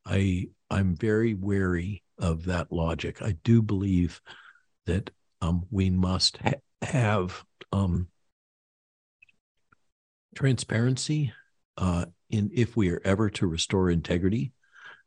I 0.05 0.49
I'm 0.71 0.97
very 0.97 1.35
wary 1.35 2.03
of 2.19 2.45
that 2.47 2.73
logic. 2.73 3.23
I 3.23 3.33
do 3.45 3.63
believe 3.63 4.21
that 4.87 5.11
um, 5.41 5.65
we 5.71 5.91
must 5.91 6.39
ha- 6.39 6.53
have 6.83 7.45
um, 7.73 8.09
transparency 10.35 11.33
uh, 11.77 12.07
in 12.31 12.51
if 12.53 12.77
we 12.77 12.91
are 12.91 13.01
ever 13.05 13.31
to 13.31 13.47
restore 13.47 13.91
integrity. 13.91 14.53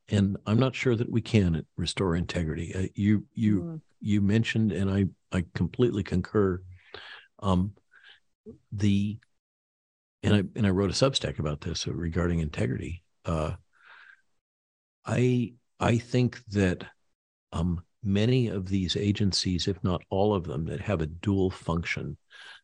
And 0.10 0.38
I'm 0.46 0.60
not 0.60 0.76
sure 0.76 0.96
that 0.96 1.10
we 1.10 1.22
can 1.22 1.66
restore 1.78 2.16
integrity. 2.16 2.74
Uh, 2.76 2.88
you 2.96 3.26
you 3.34 3.62
mm. 3.62 3.82
you 4.02 4.22
mentioned, 4.22 4.72
and 4.72 4.90
I 4.90 5.06
I 5.32 5.46
completely 5.54 6.04
concur. 6.04 6.62
Um, 7.40 7.74
the 8.72 9.20
and 10.24 10.36
I 10.36 10.44
and 10.56 10.68
I 10.68 10.72
wrote 10.72 10.90
a 10.90 10.94
Substack 10.94 11.40
about 11.40 11.62
this 11.62 11.88
regarding 11.88 12.40
integrity. 12.40 13.04
Uh, 13.26 13.52
I 15.06 15.53
I 15.80 15.98
think 15.98 16.44
that 16.49 16.84
um, 17.52 17.82
many 18.03 18.48
of 18.48 18.68
these 18.68 18.95
agencies, 18.95 19.68
if 19.68 19.84
not 19.84 20.03
all 20.10 20.34
of 20.34 20.45
them, 20.45 20.65
that 20.65 20.82
have 20.82 21.02
a 21.02 21.07
dual 21.07 21.49
function, 21.49 22.18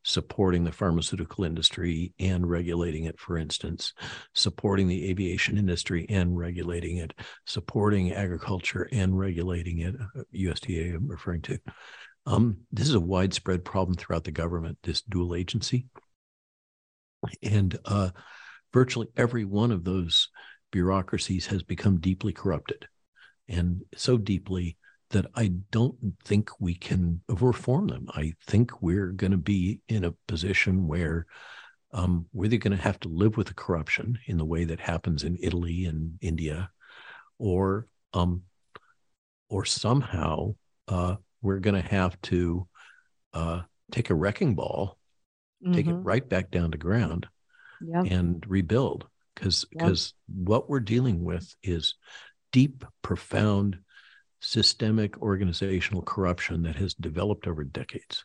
supporting 0.04 0.64
the 0.64 0.72
pharmaceutical 0.72 1.44
industry 1.44 2.14
and 2.20 2.50
regulating 2.50 3.06
it, 3.06 3.20
for 3.20 3.38
instance, 3.38 3.94
supporting 4.34 4.88
the 4.88 5.10
aviation 5.10 5.58
industry 5.58 6.06
and 6.10 6.38
regulating 6.38 6.98
it, 6.98 7.14
supporting 7.46 8.14
agriculture 8.14 8.88
and 8.92 9.18
regulating 9.18 9.80
it, 9.80 9.96
USDA 10.34 10.94
uh, 10.94 10.98
I'm 10.98 11.08
referring 11.08 11.42
to. 11.44 11.60
Um, 12.26 12.60
this 12.72 12.88
is 12.88 12.96
a 12.96 13.00
widespread 13.00 13.64
problem 13.64 13.96
throughout 13.96 14.24
the 14.24 14.32
government, 14.32 14.78
this 14.84 15.02
dual 15.02 15.36
agency. 15.36 15.88
And 17.42 17.78
uh, 17.86 18.12
virtually 18.74 19.08
every 19.16 19.46
one 19.46 19.72
of 19.72 19.84
those 19.84 20.30
bureaucracies 20.72 21.48
has 21.48 21.64
become 21.64 22.00
deeply 22.00 22.34
corrupted 22.34 22.88
and 23.48 23.84
so 23.96 24.18
deeply 24.18 24.78
that 25.10 25.26
I 25.36 25.54
don't 25.72 25.96
think 26.26 26.50
we 26.60 26.76
can 26.76 27.22
reform 27.30 27.88
them. 27.88 28.08
I 28.14 28.34
think 28.46 28.82
we're 28.82 29.12
going 29.12 29.32
to 29.32 29.38
be 29.38 29.80
in 29.88 30.04
a 30.04 30.14
position 30.28 30.88
where 30.88 31.26
um, 31.94 32.26
we're 32.34 32.46
either 32.46 32.58
going 32.58 32.76
to 32.76 32.84
have 32.84 33.00
to 33.02 33.10
live 33.10 33.38
with 33.38 33.48
the 33.48 33.54
corruption 33.54 34.20
in 34.26 34.38
the 34.38 34.46
way 34.46 34.66
that 34.66 34.82
happens 34.82 35.24
in 35.24 35.38
Italy 35.40 35.86
and 35.86 36.18
India, 36.22 36.70
or 37.38 37.88
um, 38.14 38.44
or 39.50 39.64
somehow 39.64 40.56
uh, 40.90 41.16
we're 41.42 41.60
going 41.60 41.82
to 41.82 41.90
have 41.90 42.20
to 42.24 42.68
uh, 43.34 43.62
take 43.92 44.10
a 44.10 44.16
wrecking 44.16 44.56
ball, 44.56 44.98
mm-hmm. 45.64 45.74
take 45.74 45.88
it 45.88 45.92
mm-hmm. 45.92 46.04
right 46.04 46.28
back 46.28 46.52
down 46.52 46.72
to 46.72 46.78
ground, 46.78 47.28
and 48.10 48.44
rebuild 48.46 49.08
because 49.38 49.66
because 49.66 50.14
yeah. 50.28 50.44
what 50.46 50.70
we're 50.70 50.80
dealing 50.80 51.24
with 51.24 51.56
is 51.64 51.96
deep, 52.52 52.86
profound, 53.02 53.80
systemic 54.40 55.22
organizational 55.22 56.02
corruption 56.02 56.64
that 56.64 56.76
has 56.76 56.94
developed 56.94 57.48
over 57.48 57.64
decades. 57.64 58.24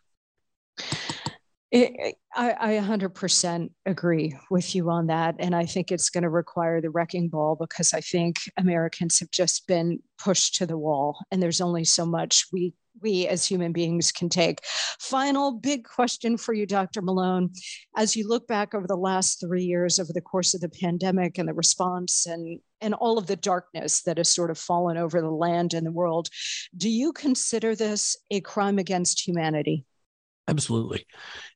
It, 1.70 2.16
I, 2.34 2.52
I 2.60 2.72
100% 2.74 3.70
agree 3.86 4.36
with 4.50 4.74
you 4.74 4.90
on 4.90 5.06
that. 5.06 5.36
And 5.38 5.54
I 5.56 5.64
think 5.64 5.90
it's 5.90 6.10
going 6.10 6.22
to 6.22 6.28
require 6.28 6.82
the 6.82 6.90
wrecking 6.90 7.28
ball 7.30 7.56
because 7.58 7.94
I 7.94 8.02
think 8.02 8.36
Americans 8.58 9.18
have 9.20 9.30
just 9.30 9.66
been 9.66 10.00
pushed 10.22 10.56
to 10.56 10.66
the 10.66 10.76
wall 10.76 11.24
and 11.30 11.42
there's 11.42 11.62
only 11.62 11.84
so 11.84 12.04
much 12.04 12.46
we 12.52 12.74
we 13.00 13.26
as 13.26 13.46
human 13.46 13.72
beings 13.72 14.12
can 14.12 14.28
take. 14.28 14.60
Final 15.00 15.52
big 15.52 15.84
question 15.84 16.36
for 16.36 16.52
you, 16.52 16.66
Dr. 16.66 17.02
Malone. 17.02 17.50
As 17.96 18.16
you 18.16 18.28
look 18.28 18.46
back 18.46 18.74
over 18.74 18.86
the 18.86 18.96
last 18.96 19.40
three 19.40 19.64
years, 19.64 19.98
over 19.98 20.12
the 20.12 20.20
course 20.20 20.54
of 20.54 20.60
the 20.60 20.68
pandemic 20.68 21.38
and 21.38 21.48
the 21.48 21.54
response 21.54 22.26
and, 22.26 22.60
and 22.80 22.94
all 22.94 23.18
of 23.18 23.26
the 23.26 23.36
darkness 23.36 24.02
that 24.02 24.18
has 24.18 24.28
sort 24.28 24.50
of 24.50 24.58
fallen 24.58 24.96
over 24.96 25.20
the 25.20 25.30
land 25.30 25.74
and 25.74 25.86
the 25.86 25.92
world, 25.92 26.28
do 26.76 26.88
you 26.88 27.12
consider 27.12 27.74
this 27.74 28.16
a 28.30 28.40
crime 28.40 28.78
against 28.78 29.26
humanity? 29.26 29.84
Absolutely. 30.48 31.06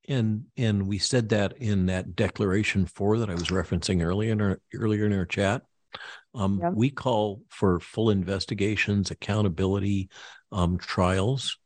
And 0.09 0.45
and 0.57 0.87
we 0.87 0.99
said 0.99 1.31
that 1.31 1.57
in 1.59 1.87
that 1.87 2.15
declaration 2.15 2.87
four 2.87 3.19
that 3.19 3.29
I 3.29 3.35
was 3.35 3.49
referencing 3.49 4.03
earlier 4.03 4.33
in 4.33 4.41
our 4.41 4.61
earlier 4.75 5.07
in 5.07 5.13
our 5.13 5.27
chat. 5.27 5.63
Um, 6.35 6.61
yeah. 6.63 6.71
We 6.71 6.91
call 6.91 7.43
for 7.49 7.81
full 7.81 8.11
investigations, 8.11 9.11
accountability, 9.11 10.11
um, 10.57 10.79
trials, 10.79 11.59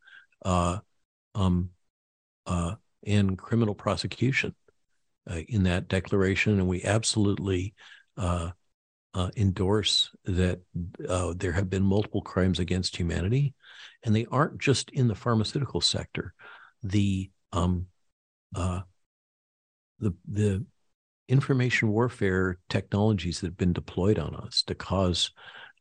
uh, 0.45 0.79
um, 1.37 1.71
uh, 2.47 2.75
and 3.07 3.39
criminal 3.39 3.75
prosecution 3.75 4.55
uh, 5.31 5.41
in 5.49 5.63
that 5.63 5.87
declaration, 5.89 6.59
and 6.59 6.67
we 6.67 6.83
absolutely 6.83 7.73
uh, 8.19 8.51
uh, 9.15 9.31
endorse 9.37 10.11
that 10.25 10.61
there 11.37 11.53
have 11.53 11.71
been 11.71 11.85
multiple 11.85 12.21
crimes 12.21 12.59
against 12.59 12.97
humanity, 12.97 13.55
and 14.03 14.15
they 14.15 14.27
aren't 14.27 14.59
just 14.59 14.91
in 14.91 15.07
the 15.07 15.15
pharmaceutical 15.15 15.81
sector. 15.81 16.35
The 16.83 17.31
um, 17.53 17.87
the 18.53 18.85
the 20.29 20.65
information 21.29 21.91
warfare 21.91 22.59
technologies 22.69 23.41
that 23.41 23.47
have 23.49 23.57
been 23.57 23.73
deployed 23.73 24.19
on 24.19 24.35
us 24.35 24.65
to 24.67 24.75
cause 24.75 25.31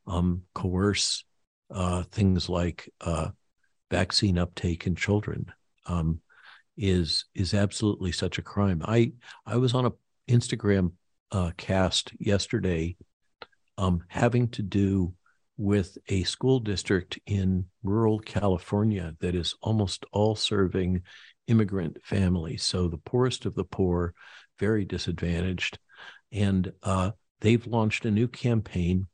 um, 0.06 0.42
coerce 0.54 1.24
uh, 1.70 2.02
things 2.04 2.48
like 2.48 2.92
uh, 3.00 3.28
vaccine 3.90 4.38
uptake 4.38 4.86
in 4.86 4.94
children 4.94 5.46
um, 5.86 6.20
is 6.76 7.26
is 7.34 7.54
absolutely 7.54 8.12
such 8.12 8.38
a 8.38 8.42
crime. 8.42 8.82
I 8.84 9.12
I 9.46 9.56
was 9.56 9.74
on 9.74 9.86
a 9.86 9.92
Instagram 10.28 10.92
uh, 11.32 11.50
cast 11.56 12.12
yesterday, 12.18 12.96
um, 13.78 14.02
having 14.08 14.48
to 14.48 14.62
do 14.62 15.14
with 15.56 15.98
a 16.08 16.22
school 16.22 16.58
district 16.58 17.18
in 17.26 17.66
rural 17.82 18.18
California 18.18 19.14
that 19.20 19.34
is 19.34 19.54
almost 19.60 20.06
all 20.12 20.34
serving 20.34 21.02
immigrant 21.48 21.98
families, 22.02 22.62
so 22.62 22.88
the 22.88 22.96
poorest 22.96 23.44
of 23.44 23.54
the 23.54 23.64
poor, 23.64 24.14
very 24.58 24.84
disadvantaged, 24.84 25.78
and 26.32 26.72
uh, 26.82 27.10
they've 27.40 27.66
launched 27.66 28.04
a 28.04 28.10
new 28.10 28.28
campaign 28.28 29.06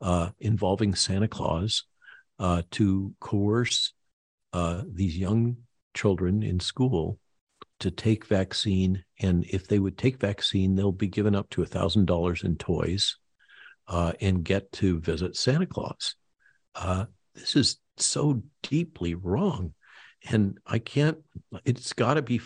uh, 0.00 0.30
involving 0.38 0.94
Santa 0.94 1.28
Claus 1.28 1.84
uh, 2.40 2.62
to 2.72 3.14
coerce 3.20 3.92
uh, 4.52 4.82
these 4.90 5.16
young 5.16 5.58
children 5.94 6.42
in 6.42 6.58
school 6.58 7.18
to 7.80 7.90
take 7.90 8.26
vaccine. 8.26 9.04
And 9.20 9.44
if 9.44 9.68
they 9.68 9.78
would 9.78 9.98
take 9.98 10.18
vaccine, 10.18 10.74
they'll 10.74 10.90
be 10.90 11.06
given 11.06 11.34
up 11.34 11.50
to 11.50 11.62
$1,000 11.62 12.44
in 12.44 12.56
toys 12.56 13.16
uh, 13.86 14.12
and 14.20 14.42
get 14.42 14.72
to 14.72 15.00
visit 15.00 15.36
Santa 15.36 15.66
Claus. 15.66 16.14
Uh, 16.74 17.04
this 17.34 17.56
is 17.56 17.76
so 17.98 18.42
deeply 18.62 19.14
wrong. 19.14 19.74
And 20.30 20.58
I 20.66 20.78
can't, 20.78 21.18
it's 21.64 21.92
got 21.92 22.14
to 22.14 22.22
be, 22.22 22.40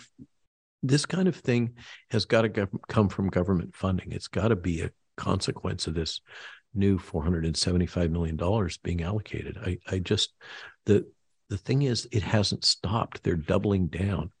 this 0.83 1.05
kind 1.05 1.27
of 1.27 1.35
thing 1.35 1.73
has 2.11 2.25
got 2.25 2.41
to 2.41 2.67
come 2.87 3.09
from 3.09 3.29
government 3.29 3.75
funding. 3.75 4.11
It's 4.11 4.27
got 4.27 4.49
to 4.49 4.55
be 4.55 4.81
a 4.81 4.91
consequence 5.17 5.87
of 5.87 5.93
this 5.93 6.21
new 6.75 6.97
475 6.97 8.11
million 8.11 8.35
dollars 8.35 8.77
being 8.77 9.01
allocated. 9.03 9.57
I 9.57 9.77
i 9.87 9.99
just 9.99 10.33
the 10.85 11.05
the 11.49 11.57
thing 11.57 11.83
is 11.83 12.07
it 12.11 12.23
hasn't 12.23 12.65
stopped. 12.65 13.23
They're 13.23 13.35
doubling 13.35 13.87
down. 13.87 14.31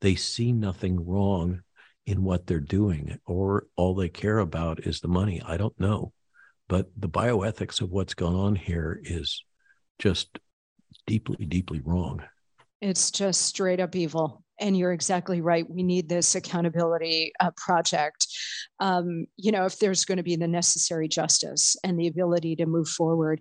They 0.00 0.14
see 0.14 0.52
nothing 0.52 1.06
wrong 1.06 1.62
in 2.06 2.24
what 2.24 2.46
they're 2.46 2.60
doing 2.60 3.18
or 3.26 3.66
all 3.76 3.94
they 3.94 4.08
care 4.08 4.38
about 4.38 4.86
is 4.86 5.00
the 5.00 5.08
money. 5.08 5.42
I 5.44 5.56
don't 5.56 5.78
know. 5.78 6.12
But 6.68 6.88
the 6.96 7.08
bioethics 7.08 7.80
of 7.80 7.90
what's 7.90 8.14
gone 8.14 8.34
on 8.34 8.56
here 8.56 9.00
is 9.02 9.44
just 9.98 10.38
deeply 11.06 11.44
deeply 11.46 11.80
wrong. 11.80 12.22
It's 12.80 13.10
just 13.10 13.42
straight 13.42 13.80
up 13.80 13.96
evil 13.96 14.42
and 14.60 14.76
you're 14.76 14.92
exactly 14.92 15.40
right. 15.40 15.68
We 15.68 15.82
need 15.82 16.08
this 16.08 16.34
accountability 16.34 17.32
uh, 17.40 17.50
project. 17.56 18.26
Um, 18.80 19.26
you 19.36 19.52
know, 19.52 19.64
if 19.64 19.78
there's 19.78 20.04
going 20.04 20.18
to 20.18 20.22
be 20.22 20.36
the 20.36 20.48
necessary 20.48 21.08
justice 21.08 21.76
and 21.84 21.98
the 21.98 22.06
ability 22.06 22.56
to 22.56 22.66
move 22.66 22.88
forward. 22.88 23.40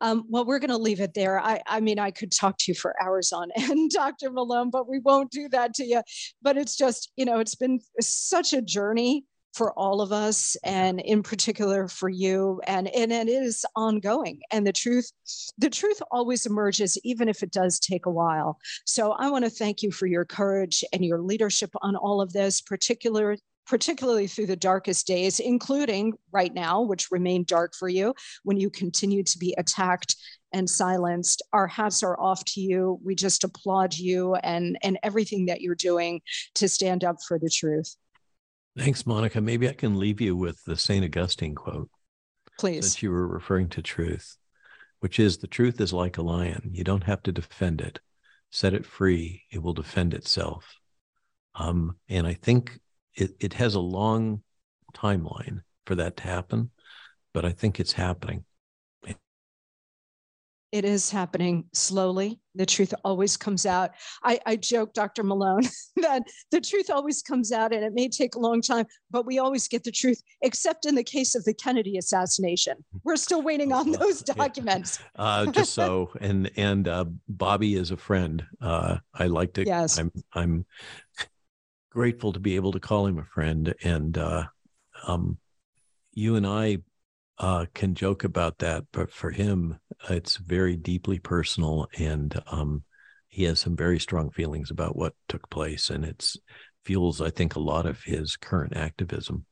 Um, 0.00 0.24
well, 0.28 0.44
we're 0.44 0.58
going 0.58 0.70
to 0.70 0.76
leave 0.76 1.00
it 1.00 1.14
there. 1.14 1.38
I, 1.40 1.60
I 1.66 1.80
mean, 1.80 1.98
I 1.98 2.10
could 2.10 2.32
talk 2.32 2.58
to 2.58 2.64
you 2.68 2.74
for 2.74 2.94
hours 3.02 3.32
on 3.32 3.50
end, 3.56 3.90
Dr. 3.90 4.30
Malone, 4.30 4.70
but 4.70 4.88
we 4.88 4.98
won't 4.98 5.30
do 5.30 5.48
that 5.50 5.74
to 5.74 5.84
you. 5.84 6.02
But 6.42 6.56
it's 6.56 6.76
just, 6.76 7.12
you 7.16 7.24
know, 7.24 7.40
it's 7.40 7.54
been 7.54 7.80
such 8.00 8.52
a 8.52 8.62
journey 8.62 9.24
for 9.56 9.72
all 9.72 10.02
of 10.02 10.12
us 10.12 10.56
mm-hmm. 10.64 10.74
and 10.74 11.00
in 11.00 11.22
particular 11.22 11.88
for 11.88 12.08
you 12.08 12.60
and, 12.66 12.88
and 12.88 13.10
it 13.10 13.28
is 13.28 13.64
ongoing 13.74 14.40
and 14.52 14.66
the 14.66 14.72
truth 14.72 15.10
the 15.58 15.70
truth 15.70 16.00
always 16.10 16.46
emerges 16.46 16.98
even 17.04 17.28
if 17.28 17.42
it 17.42 17.50
does 17.50 17.80
take 17.80 18.06
a 18.06 18.10
while 18.10 18.58
so 18.84 19.12
i 19.12 19.30
want 19.30 19.44
to 19.44 19.50
thank 19.50 19.82
you 19.82 19.90
for 19.90 20.06
your 20.06 20.24
courage 20.24 20.84
and 20.92 21.04
your 21.04 21.20
leadership 21.20 21.70
on 21.82 21.96
all 21.96 22.20
of 22.20 22.32
this 22.32 22.60
particular 22.60 23.36
particularly 23.66 24.28
through 24.28 24.46
the 24.46 24.54
darkest 24.54 25.08
days, 25.08 25.40
including 25.40 26.12
right 26.30 26.54
now, 26.54 26.82
which 26.82 27.10
remain 27.10 27.42
dark 27.42 27.74
for 27.74 27.88
you 27.88 28.14
when 28.44 28.56
you 28.56 28.70
continue 28.70 29.24
to 29.24 29.38
be 29.38 29.56
attacked 29.58 30.14
and 30.52 30.70
silenced. 30.70 31.42
Our 31.52 31.66
hats 31.66 32.04
are 32.04 32.18
off 32.20 32.44
to 32.44 32.60
you. 32.60 33.00
We 33.04 33.16
just 33.16 33.42
applaud 33.42 33.94
you 33.96 34.36
and, 34.36 34.78
and 34.84 35.00
everything 35.02 35.46
that 35.46 35.62
you're 35.62 35.74
doing 35.74 36.20
to 36.54 36.68
stand 36.68 37.02
up 37.02 37.16
for 37.26 37.40
the 37.40 37.50
truth. 37.50 37.96
Thanks, 38.76 39.06
Monica. 39.06 39.40
Maybe 39.40 39.68
I 39.68 39.72
can 39.72 39.98
leave 39.98 40.20
you 40.20 40.36
with 40.36 40.62
the 40.64 40.76
St. 40.76 41.04
Augustine 41.04 41.54
quote. 41.54 41.88
Please. 42.58 42.84
Since 42.84 43.02
you 43.02 43.10
were 43.10 43.26
referring 43.26 43.68
to 43.70 43.82
truth, 43.82 44.36
which 45.00 45.18
is 45.18 45.38
the 45.38 45.46
truth 45.46 45.80
is 45.80 45.92
like 45.92 46.18
a 46.18 46.22
lion. 46.22 46.70
You 46.72 46.84
don't 46.84 47.04
have 47.04 47.22
to 47.24 47.32
defend 47.32 47.80
it. 47.80 48.00
Set 48.50 48.74
it 48.74 48.86
free, 48.86 49.42
it 49.50 49.62
will 49.62 49.72
defend 49.72 50.14
itself. 50.14 50.76
Um, 51.54 51.96
and 52.08 52.26
I 52.26 52.34
think 52.34 52.78
it, 53.14 53.32
it 53.40 53.54
has 53.54 53.74
a 53.74 53.80
long 53.80 54.42
timeline 54.94 55.62
for 55.86 55.94
that 55.96 56.16
to 56.18 56.22
happen, 56.24 56.70
but 57.32 57.44
I 57.44 57.52
think 57.52 57.80
it's 57.80 57.92
happening. 57.92 58.44
It 60.72 60.84
is 60.84 61.10
happening 61.10 61.64
slowly. 61.72 62.40
The 62.54 62.66
truth 62.66 62.92
always 63.04 63.36
comes 63.36 63.66
out. 63.66 63.92
I, 64.24 64.40
I 64.46 64.56
joke, 64.56 64.94
Dr. 64.94 65.22
Malone, 65.22 65.62
that 65.96 66.22
the 66.50 66.60
truth 66.60 66.90
always 66.90 67.22
comes 67.22 67.52
out 67.52 67.72
and 67.72 67.84
it 67.84 67.92
may 67.94 68.08
take 68.08 68.34
a 68.34 68.38
long 68.38 68.60
time, 68.60 68.86
but 69.10 69.26
we 69.26 69.38
always 69.38 69.68
get 69.68 69.84
the 69.84 69.92
truth, 69.92 70.20
except 70.42 70.84
in 70.84 70.94
the 70.94 71.04
case 71.04 71.34
of 71.34 71.44
the 71.44 71.54
Kennedy 71.54 71.98
assassination. 71.98 72.84
We're 73.04 73.16
still 73.16 73.42
waiting 73.42 73.72
on 73.72 73.92
those 73.92 74.22
documents. 74.36 74.98
Yeah. 75.14 75.24
Uh, 75.24 75.46
just 75.46 75.72
so, 75.72 76.10
and 76.20 76.50
and 76.56 76.88
uh, 76.88 77.04
Bobby 77.28 77.74
is 77.74 77.90
a 77.90 77.96
friend. 77.96 78.44
Uh, 78.60 78.98
I 79.14 79.26
like 79.26 79.52
to. 79.54 79.64
Yes. 79.64 79.98
I'm 79.98 80.10
I'm 80.32 80.66
grateful 81.90 82.32
to 82.32 82.40
be 82.40 82.56
able 82.56 82.72
to 82.72 82.80
call 82.80 83.06
him 83.06 83.18
a 83.18 83.24
friend, 83.24 83.74
and 83.82 84.18
uh, 84.18 84.44
um, 85.06 85.38
you 86.12 86.36
and 86.36 86.46
I 86.46 86.78
uh, 87.38 87.66
can 87.74 87.94
joke 87.94 88.24
about 88.24 88.58
that, 88.58 88.84
but 88.92 89.10
for 89.10 89.30
him, 89.30 89.78
it's 90.08 90.36
very 90.36 90.76
deeply 90.76 91.18
personal, 91.18 91.88
and 91.98 92.40
um, 92.50 92.82
he 93.28 93.44
has 93.44 93.60
some 93.60 93.76
very 93.76 93.98
strong 93.98 94.30
feelings 94.30 94.70
about 94.70 94.96
what 94.96 95.14
took 95.28 95.48
place, 95.50 95.90
and 95.90 96.04
it's 96.04 96.36
fuels, 96.84 97.20
I 97.20 97.30
think, 97.30 97.54
a 97.54 97.60
lot 97.60 97.86
of 97.86 98.02
his 98.02 98.36
current 98.36 98.76
activism. 98.76 99.44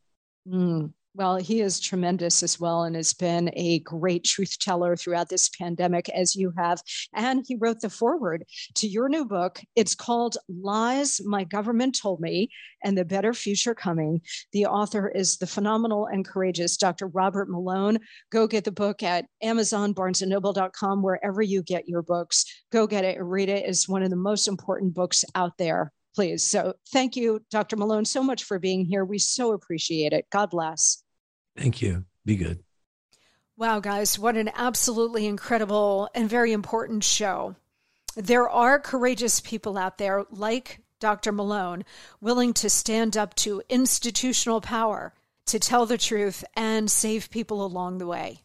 Mm. 0.48 0.92
Well, 1.16 1.36
he 1.36 1.60
is 1.60 1.78
tremendous 1.78 2.42
as 2.42 2.58
well 2.58 2.82
and 2.82 2.96
has 2.96 3.14
been 3.14 3.48
a 3.54 3.78
great 3.80 4.24
truth 4.24 4.58
teller 4.58 4.96
throughout 4.96 5.28
this 5.28 5.48
pandemic, 5.48 6.08
as 6.08 6.34
you 6.34 6.52
have. 6.58 6.82
And 7.14 7.44
he 7.46 7.54
wrote 7.54 7.80
the 7.80 7.88
foreword 7.88 8.42
to 8.74 8.88
your 8.88 9.08
new 9.08 9.24
book. 9.24 9.60
It's 9.76 9.94
called 9.94 10.36
Lies 10.48 11.20
My 11.24 11.44
Government 11.44 11.96
Told 11.96 12.20
Me 12.20 12.50
and 12.82 12.98
the 12.98 13.04
Better 13.04 13.32
Future 13.32 13.76
Coming. 13.76 14.22
The 14.52 14.66
author 14.66 15.08
is 15.08 15.36
the 15.36 15.46
phenomenal 15.46 16.06
and 16.06 16.26
courageous 16.26 16.76
Dr. 16.76 17.06
Robert 17.06 17.48
Malone. 17.48 18.00
Go 18.32 18.48
get 18.48 18.64
the 18.64 18.72
book 18.72 19.04
at 19.04 19.26
Amazon, 19.40 19.94
barnesandnoble.com, 19.94 21.00
wherever 21.00 21.42
you 21.42 21.62
get 21.62 21.88
your 21.88 22.02
books. 22.02 22.44
Go 22.72 22.88
get 22.88 23.04
it, 23.04 23.22
read 23.22 23.48
it. 23.48 23.64
It's 23.66 23.88
one 23.88 24.02
of 24.02 24.10
the 24.10 24.16
most 24.16 24.48
important 24.48 24.94
books 24.94 25.24
out 25.36 25.58
there 25.58 25.92
please. 26.16 26.48
So 26.48 26.74
thank 26.92 27.16
you, 27.16 27.40
Dr. 27.50 27.76
Malone, 27.76 28.04
so 28.04 28.22
much 28.22 28.44
for 28.44 28.60
being 28.60 28.84
here. 28.84 29.04
We 29.04 29.18
so 29.18 29.52
appreciate 29.52 30.12
it. 30.12 30.26
God 30.30 30.50
bless. 30.50 31.03
Thank 31.56 31.82
you. 31.82 32.04
Be 32.24 32.36
good. 32.36 32.62
Wow, 33.56 33.80
guys, 33.80 34.18
what 34.18 34.36
an 34.36 34.50
absolutely 34.54 35.26
incredible 35.26 36.08
and 36.14 36.28
very 36.28 36.52
important 36.52 37.04
show. 37.04 37.54
There 38.16 38.48
are 38.48 38.80
courageous 38.80 39.40
people 39.40 39.78
out 39.78 39.98
there 39.98 40.24
like 40.30 40.80
Dr. 40.98 41.32
Malone 41.32 41.84
willing 42.20 42.52
to 42.54 42.70
stand 42.70 43.16
up 43.16 43.34
to 43.36 43.62
institutional 43.68 44.60
power 44.60 45.14
to 45.46 45.58
tell 45.58 45.86
the 45.86 45.98
truth 45.98 46.44
and 46.56 46.90
save 46.90 47.30
people 47.30 47.64
along 47.64 47.98
the 47.98 48.06
way. 48.06 48.40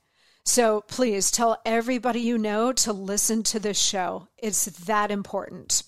So 0.46 0.82
please 0.82 1.32
tell 1.32 1.62
everybody 1.66 2.20
you 2.20 2.38
know 2.38 2.72
to 2.74 2.94
listen 2.94 3.44
to 3.44 3.60
this 3.60 3.82
show. 3.82 4.28
It's 4.38 4.66
that 4.66 5.12
important. 5.12 5.84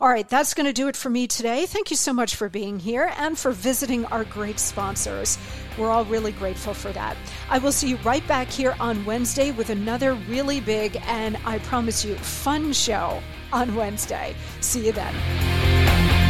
All 0.00 0.08
right, 0.08 0.28
that's 0.28 0.54
going 0.54 0.66
to 0.66 0.72
do 0.72 0.88
it 0.88 0.96
for 0.96 1.10
me 1.10 1.26
today. 1.26 1.66
Thank 1.66 1.90
you 1.90 1.96
so 1.96 2.12
much 2.12 2.36
for 2.36 2.48
being 2.48 2.78
here 2.78 3.12
and 3.16 3.38
for 3.38 3.50
visiting 3.50 4.04
our 4.06 4.24
great 4.24 4.60
sponsors. 4.60 5.38
We're 5.78 5.90
all 5.90 6.04
really 6.04 6.32
grateful 6.32 6.74
for 6.74 6.92
that. 6.92 7.16
I 7.50 7.58
will 7.58 7.72
see 7.72 7.88
you 7.88 7.96
right 7.98 8.26
back 8.28 8.48
here 8.48 8.76
on 8.78 9.04
Wednesday 9.04 9.50
with 9.52 9.70
another 9.70 10.14
really 10.14 10.60
big 10.60 11.00
and 11.06 11.36
I 11.44 11.58
promise 11.60 12.04
you 12.04 12.14
fun 12.16 12.72
show 12.72 13.22
on 13.52 13.74
Wednesday. 13.74 14.34
See 14.60 14.86
you 14.86 14.92
then. 14.92 16.25